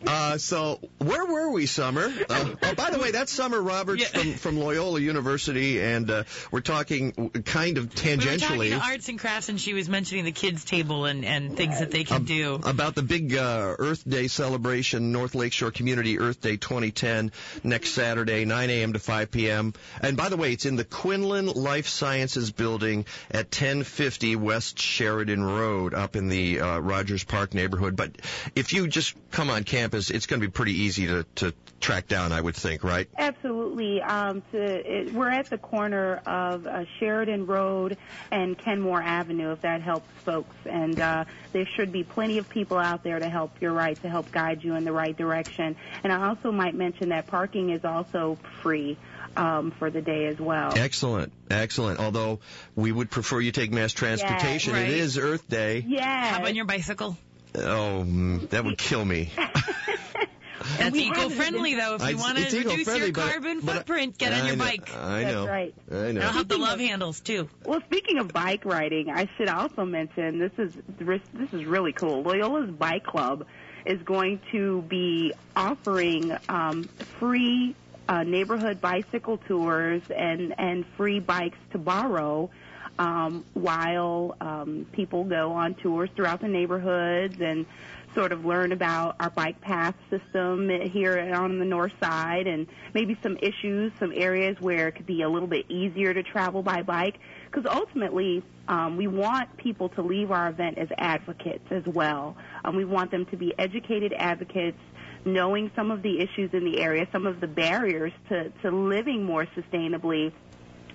Uh, 0.07 0.39
so 0.39 0.81
where 0.99 1.25
were 1.25 1.51
we, 1.51 1.67
Summer? 1.67 2.13
Oh, 2.35 2.75
by 2.77 2.91
the 2.91 2.99
way, 2.99 3.11
that's 3.11 3.33
Summer 3.33 3.61
Roberts 3.61 4.07
from, 4.09 4.35
from 4.35 4.59
Loyola 4.59 5.01
University, 5.01 5.81
and 5.81 6.11
uh, 6.11 6.25
we're 6.51 6.61
talking 6.61 7.31
kind 7.45 7.79
of 7.79 7.85
We 7.85 8.11
were 8.11 8.17
tangentially 8.17 8.71
talking 8.71 8.91
arts 8.93 9.09
and 9.09 9.19
crafts, 9.19 9.49
and 9.49 9.61
she 9.61 9.75
was 9.75 9.89
mentioning 9.89 10.25
the 10.25 10.33
kids' 10.33 10.65
table 10.65 11.05
and, 11.05 11.25
and 11.25 11.57
things 11.57 11.79
that 11.81 11.91
they 11.91 12.05
can 12.05 12.25
do. 12.25 12.61
about 12.65 12.95
the 12.95 13.03
big 13.03 13.35
uh, 13.35 13.77
Earth 13.79 14.09
Day 14.09 14.29
celebration, 14.29 15.13
North 15.13 15.35
Lakeshore 15.35 15.71
Community 15.71 16.19
Earth 16.19 16.41
Day 16.41 16.57
2010, 16.57 17.33
next 17.63 17.91
Saturday, 17.91 18.45
9 18.45 18.71
a.m. 18.71 18.93
to 18.93 18.99
5 18.99 19.31
p.m. 19.31 19.75
And 20.01 20.17
by 20.17 20.29
the 20.29 20.37
way, 20.37 20.53
it's 20.53 20.67
in 20.67 20.77
the 20.77 20.85
Quinlan 20.85 21.47
Life 21.47 21.89
Sciences 21.89 22.51
Building 22.51 23.07
at 23.31 23.47
1050 23.47 24.37
West 24.37 24.79
Sheridan 24.79 25.45
Road, 25.45 25.95
up 25.95 26.17
in 26.17 26.29
the 26.29 26.61
uh, 26.61 26.79
Rogers 26.79 27.25
Park 27.25 27.55
neighborhood. 27.55 27.97
But 27.97 28.13
if 28.55 28.73
you 28.73 28.89
just 28.89 29.15
come 29.31 29.51
on 29.51 29.65
campus, 29.65 30.11
it's 30.11 30.27
going 30.27 30.41
to 30.41 30.47
be 30.47 30.51
pretty 30.51 30.83
easy 30.83 31.07
to, 31.07 31.27
to 31.37 31.55
track 31.81 32.09
down, 32.09 32.24
I 32.33 32.41
would 32.41 32.57
think, 32.57 32.85
right? 32.85 33.09
Absolutely. 33.17 34.01
Um, 34.03 34.43
to, 34.53 34.59
it, 34.59 35.13
we're 35.13 35.31
at 35.31 35.51
the 35.51 35.59
corner 35.59 36.21
of 36.27 36.67
uh, 36.67 36.85
Sheridan 36.99 37.47
Road 37.47 37.97
and 38.31 38.57
Kenmore 38.57 39.03
Avenue, 39.03 39.53
if 39.53 39.63
that 39.63 39.83
helps 39.83 40.09
folks. 40.25 40.57
And 40.65 40.99
uh, 41.01 41.25
there 41.53 41.67
should 41.77 41.93
be 41.93 42.05
plenty 42.05 42.39
of 42.39 42.49
people 42.49 42.79
out 42.79 43.03
there 43.03 43.19
to 43.19 43.29
help. 43.29 43.61
You're 43.61 43.73
right 43.73 44.01
to 44.03 44.09
help 44.09 44.31
guide 44.31 44.65
you 44.65 44.75
in 44.75 44.85
the 44.85 44.93
right 44.93 45.17
direction. 45.17 45.77
And 46.03 46.13
I 46.13 46.29
also 46.29 46.53
might 46.53 46.75
mention 46.75 47.11
that 47.11 47.27
parking 47.27 47.71
is 47.71 47.85
also 47.85 48.39
free 48.63 48.97
um, 49.37 49.73
for 49.73 49.91
the 49.91 50.01
day 50.01 50.27
as 50.27 50.39
well. 50.39 50.73
Excellent, 50.77 51.33
excellent. 51.51 52.01
Although 52.01 52.41
we 52.75 52.93
would 52.93 53.11
prefer 53.11 53.41
you 53.41 53.53
take 53.53 53.73
mass 53.73 53.93
transportation. 53.93 54.73
right. 54.73 54.89
It 54.89 54.97
is 54.97 55.19
Earth 55.19 55.49
Day. 55.49 55.85
Yeah. 55.87 56.27
How 56.31 56.37
about 56.39 56.49
on 56.49 56.55
your 56.55 56.67
bicycle? 56.67 57.17
Oh, 57.57 58.05
mm, 58.07 58.49
that 58.51 58.65
would 58.65 58.79
kill 58.79 59.05
me. 59.05 59.31
That's 60.79 60.97
eco-friendly, 60.97 61.75
though. 61.75 61.97
If 61.97 62.11
you 62.11 62.17
want 62.17 62.39
to 62.39 62.45
reduce 62.59 62.87
your 62.99 63.13
carbon 63.13 63.61
but- 63.61 63.77
footprint, 63.77 64.19
get 64.19 64.33
on 64.33 64.47
your 64.47 64.57
know, 64.57 64.65
bike. 64.65 64.95
I 64.95 65.23
That's 65.23 65.35
know. 65.35 65.47
right. 65.47 65.75
I 65.91 65.95
know. 65.95 66.01
I'll 66.07 66.13
know. 66.13 66.21
have 66.29 66.49
the 66.49 66.59
love 66.59 66.81
handles 66.81 67.21
too. 67.21 67.49
Well, 67.65 67.81
speaking 67.83 68.19
of 68.19 68.33
bike 68.33 68.65
riding, 68.65 69.11
I 69.11 69.29
should 69.37 69.49
also 69.49 69.85
mention 69.85 70.39
this 70.39 70.53
is 70.59 70.73
this 70.99 71.53
is 71.53 71.65
really 71.65 71.93
cool. 71.93 72.23
Loyola's 72.23 72.71
Bike 72.71 73.05
Club 73.05 73.47
is 73.85 74.01
going 74.03 74.41
to 74.53 74.83
be 74.83 75.33
offering 75.55 76.37
um, 76.49 76.85
free 77.19 77.75
uh, 78.09 78.23
neighborhood 78.23 78.81
bicycle 78.81 79.39
tours 79.39 80.03
and 80.15 80.55
and 80.59 80.85
free 80.97 81.21
bikes 81.21 81.59
to 81.73 81.79
borrow 81.79 82.51
um, 82.99 83.45
while 83.55 84.37
um, 84.41 84.87
people 84.93 85.25
go 85.25 85.53
on 85.53 85.75
tours 85.75 86.11
throughout 86.15 86.41
the 86.41 86.49
neighborhoods 86.49 87.41
and 87.41 87.67
sort 88.15 88.33
of 88.33 88.45
learn 88.45 88.73
about 88.73 89.17
our 89.21 89.31
bike 89.31 89.61
path 89.61 89.95
system 90.11 90.69
here 90.69 91.35
on 91.35 91.59
the 91.59 91.65
north 91.65 91.93
side 92.01 92.47
and 92.47 92.67
maybe 92.93 93.19
some 93.23 93.37
issues, 93.37 93.93
some 93.99 94.13
areas 94.15 94.57
where 94.61 94.89
it 94.89 94.93
could 94.93 95.07
be 95.07 95.23
a 95.23 95.29
little 95.29 95.49
bit 95.49 95.71
easier 95.71 96.15
to 96.15 96.23
travel 96.23 96.63
by 96.63 96.83
bike. 96.83 97.19
Because 97.51 97.71
ultimately, 97.71 98.43
um, 98.69 98.97
we 98.97 99.07
want 99.07 99.57
people 99.57 99.89
to 99.91 100.03
leave 100.03 100.31
our 100.31 100.49
event 100.49 100.79
as 100.79 100.89
advocates 100.97 101.67
as 101.71 101.85
well. 101.87 102.37
Um, 102.65 102.77
we 102.77 102.85
want 102.85 103.11
them 103.11 103.27
to 103.27 103.37
be 103.37 103.55
educated 103.59 104.13
advocates, 104.17 104.79
knowing 105.25 105.71
some 105.77 105.91
of 105.91 106.03
the 106.03 106.21
issues 106.21 106.51
in 106.53 106.65
the 106.65 106.81
area, 106.81 107.07
some 107.13 107.27
of 107.27 107.41
the 107.41 107.47
barriers 107.47 108.13
to, 108.29 108.51
to 108.63 108.71
living 108.71 109.25
more 109.25 109.47
sustainably, 109.57 110.33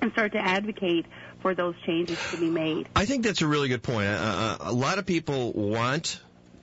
and 0.02 0.12
start 0.14 0.32
to 0.32 0.40
advocate 0.40 1.06
for 1.42 1.54
those 1.54 1.76
changes 1.86 2.18
to 2.32 2.38
be 2.38 2.50
made. 2.50 2.88
I 2.96 3.06
think 3.06 3.24
that's 3.24 3.42
a 3.42 3.48
really 3.48 3.68
good 3.70 3.84
point. 3.84 4.08
Uh, 4.08 4.12
uh, 4.12 4.58
a 4.62 4.74
lot 4.74 4.98
of 4.98 5.06
people 5.06 5.52
want 5.54 6.22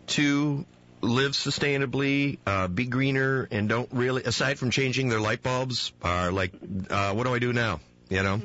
to 0.08 0.64
live 1.00 1.32
sustainably, 1.32 2.38
uh, 2.46 2.68
be 2.68 2.86
greener, 2.86 3.48
and 3.50 3.68
don't 3.68 3.88
really, 3.92 4.24
aside 4.24 4.58
from 4.58 4.70
changing 4.70 5.08
their 5.08 5.20
light 5.20 5.42
bulbs, 5.42 5.92
are 6.02 6.32
like, 6.32 6.52
uh, 6.90 7.12
what 7.12 7.24
do 7.24 7.34
I 7.34 7.38
do 7.38 7.52
now? 7.52 7.80
You 8.08 8.22
know, 8.22 8.40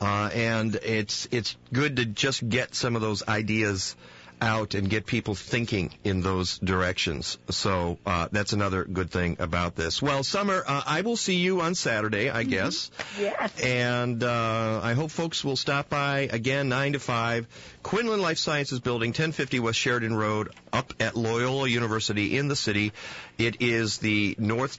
uh, 0.00 0.30
and 0.32 0.76
it's 0.76 1.26
it's 1.32 1.56
good 1.72 1.96
to 1.96 2.04
just 2.04 2.48
get 2.48 2.76
some 2.76 2.94
of 2.94 3.02
those 3.02 3.26
ideas 3.26 3.96
out 4.40 4.74
and 4.74 4.88
get 4.88 5.06
people 5.06 5.34
thinking 5.34 5.90
in 6.04 6.20
those 6.20 6.58
directions. 6.58 7.38
So 7.50 7.98
uh, 8.06 8.28
that's 8.32 8.52
another 8.52 8.84
good 8.84 9.10
thing 9.10 9.36
about 9.38 9.76
this. 9.76 10.00
Well, 10.00 10.22
Summer, 10.24 10.62
uh, 10.66 10.82
I 10.86 11.02
will 11.02 11.16
see 11.16 11.36
you 11.36 11.60
on 11.60 11.74
Saturday, 11.74 12.30
I 12.30 12.44
guess. 12.44 12.90
Yes. 13.18 13.60
And 13.60 14.22
uh, 14.22 14.80
I 14.82 14.94
hope 14.94 15.10
folks 15.10 15.44
will 15.44 15.56
stop 15.56 15.88
by 15.88 16.28
again, 16.32 16.68
9 16.68 16.94
to 16.94 16.98
5, 16.98 17.46
Quinlan 17.82 18.20
Life 18.20 18.38
Sciences 18.38 18.80
Building, 18.80 19.10
1050 19.10 19.60
West 19.60 19.78
Sheridan 19.78 20.14
Road, 20.14 20.50
up 20.72 20.92
at 21.00 21.16
Loyola 21.16 21.68
University 21.68 22.36
in 22.36 22.48
the 22.48 22.56
city. 22.56 22.92
It 23.38 23.60
is 23.60 23.98
the 23.98 24.36
North 24.38 24.78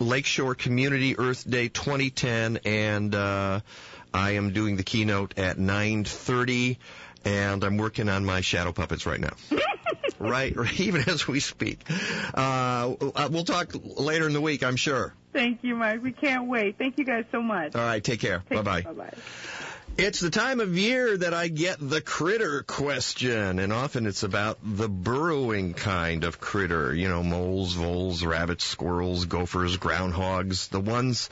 Lakeshore 0.00 0.54
Community 0.54 1.18
Earth 1.18 1.48
Day 1.48 1.68
2010, 1.68 2.60
and 2.64 3.14
uh, 3.14 3.60
I 4.12 4.32
am 4.32 4.52
doing 4.52 4.76
the 4.76 4.82
keynote 4.82 5.38
at 5.38 5.58
9:30, 5.58 6.78
and 7.24 7.64
I'm 7.64 7.76
working 7.76 8.08
on 8.08 8.24
my 8.24 8.40
shadow 8.40 8.72
puppets 8.72 9.06
right 9.06 9.20
now. 9.20 9.34
right, 10.18 10.54
even 10.78 11.08
as 11.08 11.26
we 11.26 11.40
speak. 11.40 11.80
Uh, 12.34 12.94
we'll 13.30 13.44
talk 13.44 13.72
later 13.82 14.26
in 14.26 14.32
the 14.32 14.40
week, 14.40 14.62
I'm 14.62 14.76
sure. 14.76 15.14
Thank 15.32 15.62
you, 15.62 15.76
Mike. 15.76 16.02
We 16.02 16.12
can't 16.12 16.46
wait. 16.46 16.78
Thank 16.78 16.98
you 16.98 17.04
guys 17.04 17.24
so 17.30 17.42
much. 17.42 17.74
All 17.74 17.82
right, 17.82 18.02
take 18.02 18.20
care. 18.20 18.42
Bye 18.48 18.62
bye. 18.62 18.82
Bye 18.82 18.92
bye. 18.92 19.14
It's 19.98 20.20
the 20.20 20.30
time 20.30 20.60
of 20.60 20.78
year 20.78 21.16
that 21.16 21.34
I 21.34 21.48
get 21.48 21.78
the 21.80 22.00
critter 22.00 22.62
question, 22.62 23.58
and 23.58 23.72
often 23.72 24.06
it's 24.06 24.22
about 24.22 24.58
the 24.62 24.88
burrowing 24.88 25.74
kind 25.74 26.22
of 26.22 26.38
critter. 26.40 26.94
You 26.94 27.08
know, 27.08 27.24
moles, 27.24 27.74
voles, 27.74 28.24
rabbits, 28.24 28.64
squirrels, 28.64 29.24
gophers, 29.24 29.76
groundhogs, 29.76 30.68
the 30.68 30.78
ones 30.78 31.28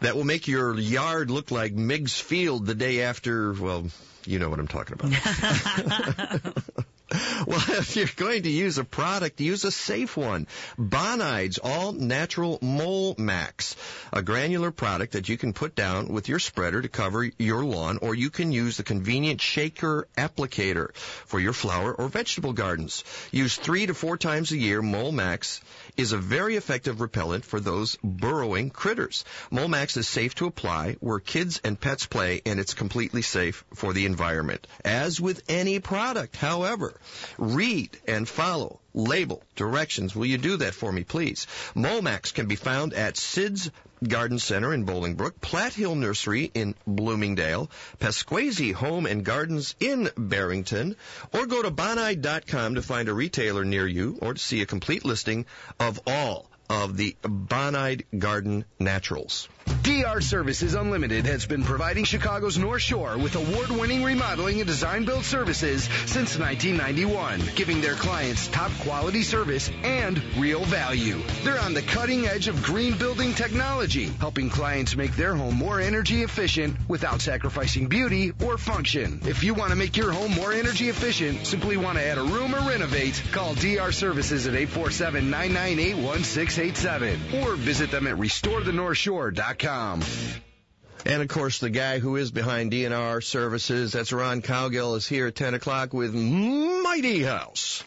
that 0.00 0.16
will 0.16 0.24
make 0.24 0.48
your 0.48 0.76
yard 0.76 1.30
look 1.30 1.52
like 1.52 1.74
Meigs 1.74 2.20
Field 2.20 2.66
the 2.66 2.74
day 2.74 3.02
after, 3.02 3.52
well, 3.52 3.86
you 4.26 4.38
know 4.38 4.48
what 4.48 4.58
I'm 4.58 4.68
talking 4.68 4.98
about. 4.98 6.42
Well, 7.46 7.62
if 7.68 7.94
you're 7.94 8.08
going 8.16 8.42
to 8.42 8.50
use 8.50 8.78
a 8.78 8.84
product, 8.84 9.40
use 9.40 9.64
a 9.64 9.70
safe 9.70 10.16
one. 10.16 10.48
Bonide's 10.76 11.58
All 11.58 11.92
Natural 11.92 12.58
Mole 12.60 13.14
Max, 13.16 13.76
a 14.12 14.22
granular 14.22 14.72
product 14.72 15.12
that 15.12 15.28
you 15.28 15.38
can 15.38 15.52
put 15.52 15.76
down 15.76 16.08
with 16.08 16.28
your 16.28 16.40
spreader 16.40 16.82
to 16.82 16.88
cover 16.88 17.30
your 17.38 17.64
lawn, 17.64 17.98
or 18.02 18.16
you 18.16 18.30
can 18.30 18.50
use 18.50 18.76
the 18.76 18.82
convenient 18.82 19.40
shaker 19.40 20.08
applicator 20.18 20.94
for 20.96 21.38
your 21.38 21.52
flower 21.52 21.94
or 21.94 22.08
vegetable 22.08 22.52
gardens. 22.52 23.04
Use 23.30 23.56
three 23.56 23.86
to 23.86 23.94
four 23.94 24.16
times 24.16 24.50
a 24.50 24.56
year. 24.56 24.82
Mole 24.82 25.12
Max 25.12 25.60
is 25.96 26.12
a 26.12 26.18
very 26.18 26.56
effective 26.56 27.00
repellent 27.00 27.44
for 27.44 27.60
those 27.60 27.96
burrowing 28.02 28.70
critters. 28.70 29.24
Mole 29.50 29.68
Max 29.68 29.96
is 29.96 30.06
safe 30.08 30.34
to 30.36 30.46
apply 30.46 30.96
where 31.00 31.20
kids 31.20 31.60
and 31.64 31.80
pets 31.80 32.06
play, 32.06 32.42
and 32.44 32.60
it's 32.60 32.74
completely 32.74 33.22
safe 33.22 33.64
for 33.74 33.92
the 33.92 34.06
environment. 34.06 34.66
As 34.84 35.20
with 35.20 35.42
any 35.48 35.80
product, 35.80 36.36
however, 36.36 37.00
read 37.38 37.96
and 38.06 38.28
follow 38.28 38.80
label 38.94 39.42
directions. 39.54 40.16
Will 40.16 40.26
you 40.26 40.38
do 40.38 40.56
that 40.58 40.74
for 40.74 40.90
me, 40.90 41.04
please? 41.04 41.46
Mole 41.74 42.02
Max 42.02 42.32
can 42.32 42.46
be 42.46 42.56
found 42.56 42.94
at 42.94 43.16
Sid's 43.16 43.70
Garden 44.02 44.38
Center 44.38 44.72
in 44.72 44.84
Bolingbrook, 44.84 45.40
Platt 45.40 45.74
Hill 45.74 45.94
Nursery 45.94 46.50
in 46.54 46.74
Bloomingdale, 46.86 47.70
Pasquesi 47.98 48.72
Home 48.74 49.06
and 49.06 49.24
Gardens 49.24 49.74
in 49.80 50.10
Barrington, 50.16 50.96
or 51.32 51.46
go 51.46 51.62
to 51.62 51.70
bonide.com 51.70 52.74
to 52.74 52.82
find 52.82 53.08
a 53.08 53.14
retailer 53.14 53.64
near 53.64 53.86
you 53.86 54.18
or 54.20 54.34
to 54.34 54.40
see 54.40 54.62
a 54.62 54.66
complete 54.66 55.04
listing 55.04 55.46
of 55.80 56.00
all 56.06 56.50
of 56.68 56.96
the 56.96 57.16
Bonide 57.22 58.04
Garden 58.18 58.64
Naturals. 58.78 59.48
DR 59.86 60.20
Services 60.20 60.74
Unlimited 60.74 61.26
has 61.26 61.46
been 61.46 61.62
providing 61.62 62.02
Chicago's 62.04 62.58
North 62.58 62.82
Shore 62.82 63.16
with 63.16 63.36
award-winning 63.36 64.02
remodeling 64.02 64.60
and 64.60 64.66
design 64.66 65.04
build 65.04 65.24
services 65.24 65.84
since 66.06 66.36
1991, 66.36 67.40
giving 67.54 67.80
their 67.80 67.94
clients 67.94 68.48
top 68.48 68.72
quality 68.80 69.22
service 69.22 69.70
and 69.84 70.20
real 70.38 70.64
value. 70.64 71.22
They're 71.44 71.60
on 71.60 71.72
the 71.72 71.82
cutting 71.82 72.26
edge 72.26 72.48
of 72.48 72.64
green 72.64 72.98
building 72.98 73.32
technology, 73.34 74.06
helping 74.06 74.50
clients 74.50 74.96
make 74.96 75.14
their 75.14 75.36
home 75.36 75.54
more 75.54 75.80
energy 75.80 76.24
efficient 76.24 76.76
without 76.88 77.20
sacrificing 77.20 77.86
beauty 77.86 78.32
or 78.44 78.58
function. 78.58 79.20
If 79.24 79.44
you 79.44 79.54
want 79.54 79.70
to 79.70 79.76
make 79.76 79.96
your 79.96 80.10
home 80.10 80.32
more 80.32 80.52
energy 80.52 80.88
efficient, 80.88 81.46
simply 81.46 81.76
want 81.76 81.98
to 81.98 82.04
add 82.04 82.18
a 82.18 82.24
room 82.24 82.56
or 82.56 82.68
renovate, 82.68 83.22
call 83.30 83.54
DR 83.54 83.92
Services 83.92 84.48
at 84.48 84.54
847-998-1687 84.54 87.44
or 87.44 87.54
visit 87.54 87.92
them 87.92 88.08
at 88.08 88.16
restorethenorthshore.com. 88.16 89.55
And 89.64 91.22
of 91.22 91.28
course, 91.28 91.60
the 91.60 91.70
guy 91.70 92.00
who 92.00 92.16
is 92.16 92.32
behind 92.32 92.72
DNR 92.72 93.22
services, 93.22 93.92
that's 93.92 94.12
Ron 94.12 94.42
Cowgill, 94.42 94.96
is 94.96 95.06
here 95.06 95.28
at 95.28 95.36
10 95.36 95.54
o'clock 95.54 95.92
with 95.94 96.12
Mighty 96.14 97.22
House. 97.22 97.84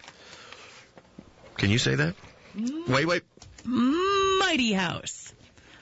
Can 1.58 1.70
you 1.70 1.78
say 1.78 1.96
that? 1.96 2.16
Wait, 2.88 3.06
wait. 3.06 3.24
Mighty 3.66 4.72
House. 4.72 5.34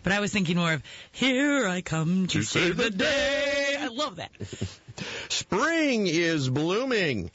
But 0.02 0.14
I 0.14 0.20
was 0.20 0.32
thinking 0.34 0.58
more 0.58 0.74
of, 0.74 0.84
here 1.12 1.68
I 1.68 1.82
come 1.82 2.28
to, 2.28 2.42
save 2.42 2.78
the 2.78 2.90
day. 2.90 3.76
I 3.80 3.88
love 3.88 4.16
that. 4.16 4.32
Spring 5.30 6.08
is 6.08 6.50
blooming 6.50 7.30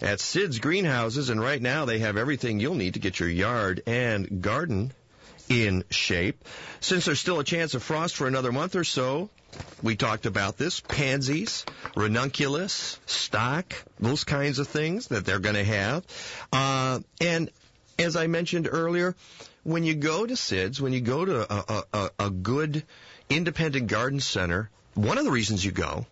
at 0.00 0.20
Sid's 0.20 0.58
Greenhouses, 0.58 1.28
and 1.28 1.40
right 1.40 1.60
now 1.60 1.84
they 1.84 1.98
have 1.98 2.16
everything 2.16 2.60
you'll 2.60 2.76
need 2.76 2.94
to 2.94 3.00
get 3.00 3.20
your 3.20 3.28
yard 3.28 3.82
and 3.86 4.40
garden 4.40 4.92
in 5.48 5.84
shape. 5.90 6.44
Since 6.80 7.04
there's 7.06 7.20
still 7.20 7.40
a 7.40 7.44
chance 7.44 7.74
of 7.74 7.82
frost 7.82 8.16
for 8.16 8.26
another 8.26 8.52
month 8.52 8.76
or 8.76 8.84
so, 8.84 9.30
we 9.82 9.96
talked 9.96 10.26
about 10.26 10.56
this 10.56 10.80
pansies, 10.80 11.64
ranunculus, 11.94 12.98
stock, 13.06 13.74
those 14.00 14.24
kinds 14.24 14.58
of 14.58 14.68
things 14.68 15.08
that 15.08 15.24
they're 15.24 15.38
going 15.38 15.54
to 15.54 15.64
have. 15.64 16.04
Uh, 16.52 17.00
and 17.20 17.50
as 17.98 18.16
I 18.16 18.26
mentioned 18.26 18.68
earlier, 18.70 19.14
when 19.62 19.84
you 19.84 19.94
go 19.94 20.26
to 20.26 20.36
Sid's, 20.36 20.80
when 20.80 20.92
you 20.92 21.00
go 21.00 21.24
to 21.24 21.52
a, 21.52 21.84
a, 21.92 22.10
a 22.18 22.30
good 22.30 22.84
independent 23.28 23.86
garden 23.86 24.20
center, 24.20 24.70
one 24.94 25.18
of 25.18 25.24
the 25.24 25.30
reasons 25.30 25.64
you 25.64 25.72
go 25.72 26.06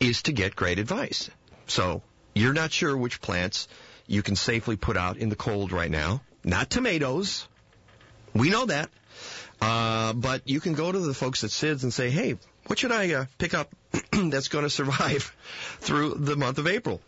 is 0.00 0.22
to 0.22 0.32
get 0.32 0.56
great 0.56 0.78
advice. 0.78 1.30
So 1.66 2.02
you're 2.34 2.52
not 2.52 2.72
sure 2.72 2.96
which 2.96 3.20
plants 3.20 3.68
you 4.06 4.22
can 4.22 4.36
safely 4.36 4.76
put 4.76 4.96
out 4.96 5.18
in 5.18 5.28
the 5.28 5.36
cold 5.36 5.72
right 5.72 5.90
now. 5.90 6.22
Not 6.42 6.70
tomatoes. 6.70 7.46
We 8.34 8.50
know 8.50 8.66
that. 8.66 8.90
Uh, 9.60 10.12
but 10.14 10.48
you 10.48 10.60
can 10.60 10.74
go 10.74 10.90
to 10.90 10.98
the 10.98 11.14
folks 11.14 11.44
at 11.44 11.50
Sid's 11.50 11.84
and 11.84 11.92
say, 11.92 12.10
hey, 12.10 12.36
what 12.66 12.78
should 12.78 12.92
I 12.92 13.12
uh, 13.12 13.24
pick 13.38 13.52
up 13.54 13.70
that's 14.12 14.48
going 14.48 14.64
to 14.64 14.70
survive 14.70 15.36
through 15.80 16.14
the 16.14 16.36
month 16.36 16.58
of 16.58 16.66
April? 16.66 17.00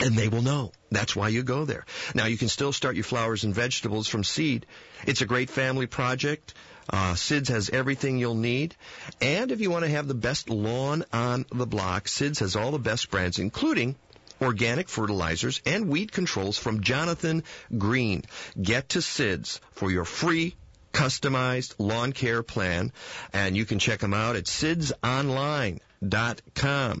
And 0.00 0.16
they 0.16 0.28
will 0.28 0.42
know. 0.42 0.72
That's 0.90 1.14
why 1.14 1.28
you 1.28 1.42
go 1.42 1.64
there. 1.64 1.84
Now 2.14 2.26
you 2.26 2.38
can 2.38 2.48
still 2.48 2.72
start 2.72 2.96
your 2.96 3.04
flowers 3.04 3.44
and 3.44 3.54
vegetables 3.54 4.08
from 4.08 4.24
seed. 4.24 4.66
It's 5.06 5.20
a 5.20 5.26
great 5.26 5.50
family 5.50 5.86
project. 5.86 6.54
Uh, 6.88 7.14
Sid's 7.14 7.48
has 7.48 7.70
everything 7.70 8.18
you'll 8.18 8.34
need. 8.34 8.74
And 9.20 9.52
if 9.52 9.60
you 9.60 9.70
want 9.70 9.84
to 9.84 9.90
have 9.90 10.08
the 10.08 10.14
best 10.14 10.50
lawn 10.50 11.04
on 11.12 11.46
the 11.52 11.66
block, 11.66 12.08
Sid's 12.08 12.40
has 12.40 12.56
all 12.56 12.72
the 12.72 12.78
best 12.78 13.10
brands, 13.10 13.38
including 13.38 13.96
organic 14.40 14.88
fertilizers 14.88 15.60
and 15.66 15.88
weed 15.88 16.12
controls 16.12 16.58
from 16.58 16.82
Jonathan 16.82 17.44
Green. 17.76 18.22
Get 18.60 18.90
to 18.90 19.02
Sid's 19.02 19.60
for 19.72 19.90
your 19.90 20.04
free 20.04 20.56
customized 20.94 21.74
lawn 21.78 22.12
care 22.12 22.42
plan, 22.42 22.92
and 23.32 23.56
you 23.56 23.64
can 23.66 23.78
check 23.78 23.98
them 23.98 24.14
out 24.14 24.36
at 24.36 24.44
sidsonline.com. 24.44 25.80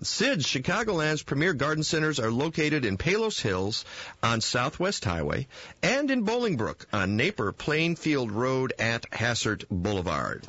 Sid's, 0.02 0.46
Chicagoland's 0.46 1.22
premier 1.22 1.54
garden 1.54 1.84
centers, 1.84 2.18
are 2.18 2.30
located 2.30 2.84
in 2.84 2.96
Palos 2.98 3.40
Hills 3.40 3.84
on 4.22 4.40
Southwest 4.40 5.04
Highway 5.04 5.46
and 5.82 6.10
in 6.10 6.26
Bolingbrook 6.26 6.86
on 6.92 7.16
Napier 7.16 7.52
Plainfield 7.52 8.32
Road 8.32 8.72
at 8.78 9.08
Hassert 9.10 9.64
Boulevard. 9.70 10.44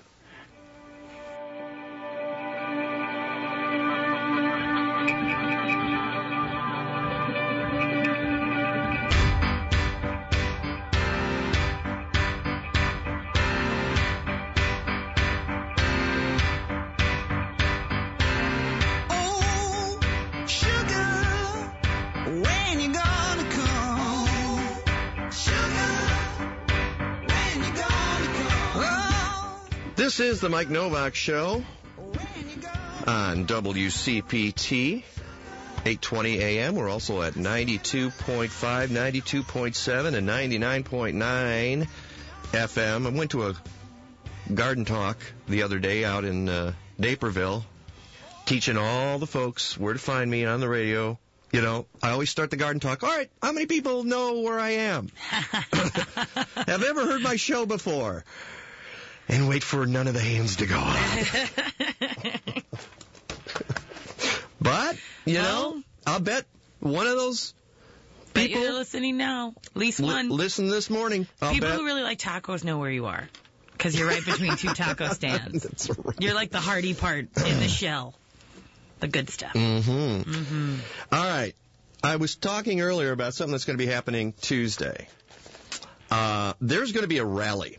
This 30.05 30.19
is 30.19 30.39
the 30.39 30.49
Mike 30.49 30.69
Nowak 30.69 31.15
Show 31.15 31.65
on 33.07 33.47
WCPT, 33.47 34.97
820 34.97 36.39
AM. 36.41 36.75
We're 36.75 36.89
also 36.89 37.23
at 37.23 37.33
92.5, 37.33 38.11
92.7, 38.51 40.13
and 40.13 40.29
99.9 40.29 41.87
FM. 42.51 43.07
I 43.07 43.17
went 43.17 43.31
to 43.31 43.47
a 43.47 43.55
garden 44.53 44.85
talk 44.85 45.17
the 45.47 45.63
other 45.63 45.79
day 45.79 46.05
out 46.05 46.23
in 46.23 46.49
uh, 46.49 46.73
Naperville, 46.99 47.65
teaching 48.45 48.77
all 48.77 49.17
the 49.17 49.25
folks 49.25 49.75
where 49.75 49.93
to 49.93 49.99
find 49.99 50.29
me 50.29 50.45
on 50.45 50.59
the 50.59 50.69
radio. 50.69 51.17
You 51.51 51.63
know, 51.63 51.87
I 52.03 52.11
always 52.11 52.29
start 52.29 52.51
the 52.51 52.57
garden 52.57 52.79
talk. 52.79 53.01
All 53.01 53.09
right, 53.09 53.31
how 53.41 53.53
many 53.53 53.65
people 53.65 54.03
know 54.03 54.41
where 54.41 54.59
I 54.59 54.69
am? 54.69 55.09
Have 55.31 56.83
ever 56.83 57.07
heard 57.07 57.23
my 57.23 57.37
show 57.37 57.65
before? 57.65 58.23
And 59.27 59.47
wait 59.49 59.63
for 59.63 59.85
none 59.85 60.07
of 60.07 60.13
the 60.13 60.19
hands 60.21 60.57
to 60.57 60.65
go 60.65 60.79
up. 60.79 60.97
but, 64.61 64.97
you 65.25 65.35
know, 65.35 65.81
I'll 66.05 66.19
bet 66.19 66.45
one 66.79 67.07
of 67.07 67.15
those 67.15 67.53
Bet 68.33 68.47
people 68.47 68.61
you're 68.61 68.73
listening 68.73 69.17
now. 69.17 69.53
At 69.67 69.77
least 69.77 69.99
li- 69.99 70.07
one. 70.07 70.29
listen 70.29 70.67
this 70.67 70.89
morning. 70.89 71.27
I'll 71.41 71.53
People 71.53 71.69
bet. 71.69 71.79
who 71.79 71.85
really 71.85 72.03
like 72.03 72.19
tacos 72.19 72.63
know 72.63 72.77
where 72.77 72.91
you 72.91 73.05
are. 73.05 73.27
Because 73.71 73.97
you're 73.97 74.07
right 74.07 74.23
between 74.25 74.55
two 74.55 74.73
taco 74.73 75.07
stands. 75.13 75.89
Right. 75.89 76.15
You're 76.19 76.33
like 76.33 76.51
the 76.51 76.59
hardy 76.59 76.93
part 76.93 77.27
in 77.37 77.59
the 77.59 77.67
shell. 77.67 78.13
The 78.99 79.07
good 79.07 79.29
stuff. 79.29 79.53
Mm-hmm. 79.53 80.31
Mm-hmm. 80.31 80.75
All 81.11 81.23
right. 81.23 81.53
I 82.03 82.15
was 82.17 82.35
talking 82.35 82.81
earlier 82.81 83.11
about 83.11 83.33
something 83.33 83.51
that's 83.51 83.65
going 83.65 83.77
to 83.77 83.83
be 83.83 83.91
happening 83.91 84.33
Tuesday. 84.41 85.07
Uh, 86.09 86.53
there's 86.61 86.91
going 86.91 87.03
to 87.03 87.07
be 87.09 87.17
a 87.17 87.25
rally 87.25 87.77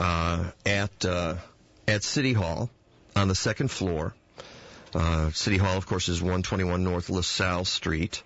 uh, 0.00 0.50
at 0.66 1.04
uh, 1.04 1.36
at 1.86 2.02
City 2.02 2.32
Hall 2.32 2.70
on 3.14 3.28
the 3.28 3.34
second 3.34 3.70
floor. 3.70 4.14
Uh, 4.94 5.30
City 5.30 5.56
Hall, 5.56 5.76
of 5.76 5.86
course, 5.86 6.08
is 6.08 6.20
121 6.20 6.82
North 6.82 7.10
LaSalle 7.10 7.64
Street. 7.64 8.22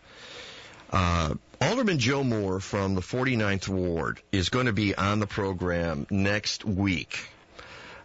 Uh, 0.91 1.35
Alderman 1.61 1.99
Joe 1.99 2.25
Moore 2.25 2.61
from 2.61 2.95
the 2.95 3.01
49th 3.01 3.69
Ward 3.69 4.21
is 4.33 4.49
going 4.49 4.67
to 4.67 4.73
be 4.73 4.95
on 4.95 5.19
the 5.19 5.27
program 5.27 6.07
next 6.11 6.65
week. 6.65 7.29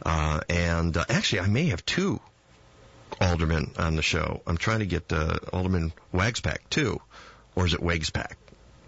Uh, 0.05 0.41
and 0.49 0.95
uh, 0.97 1.05
actually, 1.07 1.41
I 1.41 1.47
may 1.47 1.67
have 1.67 1.85
two 1.85 2.19
aldermen 3.21 3.71
on 3.77 3.95
the 3.95 4.01
show. 4.01 4.41
I'm 4.47 4.57
trying 4.57 4.79
to 4.79 4.85
get 4.85 5.11
uh, 5.11 5.37
Alderman 5.53 5.93
Waguespack 6.13 6.59
too, 6.69 7.01
or 7.55 7.65
is 7.65 7.73
it 7.73 7.81
Waguespack? 7.81 8.33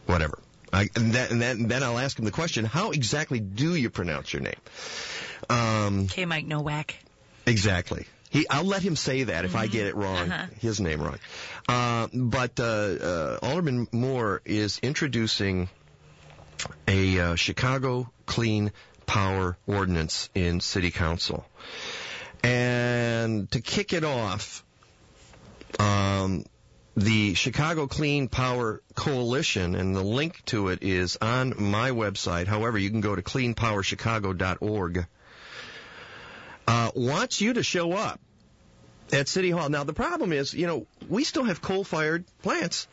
Whatever. 0.06 0.40
I, 0.73 0.89
and, 0.95 1.14
that, 1.14 1.31
and, 1.31 1.41
that, 1.41 1.57
and 1.57 1.69
then 1.69 1.84
I'll 1.84 1.98
ask 1.99 2.18
him 2.18 2.26
the 2.26 2.31
question: 2.31 2.65
How 2.65 2.91
exactly 2.91 3.39
do 3.39 3.76
you 3.76 3.89
pronounce 3.89 4.31
your 4.34 4.41
name? 4.41 4.56
Um, 5.49 6.07
K. 6.07 6.26
Mike 6.26 6.45
Nowak. 6.45 6.95
Exactly. 7.45 8.06
He, 8.30 8.48
I'll 8.49 8.64
let 8.64 8.81
him 8.81 8.95
say 8.95 9.23
that 9.23 9.43
if 9.43 9.56
I 9.56 9.68
get 9.68 9.88
it 9.88 9.95
wrong, 9.95 10.31
Uh-huh. 10.31 10.45
his 10.61 10.80
name 10.80 11.02
wrong. 11.02 11.19
Uh, 11.68 12.07
but 12.14 12.57
uh, 12.60 12.64
uh, 12.64 13.39
Alderman 13.41 13.88
Moore 13.91 14.41
is 14.45 14.80
introducing 14.81 15.68
a 16.88 17.19
uh, 17.19 17.35
Chicago 17.35 18.10
Clean 18.26 18.72
Power 19.06 19.57
Ordinance 19.68 20.30
in 20.34 20.61
City 20.61 20.91
Council, 20.91 21.45
and 22.43 23.52
to 23.52 23.60
kick 23.60 23.91
it 23.91 24.06
off, 24.06 24.64
um, 25.80 26.45
the 26.95 27.34
Chicago 27.35 27.88
Clean 27.88 28.27
Power 28.27 28.81
Coalition, 28.95 29.76
and 29.76 29.95
the 29.95 30.03
link 30.03 30.43
to 30.45 30.69
it 30.69 30.84
is 30.84 31.18
on 31.22 31.53
my 31.57 31.91
website. 31.91 32.47
However, 32.47 32.77
you 32.77 32.89
can 32.89 33.01
go 33.01 33.15
to 33.15 33.22
cleanpowerchicago.org 33.22 35.05
uh, 36.68 36.91
wants 36.95 37.41
you 37.41 37.53
to 37.53 37.63
show 37.63 37.93
up 37.93 38.19
at 39.11 39.27
City 39.27 39.49
Hall. 39.49 39.69
Now, 39.69 39.84
the 39.84 39.93
problem 39.93 40.31
is, 40.31 40.53
you 40.53 40.68
know, 40.68 40.88
we 41.09 41.23
still 41.23 41.43
have 41.43 41.61
coal-fired 41.61 42.26
plants. 42.41 42.88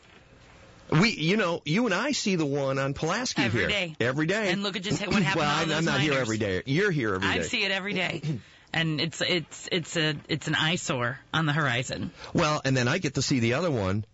We, 0.91 1.11
you 1.11 1.37
know, 1.37 1.61
you 1.65 1.85
and 1.85 1.93
I 1.93 2.11
see 2.13 2.35
the 2.35 2.45
one 2.45 2.79
on 2.79 2.93
Pulaski 2.93 3.43
Every 3.43 3.61
here 3.61 3.69
day. 3.69 3.95
every 3.99 4.25
day. 4.25 4.51
And 4.51 4.63
look 4.63 4.75
at 4.75 4.81
just 4.81 5.05
what 5.05 5.21
happened 5.21 5.35
well, 5.35 5.61
I'm, 5.61 5.71
I'm 5.71 5.85
not 5.85 5.99
here 5.99 6.13
every 6.13 6.39
day. 6.39 6.63
You're 6.65 6.91
here 6.91 7.13
every 7.13 7.27
day. 7.27 7.39
I 7.39 7.41
see 7.43 7.63
it 7.63 7.71
every 7.71 7.93
day. 7.93 8.21
And 8.71 9.01
it's 9.01 9.21
it's 9.21 9.67
it's 9.71 9.97
a 9.97 10.15
it's 10.27 10.47
an 10.47 10.55
eyesore 10.55 11.19
on 11.33 11.45
the 11.45 11.53
horizon. 11.53 12.11
Well, 12.33 12.61
and 12.63 12.77
then 12.77 12.87
I 12.87 12.99
get 12.99 13.15
to 13.15 13.21
see 13.21 13.39
the 13.39 13.55
other 13.55 13.71
one 13.71 14.05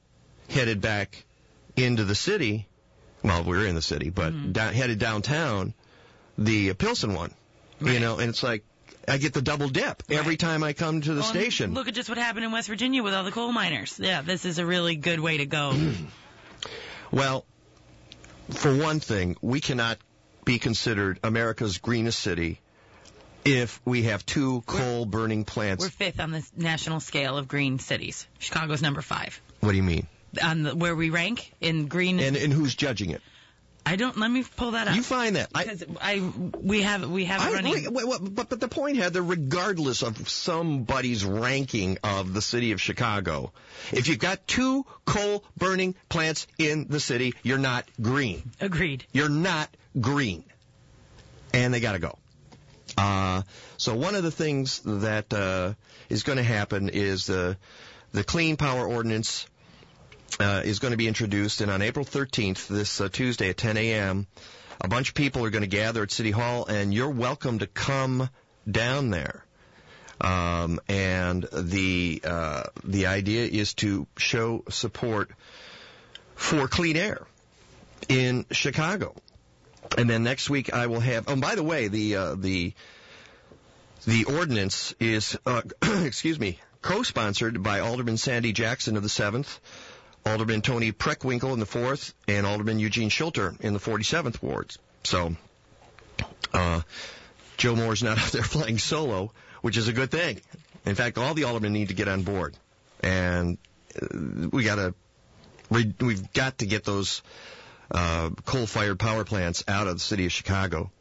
headed 0.49 0.79
back 0.81 1.25
into 1.75 2.03
the 2.05 2.15
city. 2.15 2.67
Well, 3.23 3.43
we're 3.43 3.65
in 3.65 3.75
the 3.75 3.81
city, 3.81 4.09
but 4.11 4.31
Mm-hmm. 4.33 4.51
down, 4.53 4.73
headed 4.73 4.99
downtown, 4.99 5.73
the 6.37 6.73
Pilsen 6.73 7.13
one. 7.15 7.33
You 7.81 7.99
know, 7.99 8.19
and 8.19 8.29
it's 8.29 8.41
like 8.43 8.63
I 9.07 9.17
get 9.17 9.33
the 9.33 9.41
double 9.41 9.67
dip 9.67 10.03
every 10.09 10.37
time 10.37 10.63
I 10.63 10.71
come 10.73 11.01
to 11.01 11.13
the 11.13 11.19
Well, 11.21 11.29
station. 11.29 11.73
Look 11.73 11.89
at 11.89 11.93
just 11.93 12.07
what 12.07 12.17
happened 12.17 12.45
in 12.45 12.51
West 12.53 12.69
Virginia 12.69 13.03
with 13.03 13.13
all 13.13 13.25
the 13.25 13.31
coal 13.31 13.51
miners. 13.51 13.99
Yeah, 13.99 14.21
this 14.21 14.45
is 14.45 14.57
a 14.57 14.65
really 14.65 14.95
good 14.95 15.19
way 15.19 15.37
to 15.39 15.45
go. 15.45 15.73
Well, 17.11 17.45
for 18.51 18.75
one 18.75 18.99
thing, 18.99 19.35
we 19.41 19.61
cannot 19.61 19.97
be 20.43 20.59
considered 20.59 21.19
America's 21.23 21.77
greenest 21.77 22.19
city 22.19 22.59
if 23.45 23.79
we 23.85 24.03
have 24.03 24.25
two 24.25 24.61
coal 24.65 25.05
burning 25.05 25.45
plants. 25.45 25.83
We're 25.83 25.89
fifth 25.89 26.19
on 26.19 26.31
the 26.31 26.45
national 26.57 26.99
scale 26.99 27.37
of 27.37 27.47
green 27.47 27.79
cities. 27.79 28.27
Chicago's 28.39 28.81
number 28.81 29.01
five. 29.01 29.39
What 29.61 29.71
do 29.71 29.77
you 29.77 29.83
mean? 29.83 30.07
On 30.43 30.63
the, 30.63 30.75
where 30.75 30.95
we 30.95 31.11
rank 31.11 31.53
in 31.61 31.87
green. 31.87 32.19
And 32.19 32.35
and 32.35 32.51
who's 32.51 32.75
judging 32.75 33.11
it? 33.11 33.21
I 33.87 33.97
don't. 33.97 34.17
Let 34.17 34.31
me 34.31 34.43
pull 34.43 34.71
that 34.71 34.87
up. 34.87 34.95
You 34.95 35.03
find 35.03 35.35
that. 35.35 35.53
Because 35.53 35.83
I, 36.01 36.19
we 36.59 36.81
have 36.81 37.07
we 37.07 37.25
have 37.25 37.41
I 37.41 37.53
running. 37.53 37.93
Wait, 37.93 38.05
but, 38.31 38.49
but 38.49 38.59
the 38.59 38.67
point, 38.67 38.97
Heather, 38.97 39.21
regardless 39.21 40.01
of 40.01 40.27
somebody's 40.27 41.23
ranking 41.23 41.99
of 42.03 42.33
the 42.33 42.41
city 42.41 42.71
of 42.71 42.81
Chicago, 42.81 43.53
if 43.91 44.07
you've 44.07 44.19
got 44.19 44.47
two 44.47 44.87
coal 45.05 45.43
burning 45.55 45.93
plants 46.09 46.47
in 46.57 46.87
the 46.87 46.99
city, 46.99 47.35
you're 47.43 47.59
not 47.59 47.85
green. 48.01 48.51
Agreed. 48.59 49.05
You're 49.11 49.29
not 49.29 49.69
green. 50.01 50.43
And 51.53 51.71
they 51.71 51.79
gotta 51.79 51.99
go. 51.99 52.17
Uh, 52.97 53.41
so 53.77 53.95
one 53.95 54.15
of 54.15 54.23
the 54.23 54.31
things 54.31 54.79
that, 54.85 55.33
uh, 55.33 55.73
is 56.09 56.23
gonna 56.23 56.43
happen 56.43 56.89
is 56.89 57.25
the, 57.25 57.57
the 58.11 58.23
Clean 58.23 58.57
Power 58.57 58.87
Ordinance, 58.87 59.47
uh, 60.39 60.61
is 60.65 60.79
going 60.79 60.91
to 60.91 60.97
be 60.97 61.07
introduced, 61.07 61.61
and 61.61 61.71
on 61.71 61.81
April 61.81 62.05
13th, 62.05 62.67
this 62.67 62.99
uh, 62.99 63.07
Tuesday 63.09 63.49
at 63.49 63.57
10 63.57 63.77
a.m., 63.77 64.27
a 64.81 64.87
bunch 64.87 65.09
of 65.09 65.15
people 65.15 65.45
are 65.45 65.49
going 65.49 65.61
to 65.61 65.67
gather 65.67 66.03
at 66.03 66.11
City 66.11 66.31
Hall, 66.31 66.65
and 66.65 66.93
you're 66.93 67.09
welcome 67.09 67.59
to 67.59 67.67
come 67.67 68.29
down 68.69 69.09
there. 69.09 69.45
Um, 70.19 70.79
and 70.87 71.45
the 71.51 72.21
uh, 72.23 72.63
the 72.83 73.07
idea 73.07 73.45
is 73.47 73.73
to 73.75 74.07
show 74.17 74.63
support 74.69 75.29
for 76.35 76.67
clean 76.67 76.95
air 76.95 77.27
in 78.07 78.45
Chicago. 78.51 79.13
And 79.97 80.09
then 80.09 80.23
next 80.23 80.49
week 80.49 80.73
I 80.73 80.87
will 80.87 80.99
have. 80.99 81.25
Oh, 81.27 81.35
by 81.35 81.55
the 81.55 81.63
way, 81.63 81.87
the 81.87 82.15
uh, 82.15 82.35
the 82.35 82.73
the 84.05 84.25
ordinance 84.25 84.93
is 84.99 85.37
uh, 85.45 85.61
excuse 85.81 86.39
me 86.39 86.59
co-sponsored 86.85 87.63
by 87.63 87.79
Alderman 87.79 88.15
Sandi 88.15 88.53
Jackson 88.53 88.95
of 88.95 89.01
the 89.01 89.09
seventh, 89.09 89.59
Alderman 90.23 90.61
Toni 90.61 90.91
Preckwinkle 90.91 91.51
in 91.51 91.59
the 91.59 91.65
fourth, 91.65 92.13
and 92.27 92.45
Alderman 92.45 92.77
Eugene 92.77 93.09
Schulter 93.09 93.59
in 93.59 93.73
the 93.73 93.79
47th 93.79 94.39
wards. 94.43 94.77
So, 95.03 95.35
uh, 96.53 96.81
Joe 97.57 97.75
Moore's 97.75 98.03
not 98.03 98.19
out 98.23 98.31
there 98.31 98.43
playing 98.43 98.77
solo, 98.77 99.31
which 99.61 99.77
is 99.77 99.87
a 99.87 99.93
good 99.93 100.11
thing. 100.11 100.41
In 100.85 100.93
fact, 100.93 101.17
all 101.17 101.33
the 101.33 101.45
aldermen 101.45 101.73
need 101.73 101.87
to 101.87 101.95
get 101.95 102.07
on 102.07 102.21
board, 102.21 102.55
and 103.01 103.57
uh, 103.99 104.47
we 104.51 104.63
gotta, 104.63 104.93
re- 105.71 105.95
we've 105.99 106.31
got 106.33 106.59
to 106.59 106.67
get 106.67 106.83
those 106.83 107.23
uh, 107.91 108.29
coal-fired 108.45 108.99
power 108.99 109.23
plants 109.23 109.63
out 109.67 109.87
of 109.87 109.95
the 109.95 109.99
city 109.99 110.25
of 110.25 110.31
Chicago. 110.31 110.91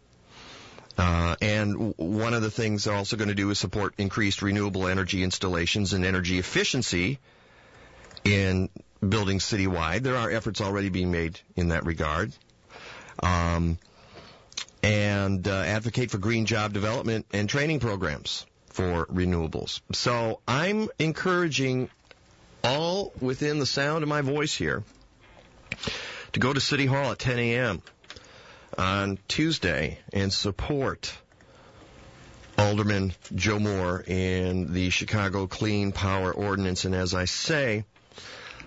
Uh, 0.97 1.35
and 1.43 1.94
one 1.97 2.35
of 2.35 2.43
the 2.43 2.51
things 2.51 2.85
they're 2.85 2.94
also 2.94 3.16
going 3.16 3.28
to 3.28 3.35
do 3.35 3.51
is 3.51 3.59
support 3.59 3.94
increased 3.98 4.43
renewable 4.43 4.86
energy 4.86 5.23
installations 5.23 5.93
and 5.93 6.05
energy 6.05 6.39
efficiency 6.39 7.19
in 8.24 8.69
buildings 9.06 9.44
citywide. 9.44 10.02
There 10.02 10.16
are 10.16 10.31
efforts 10.31 10.61
already 10.61 10.90
being 10.90 11.11
made 11.11 11.40
in 11.56 11.69
that 11.69 11.85
regard. 11.85 12.32
Um, 13.23 13.78
and 14.82 15.47
uh, 15.48 15.52
advocate 15.52 16.11
for 16.11 16.19
green 16.19 16.47
job 16.47 16.73
development 16.73 17.27
and 17.32 17.48
training 17.48 17.81
programs 17.81 18.47
for 18.69 19.06
renewables. 19.06 19.81
So 19.93 20.40
I'm 20.47 20.89
encouraging 20.98 21.90
all 22.62 23.12
within 23.20 23.59
the 23.59 23.66
sound 23.66 24.02
of 24.02 24.09
my 24.09 24.20
voice 24.20 24.55
here 24.55 24.85
to 26.35 26.40
go 26.40 26.52
to 26.52 26.61
City 26.61 26.86
Hall 26.86 27.12
at 27.12 27.19
10 27.19 27.39
a.m. 27.39 27.82
on 28.77 29.19
Tuesday 29.28 29.98
and 30.12 30.32
support 30.32 31.16
Alderman 32.59 33.15
Joe 33.35 33.61
Moore 33.61 34.02
in 34.06 34.73
the 34.73 34.90
Chicago 34.90 35.47
Clean 35.47 35.93
Power 35.93 36.32
Ordinance. 36.32 36.85
And 36.85 36.94
as 36.94 37.15
I 37.15 37.24
say, 37.24 37.85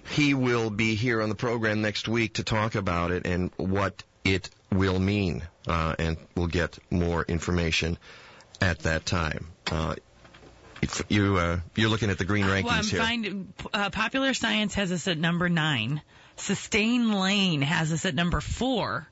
he 0.10 0.34
will 0.34 0.70
be 0.70 0.96
here 0.96 1.22
on 1.22 1.28
the 1.28 1.36
program 1.36 1.82
next 1.82 2.08
week 2.08 2.36
to 2.36 2.44
talk 2.44 2.76
about 2.76 3.12
it 3.12 3.28
and 3.28 3.52
what 3.58 4.02
it 4.24 4.50
will 4.72 5.00
mean. 5.00 5.46
Uh, 5.68 5.94
and 6.00 6.18
we'll 6.36 6.48
get 6.48 6.80
more 6.90 7.24
information 7.28 7.98
at 8.62 8.80
that 8.80 9.06
time. 9.06 9.48
Uh, 9.70 9.96
you, 11.10 11.36
uh, 11.36 11.60
you're 11.76 11.90
looking 11.90 12.12
at 12.12 12.18
the 12.18 12.24
green 12.24 12.46
rankings 12.46 12.64
well, 12.64 12.76
I'm 12.76 12.86
here. 12.86 13.02
finding 13.02 13.54
uh, 13.74 13.90
Popular 13.90 14.34
Science 14.34 14.76
has 14.76 14.94
us 14.94 15.08
at 15.10 15.18
number 15.18 15.50
nine. 15.50 16.02
SustainLane 16.38 17.62
has 17.64 17.92
us 17.92 18.06
at 18.06 18.16
number 18.16 18.42
four. 18.42 19.08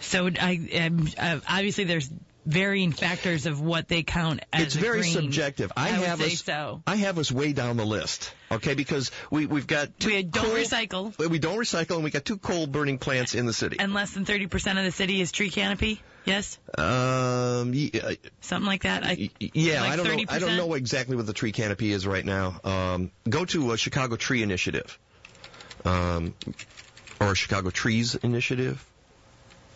So 0.00 0.28
I, 0.40 0.86
um, 0.86 1.08
uh, 1.18 1.40
obviously 1.48 1.84
there's 1.84 2.08
varying 2.44 2.92
factors 2.92 3.46
of 3.46 3.60
what 3.60 3.88
they 3.88 4.02
count 4.04 4.40
as 4.52 4.62
it's 4.62 4.74
a 4.76 4.78
very 4.78 5.00
green. 5.00 5.12
subjective. 5.12 5.72
I, 5.76 5.86
I 5.86 5.90
have 5.92 6.20
say 6.20 6.26
us. 6.26 6.42
so. 6.44 6.82
I 6.86 6.96
have 6.96 7.18
us 7.18 7.32
way 7.32 7.52
down 7.52 7.76
the 7.76 7.84
list. 7.86 8.32
Okay, 8.52 8.74
because 8.74 9.10
we 9.30 9.46
we've 9.46 9.66
got 9.66 9.98
two 9.98 10.10
We 10.10 10.22
don't 10.22 10.44
coal- 10.44 10.54
recycle. 10.54 11.28
We 11.30 11.38
don't 11.40 11.58
recycle, 11.58 11.96
and 11.96 12.04
we 12.04 12.10
got 12.10 12.24
two 12.24 12.38
coal 12.38 12.66
burning 12.68 12.98
plants 12.98 13.34
in 13.34 13.46
the 13.46 13.52
city. 13.52 13.78
And 13.80 13.92
less 13.94 14.12
than 14.12 14.24
30% 14.24 14.78
of 14.78 14.84
the 14.84 14.92
city 14.92 15.20
is 15.20 15.32
tree 15.32 15.50
canopy. 15.50 16.00
Yes, 16.24 16.58
Um, 16.76 17.70
y- 17.72 17.90
uh, 18.02 18.14
something 18.40 18.66
like 18.66 18.82
that. 18.82 19.04
I, 19.04 19.30
yeah, 19.38 19.82
like 19.82 19.92
I 19.92 19.96
don't 19.96 20.06
know. 20.08 20.24
I 20.28 20.38
don't 20.40 20.56
know 20.56 20.74
exactly 20.74 21.14
what 21.14 21.24
the 21.26 21.32
tree 21.32 21.52
canopy 21.52 21.92
is 21.92 22.04
right 22.04 22.24
now. 22.24 22.60
Um, 22.64 23.12
go 23.28 23.44
to 23.44 23.70
a 23.72 23.76
Chicago 23.78 24.16
Tree 24.16 24.42
Initiative, 24.42 24.98
um, 25.86 26.34
or 27.20 27.34
Chicago 27.34 27.70
Trees 27.70 28.14
Initiative, 28.16 28.84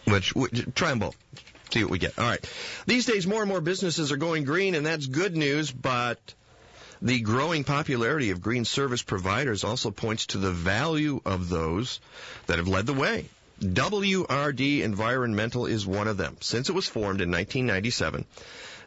which, 0.04 0.34
which 0.34 0.66
try 0.74 0.90
them 0.90 0.98
both. 0.98 1.16
See 1.70 1.82
what 1.84 1.90
we 1.90 1.98
get. 1.98 2.18
All 2.18 2.26
right. 2.26 2.44
These 2.86 3.06
days, 3.06 3.26
more 3.26 3.42
and 3.42 3.48
more 3.48 3.60
businesses 3.60 4.10
are 4.10 4.16
going 4.16 4.44
green, 4.44 4.74
and 4.74 4.84
that's 4.84 5.06
good 5.06 5.36
news. 5.36 5.70
But 5.70 6.18
the 7.00 7.20
growing 7.20 7.62
popularity 7.62 8.30
of 8.30 8.42
green 8.42 8.64
service 8.64 9.02
providers 9.02 9.62
also 9.62 9.90
points 9.90 10.26
to 10.26 10.38
the 10.38 10.50
value 10.50 11.20
of 11.24 11.48
those 11.48 12.00
that 12.46 12.58
have 12.58 12.68
led 12.68 12.86
the 12.86 12.92
way. 12.92 13.26
WRD 13.60 14.80
Environmental 14.80 15.66
is 15.66 15.86
one 15.86 16.08
of 16.08 16.16
them. 16.16 16.36
Since 16.40 16.70
it 16.70 16.74
was 16.74 16.88
formed 16.88 17.20
in 17.20 17.30
1997, 17.30 18.24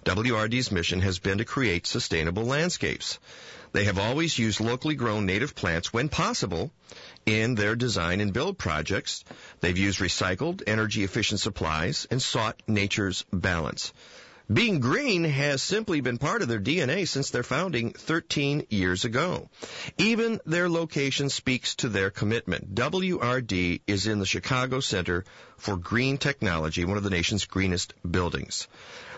WRD's 0.03 0.71
mission 0.71 0.99
has 1.01 1.19
been 1.19 1.37
to 1.37 1.45
create 1.45 1.87
sustainable 1.87 2.43
landscapes. 2.43 3.19
They 3.71 3.85
have 3.85 3.97
always 3.97 4.37
used 4.37 4.59
locally 4.59 4.95
grown 4.95 5.25
native 5.25 5.55
plants 5.55 5.93
when 5.93 6.09
possible 6.09 6.71
in 7.25 7.55
their 7.55 7.75
design 7.75 8.21
and 8.21 8.33
build 8.33 8.57
projects. 8.57 9.23
They've 9.61 9.77
used 9.77 9.99
recycled, 9.99 10.63
energy 10.67 11.03
efficient 11.03 11.39
supplies 11.39 12.07
and 12.09 12.21
sought 12.21 12.61
nature's 12.67 13.25
balance. 13.31 13.93
Being 14.51 14.81
green 14.81 15.23
has 15.23 15.61
simply 15.61 16.01
been 16.01 16.17
part 16.17 16.41
of 16.41 16.49
their 16.49 16.59
DNA 16.59 17.07
since 17.07 17.29
their 17.29 17.43
founding 17.43 17.93
13 17.93 18.67
years 18.69 19.05
ago. 19.05 19.49
Even 19.97 20.41
their 20.45 20.69
location 20.69 21.29
speaks 21.29 21.75
to 21.75 21.87
their 21.87 22.09
commitment. 22.09 22.75
WRD 22.75 23.81
is 23.87 24.05
in 24.05 24.19
the 24.19 24.25
Chicago 24.25 24.81
Center 24.81 25.23
for 25.57 25.77
Green 25.77 26.17
Technology, 26.17 26.83
one 26.83 26.97
of 26.97 27.03
the 27.03 27.09
nation's 27.09 27.45
greenest 27.45 27.93
buildings. 28.09 28.67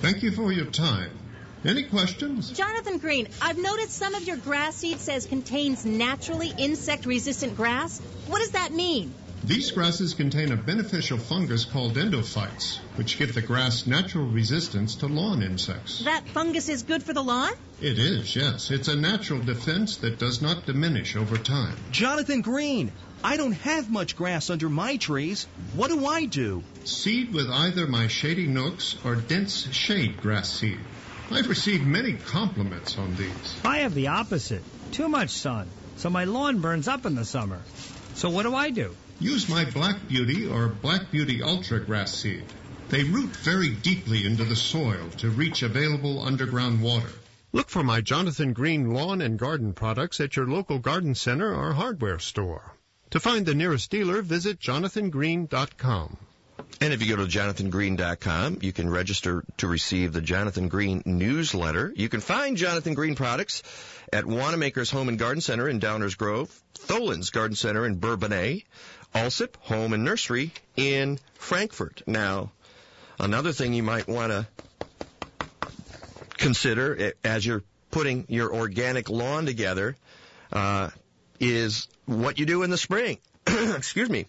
Thank 0.02 0.24
you 0.24 0.32
for 0.32 0.52
your 0.52 0.66
time. 0.68 1.12
Any 1.66 1.84
questions? 1.84 2.52
Jonathan 2.52 3.00
Green, 3.00 3.28
I've 3.42 3.58
noticed 3.58 3.92
some 3.92 4.16
of 4.16 4.24
your 4.24 4.38
grass 4.38 4.76
seed 4.76 5.00
says 5.00 5.26
contains 5.26 5.86
naturally 5.86 6.54
insect 6.58 7.06
resistant 7.06 7.58
grass. 7.58 8.00
What 8.28 8.40
does 8.40 8.52
that 8.52 8.72
mean? 8.72 9.14
These 9.44 9.72
grasses 9.72 10.14
contain 10.14 10.52
a 10.52 10.56
beneficial 10.56 11.18
fungus 11.18 11.66
called 11.66 11.96
endophytes, 11.96 12.78
which 12.96 13.18
give 13.18 13.34
the 13.34 13.42
grass 13.42 13.88
natural 13.88 14.26
resistance 14.26 14.96
to 14.96 15.08
lawn 15.08 15.42
insects. 15.44 16.04
That 16.06 16.28
fungus 16.30 16.70
is 16.70 16.84
good 16.84 17.04
for 17.04 17.14
the 17.14 17.24
lawn? 17.24 17.52
It 17.82 18.00
is, 18.00 18.36
yes. 18.36 18.72
It's 18.72 18.88
a 18.88 18.96
natural 18.96 19.42
defense 19.42 19.98
that 19.98 20.18
does 20.18 20.42
not 20.42 20.66
diminish 20.66 21.16
over 21.16 21.38
time. 21.38 21.76
Jonathan 21.92 22.42
Green, 22.42 22.92
I 23.24 23.36
don't 23.36 23.52
have 23.52 23.90
much 23.90 24.16
grass 24.16 24.50
under 24.50 24.70
my 24.70 24.96
trees. 24.96 25.46
What 25.74 25.90
do 25.90 26.06
I 26.06 26.26
do? 26.26 26.64
Seed 26.86 27.34
with 27.34 27.50
either 27.50 27.86
my 27.88 28.08
shady 28.08 28.48
nooks 28.48 28.96
or 29.04 29.16
dense 29.16 29.70
shade 29.74 30.22
grass 30.22 30.50
seed. 30.50 30.80
I've 31.32 31.48
received 31.48 31.86
many 31.86 32.14
compliments 32.14 32.98
on 32.98 33.16
these. 33.16 33.60
I 33.64 33.80
have 33.80 33.94
the 33.94 34.08
opposite. 34.08 34.64
Too 34.92 35.08
much 35.08 35.30
sun, 35.30 35.68
so 35.98 36.10
my 36.10 36.24
lawn 36.24 36.60
burns 36.60 36.88
up 36.88 37.06
in 37.06 37.16
the 37.16 37.26
summer. 37.26 37.62
So 38.16 38.30
what 38.30 38.44
do 38.44 38.56
I 38.56 38.72
do? 38.72 38.96
Use 39.20 39.48
my 39.48 39.66
Black 39.66 40.08
Beauty 40.08 40.48
or 40.48 40.68
Black 40.68 41.12
Beauty 41.12 41.44
Ultra 41.44 41.80
grass 41.80 42.14
seed. 42.14 42.44
They 42.90 43.04
root 43.04 43.30
very 43.30 43.70
deeply 43.70 44.26
into 44.26 44.44
the 44.44 44.56
soil 44.56 45.10
to 45.18 45.30
reach 45.30 45.62
available 45.62 46.22
underground 46.22 46.82
water. 46.82 47.12
Look 47.52 47.70
for 47.70 47.84
my 47.84 48.02
Jonathan 48.02 48.54
Green 48.54 48.92
lawn 48.92 49.22
and 49.22 49.38
garden 49.38 49.74
products 49.74 50.20
at 50.20 50.36
your 50.36 50.48
local 50.48 50.80
garden 50.80 51.16
center 51.16 51.54
or 51.54 51.74
hardware 51.74 52.20
store. 52.20 52.74
To 53.12 53.20
find 53.20 53.46
the 53.46 53.56
nearest 53.56 53.92
dealer, 53.92 54.22
visit 54.22 54.60
jonathangreen.com. 54.60 56.18
And 56.82 56.94
if 56.94 57.02
you 57.02 57.16
go 57.16 57.22
to 57.24 57.30
jonathangreen.com, 57.30 58.60
you 58.62 58.72
can 58.72 58.90
register 58.90 59.44
to 59.58 59.68
receive 59.68 60.14
the 60.14 60.22
Jonathan 60.22 60.70
Green 60.70 61.04
newsletter. 61.06 61.92
You 61.96 62.10
can 62.10 62.22
find 62.22 62.58
Jonathan 62.58 62.94
Green 62.94 63.16
products 63.16 63.64
at 64.14 64.26
Wanamaker's 64.26 64.90
Home 64.92 65.10
and 65.10 65.20
Garden 65.20 65.42
Center 65.42 65.68
in 65.68 65.80
Downers 65.80 66.18
Grove, 66.18 66.50
Tholen's 66.76 67.30
Garden 67.32 67.56
Center 67.56 67.86
in 67.86 68.00
Bourbonnais, 68.00 68.64
Alsip 69.14 69.56
Home 69.62 69.94
and 69.94 70.04
Nursery 70.04 70.52
in 70.76 71.20
Frankfort. 71.34 72.02
Now, 72.08 72.52
another 73.20 73.52
thing 73.52 73.74
you 73.74 73.84
might 73.84 74.08
want 74.08 74.32
to 74.32 74.48
consider 76.38 77.14
as 77.24 77.46
you're 77.46 77.64
putting 77.92 78.26
your 78.30 78.54
organic 78.54 79.10
lawn 79.10 79.46
together 79.46 79.98
uh, 80.52 80.90
is 81.40 81.88
what 82.06 82.40
you 82.40 82.46
do 82.46 82.64
in 82.64 82.70
the 82.70 82.78
spring. 82.78 83.18
excuse 83.76 84.10
me. 84.10 84.26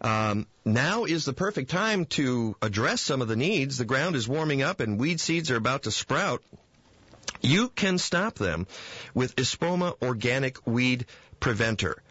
Um, 0.00 0.46
now 0.64 1.04
is 1.04 1.24
the 1.24 1.32
perfect 1.32 1.70
time 1.70 2.06
to 2.06 2.56
address 2.62 3.00
some 3.00 3.22
of 3.22 3.28
the 3.28 3.36
needs. 3.36 3.78
The 3.78 3.84
ground 3.84 4.16
is 4.16 4.28
warming 4.28 4.62
up 4.62 4.80
and 4.80 4.98
weed 4.98 5.20
seeds 5.20 5.50
are 5.50 5.56
about 5.56 5.84
to 5.84 5.90
sprout. 5.90 6.42
You 7.40 7.68
can 7.68 7.98
stop 7.98 8.36
them 8.36 8.66
with 9.14 9.36
Espoma 9.36 9.94
Organic 10.02 10.64
Weed 10.66 11.06
Preventer. 11.40 12.02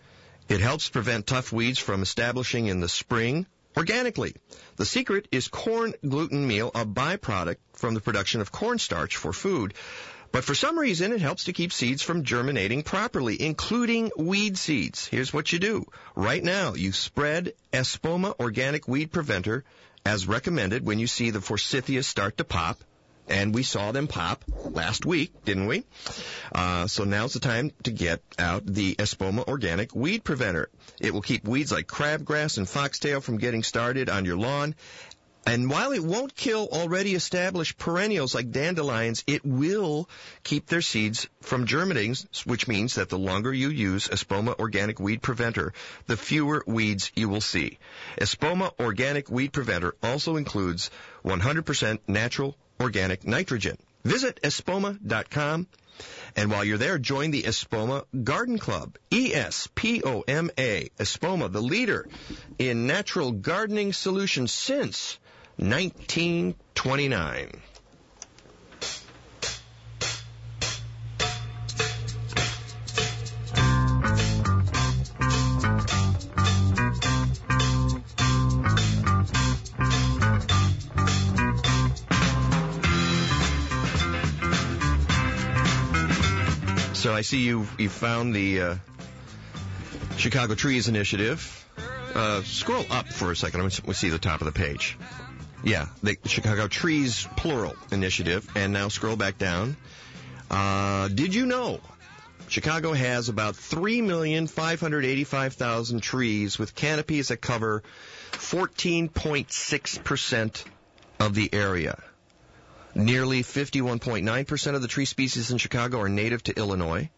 It 0.49 0.59
helps 0.59 0.89
prevent 0.89 1.27
tough 1.27 1.53
weeds 1.53 1.79
from 1.79 2.01
establishing 2.01 2.67
in 2.67 2.81
the 2.81 2.89
spring 2.89 3.45
organically. 3.77 4.35
The 4.75 4.85
secret 4.85 5.27
is 5.31 5.47
corn 5.47 5.93
gluten 6.05 6.45
meal, 6.45 6.71
a 6.75 6.85
byproduct 6.85 7.57
from 7.73 7.93
the 7.93 8.01
production 8.01 8.41
of 8.41 8.51
cornstarch 8.51 9.15
for 9.15 9.31
food. 9.31 9.73
But 10.31 10.45
for 10.45 10.55
some 10.55 10.79
reason, 10.79 11.11
it 11.11 11.21
helps 11.21 11.45
to 11.45 11.53
keep 11.53 11.73
seeds 11.73 12.01
from 12.01 12.23
germinating 12.23 12.83
properly, 12.83 13.41
including 13.41 14.11
weed 14.17 14.57
seeds. 14.57 15.05
Here's 15.07 15.33
what 15.33 15.51
you 15.51 15.59
do. 15.59 15.85
Right 16.15 16.43
now, 16.43 16.73
you 16.73 16.93
spread 16.93 17.53
Espoma 17.73 18.39
Organic 18.39 18.87
Weed 18.87 19.11
Preventer 19.11 19.65
as 20.05 20.27
recommended 20.27 20.85
when 20.85 20.99
you 20.99 21.07
see 21.07 21.29
the 21.29 21.39
forsythias 21.39 22.05
start 22.05 22.37
to 22.37 22.43
pop. 22.43 22.79
And 23.27 23.53
we 23.53 23.63
saw 23.63 23.91
them 23.91 24.07
pop 24.07 24.43
last 24.65 25.05
week, 25.05 25.31
didn't 25.45 25.67
we? 25.67 25.85
Uh, 26.53 26.87
so 26.87 27.05
now's 27.05 27.33
the 27.33 27.39
time 27.39 27.71
to 27.83 27.91
get 27.91 28.21
out 28.37 28.65
the 28.65 28.95
Espoma 28.95 29.47
Organic 29.47 29.95
Weed 29.95 30.23
Preventer. 30.23 30.69
It 30.99 31.13
will 31.13 31.21
keep 31.21 31.45
weeds 31.45 31.71
like 31.71 31.87
crabgrass 31.87 32.57
and 32.57 32.67
foxtail 32.67 33.21
from 33.21 33.37
getting 33.37 33.63
started 33.63 34.09
on 34.09 34.25
your 34.25 34.37
lawn 34.37 34.75
and 35.45 35.69
while 35.69 35.91
it 35.91 36.03
won't 36.03 36.35
kill 36.35 36.67
already 36.71 37.15
established 37.15 37.77
perennials 37.77 38.35
like 38.35 38.51
dandelions, 38.51 39.23
it 39.25 39.43
will 39.43 40.07
keep 40.43 40.67
their 40.67 40.81
seeds 40.81 41.27
from 41.41 41.65
germinating, 41.65 42.15
which 42.45 42.67
means 42.67 42.95
that 42.95 43.09
the 43.09 43.17
longer 43.17 43.51
you 43.51 43.69
use 43.69 44.07
Espoma 44.07 44.57
Organic 44.59 44.99
Weed 44.99 45.21
Preventer, 45.21 45.73
the 46.05 46.17
fewer 46.17 46.63
weeds 46.67 47.11
you 47.15 47.27
will 47.27 47.41
see. 47.41 47.79
Espoma 48.19 48.71
Organic 48.79 49.29
Weed 49.29 49.51
Preventer 49.51 49.95
also 50.03 50.35
includes 50.35 50.91
100% 51.25 51.99
natural 52.07 52.55
organic 52.79 53.25
nitrogen. 53.25 53.77
Visit 54.03 54.39
espoma.com 54.43 55.67
and 56.35 56.49
while 56.49 56.63
you're 56.63 56.77
there, 56.77 56.97
join 56.97 57.31
the 57.31 57.43
Espoma 57.43 58.05
Garden 58.23 58.57
Club. 58.57 58.97
E-S-P-O-M-A. 59.11 60.89
Espoma, 60.97 61.51
the 61.51 61.61
leader 61.61 62.07
in 62.57 62.87
natural 62.87 63.31
gardening 63.31 63.93
solutions 63.93 64.51
since 64.51 65.19
1929. 65.61 67.61
So 86.93 87.13
I 87.13 87.21
see 87.21 87.43
you 87.43 87.67
you 87.77 87.87
found 87.87 88.33
the 88.33 88.61
uh, 88.61 88.75
Chicago 90.17 90.55
Trees 90.55 90.87
Initiative. 90.87 91.57
Uh, 92.15 92.41
scroll 92.41 92.83
up 92.89 93.07
for 93.07 93.31
a 93.31 93.35
second. 93.35 93.79
We 93.85 93.93
see 93.93 94.09
the 94.09 94.17
top 94.17 94.41
of 94.41 94.45
the 94.45 94.51
page. 94.51 94.97
Yeah, 95.63 95.87
the 96.01 96.17
Chicago 96.25 96.67
Trees 96.67 97.27
Plural 97.35 97.75
Initiative. 97.91 98.49
And 98.55 98.73
now 98.73 98.87
scroll 98.87 99.15
back 99.15 99.37
down. 99.37 99.77
Uh, 100.49 101.07
did 101.07 101.35
you 101.35 101.45
know 101.45 101.79
Chicago 102.51 102.91
has 102.91 103.29
about 103.29 103.53
3,585,000 103.53 106.01
trees 106.01 106.59
with 106.59 106.75
canopies 106.75 107.29
that 107.29 107.37
cover 107.37 107.81
14.6% 108.33 110.65
of 111.19 111.33
the 111.33 111.49
area. 111.53 111.97
Nearly 112.93 113.41
51.9% 113.41 114.75
of 114.75 114.81
the 114.81 114.89
tree 114.89 115.05
species 115.05 115.51
in 115.51 115.59
Chicago 115.59 116.01
are 116.01 116.09
native 116.09 116.43
to 116.43 116.53
Illinois. 116.57 117.09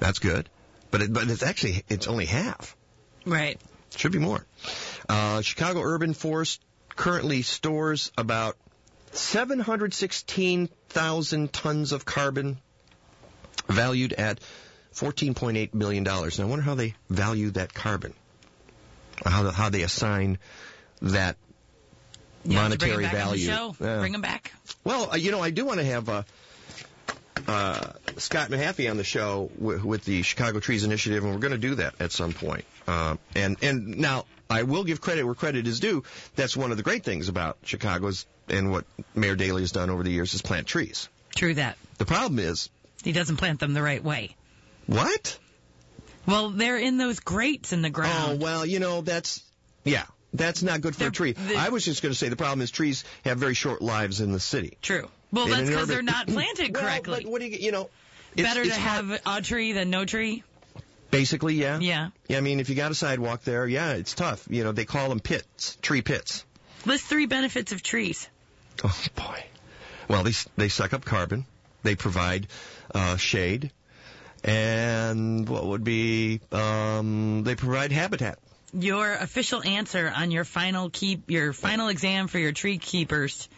That's 0.00 0.18
good. 0.18 0.50
But 0.90 1.00
it, 1.00 1.10
but 1.14 1.30
it's 1.30 1.42
actually, 1.42 1.82
it's 1.88 2.06
only 2.06 2.26
half. 2.26 2.76
Right. 3.24 3.58
Should 3.96 4.12
be 4.12 4.18
more. 4.18 4.44
Uh, 5.08 5.40
Chicago 5.40 5.80
Urban 5.80 6.12
Forest 6.12 6.60
currently 6.96 7.42
stores 7.42 8.10
about 8.16 8.56
716,000 9.12 11.52
tons 11.52 11.92
of 11.92 12.04
carbon 12.04 12.58
valued 13.68 14.12
at 14.12 14.40
$14.8 14.94 15.74
million. 15.74 16.04
Now 16.04 16.22
I 16.24 16.44
wonder 16.44 16.62
how 16.64 16.74
they 16.74 16.94
value 17.08 17.50
that 17.52 17.72
carbon. 17.74 18.14
How, 19.24 19.50
how 19.50 19.68
they 19.68 19.82
assign 19.82 20.38
that 21.02 21.36
You 22.44 22.54
monetary 22.56 22.94
bring 22.94 23.06
'em 23.06 23.12
back 23.12 23.26
on 23.26 23.32
the 23.32 23.38
value. 23.38 23.46
show. 23.46 23.76
Yeah. 23.80 23.98
Bring 23.98 24.12
them 24.12 24.20
back. 24.20 24.52
Well, 24.84 25.10
uh, 25.12 25.16
you 25.16 25.30
know, 25.30 25.40
I 25.40 25.50
do 25.50 25.64
want 25.64 25.78
to 25.80 25.86
have 25.86 26.08
uh, 26.08 26.22
uh, 27.46 27.92
Scott 28.18 28.50
Mahaffey 28.50 28.90
on 28.90 28.96
the 28.96 29.04
show 29.04 29.50
with, 29.58 29.84
with 29.84 30.04
the 30.04 30.22
Chicago 30.22 30.60
Trees 30.60 30.84
Initiative, 30.84 31.24
and 31.24 31.32
we're 31.32 31.40
going 31.40 31.52
to 31.52 31.58
do 31.58 31.76
that 31.76 31.94
at 32.00 32.12
some 32.12 32.32
point. 32.32 32.64
Uh, 32.86 33.16
and 33.34 33.56
and 33.62 33.98
now 33.98 34.24
I 34.50 34.64
will 34.64 34.84
give 34.84 35.00
credit 35.00 35.24
where 35.24 35.34
credit 35.34 35.66
is 35.66 35.80
due. 35.80 36.04
That's 36.36 36.56
one 36.56 36.70
of 36.70 36.76
the 36.76 36.82
great 36.82 37.04
things 37.04 37.28
about 37.28 37.58
Chicago's 37.64 38.26
and 38.48 38.70
what 38.70 38.84
Mayor 39.14 39.36
Daley 39.36 39.62
has 39.62 39.72
done 39.72 39.88
over 39.90 40.02
the 40.02 40.10
years 40.10 40.34
is 40.34 40.42
plant 40.42 40.66
trees. 40.66 41.08
True 41.34 41.54
that. 41.54 41.78
The 41.98 42.04
problem 42.04 42.38
is 42.38 42.68
He 43.04 43.12
doesn't 43.12 43.36
plant 43.36 43.60
them 43.60 43.72
the 43.72 43.82
right 43.82 44.02
way. 44.02 44.36
what? 44.86 45.38
Well, 46.26 46.50
they're 46.50 46.78
in 46.78 46.98
those 46.98 47.20
grates 47.20 47.72
in 47.72 47.82
the 47.82 47.90
ground. 47.90 48.32
Oh 48.40 48.44
well, 48.44 48.66
you 48.66 48.78
know 48.78 49.00
that's 49.00 49.42
yeah. 49.84 50.04
That's 50.34 50.62
not 50.62 50.80
good 50.80 50.96
for 50.96 51.08
a 51.08 51.10
tree. 51.10 51.34
I 51.58 51.68
was 51.68 51.84
just 51.84 52.02
going 52.02 52.12
to 52.12 52.18
say 52.18 52.30
the 52.30 52.36
problem 52.36 52.62
is 52.62 52.70
trees 52.70 53.04
have 53.24 53.36
very 53.36 53.52
short 53.52 53.82
lives 53.82 54.22
in 54.22 54.32
the 54.32 54.40
city. 54.40 54.78
True. 54.80 55.08
Well, 55.32 55.46
that's 55.46 55.68
because 55.68 55.88
they're 55.88 56.02
not 56.02 56.26
planted 56.28 56.72
Well, 56.74 56.82
correctly. 56.82 57.20
but 57.24 57.30
what 57.32 57.40
do 57.40 57.48
you 57.48 57.56
you 57.58 57.72
know? 57.72 57.88
it's- 58.36 58.46
Better 58.54 58.62
it's 58.66 58.74
to 58.74 58.80
have 58.80 59.20
a 59.26 59.42
tree 59.42 59.72
than 59.72 59.90
no 59.90 60.04
tree. 60.04 60.42
Basically, 61.10 61.54
yeah. 61.54 61.78
Yeah. 61.78 62.08
Yeah, 62.28 62.38
I 62.38 62.40
mean, 62.40 62.60
if 62.60 62.70
you 62.70 62.74
got 62.74 62.90
a 62.90 62.94
sidewalk 62.94 63.42
there, 63.44 63.66
yeah, 63.66 63.92
it's 63.92 64.14
tough. 64.14 64.46
You 64.48 64.64
know, 64.64 64.72
they 64.72 64.84
call 64.86 65.08
them 65.10 65.20
pits, 65.20 65.76
tree 65.82 66.00
pits. 66.00 66.44
List 66.86 67.04
three 67.04 67.26
benefits 67.26 67.72
of 67.72 67.82
trees. 67.82 68.28
Oh 68.84 69.04
boy. 69.14 69.44
Well, 70.08 70.22
they 70.24 70.32
they 70.56 70.68
suck 70.68 70.92
up 70.94 71.04
carbon. 71.04 71.44
They 71.82 71.94
provide 71.94 72.46
uh, 72.94 73.16
shade, 73.16 73.70
and 74.42 75.48
what 75.48 75.66
would 75.66 75.84
be 75.84 76.40
um, 76.50 77.42
they 77.44 77.54
provide 77.54 77.92
habitat. 77.92 78.38
Your 78.72 79.12
official 79.12 79.62
answer 79.62 80.10
on 80.14 80.30
your 80.30 80.44
final 80.44 80.88
keep 80.90 81.30
your 81.30 81.52
final 81.52 81.88
exam 81.88 82.28
for 82.28 82.38
your 82.38 82.52
tree 82.52 82.78
keepers 82.78 83.48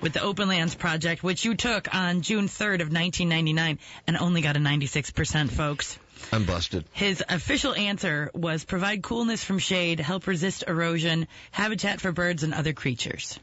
with 0.00 0.12
the 0.12 0.22
Open 0.22 0.48
Lands 0.48 0.74
Project, 0.74 1.22
which 1.22 1.44
you 1.44 1.54
took 1.54 1.92
on 1.94 2.22
June 2.22 2.46
3rd 2.46 2.80
of 2.82 2.92
1999 2.92 3.78
and 4.06 4.16
only 4.16 4.40
got 4.40 4.56
a 4.56 4.60
96%, 4.60 5.50
folks. 5.50 5.98
I'm 6.32 6.44
busted. 6.44 6.84
His 6.92 7.22
official 7.28 7.74
answer 7.74 8.30
was 8.34 8.64
provide 8.64 9.02
coolness 9.02 9.42
from 9.44 9.58
shade, 9.58 10.00
help 10.00 10.26
resist 10.26 10.64
erosion, 10.66 11.28
habitat 11.50 12.00
for 12.00 12.12
birds 12.12 12.42
and 12.42 12.54
other 12.54 12.72
creatures. 12.72 13.38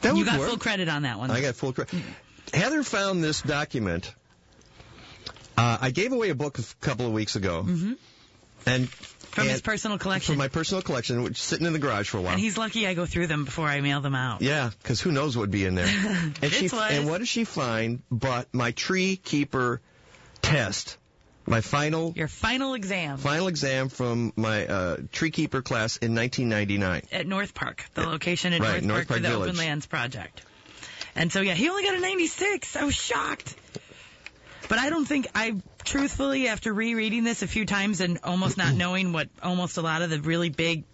That 0.00 0.16
you 0.16 0.24
got 0.24 0.38
work. 0.40 0.48
full 0.48 0.58
credit 0.58 0.88
on 0.88 1.02
that 1.02 1.18
one. 1.18 1.30
I 1.30 1.40
got 1.40 1.54
full 1.54 1.72
credit. 1.72 1.94
Heather 2.52 2.82
found 2.82 3.22
this 3.22 3.40
document. 3.42 4.12
Uh, 5.56 5.78
I 5.80 5.90
gave 5.90 6.12
away 6.12 6.30
a 6.30 6.34
book 6.34 6.58
a 6.58 6.62
couple 6.80 7.06
of 7.06 7.12
weeks 7.12 7.36
ago, 7.36 7.62
Mhm. 7.66 7.96
and 8.66 8.88
From 9.32 9.48
his 9.48 9.62
personal 9.62 9.98
collection. 9.98 10.34
From 10.34 10.38
my 10.38 10.48
personal 10.48 10.82
collection, 10.82 11.22
which 11.22 11.32
is 11.32 11.38
sitting 11.38 11.66
in 11.66 11.72
the 11.72 11.78
garage 11.78 12.08
for 12.08 12.18
a 12.18 12.20
while. 12.20 12.32
And 12.32 12.40
he's 12.40 12.58
lucky 12.58 12.86
I 12.86 12.92
go 12.92 13.06
through 13.06 13.28
them 13.28 13.46
before 13.46 13.66
I 13.66 13.80
mail 13.80 14.02
them 14.02 14.14
out. 14.14 14.42
Yeah, 14.42 14.70
because 14.82 15.00
who 15.00 15.10
knows 15.10 15.36
what 15.36 15.42
would 15.42 15.50
be 15.50 15.64
in 15.64 15.74
there. 15.74 15.86
And 16.42 16.52
she 16.52 16.68
and 16.72 17.08
what 17.08 17.18
does 17.18 17.28
she 17.28 17.44
find 17.44 18.02
but 18.10 18.52
my 18.52 18.72
tree 18.72 19.16
keeper 19.16 19.80
test, 20.42 20.98
my 21.46 21.62
final 21.62 22.12
Your 22.14 22.28
final 22.28 22.74
exam 22.74 23.16
final 23.16 23.48
exam 23.48 23.88
from 23.88 24.32
my 24.36 24.66
uh, 24.66 24.96
tree 25.12 25.30
keeper 25.30 25.62
class 25.62 25.96
in 25.96 26.14
1999. 26.14 27.02
at 27.10 27.26
North 27.26 27.54
Park, 27.54 27.86
the 27.94 28.02
location 28.02 28.52
in 28.52 28.62
Right, 28.62 28.82
North, 28.82 28.84
North 28.84 28.96
Park, 28.96 29.08
Park 29.08 29.16
for 29.16 29.22
the 29.22 29.28
Village. 29.28 29.48
Open 29.48 29.58
Lands 29.58 29.86
Project. 29.86 30.42
And 31.14 31.32
so 31.32 31.40
yeah, 31.40 31.54
he 31.54 31.68
only 31.70 31.84
got 31.84 31.94
a 31.94 32.00
96. 32.00 32.76
I 32.76 32.84
was 32.84 32.94
shocked. 32.94 33.54
But 34.68 34.78
I 34.78 34.90
don't 34.90 35.04
think 35.04 35.26
I 35.34 35.56
truthfully 35.84 36.48
after 36.48 36.72
rereading 36.72 37.24
this 37.24 37.42
a 37.42 37.46
few 37.46 37.66
times 37.66 38.00
and 38.00 38.18
almost 38.24 38.56
not 38.56 38.74
knowing 38.82 39.12
what 39.12 39.28
almost 39.42 39.76
a 39.76 39.82
lot 39.82 40.02
of 40.02 40.10
the 40.10 40.20
really 40.20 40.48
big 40.48 40.84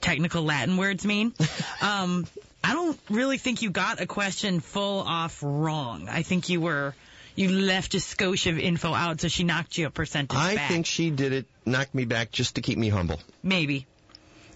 technical 0.00 0.42
Latin 0.42 0.76
words 0.76 1.04
mean, 1.04 1.32
um, 1.82 2.26
I 2.62 2.72
don't 2.74 2.98
really 3.10 3.38
think 3.38 3.62
you 3.62 3.70
got 3.70 4.00
a 4.00 4.06
question 4.06 4.60
full 4.60 5.00
off 5.00 5.42
wrong. 5.42 6.08
I 6.08 6.22
think 6.22 6.48
you 6.48 6.60
were 6.60 6.94
you 7.34 7.50
left 7.50 7.94
a 7.94 7.98
skosh 7.98 8.50
of 8.50 8.58
info 8.58 8.94
out, 8.94 9.20
so 9.20 9.28
she 9.28 9.44
knocked 9.44 9.76
you 9.76 9.86
a 9.86 9.90
percentage 9.90 10.36
I 10.38 10.54
back. 10.54 10.70
think 10.70 10.86
she 10.86 11.10
did 11.10 11.32
it, 11.32 11.46
knocked 11.66 11.94
me 11.94 12.06
back 12.06 12.30
just 12.32 12.54
to 12.54 12.62
keep 12.62 12.78
me 12.78 12.88
humble. 12.88 13.20
Maybe. 13.42 13.86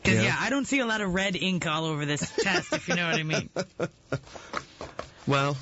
Because, 0.03 0.15
Yeah. 0.17 0.29
yeah. 0.29 0.37
I 0.41 0.49
don't 0.49 0.65
see 0.67 0.79
a 0.79 0.87
lot 0.87 1.03
of 1.03 1.13
red 1.13 1.37
ink 1.37 1.67
all 1.67 1.85
over 1.85 2.07
this 2.07 2.21
test, 2.39 2.73
if 2.73 2.89
you 2.89 2.95
know 2.95 3.07
what 3.07 3.17
I 3.17 3.23
mean. 3.23 3.51
Well, 5.27 5.57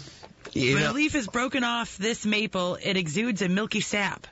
when 0.58 0.82
know, 0.82 0.90
a 0.90 0.92
leaf 0.92 1.14
is 1.14 1.26
broken 1.26 1.64
off 1.64 1.96
this 1.96 2.26
maple, 2.26 2.78
it 2.82 2.96
exudes 2.96 3.42
a 3.42 3.48
milky 3.48 3.80
sap. 3.80 4.26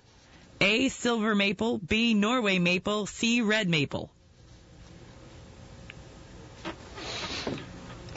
A. 0.60 0.88
Silver 0.88 1.34
maple. 1.34 1.78
B. 1.78 2.14
Norway 2.14 2.58
maple. 2.58 3.06
C. 3.06 3.42
Red 3.42 3.68
maple. 3.68 4.10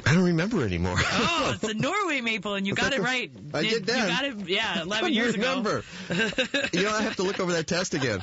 I 0.10 0.14
don't 0.16 0.24
remember 0.24 0.64
anymore. 0.66 0.96
Oh, 0.98 1.52
it's 1.62 1.64
a 1.72 1.76
Norway 1.76 2.22
maple, 2.22 2.56
and 2.56 2.66
you 2.66 2.74
got 2.74 2.94
it 2.94 3.00
right. 3.00 3.32
I 3.54 3.62
did 3.62 3.86
that. 3.86 3.98
You 3.98 4.08
got 4.08 4.26
it, 4.42 4.50
yeah, 4.50 4.82
11 4.82 5.06
I 5.06 5.08
years 5.10 5.38
remember. 5.38 5.84
ago. 6.10 6.30
you 6.74 6.84
know, 6.84 6.92
I 6.92 7.02
have 7.04 7.16
to 7.18 7.24
look 7.24 7.40
over 7.40 7.52
that 7.52 7.68
test 7.68 7.94
again. 7.94 8.22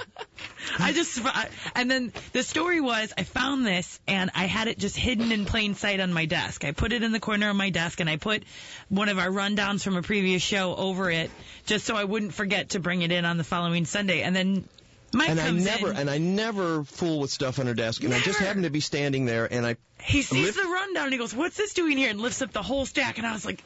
I 0.81 0.93
just, 0.93 1.25
I- 1.25 1.49
and 1.77 1.89
then 1.89 2.13
the 2.33 2.43
story 2.43 2.81
was 2.81 3.13
I 3.17 3.23
found 3.23 3.65
this 3.65 4.01
and 4.09 4.31
I 4.35 4.47
had 4.47 4.67
it 4.67 4.79
just 4.79 4.97
hidden 4.97 5.31
in 5.31 5.45
plain 5.45 5.75
sight 5.77 6.01
on 6.01 6.13
my 6.13 6.27
desk. 6.27 6.65
I 6.65 6.73
put 6.73 6.93
it 6.93 7.05
in 7.05 7.13
the 7.13 7.21
corner 7.21 7.51
of 7.51 7.57
my 7.57 7.71
desk 7.71 8.01
and 8.01 8.11
I 8.11 8.17
put 8.17 8.43
one 8.89 9.09
of 9.09 9.19
our 9.21 9.29
rundowns 9.29 9.85
from 9.85 9.97
a 9.97 10.03
previous 10.03 10.43
show 10.43 10.75
over 10.75 11.09
it 11.11 11.31
just 11.67 11.85
so 11.87 11.95
I 11.97 12.03
wouldn't 12.05 12.35
forget 12.35 12.71
to 12.71 12.81
bring 12.81 13.03
it 13.03 13.13
in 13.13 13.25
on 13.25 13.37
the 13.37 13.45
following 13.45 13.85
Sunday. 13.85 14.23
And 14.23 14.35
then 14.35 14.69
Mike 15.17 15.31
and 15.31 15.41
I 15.41 15.51
never 15.51 15.91
in. 15.91 15.97
and 15.97 16.11
I 16.11 16.19
never 16.19 16.85
fool 16.85 17.21
with 17.21 17.31
stuff 17.31 17.59
on 17.59 17.67
her 17.67 17.75
desk. 17.75 18.05
And 18.05 18.13
I 18.13 18.21
just 18.21 18.39
happened 18.39 18.65
to 18.65 18.71
be 18.71 18.81
standing 18.81 19.25
there, 19.25 19.51
and 19.51 19.67
I 19.67 19.77
He 20.03 20.23
sees 20.23 20.45
lift- 20.45 20.57
the 20.57 20.69
rundown 20.69 21.05
and 21.05 21.13
he 21.13 21.19
goes, 21.19 21.35
"What's 21.35 21.57
this 21.57 21.73
doing 21.75 21.97
here?" 21.97 22.11
and 22.11 22.21
lifts 22.21 22.43
up 22.43 22.53
the 22.53 22.63
whole 22.63 22.87
stack. 22.87 23.19
And 23.19 23.27
I 23.27 23.33
was 23.33 23.45
like, 23.47 23.63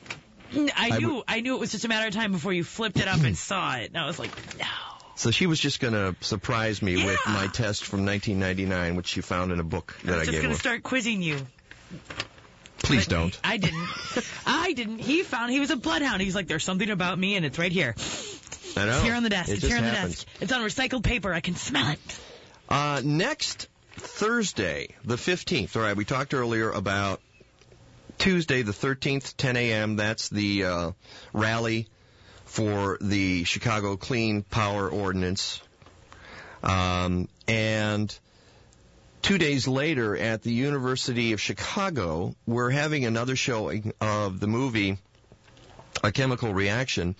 I 0.55 0.70
I 0.78 0.98
knew, 0.98 1.22
I 1.27 1.40
knew 1.40 1.55
it 1.56 1.60
was 1.60 1.72
just 1.72 1.85
a 1.85 1.89
matter 1.89 2.06
of 2.06 2.14
time 2.14 2.32
before 2.32 2.52
you 2.52 2.64
flipped 2.64 2.98
it 2.98 3.09
up 3.09 3.22
and 3.22 3.36
saw 3.51 3.77
it." 3.77 3.89
And 3.89 3.98
I 3.98 4.06
was 4.06 4.18
like, 4.18 4.31
"No." 4.59 4.64
So 5.16 5.31
she 5.31 5.47
was 5.47 5.60
just 5.60 5.81
going 5.81 5.93
to 5.93 6.16
surprise 6.24 6.81
me 6.81 7.05
with 7.05 7.18
my 7.27 7.47
test 7.48 7.85
from 7.85 8.06
1999, 8.06 8.97
which 8.97 9.09
she 9.09 9.20
found 9.20 9.52
in 9.52 9.60
a 9.60 9.64
book 9.64 9.94
that 10.05 10.12
I 10.12 10.14
I, 10.14 10.18
was 10.20 10.28
just 10.28 10.40
gonna 10.40 10.55
start 10.55 10.82
quizzing 10.82 11.20
you. 11.20 11.47
Please 12.78 13.06
don't. 13.06 13.39
I 13.44 13.59
didn't. 13.59 13.86
I 14.47 14.72
didn't. 14.72 15.01
He 15.01 15.22
found 15.22 15.51
he 15.52 15.60
was 15.60 15.70
a 15.70 15.77
bloodhound. 15.77 16.22
He's 16.22 16.35
like, 16.35 16.47
"There's 16.47 16.64
something 16.64 16.89
about 16.89 17.18
me, 17.18 17.36
and 17.36 17.44
it's 17.44 17.59
right 17.59 17.70
here. 17.72 17.94
I 18.77 18.86
know. 18.86 18.93
It's 18.93 19.02
here 19.02 19.14
on 19.14 19.22
the 19.22 19.31
desk. 19.31 19.48
It 19.48 19.55
it's 19.55 19.66
here 19.66 19.77
on 19.77 19.85
the 19.85 19.90
happens. 19.90 20.24
desk. 20.24 20.28
It's 20.40 20.52
on 20.52 20.62
recycled 20.62 21.02
paper. 21.02 21.32
I 21.32 21.40
can 21.40 21.56
smell 21.56 21.90
it." 21.90 22.20
Uh, 22.68 23.02
next 23.05 23.68
Thursday, 23.97 24.94
the 25.05 25.16
15th. 25.16 25.77
All 25.77 25.82
right, 25.82 25.97
we 25.97 26.05
talked 26.05 26.35
earlier 26.35 26.70
about 26.70 27.20
Tuesday, 28.18 28.62
the 28.62 28.72
13th, 28.72 29.36
10 29.36 29.56
a.m. 29.56 29.97
That's 29.97 30.28
the 30.28 30.64
uh, 30.64 30.90
rally 31.32 31.89
for 32.44 32.98
the 33.01 33.44
Chicago 33.44 33.97
Clean 33.97 34.43
Power 34.43 34.89
Ordinance. 34.89 35.60
Um, 36.62 37.28
and 37.48 38.16
two 39.22 39.39
days 39.39 39.66
later, 39.66 40.16
at 40.16 40.43
the 40.43 40.52
University 40.52 41.32
of 41.32 41.40
Chicago, 41.40 42.35
we're 42.47 42.70
having 42.70 43.05
another 43.05 43.36
showing 43.36 43.93
of 44.01 44.40
the 44.40 44.47
movie 44.47 44.98
A 46.05 46.12
Chemical 46.12 46.52
Reaction, 46.52 47.14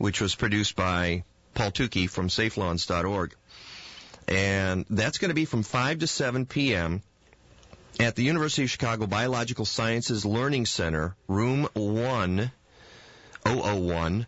which 0.00 0.20
was 0.20 0.34
produced 0.34 0.76
by 0.76 1.24
Paul 1.52 1.70
Tukey 1.70 2.08
from 2.08 2.28
SafeLawns.org 2.28 3.34
and 4.30 4.86
that's 4.88 5.18
going 5.18 5.28
to 5.28 5.34
be 5.34 5.44
from 5.44 5.62
5 5.62 5.98
to 5.98 6.06
7 6.06 6.46
p.m. 6.46 7.02
at 7.98 8.14
the 8.14 8.22
University 8.22 8.62
of 8.62 8.70
Chicago 8.70 9.06
Biological 9.06 9.64
Sciences 9.64 10.24
Learning 10.24 10.64
Center, 10.64 11.16
room 11.26 11.68
1, 11.74 12.50
001, 13.44 14.26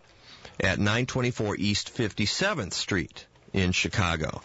at 0.61 0.79
924 0.79 1.57
East 1.57 1.95
57th 1.97 2.73
Street 2.73 3.27
in 3.53 3.73
Chicago. 3.73 4.43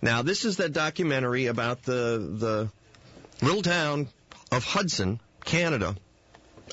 Now, 0.00 0.22
this 0.22 0.44
is 0.44 0.56
that 0.56 0.72
documentary 0.72 1.46
about 1.46 1.82
the, 1.82 2.70
the 3.40 3.46
little 3.46 3.62
town 3.62 4.08
of 4.50 4.64
Hudson, 4.64 5.20
Canada, 5.44 5.94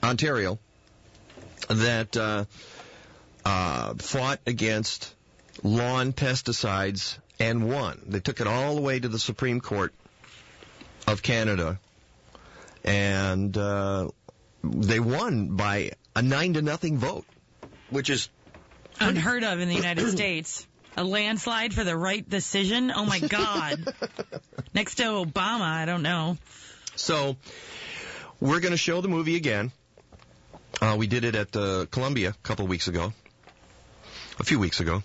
Ontario, 0.02 0.58
that 1.70 2.16
uh, 2.16 2.46
uh, 3.46 3.96
fought 3.96 4.40
against 4.46 5.14
lawn 5.64 6.14
pesticides 6.14 7.18
and 7.40 7.70
won. 7.70 8.02
They 8.08 8.20
took 8.20 8.40
it 8.42 8.48
all 8.48 8.76
the 8.76 8.82
way 8.82 9.00
to 9.00 9.08
the 9.08 9.20
Supreme 9.20 9.62
Court 9.62 9.94
of 11.08 11.22
Canada, 11.22 11.80
and 12.84 13.56
uh, 13.58 14.10
they 14.64 15.00
won 15.00 15.56
by 15.56 15.92
a 16.16 16.22
nine 16.22 16.54
to 16.54 16.62
nothing 16.62 16.98
vote, 16.98 17.26
which 17.90 18.10
is 18.10 18.30
Unheard 19.00 19.44
of 19.44 19.60
in 19.60 19.70
the 19.70 19.76
United 19.76 20.12
States. 20.16 20.68
A 20.98 21.04
landslide 21.04 21.74
for 21.74 21.84
the 21.84 21.96
right 21.96 22.28
decision. 22.28 22.92
Oh 22.94 23.06
my 23.06 23.20
God. 23.20 23.94
Next 24.74 24.96
to 24.96 25.04
Obama, 25.04 25.62
I 25.62 25.86
don't 25.86 26.02
know. 26.04 26.38
So 26.96 27.38
we're 28.40 28.60
going 28.60 28.74
to 28.74 28.78
show 28.78 29.00
the 29.00 29.08
movie 29.08 29.38
again. 29.38 29.72
Uh, 30.82 30.96
we 30.98 31.08
did 31.08 31.24
it 31.24 31.36
at 31.36 31.56
uh, 31.56 31.86
Columbia 31.90 32.30
a 32.30 32.48
couple 32.48 32.66
of 32.66 32.70
weeks 32.70 32.88
ago, 32.88 33.14
a 34.42 34.44
few 34.44 34.58
weeks 34.58 34.80
ago, 34.80 35.04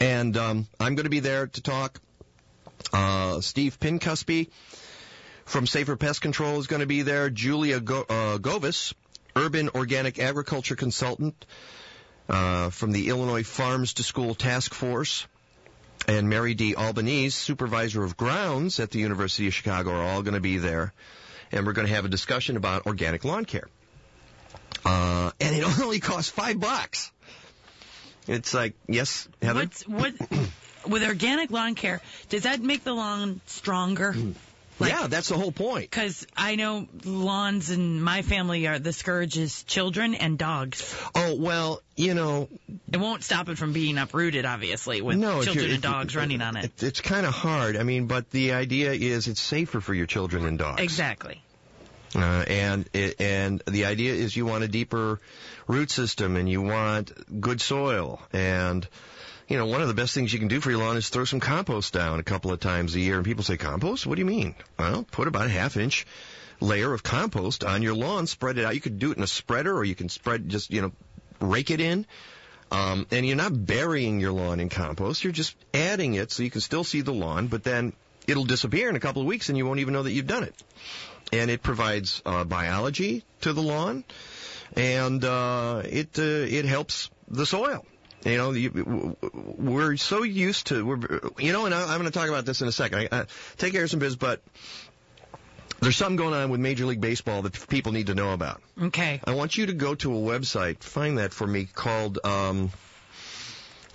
and 0.00 0.34
um, 0.38 0.66
I'm 0.80 0.94
going 0.94 1.04
to 1.04 1.10
be 1.10 1.20
there 1.20 1.48
to 1.48 1.60
talk. 1.60 2.00
Uh, 2.94 3.42
Steve 3.42 3.78
Pincuspy 3.78 4.48
from 5.44 5.66
Safer 5.66 5.96
Pest 5.96 6.22
Control 6.22 6.58
is 6.58 6.66
going 6.66 6.80
to 6.80 6.86
be 6.86 7.02
there. 7.02 7.28
Julia 7.28 7.78
Go- 7.78 8.06
uh, 8.08 8.38
Govis, 8.38 8.94
urban 9.36 9.68
organic 9.74 10.18
agriculture 10.18 10.76
consultant 10.76 11.44
uh, 12.30 12.70
from 12.70 12.92
the 12.92 13.10
Illinois 13.10 13.44
Farms 13.44 13.92
to 13.94 14.02
School 14.02 14.34
Task 14.34 14.72
Force 14.72 15.26
and 16.06 16.30
Mary 16.30 16.54
D. 16.54 16.74
Albanese, 16.74 17.36
supervisor 17.36 18.02
of 18.02 18.16
grounds 18.16 18.80
at 18.80 18.90
the 18.90 18.98
University 18.98 19.46
of 19.46 19.52
Chicago, 19.52 19.90
are 19.90 20.02
all 20.02 20.22
going 20.22 20.34
to 20.34 20.40
be 20.40 20.56
there. 20.56 20.94
And 21.52 21.66
we're 21.66 21.74
going 21.74 21.86
to 21.86 21.94
have 21.94 22.06
a 22.06 22.08
discussion 22.08 22.56
about 22.56 22.86
organic 22.86 23.26
lawn 23.26 23.44
care. 23.44 23.68
Uh, 24.86 25.32
and 25.38 25.54
it 25.54 25.64
only 25.82 26.00
costs 26.00 26.30
five 26.30 26.58
bucks. 26.58 27.12
It's 28.28 28.54
like, 28.54 28.74
yes, 28.86 29.28
Heather? 29.42 29.60
What's, 29.60 29.88
what, 29.88 30.14
with 30.86 31.02
organic 31.02 31.50
lawn 31.50 31.74
care, 31.74 32.00
does 32.28 32.44
that 32.44 32.60
make 32.60 32.84
the 32.84 32.92
lawn 32.92 33.40
stronger? 33.46 34.12
Mm. 34.12 34.34
Like, 34.80 34.92
yeah, 34.92 35.08
that's 35.08 35.28
the 35.28 35.36
whole 35.36 35.50
point. 35.50 35.90
Because 35.90 36.24
I 36.36 36.54
know 36.54 36.86
lawns 37.04 37.70
in 37.70 38.00
my 38.00 38.22
family 38.22 38.66
are 38.68 38.78
the 38.78 38.92
scourge 38.92 39.36
is 39.36 39.64
children 39.64 40.14
and 40.14 40.38
dogs. 40.38 40.94
Oh 41.16 41.34
well, 41.34 41.82
you 41.96 42.14
know, 42.14 42.48
it 42.92 42.96
won't 42.96 43.24
stop 43.24 43.48
it 43.48 43.58
from 43.58 43.72
being 43.72 43.98
uprooted, 43.98 44.44
obviously, 44.44 45.02
with 45.02 45.16
no, 45.16 45.42
children 45.42 45.72
and 45.72 45.82
dogs 45.82 46.14
it, 46.14 46.18
running 46.18 46.42
on 46.42 46.56
it. 46.56 46.66
it 46.66 46.82
it's 46.82 47.00
kind 47.00 47.26
of 47.26 47.34
hard. 47.34 47.76
I 47.76 47.82
mean, 47.82 48.06
but 48.06 48.30
the 48.30 48.52
idea 48.52 48.92
is 48.92 49.26
it's 49.26 49.40
safer 49.40 49.80
for 49.80 49.94
your 49.94 50.06
children 50.06 50.46
and 50.46 50.58
dogs. 50.58 50.80
Exactly. 50.80 51.42
Uh, 52.14 52.44
and 52.46 52.88
and 53.18 53.62
the 53.66 53.84
idea 53.84 54.14
is 54.14 54.34
you 54.34 54.46
want 54.46 54.64
a 54.64 54.68
deeper 54.68 55.20
root 55.66 55.90
system 55.90 56.36
and 56.36 56.48
you 56.48 56.62
want 56.62 57.12
good 57.40 57.60
soil 57.60 58.20
and 58.32 58.88
you 59.48 59.56
know, 59.56 59.66
one 59.66 59.80
of 59.80 59.88
the 59.88 59.94
best 59.94 60.14
things 60.14 60.32
you 60.32 60.38
can 60.38 60.48
do 60.48 60.60
for 60.60 60.70
your 60.70 60.80
lawn 60.80 60.98
is 60.98 61.08
throw 61.08 61.24
some 61.24 61.40
compost 61.40 61.94
down 61.94 62.20
a 62.20 62.22
couple 62.22 62.52
of 62.52 62.60
times 62.60 62.94
a 62.94 63.00
year. 63.00 63.16
And 63.16 63.24
people 63.24 63.42
say, 63.42 63.56
compost? 63.56 64.06
What 64.06 64.16
do 64.16 64.20
you 64.20 64.26
mean? 64.26 64.54
Well, 64.78 65.06
put 65.10 65.26
about 65.26 65.46
a 65.46 65.50
half 65.50 65.78
inch 65.78 66.06
layer 66.60 66.92
of 66.92 67.02
compost 67.02 67.64
on 67.64 67.82
your 67.82 67.94
lawn, 67.94 68.26
spread 68.26 68.58
it 68.58 68.64
out. 68.64 68.74
You 68.74 68.80
could 68.80 68.98
do 68.98 69.10
it 69.10 69.16
in 69.16 69.22
a 69.22 69.28
spreader 69.28 69.74
or 69.74 69.84
you 69.84 69.94
can 69.94 70.10
spread, 70.10 70.48
just, 70.48 70.70
you 70.70 70.82
know, 70.82 70.92
rake 71.40 71.70
it 71.70 71.80
in. 71.80 72.04
Um, 72.70 73.06
and 73.10 73.24
you're 73.24 73.36
not 73.36 73.64
burying 73.64 74.20
your 74.20 74.32
lawn 74.32 74.60
in 74.60 74.68
compost. 74.68 75.24
You're 75.24 75.32
just 75.32 75.56
adding 75.72 76.14
it 76.14 76.30
so 76.30 76.42
you 76.42 76.50
can 76.50 76.60
still 76.60 76.84
see 76.84 77.00
the 77.00 77.14
lawn, 77.14 77.46
but 77.46 77.64
then 77.64 77.94
it'll 78.26 78.44
disappear 78.44 78.90
in 78.90 78.96
a 78.96 79.00
couple 79.00 79.22
of 79.22 79.28
weeks 79.28 79.48
and 79.48 79.56
you 79.56 79.64
won't 79.64 79.80
even 79.80 79.94
know 79.94 80.02
that 80.02 80.12
you've 80.12 80.26
done 80.26 80.44
it. 80.44 80.54
And 81.32 81.50
it 81.50 81.62
provides 81.62 82.22
uh, 82.24 82.44
biology 82.44 83.22
to 83.42 83.52
the 83.52 83.60
lawn, 83.62 84.04
and 84.74 85.22
uh, 85.24 85.82
it 85.84 86.18
uh, 86.18 86.22
it 86.22 86.64
helps 86.64 87.10
the 87.28 87.44
soil. 87.44 87.84
You 88.24 88.36
know, 88.36 88.50
you, 88.52 89.16
we're 89.32 89.96
so 89.96 90.22
used 90.22 90.68
to, 90.68 90.84
we're, 90.84 91.20
you 91.38 91.52
know, 91.52 91.66
and 91.66 91.74
I, 91.74 91.82
am 91.94 92.00
going 92.00 92.04
to 92.04 92.18
talk 92.18 92.28
about 92.28 92.44
this 92.44 92.62
in 92.62 92.68
a 92.68 92.72
second. 92.72 93.08
I, 93.12 93.20
I, 93.20 93.24
take 93.58 93.72
care 93.72 93.84
of 93.84 93.90
some 93.90 94.00
biz, 94.00 94.16
but 94.16 94.42
there's 95.80 95.96
something 95.96 96.16
going 96.16 96.34
on 96.34 96.50
with 96.50 96.60
Major 96.60 96.86
League 96.86 97.00
Baseball 97.00 97.42
that 97.42 97.68
people 97.68 97.92
need 97.92 98.08
to 98.08 98.14
know 98.14 98.32
about. 98.32 98.60
Okay. 98.82 99.20
I 99.24 99.34
want 99.34 99.56
you 99.56 99.66
to 99.66 99.72
go 99.72 99.94
to 99.96 100.12
a 100.12 100.20
website, 100.20 100.82
find 100.82 101.18
that 101.18 101.32
for 101.32 101.46
me, 101.46 101.66
called, 101.66 102.18
um, 102.24 102.70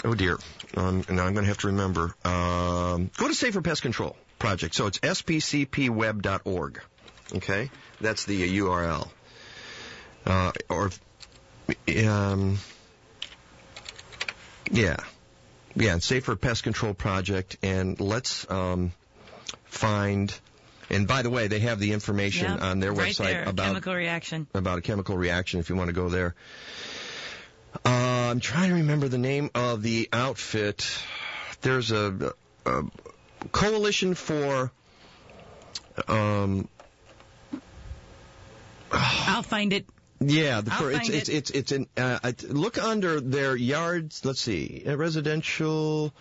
oh 0.06 0.16
dear, 0.16 0.40
um, 0.78 1.04
now 1.10 1.26
I'm 1.26 1.34
going 1.34 1.44
to 1.44 1.50
have 1.50 1.60
to 1.60 1.68
remember. 1.68 2.16
Um, 2.24 3.12
go 3.18 3.28
to 3.28 3.34
Safer 3.34 3.62
Pest 3.62 3.82
Control 3.82 4.16
Project. 4.40 4.74
So 4.74 4.88
it's 4.88 5.00
spcpweb.org. 5.00 6.82
Okay, 7.36 7.70
that's 8.00 8.26
the 8.26 8.58
URL. 8.60 9.10
Uh, 10.26 10.52
or 10.70 10.92
um, 12.08 12.58
yeah. 14.72 14.98
Yeah, 15.76 15.98
Safer 15.98 16.36
Pest 16.36 16.64
Control 16.64 16.94
Project, 16.94 17.58
and 17.64 18.00
let's 18.00 18.50
um, 18.50 18.92
find. 19.66 20.34
And 20.90 21.08
by 21.08 21.24
the 21.24 21.32
way, 21.32 21.48
they 21.48 21.60
have 21.60 21.80
the 21.80 21.94
information 21.94 22.52
yep, 22.52 22.62
on 22.62 22.80
their 22.80 22.94
right 22.94 23.12
website 23.12 23.32
there, 23.32 23.44
about 23.46 23.68
chemical 23.68 23.96
reaction. 23.96 24.48
About 24.54 24.78
a 24.78 24.82
chemical 24.82 25.18
reaction, 25.18 25.60
if 25.60 25.70
you 25.70 25.76
want 25.76 25.88
to 25.88 25.94
go 25.94 26.10
there. 26.10 26.36
Uh, 27.84 27.90
I'm 28.30 28.40
trying 28.40 28.70
to 28.70 28.76
remember 28.76 29.08
the 29.08 29.18
name 29.18 29.50
of 29.56 29.82
the 29.82 30.10
outfit. 30.14 30.88
There's 31.62 31.92
a, 31.92 32.34
a 32.66 32.84
coalition 33.52 34.14
for. 34.14 34.72
Um, 36.08 36.68
I'll 39.28 39.44
find 39.44 39.74
it. 39.74 39.86
Yeah, 40.20 40.62
the, 40.62 40.90
it's, 40.90 41.10
it's, 41.10 41.30
it's 41.30 41.50
it's 41.52 41.72
an 41.74 41.88
uh, 41.98 42.32
look 42.48 42.82
under 42.82 43.20
their 43.20 43.56
yards. 43.56 44.24
Let's 44.24 44.40
see, 44.40 44.84
a 44.86 44.96
residential. 44.96 46.14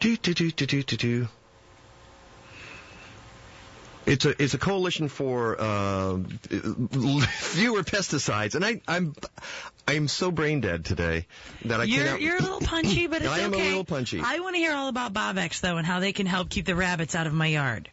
Do 0.00 0.16
do 0.16 0.34
do 0.34 0.50
do 0.50 0.66
do 0.66 0.82
do 0.82 0.96
do. 0.96 1.28
It's 4.06 4.24
a 4.24 4.42
it's 4.42 4.54
a 4.54 4.58
coalition 4.58 5.08
for 5.08 5.56
uh, 5.58 6.18
fewer 6.48 7.82
pesticides, 7.82 8.56
and 8.56 8.64
I 8.64 8.80
I'm 8.86 9.14
I'm 9.86 10.08
so 10.08 10.30
brain 10.30 10.60
dead 10.60 10.84
today 10.84 11.26
that 11.64 11.80
I 11.80 11.84
you're, 11.84 12.04
cannot. 12.04 12.20
You're 12.20 12.36
a 12.36 12.42
little 12.42 12.60
punchy, 12.60 13.06
but 13.06 13.22
it's 13.22 13.30
I 13.30 13.38
am 13.40 13.54
okay. 13.54 13.62
a 13.62 13.68
little 13.68 13.84
punchy. 13.84 14.20
I 14.22 14.40
want 14.40 14.56
to 14.56 14.58
hear 14.58 14.72
all 14.74 14.88
about 14.88 15.14
Bobbex 15.14 15.60
though, 15.60 15.76
and 15.76 15.86
how 15.86 16.00
they 16.00 16.12
can 16.12 16.26
help 16.26 16.50
keep 16.50 16.66
the 16.66 16.74
rabbits 16.74 17.14
out 17.14 17.26
of 17.26 17.32
my 17.32 17.46
yard. 17.46 17.88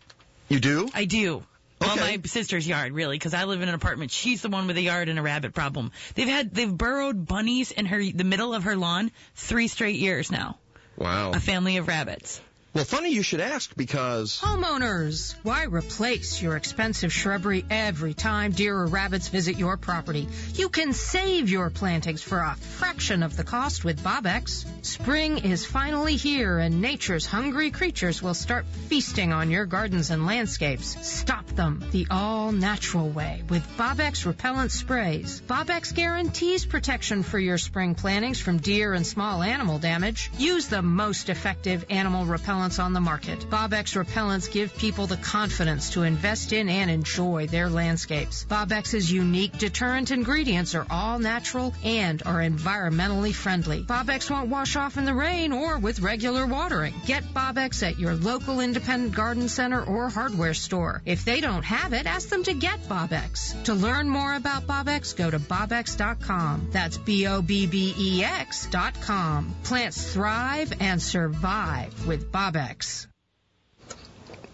You 0.49 0.59
do? 0.59 0.89
I 0.93 1.05
do. 1.05 1.43
Well, 1.79 1.91
Okay. 1.91 2.17
my 2.17 2.21
sister's 2.25 2.67
yard, 2.67 2.93
really, 2.93 3.15
because 3.15 3.33
I 3.33 3.43
live 3.43 3.61
in 3.61 3.69
an 3.69 3.75
apartment. 3.75 4.11
She's 4.11 4.41
the 4.41 4.49
one 4.49 4.67
with 4.67 4.77
a 4.77 4.81
yard 4.81 5.09
and 5.09 5.19
a 5.19 5.21
rabbit 5.21 5.53
problem. 5.53 5.91
They've 6.15 6.27
had 6.27 6.53
they've 6.53 6.75
burrowed 6.75 7.27
bunnies 7.27 7.71
in 7.71 7.85
her 7.85 8.03
the 8.03 8.23
middle 8.23 8.53
of 8.53 8.63
her 8.63 8.75
lawn 8.75 9.11
three 9.35 9.67
straight 9.67 9.97
years 9.97 10.31
now. 10.31 10.57
Wow. 10.97 11.31
A 11.31 11.39
family 11.39 11.77
of 11.77 11.87
rabbits. 11.87 12.41
Well, 12.77 12.85
funny 12.85 13.11
you 13.11 13.23
should 13.23 13.39
ask 13.39 13.75
because 13.75 14.39
Homeowners, 14.39 15.33
why 15.41 15.63
replace 15.63 16.39
your 16.39 16.55
expensive 16.55 17.11
shrubbery 17.11 17.65
every 17.71 18.13
time 18.13 18.51
deer 18.51 18.77
or 18.77 18.85
rabbits 18.85 19.29
visit 19.29 19.57
your 19.57 19.77
property? 19.77 20.29
You 20.53 20.69
can 20.69 20.93
save 20.93 21.49
your 21.49 21.71
plantings 21.71 22.21
for 22.21 22.37
a 22.37 22.55
fraction 22.55 23.23
of 23.23 23.35
the 23.35 23.43
cost 23.43 23.83
with 23.83 24.03
Bobbex. 24.03 24.63
Spring 24.85 25.39
is 25.39 25.65
finally 25.65 26.17
here 26.17 26.59
and 26.59 26.79
nature's 26.79 27.25
hungry 27.25 27.71
creatures 27.71 28.21
will 28.21 28.35
start 28.35 28.67
feasting 28.89 29.33
on 29.33 29.49
your 29.49 29.65
gardens 29.65 30.11
and 30.11 30.27
landscapes. 30.27 30.97
Stop 31.01 31.47
them 31.47 31.83
the 31.89 32.05
all 32.11 32.51
natural 32.51 33.09
way 33.09 33.41
with 33.49 33.67
Bobbex 33.75 34.27
repellent 34.27 34.71
sprays. 34.71 35.41
Bobbex 35.47 35.95
guarantees 35.95 36.63
protection 36.63 37.23
for 37.23 37.39
your 37.39 37.57
spring 37.57 37.95
plantings 37.95 38.39
from 38.39 38.59
deer 38.59 38.93
and 38.93 39.07
small 39.07 39.41
animal 39.41 39.79
damage. 39.79 40.29
Use 40.37 40.67
the 40.67 40.83
most 40.83 41.29
effective 41.29 41.83
animal 41.89 42.27
repellents 42.67 42.83
on 42.83 42.93
the 42.93 42.99
market. 42.99 43.39
Bobbex 43.49 43.95
repellents 43.95 44.51
give 44.51 44.75
people 44.77 45.07
the 45.07 45.17
confidence 45.17 45.91
to 45.91 46.03
invest 46.03 46.53
in 46.53 46.69
and 46.69 46.89
enjoy 46.89 47.47
their 47.47 47.69
landscapes. 47.69 48.45
Bobbex's 48.45 49.11
unique 49.11 49.57
deterrent 49.57 50.11
ingredients 50.11 50.75
are 50.75 50.85
all 50.89 51.19
natural 51.19 51.73
and 51.83 52.21
are 52.25 52.39
environmentally 52.39 53.33
friendly. 53.33 53.83
Bobbex 53.83 54.29
won't 54.29 54.49
wash 54.49 54.75
off 54.75 54.97
in 54.97 55.05
the 55.05 55.13
rain 55.13 55.51
or 55.51 55.77
with 55.77 55.99
regular 55.99 56.45
watering. 56.45 56.93
Get 57.05 57.23
Bobbex 57.33 57.83
at 57.83 57.99
your 57.99 58.15
local 58.15 58.59
independent 58.59 59.15
garden 59.15 59.49
center 59.49 59.83
or 59.83 60.09
hardware 60.09 60.53
store. 60.53 61.01
If 61.05 61.25
they 61.25 61.41
don't 61.41 61.63
have 61.63 61.93
it, 61.93 62.05
ask 62.05 62.29
them 62.29 62.43
to 62.43 62.53
get 62.53 62.87
Bobbex. 62.87 63.63
To 63.65 63.73
learn 63.73 64.09
more 64.09 64.35
about 64.35 64.67
Bobbex, 64.67 65.15
go 65.15 65.29
to 65.29 65.39
bobbex.com. 65.39 66.69
That's 66.71 66.97
B-O-B-B-E-X 66.97 68.67
dot 68.67 68.99
com. 69.01 69.55
Plants 69.63 70.13
thrive 70.13 70.73
and 70.79 71.01
survive 71.01 72.07
with 72.07 72.31
Bobbex. 72.31 72.56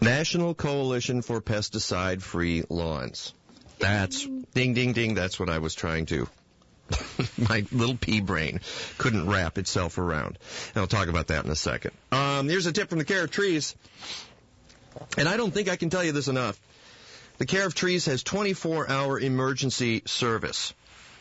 National 0.01 0.53
Coalition 0.53 1.21
for 1.21 1.39
Pesticide 1.39 2.21
Free 2.21 2.63
Lawns. 2.69 3.33
That's 3.79 4.27
ding 4.53 4.73
ding 4.73 4.91
ding. 4.91 5.13
That's 5.13 5.39
what 5.39 5.49
I 5.49 5.59
was 5.59 5.73
trying 5.73 6.07
to. 6.07 6.27
My 7.37 7.65
little 7.71 7.95
pea 7.95 8.19
brain 8.19 8.59
couldn't 8.97 9.29
wrap 9.29 9.57
itself 9.57 9.97
around. 9.97 10.37
And 10.75 10.81
I'll 10.81 10.87
talk 10.87 11.07
about 11.07 11.27
that 11.27 11.45
in 11.45 11.51
a 11.51 11.55
second. 11.55 11.91
Um, 12.11 12.49
here's 12.49 12.65
a 12.65 12.73
tip 12.73 12.89
from 12.89 12.97
the 12.97 13.05
Care 13.05 13.23
of 13.23 13.31
Trees. 13.31 13.73
And 15.17 15.29
I 15.29 15.37
don't 15.37 15.53
think 15.53 15.69
I 15.69 15.77
can 15.77 15.89
tell 15.89 16.03
you 16.03 16.11
this 16.11 16.27
enough. 16.27 16.59
The 17.37 17.45
Care 17.45 17.65
of 17.65 17.73
Trees 17.73 18.05
has 18.07 18.21
24 18.21 18.89
hour 18.89 19.17
emergency 19.17 20.03
service. 20.05 20.73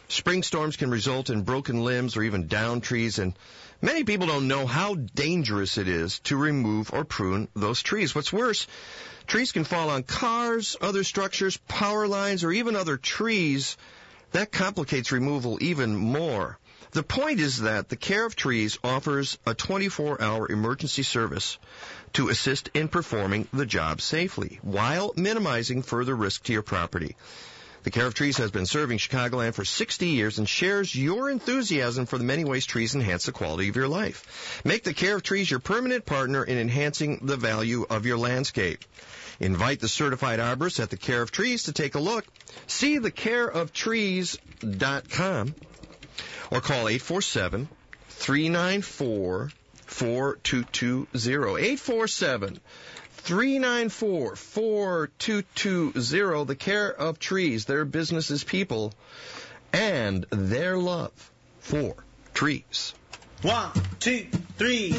Spring 0.09 0.43
storms 0.43 0.77
can 0.77 0.91
result 0.91 1.31
in 1.31 1.43
broken 1.43 1.85
limbs 1.85 2.17
or 2.17 2.23
even 2.25 2.49
downed 2.49 2.83
trees, 2.83 3.19
and 3.19 3.35
many 3.83 4.05
people 4.05 4.27
don't 4.29 4.49
know 4.49 4.67
how 4.67 4.95
dangerous 4.95 5.77
it 5.77 5.89
is 5.89 6.21
to 6.21 6.37
remove 6.37 6.93
or 6.93 7.05
prune 7.05 7.49
those 7.55 7.83
trees. 7.83 8.15
What's 8.15 8.33
worse, 8.33 8.67
trees 9.27 9.53
can 9.53 9.65
fall 9.65 9.91
on 9.91 10.05
cars, 10.05 10.77
other 10.81 11.05
structures, 11.05 11.59
power 11.69 12.09
lines, 12.09 12.45
or 12.45 12.53
even 12.53 12.77
other 12.77 12.97
trees. 12.97 13.77
That 14.31 14.53
complicates 14.53 15.13
removal 15.13 15.59
even 15.61 15.95
more. 15.95 16.59
The 16.93 17.03
point 17.03 17.41
is 17.41 17.61
that 17.61 17.89
the 17.89 17.97
Care 17.97 18.27
of 18.27 18.37
Trees 18.37 18.79
offers 18.85 19.39
a 19.47 19.55
24 19.55 20.21
hour 20.21 20.51
emergency 20.51 21.03
service 21.03 21.59
to 22.13 22.29
assist 22.29 22.69
in 22.75 22.89
performing 22.89 23.49
the 23.53 23.65
job 23.65 24.03
safely 24.03 24.59
while 24.63 25.15
minimizing 25.17 25.83
further 25.83 26.15
risk 26.15 26.45
to 26.45 26.53
your 26.53 26.63
property. 26.63 27.17
The 27.83 27.91
Care 27.91 28.07
of 28.07 28.15
Trees 28.15 28.39
has 28.39 28.53
been 28.53 28.67
serving 28.67 28.99
Chicagoland 28.99 29.55
for 29.55 29.65
60 29.65 30.07
years 30.07 30.39
and 30.39 30.49
shares 30.49 30.95
your 30.95 31.29
enthusiasm 31.29 32.07
for 32.07 32.17
the 32.17 32.23
many 32.23 32.45
ways 32.45 32.65
trees 32.65 32.95
enhance 32.95 33.27
the 33.27 33.33
quality 33.33 33.69
of 33.69 33.75
your 33.75 33.89
life. 33.89 34.63
Make 34.65 34.85
the 34.85 34.95
Care 34.95 35.17
of 35.17 35.25
Trees 35.25 35.51
your 35.51 35.59
permanent 35.59 36.07
partner 36.07 36.45
in 36.45 36.59
enhancing 36.59 37.19
the 37.23 37.37
value 37.37 37.85
of 37.91 38.07
your 38.07 38.19
landscape. 38.19 38.85
Invite 39.41 39.81
the 39.81 39.89
certified 39.89 40.39
arborist 40.39 40.79
at 40.79 40.91
the 40.91 40.97
Care 40.97 41.23
of 41.23 41.33
Trees 41.33 41.65
to 41.65 41.73
take 41.73 41.97
a 41.97 42.01
look. 42.01 42.25
See 42.69 43.01
thecareoftrees.com 43.01 45.55
or 46.53 46.61
call 46.61 46.89
847 46.89 47.69
394 48.09 49.51
4220. 49.87 51.61
847 51.61 52.61
394 53.23 54.35
4220. 54.35 56.45
The 56.45 56.57
care 56.57 56.93
of 56.93 57.21
trees, 57.21 57.67
their 57.67 57.85
businesses, 57.85 58.43
people, 58.43 58.93
and 59.73 60.27
their 60.31 60.77
love 60.77 61.13
for 61.61 61.95
trees. 62.35 62.95
One, 63.43 63.71
two, 64.01 64.27
three. 64.59 64.93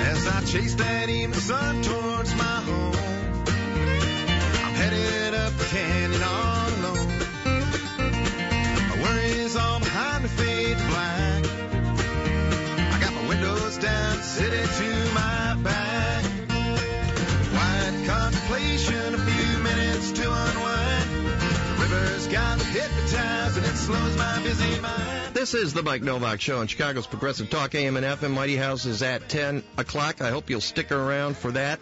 As 0.00 0.26
I 0.28 0.44
chase 0.46 0.74
that 0.76 1.10
evening 1.10 1.38
sun 1.38 1.82
towards 1.82 2.34
my 2.36 2.41
This 23.82 25.54
is 25.54 25.74
the 25.74 25.82
Mike 25.82 26.02
Nowak 26.02 26.40
Show 26.40 26.60
on 26.60 26.68
Chicago's 26.68 27.08
Progressive 27.08 27.50
Talk 27.50 27.74
AM 27.74 27.96
and 27.96 28.06
FM. 28.06 28.30
Mighty 28.30 28.54
House 28.54 28.86
is 28.86 29.02
at 29.02 29.28
10 29.28 29.64
o'clock. 29.76 30.22
I 30.22 30.30
hope 30.30 30.50
you'll 30.50 30.60
stick 30.60 30.92
around 30.92 31.36
for 31.36 31.50
that. 31.50 31.80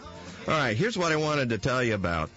All 0.49 0.55
right, 0.55 0.75
here's 0.75 0.97
what 0.97 1.13
I 1.13 1.17
wanted 1.17 1.51
to 1.51 1.59
tell 1.59 1.85
you 1.85 1.95
about. 1.95 2.31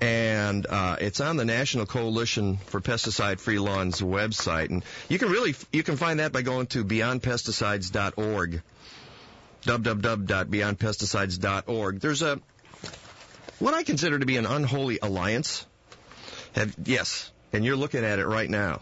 And 0.00 0.66
uh, 0.66 0.96
it's 0.98 1.20
on 1.20 1.36
the 1.36 1.44
National 1.44 1.84
Coalition 1.84 2.56
for 2.56 2.80
Pesticide 2.80 3.38
Free 3.38 3.58
Lawns 3.58 4.00
website. 4.00 4.70
And 4.70 4.82
you 5.10 5.18
can 5.18 5.28
really, 5.28 5.54
you 5.74 5.82
can 5.82 5.98
find 5.98 6.20
that 6.20 6.32
by 6.32 6.40
going 6.40 6.66
to 6.68 6.82
beyondpesticides.org. 6.82 8.62
www.beyondpesticides.org. 9.64 12.00
There's 12.00 12.22
a, 12.22 12.40
what 13.58 13.74
I 13.74 13.82
consider 13.82 14.18
to 14.18 14.24
be 14.24 14.38
an 14.38 14.46
unholy 14.46 15.00
alliance. 15.02 15.66
Have, 16.54 16.74
yes, 16.82 17.30
and 17.52 17.64
you're 17.64 17.76
looking 17.76 18.04
at 18.04 18.18
it 18.18 18.26
right 18.26 18.48
now. 18.48 18.80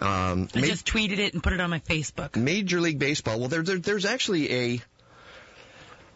Um, 0.00 0.48
I 0.54 0.60
just 0.62 0.86
tweeted 0.86 1.18
it 1.18 1.34
and 1.34 1.42
put 1.42 1.52
it 1.52 1.60
on 1.60 1.70
my 1.70 1.78
Facebook. 1.80 2.36
Major 2.36 2.80
League 2.80 2.98
Baseball. 2.98 3.38
Well, 3.38 3.48
there, 3.48 3.62
there, 3.62 3.78
there's 3.78 4.04
actually 4.04 4.52
a 4.52 4.80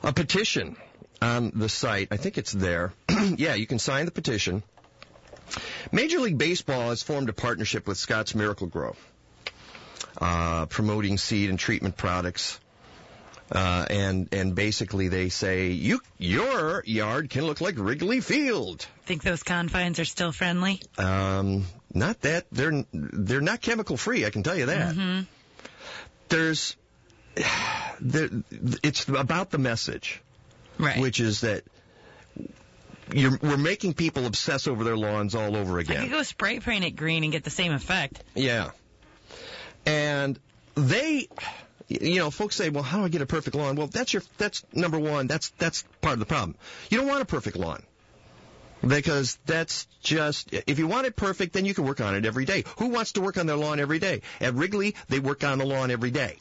a 0.03 0.13
petition 0.13 0.77
on 1.23 1.53
the 1.55 1.69
site. 1.69 2.09
I 2.11 2.17
think 2.17 2.39
it's 2.39 2.53
there. 2.53 2.93
yeah, 3.37 3.55
you 3.55 3.67
can 3.67 3.79
sign 3.79 4.05
the 4.05 4.11
petition. 4.11 4.63
Major 5.93 6.21
League 6.21 6.39
Baseball 6.39 6.91
has 6.91 7.03
formed 7.03 7.29
a 7.29 7.33
partnership 7.33 7.87
with 7.87 7.97
Scott's 7.97 8.35
Miracle-Gro, 8.35 8.97
uh, 10.21 10.67
promoting 10.67 11.17
seed 11.19 11.51
and 11.51 11.59
treatment 11.59 11.97
products. 11.97 12.61
Uh, 13.51 13.87
and 13.89 14.29
and 14.33 14.55
basically 14.55 15.09
they 15.09 15.31
say 15.31 15.69
you 15.69 16.01
your 16.19 16.83
yard 16.85 17.31
can 17.31 17.47
look 17.47 17.61
like 17.61 17.77
Wrigley 17.79 18.21
Field. 18.21 18.87
Think 19.07 19.23
those 19.23 19.43
confines 19.43 19.99
are 19.99 20.05
still 20.05 20.33
friendly? 20.33 20.83
Um, 20.99 21.65
not 21.93 22.21
that 22.23 22.47
they're 22.53 22.85
they're 22.93 23.41
not 23.41 23.63
chemical 23.63 23.97
free. 23.97 24.27
I 24.27 24.31
can 24.31 24.43
tell 24.43 24.57
you 24.57 24.67
that. 24.67 24.95
Mm-hmm. 24.95 25.21
There's 26.29 26.77
there, 28.01 28.29
it's 28.83 29.09
about 29.09 29.51
the 29.51 29.59
message, 29.59 30.21
right? 30.79 31.01
Which 31.01 31.21
is 31.21 31.41
that 31.41 31.65
you're, 33.13 33.39
we're 33.43 33.57
making 33.57 33.95
people 33.95 34.27
obsess 34.27 34.67
over 34.67 34.85
their 34.85 34.97
lawns 34.97 35.35
all 35.35 35.57
over 35.57 35.79
I 35.79 35.83
again. 35.83 36.03
could 36.03 36.11
go 36.11 36.23
spray 36.23 36.61
paint 36.61 36.85
it 36.85 36.93
green 36.93 37.25
and 37.25 37.33
get 37.33 37.45
the 37.45 37.51
same 37.51 37.73
effect. 37.73 38.23
Yeah. 38.35 38.71
And 39.87 40.39
they, 40.75 41.29
you 41.89 42.17
know, 42.19 42.31
folks 42.31 42.57
say, 42.57 42.69
well, 42.71 42.83
how 42.83 42.99
do 42.99 43.05
I 43.05 43.09
get 43.09 43.23
a 43.23 43.27
perfect 43.27 43.57
lawn? 43.57 43.77
Well, 43.77 43.87
that's 43.87 44.13
your, 44.13 44.23
that's 44.37 44.65
number 44.73 44.99
one. 44.99 45.27
That's, 45.27 45.51
that's 45.59 45.85
part 46.01 46.15
of 46.15 46.21
the 46.21 46.27
problem. 46.27 46.57
You 46.91 46.99
don't 46.99 47.07
want 47.09 47.23
a 47.23 47.27
perfect 47.27 47.57
lawn. 47.57 47.83
Because 48.87 49.39
that's 49.45 49.89
just, 50.03 50.53
if 50.53 50.79
you 50.79 50.87
want 50.87 51.07
it 51.07 51.17
perfect, 51.17 51.53
then 51.53 51.65
you 51.65 51.75
can 51.75 51.85
work 51.85 52.01
on 52.01 52.15
it 52.15 52.25
every 52.25 52.45
day. 52.45 52.63
Who 52.79 52.89
wants 52.91 53.13
to 53.13 53.21
work 53.21 53.37
on 53.37 53.47
their 53.47 53.57
lawn 53.57 53.81
every 53.81 53.99
day? 53.99 54.23
At 54.41 54.55
Wrigley, 54.55 54.95
they 55.09 55.19
work 55.19 55.43
on 55.43 55.59
the 55.59 55.67
lawn 55.67 55.91
every 55.91 56.13
day. 56.13 56.37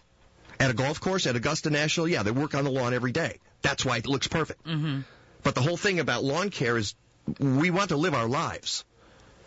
At 0.60 0.70
a 0.70 0.74
golf 0.74 1.00
course, 1.00 1.26
at 1.26 1.36
Augusta 1.36 1.70
National, 1.72 2.08
yeah, 2.08 2.22
they 2.24 2.32
work 2.32 2.54
on 2.54 2.64
the 2.64 2.70
lawn 2.70 2.94
every 2.94 3.12
day. 3.12 3.40
That's 3.64 3.84
why 3.84 3.98
it 3.98 4.08
looks 4.08 4.28
perfect. 4.28 4.64
Mm-hmm. 4.66 5.02
But 5.44 5.56
the 5.56 5.62
whole 5.62 5.78
thing 5.78 6.00
about 6.00 6.24
lawn 6.24 6.50
care 6.52 6.78
is 6.78 6.94
we 7.40 7.72
want 7.72 7.90
to 7.90 7.98
live 7.98 8.14
our 8.14 8.28
lives 8.28 8.86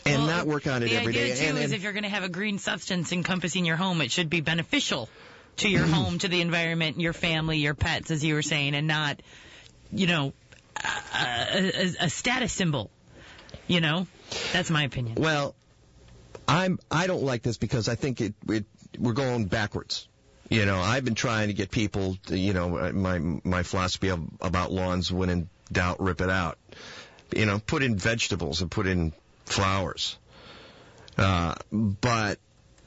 and 0.05 0.23
Well, 0.23 0.27
not 0.27 0.47
work 0.47 0.67
on 0.67 0.83
it 0.83 0.89
the 0.89 0.97
every 0.97 1.13
idea 1.13 1.35
day. 1.35 1.41
too 1.41 1.47
and, 1.47 1.59
is 1.59 1.73
if 1.73 1.83
you're 1.83 1.93
going 1.93 2.05
to 2.05 2.09
have 2.09 2.25
a 2.25 2.29
green 2.29 2.59
substance 2.59 3.13
encompassing 3.13 3.65
your 3.65 3.77
home, 3.77 4.01
it 4.01 4.11
should 4.11 4.31
be 4.31 4.41
beneficial 4.41 5.09
to 5.61 5.69
your 5.69 5.87
home, 5.87 6.19
to 6.19 6.29
the 6.29 6.41
environment, 6.41 7.01
your 7.01 7.13
family, 7.13 7.59
your 7.59 7.75
pets, 7.75 8.11
as 8.11 8.25
you 8.25 8.35
were 8.35 8.43
saying, 8.43 8.75
and 8.75 8.87
not, 8.87 9.21
you 9.93 10.07
know, 10.07 10.33
a, 10.77 11.73
a, 11.75 11.95
a 12.05 12.11
status 12.11 12.53
symbol. 12.53 12.91
You 13.67 13.81
know, 13.81 14.07
that's 14.53 14.71
my 14.71 14.83
opinion. 14.83 15.17
Well, 15.17 15.55
I'm 16.49 16.79
I 16.91 17.07
don't 17.07 17.23
like 17.23 17.43
this 17.43 17.57
because 17.57 17.89
I 17.89 17.95
think 17.95 18.21
it, 18.21 18.35
it 18.49 18.65
we're 18.99 19.13
going 19.13 19.47
backwards. 19.47 20.09
You 20.49 20.67
know, 20.67 20.81
I've 20.81 21.05
been 21.05 21.15
trying 21.15 21.47
to 21.47 21.55
get 21.55 21.71
people, 21.71 22.17
to, 22.27 22.37
you 22.37 22.53
know, 22.53 22.93
my 22.93 23.19
my 23.19 23.63
philosophy 23.63 24.09
of, 24.09 24.21
about 24.41 24.73
lawns: 24.73 25.13
when 25.13 25.31
in 25.31 25.49
doubt, 25.71 26.01
rip 26.01 26.21
it 26.21 26.31
out. 26.31 26.59
You 27.33 27.47
know, 27.47 27.61
put 27.61 27.85
in 27.85 27.97
vegetables 27.97 28.61
and 28.61 28.71
put 28.71 28.89
in 28.89 29.13
flowers. 29.45 30.19
Uh, 31.17 31.55
but 31.71 32.41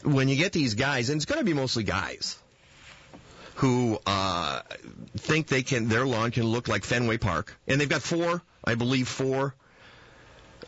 when 0.03 0.27
you 0.27 0.35
get 0.35 0.51
these 0.51 0.73
guys, 0.73 1.09
and 1.09 1.17
it's 1.17 1.25
going 1.25 1.39
to 1.39 1.45
be 1.45 1.53
mostly 1.53 1.83
guys 1.83 2.37
who 3.55 3.99
uh, 4.05 4.61
think 5.17 5.47
they 5.47 5.63
can 5.63 5.87
their 5.87 6.05
lawn 6.05 6.31
can 6.31 6.43
look 6.43 6.67
like 6.67 6.83
Fenway 6.83 7.17
Park, 7.17 7.55
and 7.67 7.79
they've 7.79 7.89
got 7.89 8.01
four, 8.01 8.41
I 8.63 8.75
believe, 8.75 9.07
four 9.07 9.53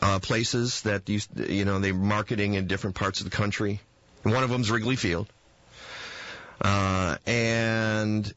uh, 0.02 0.20
places 0.20 0.82
that 0.84 1.10
you 1.10 1.20
you 1.36 1.66
know 1.66 1.80
they're 1.80 1.94
marketing 1.94 2.54
in 2.54 2.68
different 2.68 2.96
parts 2.96 3.22
of 3.22 3.30
the 3.30 3.36
country. 3.36 3.82
And 4.24 4.34
one 4.34 4.44
of 4.44 4.50
them's 4.50 4.72
Wrigley 4.72 4.96
Field. 4.96 5.28
Uh, 6.60 7.18
and 7.28 8.34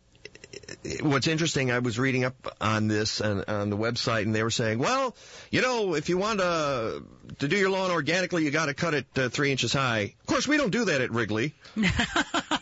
what's 1.00 1.26
interesting, 1.26 1.70
I 1.70 1.78
was 1.78 1.98
reading 1.98 2.24
up 2.24 2.56
on 2.60 2.88
this 2.88 3.20
on, 3.20 3.44
on 3.48 3.70
the 3.70 3.76
website, 3.76 4.22
and 4.22 4.34
they 4.34 4.42
were 4.42 4.50
saying, 4.50 4.78
well, 4.78 5.14
you 5.50 5.62
know, 5.62 5.94
if 5.94 6.08
you 6.08 6.18
want 6.18 6.40
to 6.40 7.02
to 7.38 7.48
do 7.48 7.56
your 7.56 7.70
lawn 7.70 7.90
organically, 7.90 8.44
you 8.44 8.50
got 8.50 8.66
to 8.66 8.74
cut 8.74 8.94
it 8.94 9.06
uh, 9.16 9.28
three 9.28 9.50
inches 9.50 9.72
high. 9.72 10.14
Of 10.20 10.26
course, 10.26 10.48
we 10.48 10.56
don't 10.56 10.70
do 10.70 10.86
that 10.86 11.00
at 11.00 11.10
Wrigley. 11.10 11.54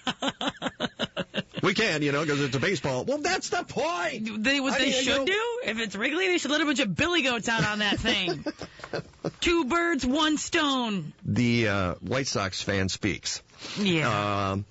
we 1.67 1.75
can, 1.75 2.01
you 2.01 2.13
know, 2.13 2.23
because 2.23 2.41
it's 2.41 2.55
a 2.55 2.61
baseball. 2.61 3.05
Well, 3.05 3.19
that's 3.19 3.49
the 3.49 3.65
point. 3.65 4.45
They, 4.45 4.61
what 4.61 4.75
I 4.75 4.79
they 4.79 4.85
mean, 4.87 4.95
you 4.95 5.03
should 5.03 5.17
know- 5.19 5.25
do, 5.27 5.61
if 5.65 5.81
it's 5.81 5.97
Wrigley, 5.97 6.29
they 6.29 6.39
should 6.39 6.53
let 6.53 6.61
a 6.61 6.65
bunch 6.65 6.79
of 6.79 6.95
billy 6.95 7.23
goats 7.23 7.49
out 7.49 7.65
on 7.65 7.81
that 7.81 7.99
thing. 7.99 8.45
Two 9.41 9.65
birds, 9.65 10.07
one 10.07 10.39
stone. 10.39 11.13
The 11.25 11.69
uh, 11.69 11.95
White 11.95 12.29
Sox 12.29 12.63
fan 12.63 12.89
speaks. 12.89 13.43
Yeah. 13.81 14.51
Um, 14.53 14.65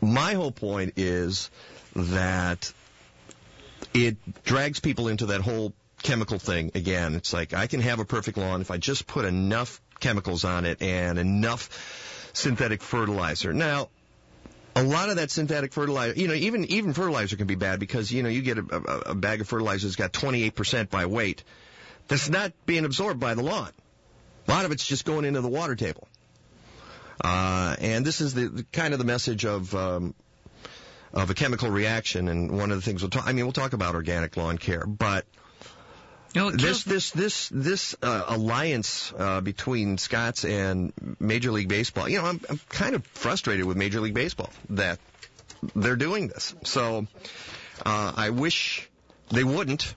my 0.00 0.32
whole 0.32 0.52
point 0.52 0.94
is 0.96 1.50
that 1.94 2.72
it 3.92 4.16
drags 4.42 4.80
people 4.80 5.08
into 5.08 5.26
that 5.26 5.42
whole 5.42 5.74
chemical 6.02 6.38
thing 6.38 6.70
again. 6.74 7.14
It's 7.14 7.34
like 7.34 7.52
I 7.52 7.66
can 7.66 7.80
have 7.80 7.98
a 8.00 8.06
perfect 8.06 8.38
lawn 8.38 8.62
if 8.62 8.70
I 8.70 8.78
just 8.78 9.06
put 9.06 9.26
enough 9.26 9.82
chemicals 10.00 10.44
on 10.44 10.64
it 10.64 10.80
and 10.80 11.18
enough 11.18 11.68
synthetic 12.32 12.80
fertilizer. 12.82 13.52
Now, 13.52 13.90
a 14.74 14.82
lot 14.82 15.10
of 15.10 15.16
that 15.16 15.30
synthetic 15.30 15.72
fertilizer, 15.72 16.18
you 16.18 16.28
know, 16.28 16.34
even 16.34 16.64
even 16.66 16.92
fertilizer 16.92 17.36
can 17.36 17.46
be 17.46 17.54
bad 17.54 17.78
because 17.78 18.10
you 18.10 18.22
know 18.22 18.28
you 18.28 18.42
get 18.42 18.58
a, 18.58 18.64
a, 18.70 19.10
a 19.10 19.14
bag 19.14 19.40
of 19.40 19.48
fertilizer 19.48 19.86
that's 19.86 19.96
got 19.96 20.12
28% 20.12 20.88
by 20.90 21.06
weight. 21.06 21.44
That's 22.08 22.28
not 22.28 22.52
being 22.66 22.84
absorbed 22.84 23.20
by 23.20 23.34
the 23.34 23.42
lawn. 23.42 23.70
A 24.48 24.50
lot 24.50 24.64
of 24.64 24.72
it's 24.72 24.86
just 24.86 25.04
going 25.04 25.24
into 25.24 25.40
the 25.40 25.48
water 25.48 25.76
table. 25.76 26.08
Uh, 27.22 27.76
and 27.78 28.04
this 28.04 28.20
is 28.20 28.34
the, 28.34 28.48
the 28.48 28.62
kind 28.64 28.92
of 28.92 28.98
the 28.98 29.04
message 29.04 29.44
of 29.44 29.74
um, 29.74 30.14
of 31.12 31.30
a 31.30 31.34
chemical 31.34 31.70
reaction. 31.70 32.28
And 32.28 32.56
one 32.56 32.70
of 32.70 32.76
the 32.76 32.82
things 32.82 33.02
we'll 33.02 33.10
talk. 33.10 33.26
I 33.26 33.32
mean, 33.32 33.44
we'll 33.44 33.52
talk 33.52 33.74
about 33.74 33.94
organic 33.94 34.36
lawn 34.36 34.58
care, 34.58 34.86
but 34.86 35.26
this 36.34 36.84
this 36.84 37.10
this 37.10 37.48
this 37.50 37.96
uh, 38.02 38.24
alliance 38.28 39.12
uh, 39.16 39.40
between 39.40 39.98
Scotts 39.98 40.44
and 40.44 40.92
Major 41.20 41.52
League 41.52 41.68
Baseball. 41.68 42.08
You 42.08 42.18
know, 42.18 42.26
I'm 42.26 42.40
I'm 42.48 42.60
kind 42.68 42.94
of 42.94 43.06
frustrated 43.06 43.66
with 43.66 43.76
Major 43.76 44.00
League 44.00 44.14
Baseball 44.14 44.50
that 44.70 44.98
they're 45.74 45.96
doing 45.96 46.28
this. 46.28 46.54
So 46.64 47.06
uh, 47.84 48.12
I 48.16 48.30
wish 48.30 48.88
they 49.30 49.44
wouldn't. 49.44 49.94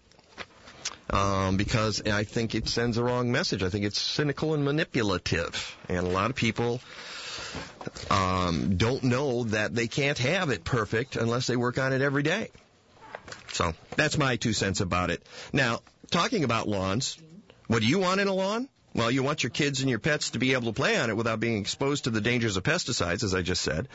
Um, 1.08 1.56
because 1.56 2.02
I 2.08 2.24
think 2.24 2.56
it 2.56 2.68
sends 2.68 2.98
a 2.98 3.04
wrong 3.04 3.32
message. 3.32 3.62
I 3.62 3.70
think 3.70 3.86
it's 3.86 4.02
cynical 4.02 4.56
and 4.56 4.66
manipulative, 4.66 5.78
and 5.88 6.00
a 6.00 6.10
lot 6.10 6.32
of 6.32 6.36
people 6.36 6.82
um, 8.10 8.78
don't 8.78 9.04
know 9.04 9.44
that 9.44 9.76
they 9.76 9.88
can't 9.88 10.18
have 10.18 10.50
it 10.50 10.64
perfect 10.64 11.16
unless 11.16 11.46
they 11.46 11.56
work 11.56 11.78
on 11.78 11.94
it 11.94 12.02
every 12.02 12.24
day. 12.24 12.50
So 13.54 13.74
that's 13.96 14.18
my 14.18 14.36
two 14.36 14.54
cents 14.54 14.82
about 14.82 15.12
it. 15.12 15.24
Now, 15.54 15.82
talking 16.12 16.44
about 16.44 16.68
lawns, 16.68 17.18
what 17.68 17.82
do 17.82 17.88
you 17.88 18.00
want 18.00 18.22
in 18.22 18.28
a 18.28 18.34
lawn? 18.34 18.70
Well, 18.94 19.12
you 19.12 19.24
want 19.24 19.44
your 19.44 19.50
kids 19.50 19.82
and 19.82 19.90
your 19.90 20.00
pets 20.00 20.32
to 20.32 20.40
be 20.40 20.54
able 20.54 20.68
to 20.68 20.74
play 20.74 20.98
on 20.98 21.10
it 21.10 21.18
without 21.18 21.40
being 21.40 21.58
exposed 21.58 22.06
to 22.06 22.10
the 22.10 22.22
dangers 22.22 22.56
of 22.56 22.64
pesticides, 22.64 23.24
as 23.24 23.36
I 23.36 23.42
just 23.42 23.62
said. 23.62 23.90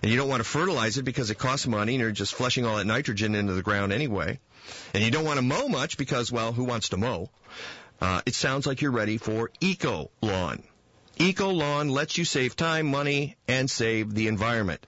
And 0.00 0.12
you 0.12 0.16
don't 0.16 0.28
want 0.28 0.40
to 0.40 0.48
fertilize 0.48 0.96
it 0.96 1.02
because 1.02 1.30
it 1.30 1.38
costs 1.38 1.66
money 1.66 1.94
and 1.94 2.00
you're 2.00 2.12
just 2.12 2.34
flushing 2.34 2.64
all 2.64 2.76
that 2.76 2.86
nitrogen 2.86 3.34
into 3.34 3.54
the 3.54 3.62
ground 3.62 3.92
anyway. 3.92 4.38
And 4.94 5.02
you 5.02 5.10
don't 5.10 5.24
want 5.24 5.38
to 5.38 5.42
mow 5.42 5.66
much 5.66 5.98
because, 5.98 6.30
well, 6.30 6.52
who 6.52 6.64
wants 6.64 6.90
to 6.90 6.96
mow? 6.96 7.30
Uh, 8.00 8.22
it 8.26 8.34
sounds 8.36 8.64
like 8.64 8.80
you're 8.80 8.92
ready 8.92 9.18
for 9.18 9.50
Eco 9.60 10.10
Lawn. 10.22 10.62
Eco 11.16 11.50
Lawn 11.50 11.88
lets 11.88 12.16
you 12.16 12.24
save 12.24 12.54
time, 12.54 12.86
money, 12.86 13.36
and 13.48 13.68
save 13.68 14.14
the 14.14 14.28
environment. 14.28 14.86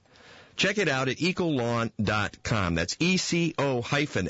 Check 0.61 0.77
it 0.77 0.91
out 0.91 1.09
at 1.09 1.17
ecolawn.com. 1.17 2.75
That's 2.75 2.95
E-C-O 3.01 3.81
hyphen 3.81 4.29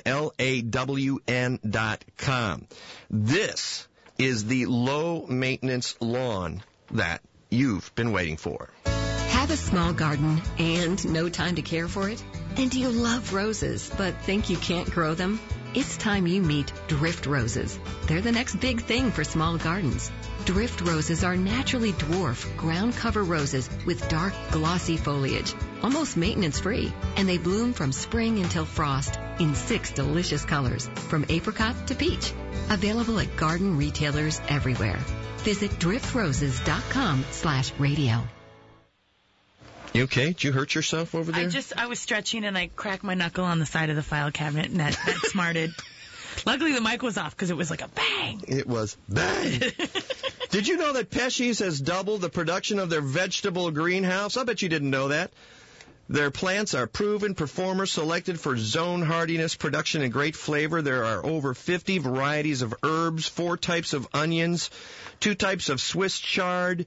dot 1.68 2.04
com. 2.18 2.68
This 3.10 3.88
is 4.16 4.44
the 4.44 4.66
low 4.66 5.26
maintenance 5.26 5.96
lawn 6.00 6.62
that 6.92 7.20
you've 7.50 7.92
been 7.96 8.12
waiting 8.12 8.36
for. 8.36 8.70
Have 8.84 9.50
a 9.50 9.56
small 9.56 9.92
garden 9.92 10.40
and 10.56 11.04
no 11.12 11.28
time 11.28 11.56
to 11.56 11.62
care 11.62 11.88
for 11.88 12.08
it? 12.08 12.22
And 12.56 12.70
do 12.70 12.78
you 12.78 12.90
love 12.90 13.34
roses 13.34 13.90
but 13.98 14.14
think 14.18 14.50
you 14.50 14.56
can't 14.56 14.88
grow 14.88 15.14
them? 15.14 15.40
It's 15.74 15.96
time 15.96 16.28
you 16.28 16.42
meet 16.42 16.72
drift 16.86 17.26
roses. 17.26 17.76
They're 18.06 18.20
the 18.20 18.30
next 18.30 18.60
big 18.60 18.82
thing 18.82 19.10
for 19.10 19.24
small 19.24 19.58
gardens. 19.58 20.12
Drift 20.46 20.80
roses 20.80 21.22
are 21.22 21.36
naturally 21.36 21.92
dwarf 21.92 22.56
ground 22.56 22.96
cover 22.96 23.22
roses 23.22 23.68
with 23.86 24.08
dark 24.08 24.32
glossy 24.50 24.96
foliage, 24.96 25.54
almost 25.82 26.16
maintenance 26.16 26.60
free, 26.60 26.92
and 27.16 27.28
they 27.28 27.38
bloom 27.38 27.72
from 27.72 27.92
spring 27.92 28.38
until 28.38 28.64
frost 28.64 29.18
in 29.38 29.54
six 29.54 29.90
delicious 29.90 30.44
colors, 30.44 30.88
from 31.08 31.26
apricot 31.28 31.86
to 31.88 31.94
peach. 31.94 32.32
Available 32.70 33.18
at 33.20 33.36
garden 33.36 33.76
retailers 33.76 34.40
everywhere. 34.48 34.98
Visit 35.38 35.70
driftroses.com 35.72 37.24
slash 37.30 37.72
radio. 37.78 38.22
You 39.92 40.04
okay? 40.04 40.26
Did 40.26 40.44
you 40.44 40.52
hurt 40.52 40.74
yourself 40.74 41.14
over 41.14 41.32
there? 41.32 41.46
I 41.46 41.48
just 41.48 41.76
I 41.76 41.86
was 41.86 41.98
stretching 41.98 42.44
and 42.44 42.56
I 42.56 42.68
cracked 42.68 43.02
my 43.02 43.14
knuckle 43.14 43.44
on 43.44 43.58
the 43.58 43.66
side 43.66 43.90
of 43.90 43.96
the 43.96 44.02
file 44.02 44.30
cabinet 44.30 44.66
and 44.66 44.80
that, 44.80 44.96
that 45.06 45.16
smarted. 45.26 45.70
Luckily 46.46 46.72
the 46.72 46.80
mic 46.80 47.02
was 47.02 47.18
off 47.18 47.36
because 47.36 47.50
it 47.50 47.56
was 47.56 47.70
like 47.70 47.82
a 47.82 47.88
bang. 47.88 48.42
It 48.48 48.66
was 48.66 48.96
bang. 49.08 49.60
Did 50.50 50.66
you 50.66 50.76
know 50.76 50.92
that 50.94 51.10
Pesche's 51.10 51.60
has 51.60 51.80
doubled 51.80 52.22
the 52.22 52.28
production 52.28 52.78
of 52.78 52.90
their 52.90 53.00
vegetable 53.00 53.70
greenhouse? 53.70 54.36
I 54.36 54.44
bet 54.44 54.62
you 54.62 54.68
didn't 54.68 54.90
know 54.90 55.08
that. 55.08 55.32
Their 56.08 56.32
plants 56.32 56.74
are 56.74 56.88
proven 56.88 57.36
performers 57.36 57.92
selected 57.92 58.40
for 58.40 58.56
zone 58.56 59.02
hardiness, 59.02 59.54
production, 59.54 60.02
and 60.02 60.12
great 60.12 60.34
flavor. 60.34 60.82
There 60.82 61.04
are 61.04 61.24
over 61.24 61.54
50 61.54 61.98
varieties 61.98 62.62
of 62.62 62.74
herbs, 62.82 63.28
four 63.28 63.56
types 63.56 63.92
of 63.92 64.08
onions, 64.12 64.70
two 65.20 65.36
types 65.36 65.68
of 65.68 65.80
Swiss 65.80 66.18
chard, 66.18 66.86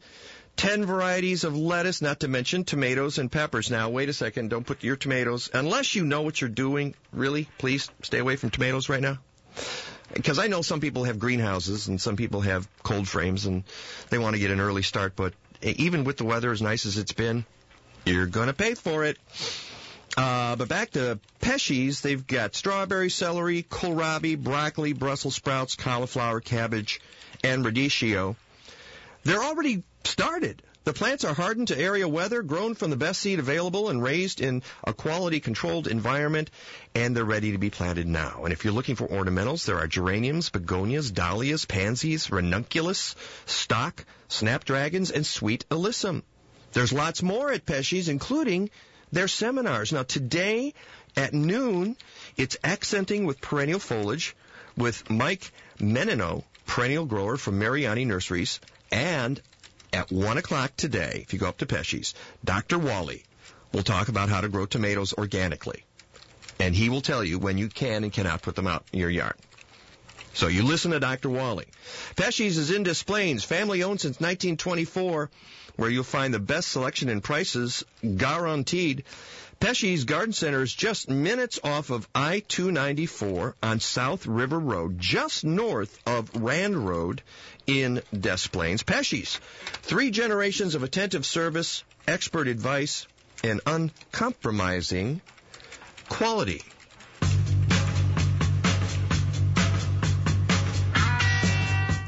10 0.58 0.86
varieties 0.86 1.46
of 1.46 1.56
lettuce, 1.56 2.02
not 2.02 2.20
to 2.20 2.28
mention 2.28 2.66
tomatoes 2.66 3.18
and 3.18 3.32
peppers. 3.32 3.72
Now, 3.72 3.90
wait 3.90 4.10
a 4.10 4.14
second. 4.14 4.50
Don't 4.50 4.68
put 4.68 4.84
your 4.84 4.98
tomatoes, 4.98 5.50
unless 5.54 5.96
you 5.96 6.04
know 6.04 6.24
what 6.24 6.42
you're 6.42 6.50
doing, 6.50 6.94
really, 7.14 7.48
please 7.58 7.90
stay 8.02 8.20
away 8.20 8.36
from 8.36 8.50
tomatoes 8.50 8.90
right 8.90 9.02
now. 9.02 9.20
Because 10.14 10.38
I 10.38 10.48
know 10.48 10.62
some 10.62 10.80
people 10.80 11.06
have 11.06 11.18
greenhouses 11.18 11.88
and 11.88 12.00
some 12.00 12.16
people 12.16 12.42
have 12.42 12.68
cold 12.84 13.08
frames 13.08 13.46
and 13.46 13.64
they 14.10 14.20
want 14.20 14.36
to 14.36 14.40
get 14.40 14.52
an 14.52 14.60
early 14.60 14.84
start, 14.84 15.16
but 15.16 15.34
even 15.62 16.04
with 16.04 16.18
the 16.18 16.26
weather 16.26 16.52
as 16.52 16.62
nice 16.62 16.86
as 16.86 16.98
it's 16.98 17.14
been, 17.14 17.46
you're 18.06 18.28
going 18.28 18.48
to 18.48 18.54
pay 18.54 18.76
for 18.76 19.06
it. 19.06 19.18
Uh, 20.16 20.56
but 20.56 20.68
back 20.68 20.92
to 20.92 21.20
Pesche's, 21.42 22.02
they've 22.02 22.26
got 22.28 22.54
strawberry, 22.54 23.10
celery, 23.10 23.64
kohlrabi, 23.64 24.38
broccoli, 24.38 24.94
Brussels 24.94 25.36
sprouts, 25.36 25.76
cauliflower, 25.76 26.40
cabbage, 26.40 27.02
and 27.44 27.66
radicchio. 27.66 28.36
They're 29.24 29.44
already 29.44 29.84
started. 30.04 30.62
The 30.86 30.92
plants 30.94 31.24
are 31.24 31.34
hardened 31.34 31.70
to 31.70 31.80
area 31.80 32.10
weather, 32.10 32.44
grown 32.44 32.76
from 32.76 32.90
the 32.90 32.98
best 32.98 33.22
seed 33.22 33.40
available, 33.40 33.90
and 33.90 34.04
raised 34.04 34.42
in 34.42 34.64
a 34.84 34.94
quality 34.94 35.40
controlled 35.40 35.88
environment, 35.88 36.52
and 36.94 37.16
they're 37.16 37.24
ready 37.24 37.54
to 37.54 37.58
be 37.58 37.70
planted 37.70 38.06
now. 38.06 38.44
And 38.44 38.52
if 38.52 38.66
you're 38.66 38.74
looking 38.74 38.98
for 38.98 39.08
ornamentals, 39.08 39.66
there 39.66 39.80
are 39.80 39.88
geraniums, 39.88 40.50
begonias, 40.50 41.10
dahlias, 41.12 41.64
pansies, 41.66 42.30
ranunculus, 42.30 43.16
stock, 43.46 44.04
snapdragons, 44.28 45.10
and 45.10 45.26
sweet 45.26 45.64
alyssum. 45.70 46.22
There's 46.74 46.92
lots 46.92 47.24
more 47.24 47.50
at 47.52 47.66
Pesche's, 47.66 48.10
including 48.10 48.70
their 49.10 49.30
seminars. 49.30 49.94
Now 49.94 50.04
today 50.04 50.74
at 51.16 51.34
noon, 51.34 51.96
it's 52.36 52.58
accenting 52.62 53.26
with 53.26 53.40
perennial 53.40 53.80
foliage 53.80 54.36
with 54.76 55.10
Mike 55.10 55.50
Menino, 55.80 56.44
perennial 56.66 57.06
grower 57.06 57.38
from 57.38 57.60
Mariani 57.60 58.04
Nurseries, 58.04 58.60
and 58.92 59.42
at 59.94 60.12
1 60.12 60.38
o'clock 60.38 60.76
today, 60.76 61.20
if 61.24 61.34
you 61.34 61.40
go 61.40 61.48
up 61.48 61.60
to 61.60 61.66
Pesche's, 61.66 62.14
Dr. 62.44 62.78
Wally 62.78 63.24
will 63.72 63.84
talk 63.84 64.08
about 64.08 64.30
how 64.30 64.42
to 64.42 64.50
grow 64.50 64.66
tomatoes 64.66 65.14
organically. 65.14 65.84
And 66.60 66.76
he 66.76 66.90
will 66.90 67.02
tell 67.02 67.24
you 67.24 67.40
when 67.40 67.58
you 67.58 67.68
can 67.68 68.04
and 68.04 68.14
cannot 68.14 68.42
put 68.42 68.56
them 68.56 68.68
out 68.68 68.86
in 68.92 69.00
your 69.00 69.10
yard. 69.10 69.36
So 70.34 70.48
you 70.48 70.64
listen 70.64 70.92
to 70.92 71.00
Dr. 71.00 71.30
Wally. 71.30 71.68
Pesche's 72.16 72.58
is 72.58 72.72
in 72.72 72.84
Des 72.84 73.04
Plaines, 73.06 73.44
family 73.44 73.84
owned 73.84 74.02
since 74.02 74.20
1924, 74.20 75.30
where 75.76 75.90
you'll 75.90 76.04
find 76.04 76.34
the 76.34 76.40
best 76.40 76.70
selection 76.70 77.10
and 77.10 77.24
prices 77.24 77.84
guaranteed. 78.18 79.04
Pesche's 79.64 80.04
Garden 80.04 80.34
Center 80.34 80.62
is 80.62 80.76
just 80.76 81.10
minutes 81.10 81.58
off 81.64 81.90
of 81.90 82.06
I-294 82.14 83.54
on 83.64 83.80
South 83.80 84.28
River 84.28 84.60
Road, 84.60 85.00
just 85.00 85.46
north 85.46 85.98
of 86.06 86.30
Rand 86.36 86.86
Road 86.86 87.22
in 87.66 88.02
Des 88.12 88.50
Plaines. 88.52 88.84
Pesche's, 88.84 89.40
three 89.84 90.12
generations 90.12 90.76
of 90.76 90.84
attentive 90.84 91.26
service, 91.26 91.86
expert 92.06 92.50
advice, 92.50 93.08
and 93.42 93.62
uncompromising 93.66 95.22
quality. 96.10 96.62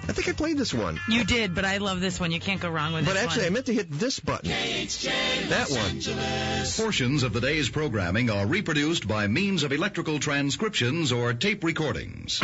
I 0.07 0.14
think 0.14 0.30
I 0.30 0.34
played 0.34 0.57
this 0.57 0.73
one. 0.73 0.99
You 1.10 1.23
did, 1.23 1.56
but 1.56 1.65
I 1.65 1.77
love 1.77 1.99
this 1.99 2.19
one. 2.19 2.32
You 2.32 2.40
can't 2.40 2.61
go 2.61 2.69
wrong 2.69 2.94
with 2.94 3.06
But 3.06 3.14
this 3.14 3.23
But 3.23 3.30
actually, 3.30 3.45
I 3.48 3.49
meant 3.49 3.65
to 3.65 3.73
hit 3.73 3.91
this 3.91 4.19
button. 4.19 4.49
That 4.49 5.69
one. 5.69 6.65
Portions 6.77 7.23
of 7.23 7.34
the 7.34 7.41
day's 7.41 7.69
programming 7.69 8.30
are 8.30 8.45
reproduced 8.45 9.07
by 9.07 9.27
means 9.27 9.64
of 9.64 9.72
electrical 9.72 10.19
transcriptions 10.19 11.11
or 11.11 11.34
tape 11.34 11.64
recordings. 11.64 12.41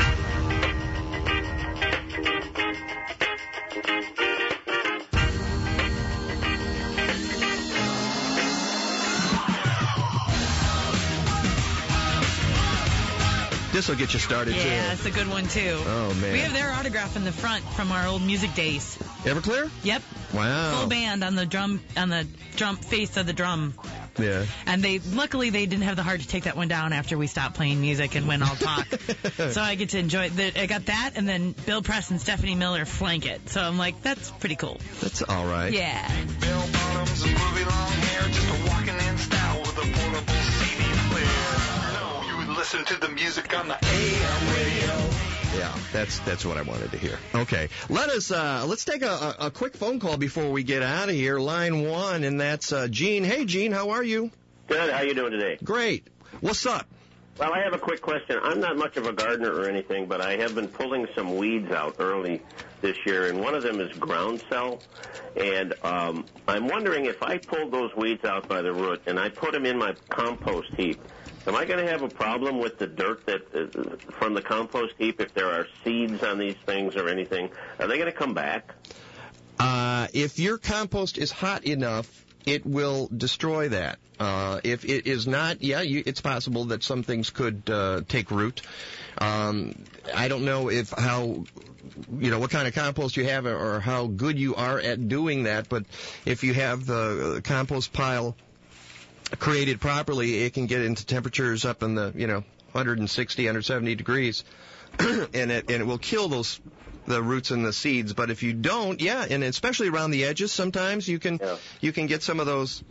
Will 13.92 13.98
get 13.98 14.14
you 14.14 14.20
started 14.20 14.56
Yeah, 14.56 14.64
too. 14.64 14.94
it's 14.94 15.06
a 15.06 15.12
good 15.12 15.28
one 15.28 15.46
too. 15.48 15.78
Oh 15.86 16.14
man. 16.22 16.32
We 16.32 16.40
have 16.40 16.54
their 16.54 16.72
autograph 16.72 17.18
in 17.18 17.26
the 17.26 17.32
front 17.32 17.64
from 17.74 17.92
our 17.92 18.08
old 18.08 18.22
music 18.22 18.54
days. 18.54 18.98
Everclear? 19.24 19.70
Yep. 19.84 20.02
Wow. 20.34 20.80
Full 20.80 20.88
band 20.88 21.24
on 21.26 21.36
the 21.36 21.46
drum 21.46 21.82
on 21.98 22.08
the 22.10 22.26
drum 22.56 22.78
face 22.78 23.18
of 23.18 23.26
the 23.28 23.34
drum. 23.34 23.74
Yeah. 24.18 24.46
And 24.66 24.82
they 24.82 25.00
luckily 25.00 25.50
they 25.50 25.66
didn't 25.66 25.84
have 25.84 25.98
the 25.98 26.04
heart 26.04 26.22
to 26.22 26.28
take 26.28 26.46
that 26.46 26.56
one 26.56 26.70
down 26.70 26.94
after 26.94 27.18
we 27.18 27.28
stopped 27.28 27.56
playing 27.56 27.82
music 27.82 28.16
and 28.16 28.28
went 28.30 28.44
all 28.44 28.56
talk. 28.56 28.88
so 29.52 29.62
I 29.62 29.76
get 29.76 29.90
to 29.90 30.00
enjoy 30.00 30.30
the, 30.30 30.62
I 30.62 30.68
got 30.68 30.86
that 30.86 31.12
and 31.16 31.28
then 31.28 31.52
Bill 31.52 31.82
Press 31.82 32.12
and 32.12 32.22
Stephanie 32.22 32.56
Miller 32.56 32.86
flank 32.86 33.26
it. 33.26 33.50
So 33.50 33.62
I'm 33.62 33.78
like, 33.78 34.02
that's 34.02 34.32
pretty 34.32 34.56
cool. 34.56 34.80
That's 35.02 35.22
all 35.22 35.46
right. 35.46 35.74
Yeah. 35.74 36.10
Listen 42.62 42.86
to 42.86 42.96
the 42.98 43.10
music 43.10 43.58
on 43.58 43.68
the 43.68 43.74
AM 43.74 44.54
radio. 44.54 45.58
Yeah, 45.58 45.76
that's 45.92 46.20
that's 46.20 46.46
what 46.46 46.58
I 46.58 46.62
wanted 46.62 46.92
to 46.92 46.98
hear. 47.00 47.18
Okay, 47.34 47.70
let 47.90 48.10
us 48.10 48.30
uh, 48.30 48.66
let's 48.68 48.86
take 48.86 49.02
a, 49.02 49.10
a, 49.10 49.36
a 49.48 49.52
quick 49.52 49.76
phone 49.76 50.00
call 50.00 50.16
before 50.16 50.52
we 50.52 50.62
get 50.62 50.84
out 50.84 51.10
of 51.10 51.16
here. 51.16 51.40
Line 51.40 51.88
one, 51.88 52.24
and 52.24 52.40
that's 52.40 52.72
uh, 52.72 52.88
Gene. 52.88 53.24
Hey, 53.24 53.46
Gene, 53.46 53.72
how 53.72 53.90
are 53.90 54.04
you? 54.04 54.30
Good. 54.68 54.92
How 54.92 55.02
you 55.02 55.16
doing 55.16 55.32
today? 55.32 55.58
Great. 55.64 56.06
What's 56.40 56.68
up? 56.68 56.86
Well, 57.40 57.52
I 57.52 57.64
have 57.64 57.74
a 57.74 57.80
quick 57.80 58.00
question. 58.00 58.38
I'm 58.44 58.60
not 58.60 58.78
much 58.78 58.96
of 58.96 59.08
a 59.08 59.14
gardener 59.14 59.52
or 59.52 59.68
anything, 59.68 60.06
but 60.06 60.22
I 60.22 60.36
have 60.36 60.54
been 60.54 60.68
pulling 60.68 61.08
some 61.16 61.38
weeds 61.38 61.72
out 61.72 61.96
early 61.98 62.44
this 62.82 62.98
year, 63.08 63.28
and 63.28 63.42
one 63.42 63.56
of 63.56 63.64
them 63.64 63.80
is 63.80 63.92
groundsel. 63.98 64.84
And 65.36 65.74
um, 65.84 66.26
I'm 66.48 66.68
wondering 66.68 67.06
if 67.06 67.24
I 67.24 67.40
pulled 67.40 67.72
those 67.72 67.96
weeds 67.96 68.24
out 68.24 68.48
by 68.48 68.62
the 68.62 68.72
root 68.72 69.02
and 69.08 69.18
I 69.18 69.30
put 69.30 69.54
them 69.54 69.66
in 69.66 69.80
my 69.80 69.96
compost 70.10 70.70
heap. 70.76 71.02
Am 71.48 71.56
I 71.56 71.66
going 71.66 71.84
to 71.84 71.92
have 71.92 72.04
a 72.04 72.10
problem 72.10 72.60
with 72.60 72.78
the 72.78 72.88
dirt 72.88 73.26
that 73.26 73.42
uh, 73.56 74.12
from 74.12 74.36
the 74.36 74.42
compost 74.42 74.94
heap 74.98 75.20
if 75.20 75.34
there 75.34 75.52
are 75.52 75.68
seeds 75.84 76.22
on 76.24 76.38
these 76.38 76.56
things 76.66 76.96
or 76.96 77.10
anything? 77.10 77.50
Are 77.80 77.88
they 77.88 77.98
going 77.98 78.12
to 78.12 78.18
come 78.18 78.34
back? 78.34 78.76
Uh, 79.60 80.08
if 80.14 80.40
your 80.40 80.58
compost 80.58 81.18
is 81.18 81.32
hot 81.32 81.66
enough, 81.66 82.26
it 82.46 82.66
will 82.66 83.10
destroy 83.16 83.70
that. 83.70 84.00
Uh, 84.20 84.60
if 84.64 84.86
it 84.86 85.08
is 85.08 85.28
not, 85.28 85.64
yeah, 85.64 85.82
you, 85.82 86.04
it's 86.06 86.22
possible 86.22 86.66
that 86.66 86.84
some 86.84 87.02
things 87.02 87.32
could 87.32 87.68
uh, 87.70 88.02
take 88.08 88.30
root. 88.30 88.62
Um, 89.18 89.74
I 90.14 90.28
don't 90.28 90.46
know 90.46 90.70
if 90.70 90.92
how 90.92 91.46
you 92.20 92.30
know 92.30 92.40
what 92.40 92.52
kind 92.52 92.68
of 92.68 92.76
compost 92.76 93.18
you 93.18 93.26
have 93.26 93.46
or 93.46 93.80
how 93.80 94.08
good 94.08 94.38
you 94.38 94.56
are 94.56 94.80
at 94.80 95.08
doing 95.08 95.44
that, 95.44 95.70
but 95.70 95.86
if 96.26 96.44
you 96.44 96.54
have 96.54 96.86
the 96.86 97.42
compost 97.44 97.94
pile 97.94 98.36
created 99.40 99.80
properly, 99.82 100.44
it 100.44 100.54
can 100.54 100.68
get 100.68 100.82
into 100.82 101.06
temperatures 101.06 101.66
up 101.66 101.84
in 101.84 101.96
the 101.96 102.14
you 102.16 102.28
know 102.28 102.44
160, 102.74 103.44
170 103.44 103.96
degrees, 103.96 104.44
and 105.00 105.52
it 105.52 105.70
and 105.70 105.82
it 105.82 105.86
will 105.86 105.98
kill 105.98 106.28
those 106.28 106.60
the 107.08 107.22
roots 107.22 107.50
and 107.52 107.66
the 107.66 107.74
seeds. 107.74 108.14
But 108.14 108.30
if 108.30 108.44
you 108.44 108.54
don't, 108.54 109.02
yeah, 109.02 109.26
and 109.30 109.44
especially 109.44 109.90
around 109.90 110.12
the 110.12 110.26
edges, 110.26 110.52
sometimes 110.52 111.08
you 111.08 111.20
can 111.20 111.40
Yeah. 111.42 111.58
you 111.82 111.92
can 111.92 112.08
get 112.08 112.22
some 112.24 112.40
of 112.40 112.46
those 112.46 112.84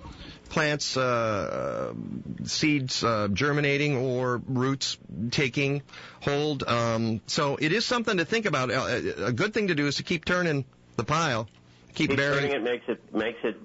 plants 0.48 0.96
uh, 0.96 1.92
seeds 2.44 3.04
uh, 3.04 3.28
germinating 3.32 3.96
or 3.96 4.42
roots 4.48 4.98
taking 5.30 5.82
hold. 6.20 6.64
Um, 6.64 7.20
so 7.28 7.56
it 7.56 7.72
is 7.72 7.84
something 7.86 8.16
to 8.16 8.24
think 8.24 8.46
about. 8.46 8.70
Uh, 8.70 9.00
A 9.26 9.32
good 9.32 9.54
thing 9.54 9.68
to 9.68 9.74
do 9.76 9.86
is 9.86 9.96
to 9.96 10.02
keep 10.02 10.24
turning 10.24 10.64
the 10.96 11.04
pile, 11.04 11.48
keep, 11.94 12.10
Keep 12.10 12.16
burying. 12.16 12.52
it 12.52 12.62
makes 12.62 12.88
it 12.88 13.14
makes 13.14 13.38
it 13.42 13.56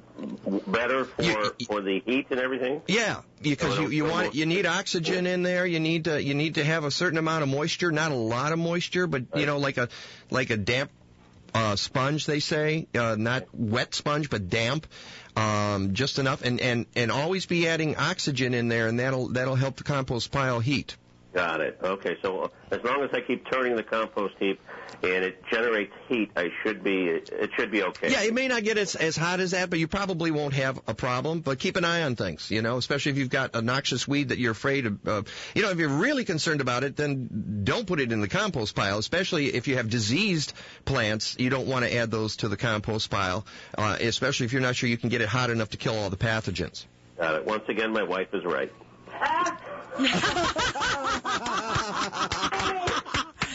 better 0.71 1.05
for 1.05 1.55
for 1.67 1.81
the 1.81 2.01
heat 2.05 2.27
and 2.29 2.39
everything. 2.39 2.81
Yeah, 2.87 3.21
because 3.41 3.77
you, 3.79 3.89
you 3.89 4.05
want 4.05 4.35
you 4.35 4.45
need 4.45 4.65
oxygen 4.65 5.27
in 5.27 5.43
there. 5.43 5.65
You 5.65 5.79
need 5.79 6.05
to 6.05 6.21
you 6.21 6.33
need 6.33 6.55
to 6.55 6.63
have 6.63 6.83
a 6.83 6.91
certain 6.91 7.17
amount 7.17 7.43
of 7.43 7.49
moisture, 7.49 7.91
not 7.91 8.11
a 8.11 8.15
lot 8.15 8.51
of 8.51 8.59
moisture, 8.59 9.07
but 9.07 9.23
you 9.35 9.45
know 9.45 9.57
like 9.57 9.77
a 9.77 9.89
like 10.29 10.49
a 10.49 10.57
damp 10.57 10.91
uh, 11.53 11.75
sponge 11.75 12.25
they 12.25 12.39
say, 12.39 12.87
uh, 12.95 13.15
not 13.17 13.45
wet 13.53 13.95
sponge 13.95 14.29
but 14.29 14.49
damp, 14.49 14.87
um, 15.37 15.93
just 15.93 16.19
enough, 16.19 16.41
and 16.43 16.59
and 16.59 16.85
and 16.95 17.11
always 17.11 17.45
be 17.45 17.67
adding 17.67 17.95
oxygen 17.95 18.53
in 18.53 18.67
there, 18.67 18.87
and 18.87 18.99
that'll 18.99 19.29
that'll 19.29 19.55
help 19.55 19.77
the 19.77 19.83
compost 19.83 20.31
pile 20.31 20.59
heat. 20.59 20.97
Got 21.35 21.59
it. 21.59 21.77
Okay, 21.83 22.15
so 22.21 22.43
uh, 22.43 22.47
as 22.71 22.81
long 22.85 23.03
as 23.03 23.09
I 23.11 23.19
keep 23.19 23.45
turning 23.51 23.75
the 23.75 23.83
compost 23.83 24.35
heap 24.39 24.57
and 25.03 25.25
it 25.25 25.43
generates 25.51 25.91
heat, 26.07 26.31
I 26.37 26.47
should 26.63 26.81
be 26.81 27.07
it 27.07 27.49
should 27.57 27.71
be 27.71 27.83
okay. 27.83 28.09
Yeah, 28.09 28.23
it 28.23 28.33
may 28.33 28.47
not 28.47 28.63
get 28.63 28.77
as, 28.77 28.95
as 28.95 29.17
hot 29.17 29.41
as 29.41 29.51
that, 29.51 29.69
but 29.69 29.77
you 29.77 29.89
probably 29.89 30.31
won't 30.31 30.53
have 30.53 30.79
a 30.87 30.93
problem. 30.93 31.41
But 31.41 31.59
keep 31.59 31.75
an 31.75 31.83
eye 31.83 32.03
on 32.03 32.15
things, 32.15 32.49
you 32.51 32.61
know, 32.61 32.77
especially 32.77 33.11
if 33.11 33.17
you've 33.17 33.29
got 33.29 33.53
a 33.53 33.61
noxious 33.61 34.07
weed 34.07 34.29
that 34.29 34.37
you're 34.37 34.53
afraid 34.53 34.85
of. 34.85 35.05
Uh, 35.05 35.23
you 35.53 35.61
know, 35.61 35.71
if 35.71 35.77
you're 35.77 35.89
really 35.89 36.23
concerned 36.23 36.61
about 36.61 36.85
it, 36.85 36.95
then 36.95 37.61
don't 37.65 37.85
put 37.85 37.99
it 37.99 38.13
in 38.13 38.21
the 38.21 38.29
compost 38.29 38.73
pile, 38.73 38.97
especially 38.97 39.47
if 39.47 39.67
you 39.67 39.75
have 39.75 39.89
diseased 39.89 40.53
plants. 40.85 41.35
You 41.37 41.49
don't 41.49 41.67
want 41.67 41.83
to 41.83 41.93
add 41.93 42.11
those 42.11 42.37
to 42.37 42.47
the 42.47 42.55
compost 42.55 43.09
pile, 43.09 43.45
uh, 43.77 43.97
especially 43.99 44.45
if 44.45 44.53
you're 44.53 44.61
not 44.61 44.77
sure 44.77 44.87
you 44.87 44.97
can 44.97 45.09
get 45.09 45.19
it 45.19 45.27
hot 45.27 45.49
enough 45.49 45.71
to 45.71 45.77
kill 45.77 45.97
all 45.97 46.09
the 46.09 46.15
pathogens. 46.15 46.85
Got 47.17 47.35
it. 47.35 47.45
Once 47.45 47.63
again, 47.67 47.91
my 47.91 48.03
wife 48.03 48.29
is 48.31 48.45
right. 48.45 48.71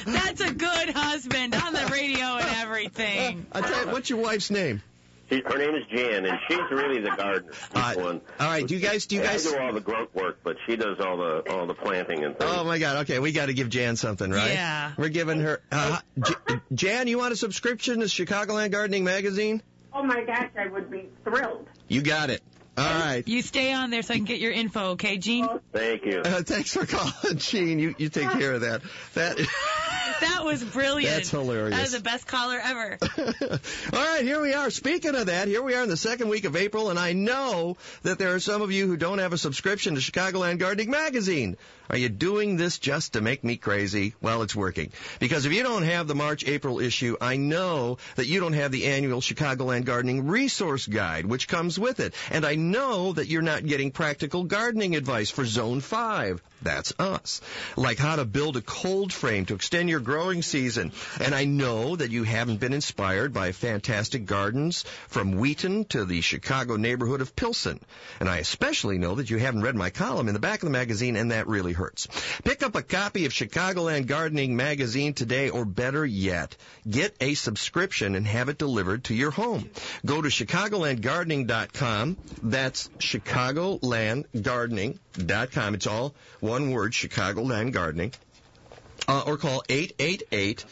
That's 0.07 0.41
a 0.41 0.53
good 0.55 0.91
husband 0.91 1.55
on 1.55 1.73
the 1.73 1.89
radio 1.93 2.37
and 2.37 2.49
everything. 2.57 3.47
I 3.53 3.61
tell 3.61 3.87
you, 3.87 3.93
what's 3.93 4.09
your 4.09 4.21
wife's 4.21 4.51
name? 4.51 4.83
She, 5.29 5.43
her 5.47 5.59
name 5.59 5.75
is 5.77 5.85
Jan, 5.95 6.25
and 6.27 6.39
she's 6.49 6.59
really 6.73 7.01
the 7.01 7.11
gardener. 7.11 7.53
She's 7.75 7.95
the 7.95 8.03
one. 8.03 8.21
All 8.41 8.49
right, 8.49 8.67
do 8.67 8.75
you 8.75 8.81
guys 8.81 9.07
do 9.07 9.15
you 9.17 9.23
I 9.23 9.27
guys? 9.27 9.45
do 9.45 9.57
all 9.59 9.73
the 9.73 9.81
grunt 9.81 10.13
work, 10.13 10.41
but 10.43 10.57
she 10.67 10.75
does 10.75 10.99
all 10.99 11.19
the 11.19 11.49
all 11.53 11.67
the 11.67 11.75
planting 11.75 12.25
and 12.25 12.37
things. 12.37 12.51
Oh 12.53 12.65
my 12.65 12.79
God! 12.79 13.03
Okay, 13.03 13.21
we 13.21 13.31
got 13.31 13.47
to 13.47 13.55
give 13.55 13.69
Jan 13.69 13.95
something, 13.95 14.29
right? 14.29 14.51
Yeah. 14.51 14.91
We're 14.97 15.09
giving 15.09 15.39
her. 15.41 15.61
Uh, 15.71 15.99
J- 16.19 16.35
Jan, 16.75 17.07
you 17.07 17.19
want 17.19 17.33
a 17.33 17.37
subscription 17.37 18.01
to 18.01 18.07
Chicagoland 18.07 18.73
Gardening 18.73 19.05
Magazine? 19.05 19.63
Oh 19.93 20.03
my 20.03 20.25
gosh, 20.25 20.51
I 20.59 20.67
would 20.67 20.91
be 20.91 21.09
thrilled. 21.23 21.69
You 21.87 22.03
got 22.03 22.31
it. 22.31 22.43
All 22.77 22.85
right. 22.85 23.27
You 23.27 23.43
stay 23.43 23.73
on 23.73 23.91
there 23.91 24.03
so 24.03 24.15
I 24.15 24.17
can 24.17 24.25
get 24.25 24.41
your 24.41 24.53
info, 24.53 24.91
okay, 24.93 25.19
Gene? 25.19 25.49
Thank 25.73 26.07
you. 26.07 26.21
Uh, 26.21 26.43
thanks 26.43 26.73
for 26.73 26.87
calling, 26.87 27.39
Gene. 27.39 27.79
You 27.79 27.95
you 27.99 28.09
take 28.09 28.31
care 28.31 28.53
of 28.53 28.63
that. 28.63 28.83
That. 29.15 29.39
That 30.21 30.45
was 30.45 30.63
brilliant. 30.65 31.15
That's 31.15 31.31
hilarious. 31.31 31.77
That 31.77 31.83
was 31.83 31.93
the 31.93 32.01
best 32.01 32.27
caller 32.27 32.61
ever. 32.63 32.99
All 33.93 34.05
right, 34.05 34.23
here 34.23 34.41
we 34.41 34.55
are. 34.55 34.71
Speaking 34.71 35.15
of 35.15 35.27
that, 35.27 35.49
here 35.49 35.63
we 35.63 35.75
are 35.75 35.83
in 35.83 35.89
the 35.89 35.97
second 35.97 36.29
week 36.29 36.45
of 36.45 36.57
April, 36.57 36.91
and 36.91 36.99
I 36.99 37.13
know 37.13 37.77
that 38.03 38.19
there 38.19 38.35
are 38.35 38.41
some 38.41 38.63
of 38.63 38.73
you 38.73 38.87
who 38.87 38.97
don't 38.97 39.19
have 39.19 39.33
a 39.33 39.39
subscription 39.39 39.95
to 39.95 40.01
Chicagoland 40.01 40.59
Gardening 40.59 40.91
Magazine. 40.91 41.57
Are 41.91 41.97
you 41.97 42.09
doing 42.09 42.57
this 42.57 42.79
just 42.79 43.15
to 43.15 43.21
make 43.21 43.43
me 43.43 43.57
crazy? 43.57 44.15
Well, 44.21 44.43
it's 44.43 44.55
working. 44.55 44.93
Because 45.19 45.45
if 45.45 45.53
you 45.53 45.65
don't 45.65 45.83
have 45.83 46.07
the 46.07 46.15
March-April 46.15 46.79
issue, 46.79 47.17
I 47.21 47.37
know 47.37 47.99
that 48.15 48.29
you 48.29 48.39
don't 48.39 48.53
have 48.53 48.71
the 48.71 48.87
annual 48.87 49.21
Chicagoland 49.21 49.87
Gardening 49.87 50.29
Resource 50.29 50.87
Guide, 50.87 51.27
which 51.27 51.49
comes 51.49 51.81
with 51.81 51.99
it. 51.99 52.15
And 52.31 52.47
I 52.47 52.55
know 52.55 53.13
that 53.13 53.27
you're 53.27 53.43
not 53.43 53.67
getting 53.67 53.91
practical 53.91 54.45
gardening 54.45 54.95
advice 54.95 55.31
for 55.31 55.45
Zone 55.45 55.81
5. 55.81 56.41
That's 56.63 56.93
us. 56.99 57.41
Like 57.77 57.99
how 57.99 58.17
to 58.17 58.25
build 58.25 58.57
a 58.57 58.63
cold 58.63 59.13
frame 59.13 59.47
to 59.47 59.55
extend 59.55 59.89
your 59.89 60.00
growing 60.01 60.43
season. 60.43 60.93
And 61.21 61.35
I 61.35 61.45
know 61.45 61.97
that 61.97 62.11
you 62.11 62.25
haven't 62.25 62.61
been 62.61 62.73
inspired 62.73 63.33
by 63.33 63.53
fantastic 63.53 64.27
gardens 64.27 64.85
from 65.09 65.33
Wheaton 65.33 65.85
to 65.87 66.05
the 66.05 66.21
Chicago 66.21 66.77
neighborhood 66.77 67.21
of 67.21 67.37
Pilsen. 67.37 67.81
And 68.19 68.29
I 68.29 68.39
especially 68.39 68.99
know 68.99 69.15
that 69.17 69.31
you 69.31 69.39
haven't 69.39 69.63
read 69.63 69.77
my 69.77 69.91
column 69.91 70.29
in 70.29 70.35
the 70.35 70.41
back 70.41 70.63
of 70.63 70.67
the 70.67 70.71
magazine, 70.71 71.17
and 71.17 71.31
that 71.31 71.47
really 71.47 71.73
hurts. 71.73 72.09
Pick 72.45 72.63
up 72.63 72.75
a 72.75 72.83
copy 72.83 73.27
of 73.27 73.33
Chicagoland 73.33 74.07
Gardening 74.07 74.57
Magazine 74.57 75.15
today, 75.15 75.51
or 75.51 75.65
better 75.65 76.05
yet, 76.05 76.57
get 76.89 77.15
a 77.21 77.35
subscription 77.35 78.15
and 78.15 78.27
have 78.27 78.49
it 78.49 78.59
delivered 78.59 79.05
to 79.05 79.15
your 79.15 79.31
home. 79.31 79.71
Go 80.05 80.23
to 80.23 80.29
chicagolandgardening.com. 80.29 82.17
That's 82.43 82.89
chicagolandgardening.com. 82.99 85.75
It's 85.75 85.87
all 85.87 86.15
one 86.41 86.71
word, 86.71 86.93
Chicagoland 86.93 87.73
Gardening. 87.73 88.13
Uh, 89.09 89.25
or 89.27 89.37
call 89.37 89.63
888 89.69 90.65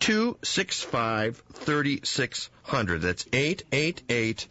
265 0.00 1.42
3600. 1.52 3.02
That's 3.02 3.26
888 3.32 4.46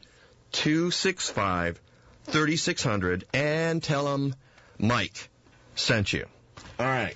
265 0.52 1.82
3600. 2.26 3.26
And 3.34 3.82
tell 3.82 4.06
them 4.06 4.36
Mike 4.78 5.30
sent 5.76 6.14
you. 6.14 6.26
All 6.80 6.86
right. 6.86 7.16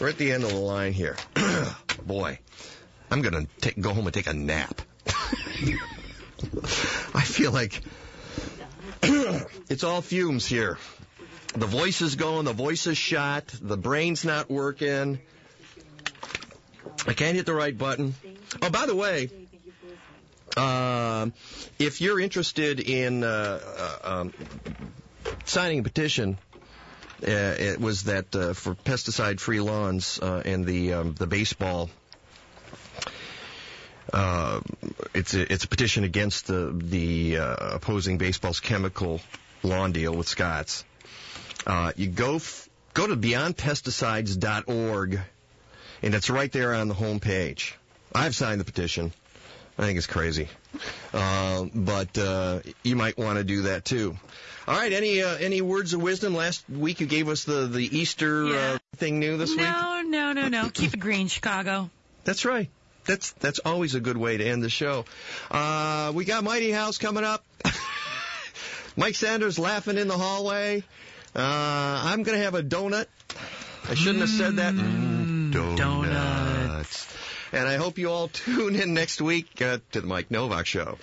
We're 0.00 0.08
at 0.08 0.18
the 0.18 0.32
end 0.32 0.44
of 0.44 0.50
the 0.50 0.56
line 0.56 0.92
here. 0.92 1.16
Boy, 2.06 2.38
I'm 3.10 3.22
going 3.22 3.48
to 3.60 3.72
go 3.80 3.92
home 3.92 4.06
and 4.06 4.14
take 4.14 4.28
a 4.28 4.34
nap. 4.34 4.80
I 7.12 7.22
feel 7.22 7.52
like 7.52 7.82
it's 9.02 9.84
all 9.84 10.00
fumes 10.00 10.46
here. 10.46 10.78
The 11.54 11.66
voice 11.66 12.00
is 12.00 12.14
going, 12.14 12.44
the 12.44 12.52
voice 12.52 12.86
is 12.86 12.96
shot, 12.96 13.46
the 13.60 13.76
brain's 13.76 14.24
not 14.24 14.48
working. 14.48 15.18
I 17.06 17.12
can't 17.12 17.34
hit 17.34 17.46
the 17.46 17.54
right 17.54 17.76
button. 17.76 18.14
Oh, 18.62 18.70
by 18.70 18.86
the 18.86 18.94
way, 18.94 19.30
um, 20.56 21.32
if 21.78 22.00
you're 22.00 22.20
interested 22.20 22.80
in 22.80 23.24
uh, 23.24 23.60
uh, 23.64 24.20
um, 24.20 24.32
signing 25.44 25.80
a 25.80 25.82
petition, 25.82 26.38
uh, 27.22 27.30
it 27.30 27.80
was 27.80 28.04
that 28.04 28.34
uh, 28.34 28.54
for 28.54 28.74
pesticide-free 28.74 29.60
lawns 29.60 30.18
uh, 30.20 30.42
and 30.44 30.64
the 30.64 30.94
um, 30.94 31.14
the 31.14 31.26
baseball. 31.26 31.90
Uh, 34.12 34.60
it's 35.14 35.34
a, 35.34 35.52
it's 35.52 35.64
a 35.64 35.68
petition 35.68 36.04
against 36.04 36.46
the 36.46 36.72
the 36.76 37.38
uh, 37.38 37.74
opposing 37.74 38.18
baseball's 38.18 38.60
chemical 38.60 39.20
lawn 39.62 39.92
deal 39.92 40.14
with 40.14 40.28
Scott's. 40.28 40.84
Uh, 41.66 41.92
you 41.96 42.08
go 42.08 42.36
f- 42.36 42.68
go 42.94 43.06
to 43.06 43.16
beyondpesticides.org, 43.16 45.20
and 46.02 46.14
it's 46.14 46.30
right 46.30 46.50
there 46.52 46.74
on 46.74 46.88
the 46.88 46.94
home 46.94 47.20
page. 47.20 47.76
I've 48.14 48.34
signed 48.34 48.60
the 48.60 48.64
petition. 48.64 49.12
I 49.78 49.82
think 49.84 49.98
it's 49.98 50.06
crazy, 50.06 50.48
uh, 51.14 51.64
but 51.74 52.18
uh, 52.18 52.60
you 52.82 52.96
might 52.96 53.16
want 53.16 53.38
to 53.38 53.44
do 53.44 53.62
that 53.62 53.84
too. 53.84 54.16
All 54.68 54.76
right, 54.76 54.92
any 54.92 55.22
uh, 55.22 55.36
any 55.36 55.62
words 55.62 55.94
of 55.94 56.02
wisdom? 56.02 56.34
Last 56.34 56.68
week 56.68 57.00
you 57.00 57.06
gave 57.06 57.28
us 57.28 57.44
the 57.44 57.66
the 57.66 57.98
Easter 57.98 58.46
uh, 58.46 58.78
thing 58.96 59.20
new 59.20 59.38
this 59.38 59.50
week. 59.50 59.60
No, 59.60 60.02
no, 60.04 60.32
no, 60.32 60.48
no. 60.48 60.68
Keep 60.72 60.94
it 60.94 61.00
green, 61.00 61.28
Chicago. 61.28 61.88
That's 62.24 62.44
right. 62.44 62.68
That's 63.06 63.32
that's 63.32 63.60
always 63.60 63.94
a 63.94 64.00
good 64.00 64.16
way 64.16 64.36
to 64.36 64.44
end 64.44 64.62
the 64.62 64.68
show. 64.68 65.04
Uh, 65.50 66.12
we 66.14 66.24
got 66.24 66.44
Mighty 66.44 66.70
House 66.70 66.98
coming 66.98 67.24
up. 67.24 67.44
Mike 68.96 69.14
Sanders 69.14 69.58
laughing 69.58 69.96
in 69.96 70.08
the 70.08 70.18
hallway. 70.18 70.82
Uh, 71.34 72.02
I'm 72.04 72.22
gonna 72.22 72.38
have 72.38 72.54
a 72.54 72.62
donut. 72.62 73.06
I 73.88 73.94
shouldn't 73.94 74.20
have 74.20 74.28
said 74.30 74.56
that. 74.56 74.74
Mm, 74.74 75.52
donuts. 75.52 77.16
And 77.52 77.66
I 77.68 77.76
hope 77.76 77.98
you 77.98 78.10
all 78.10 78.28
tune 78.28 78.76
in 78.76 78.94
next 78.94 79.20
week 79.20 79.60
uh, 79.60 79.78
to 79.92 80.00
the 80.00 80.06
Mike 80.06 80.30
Nowak 80.30 80.66
Show. 80.66 80.98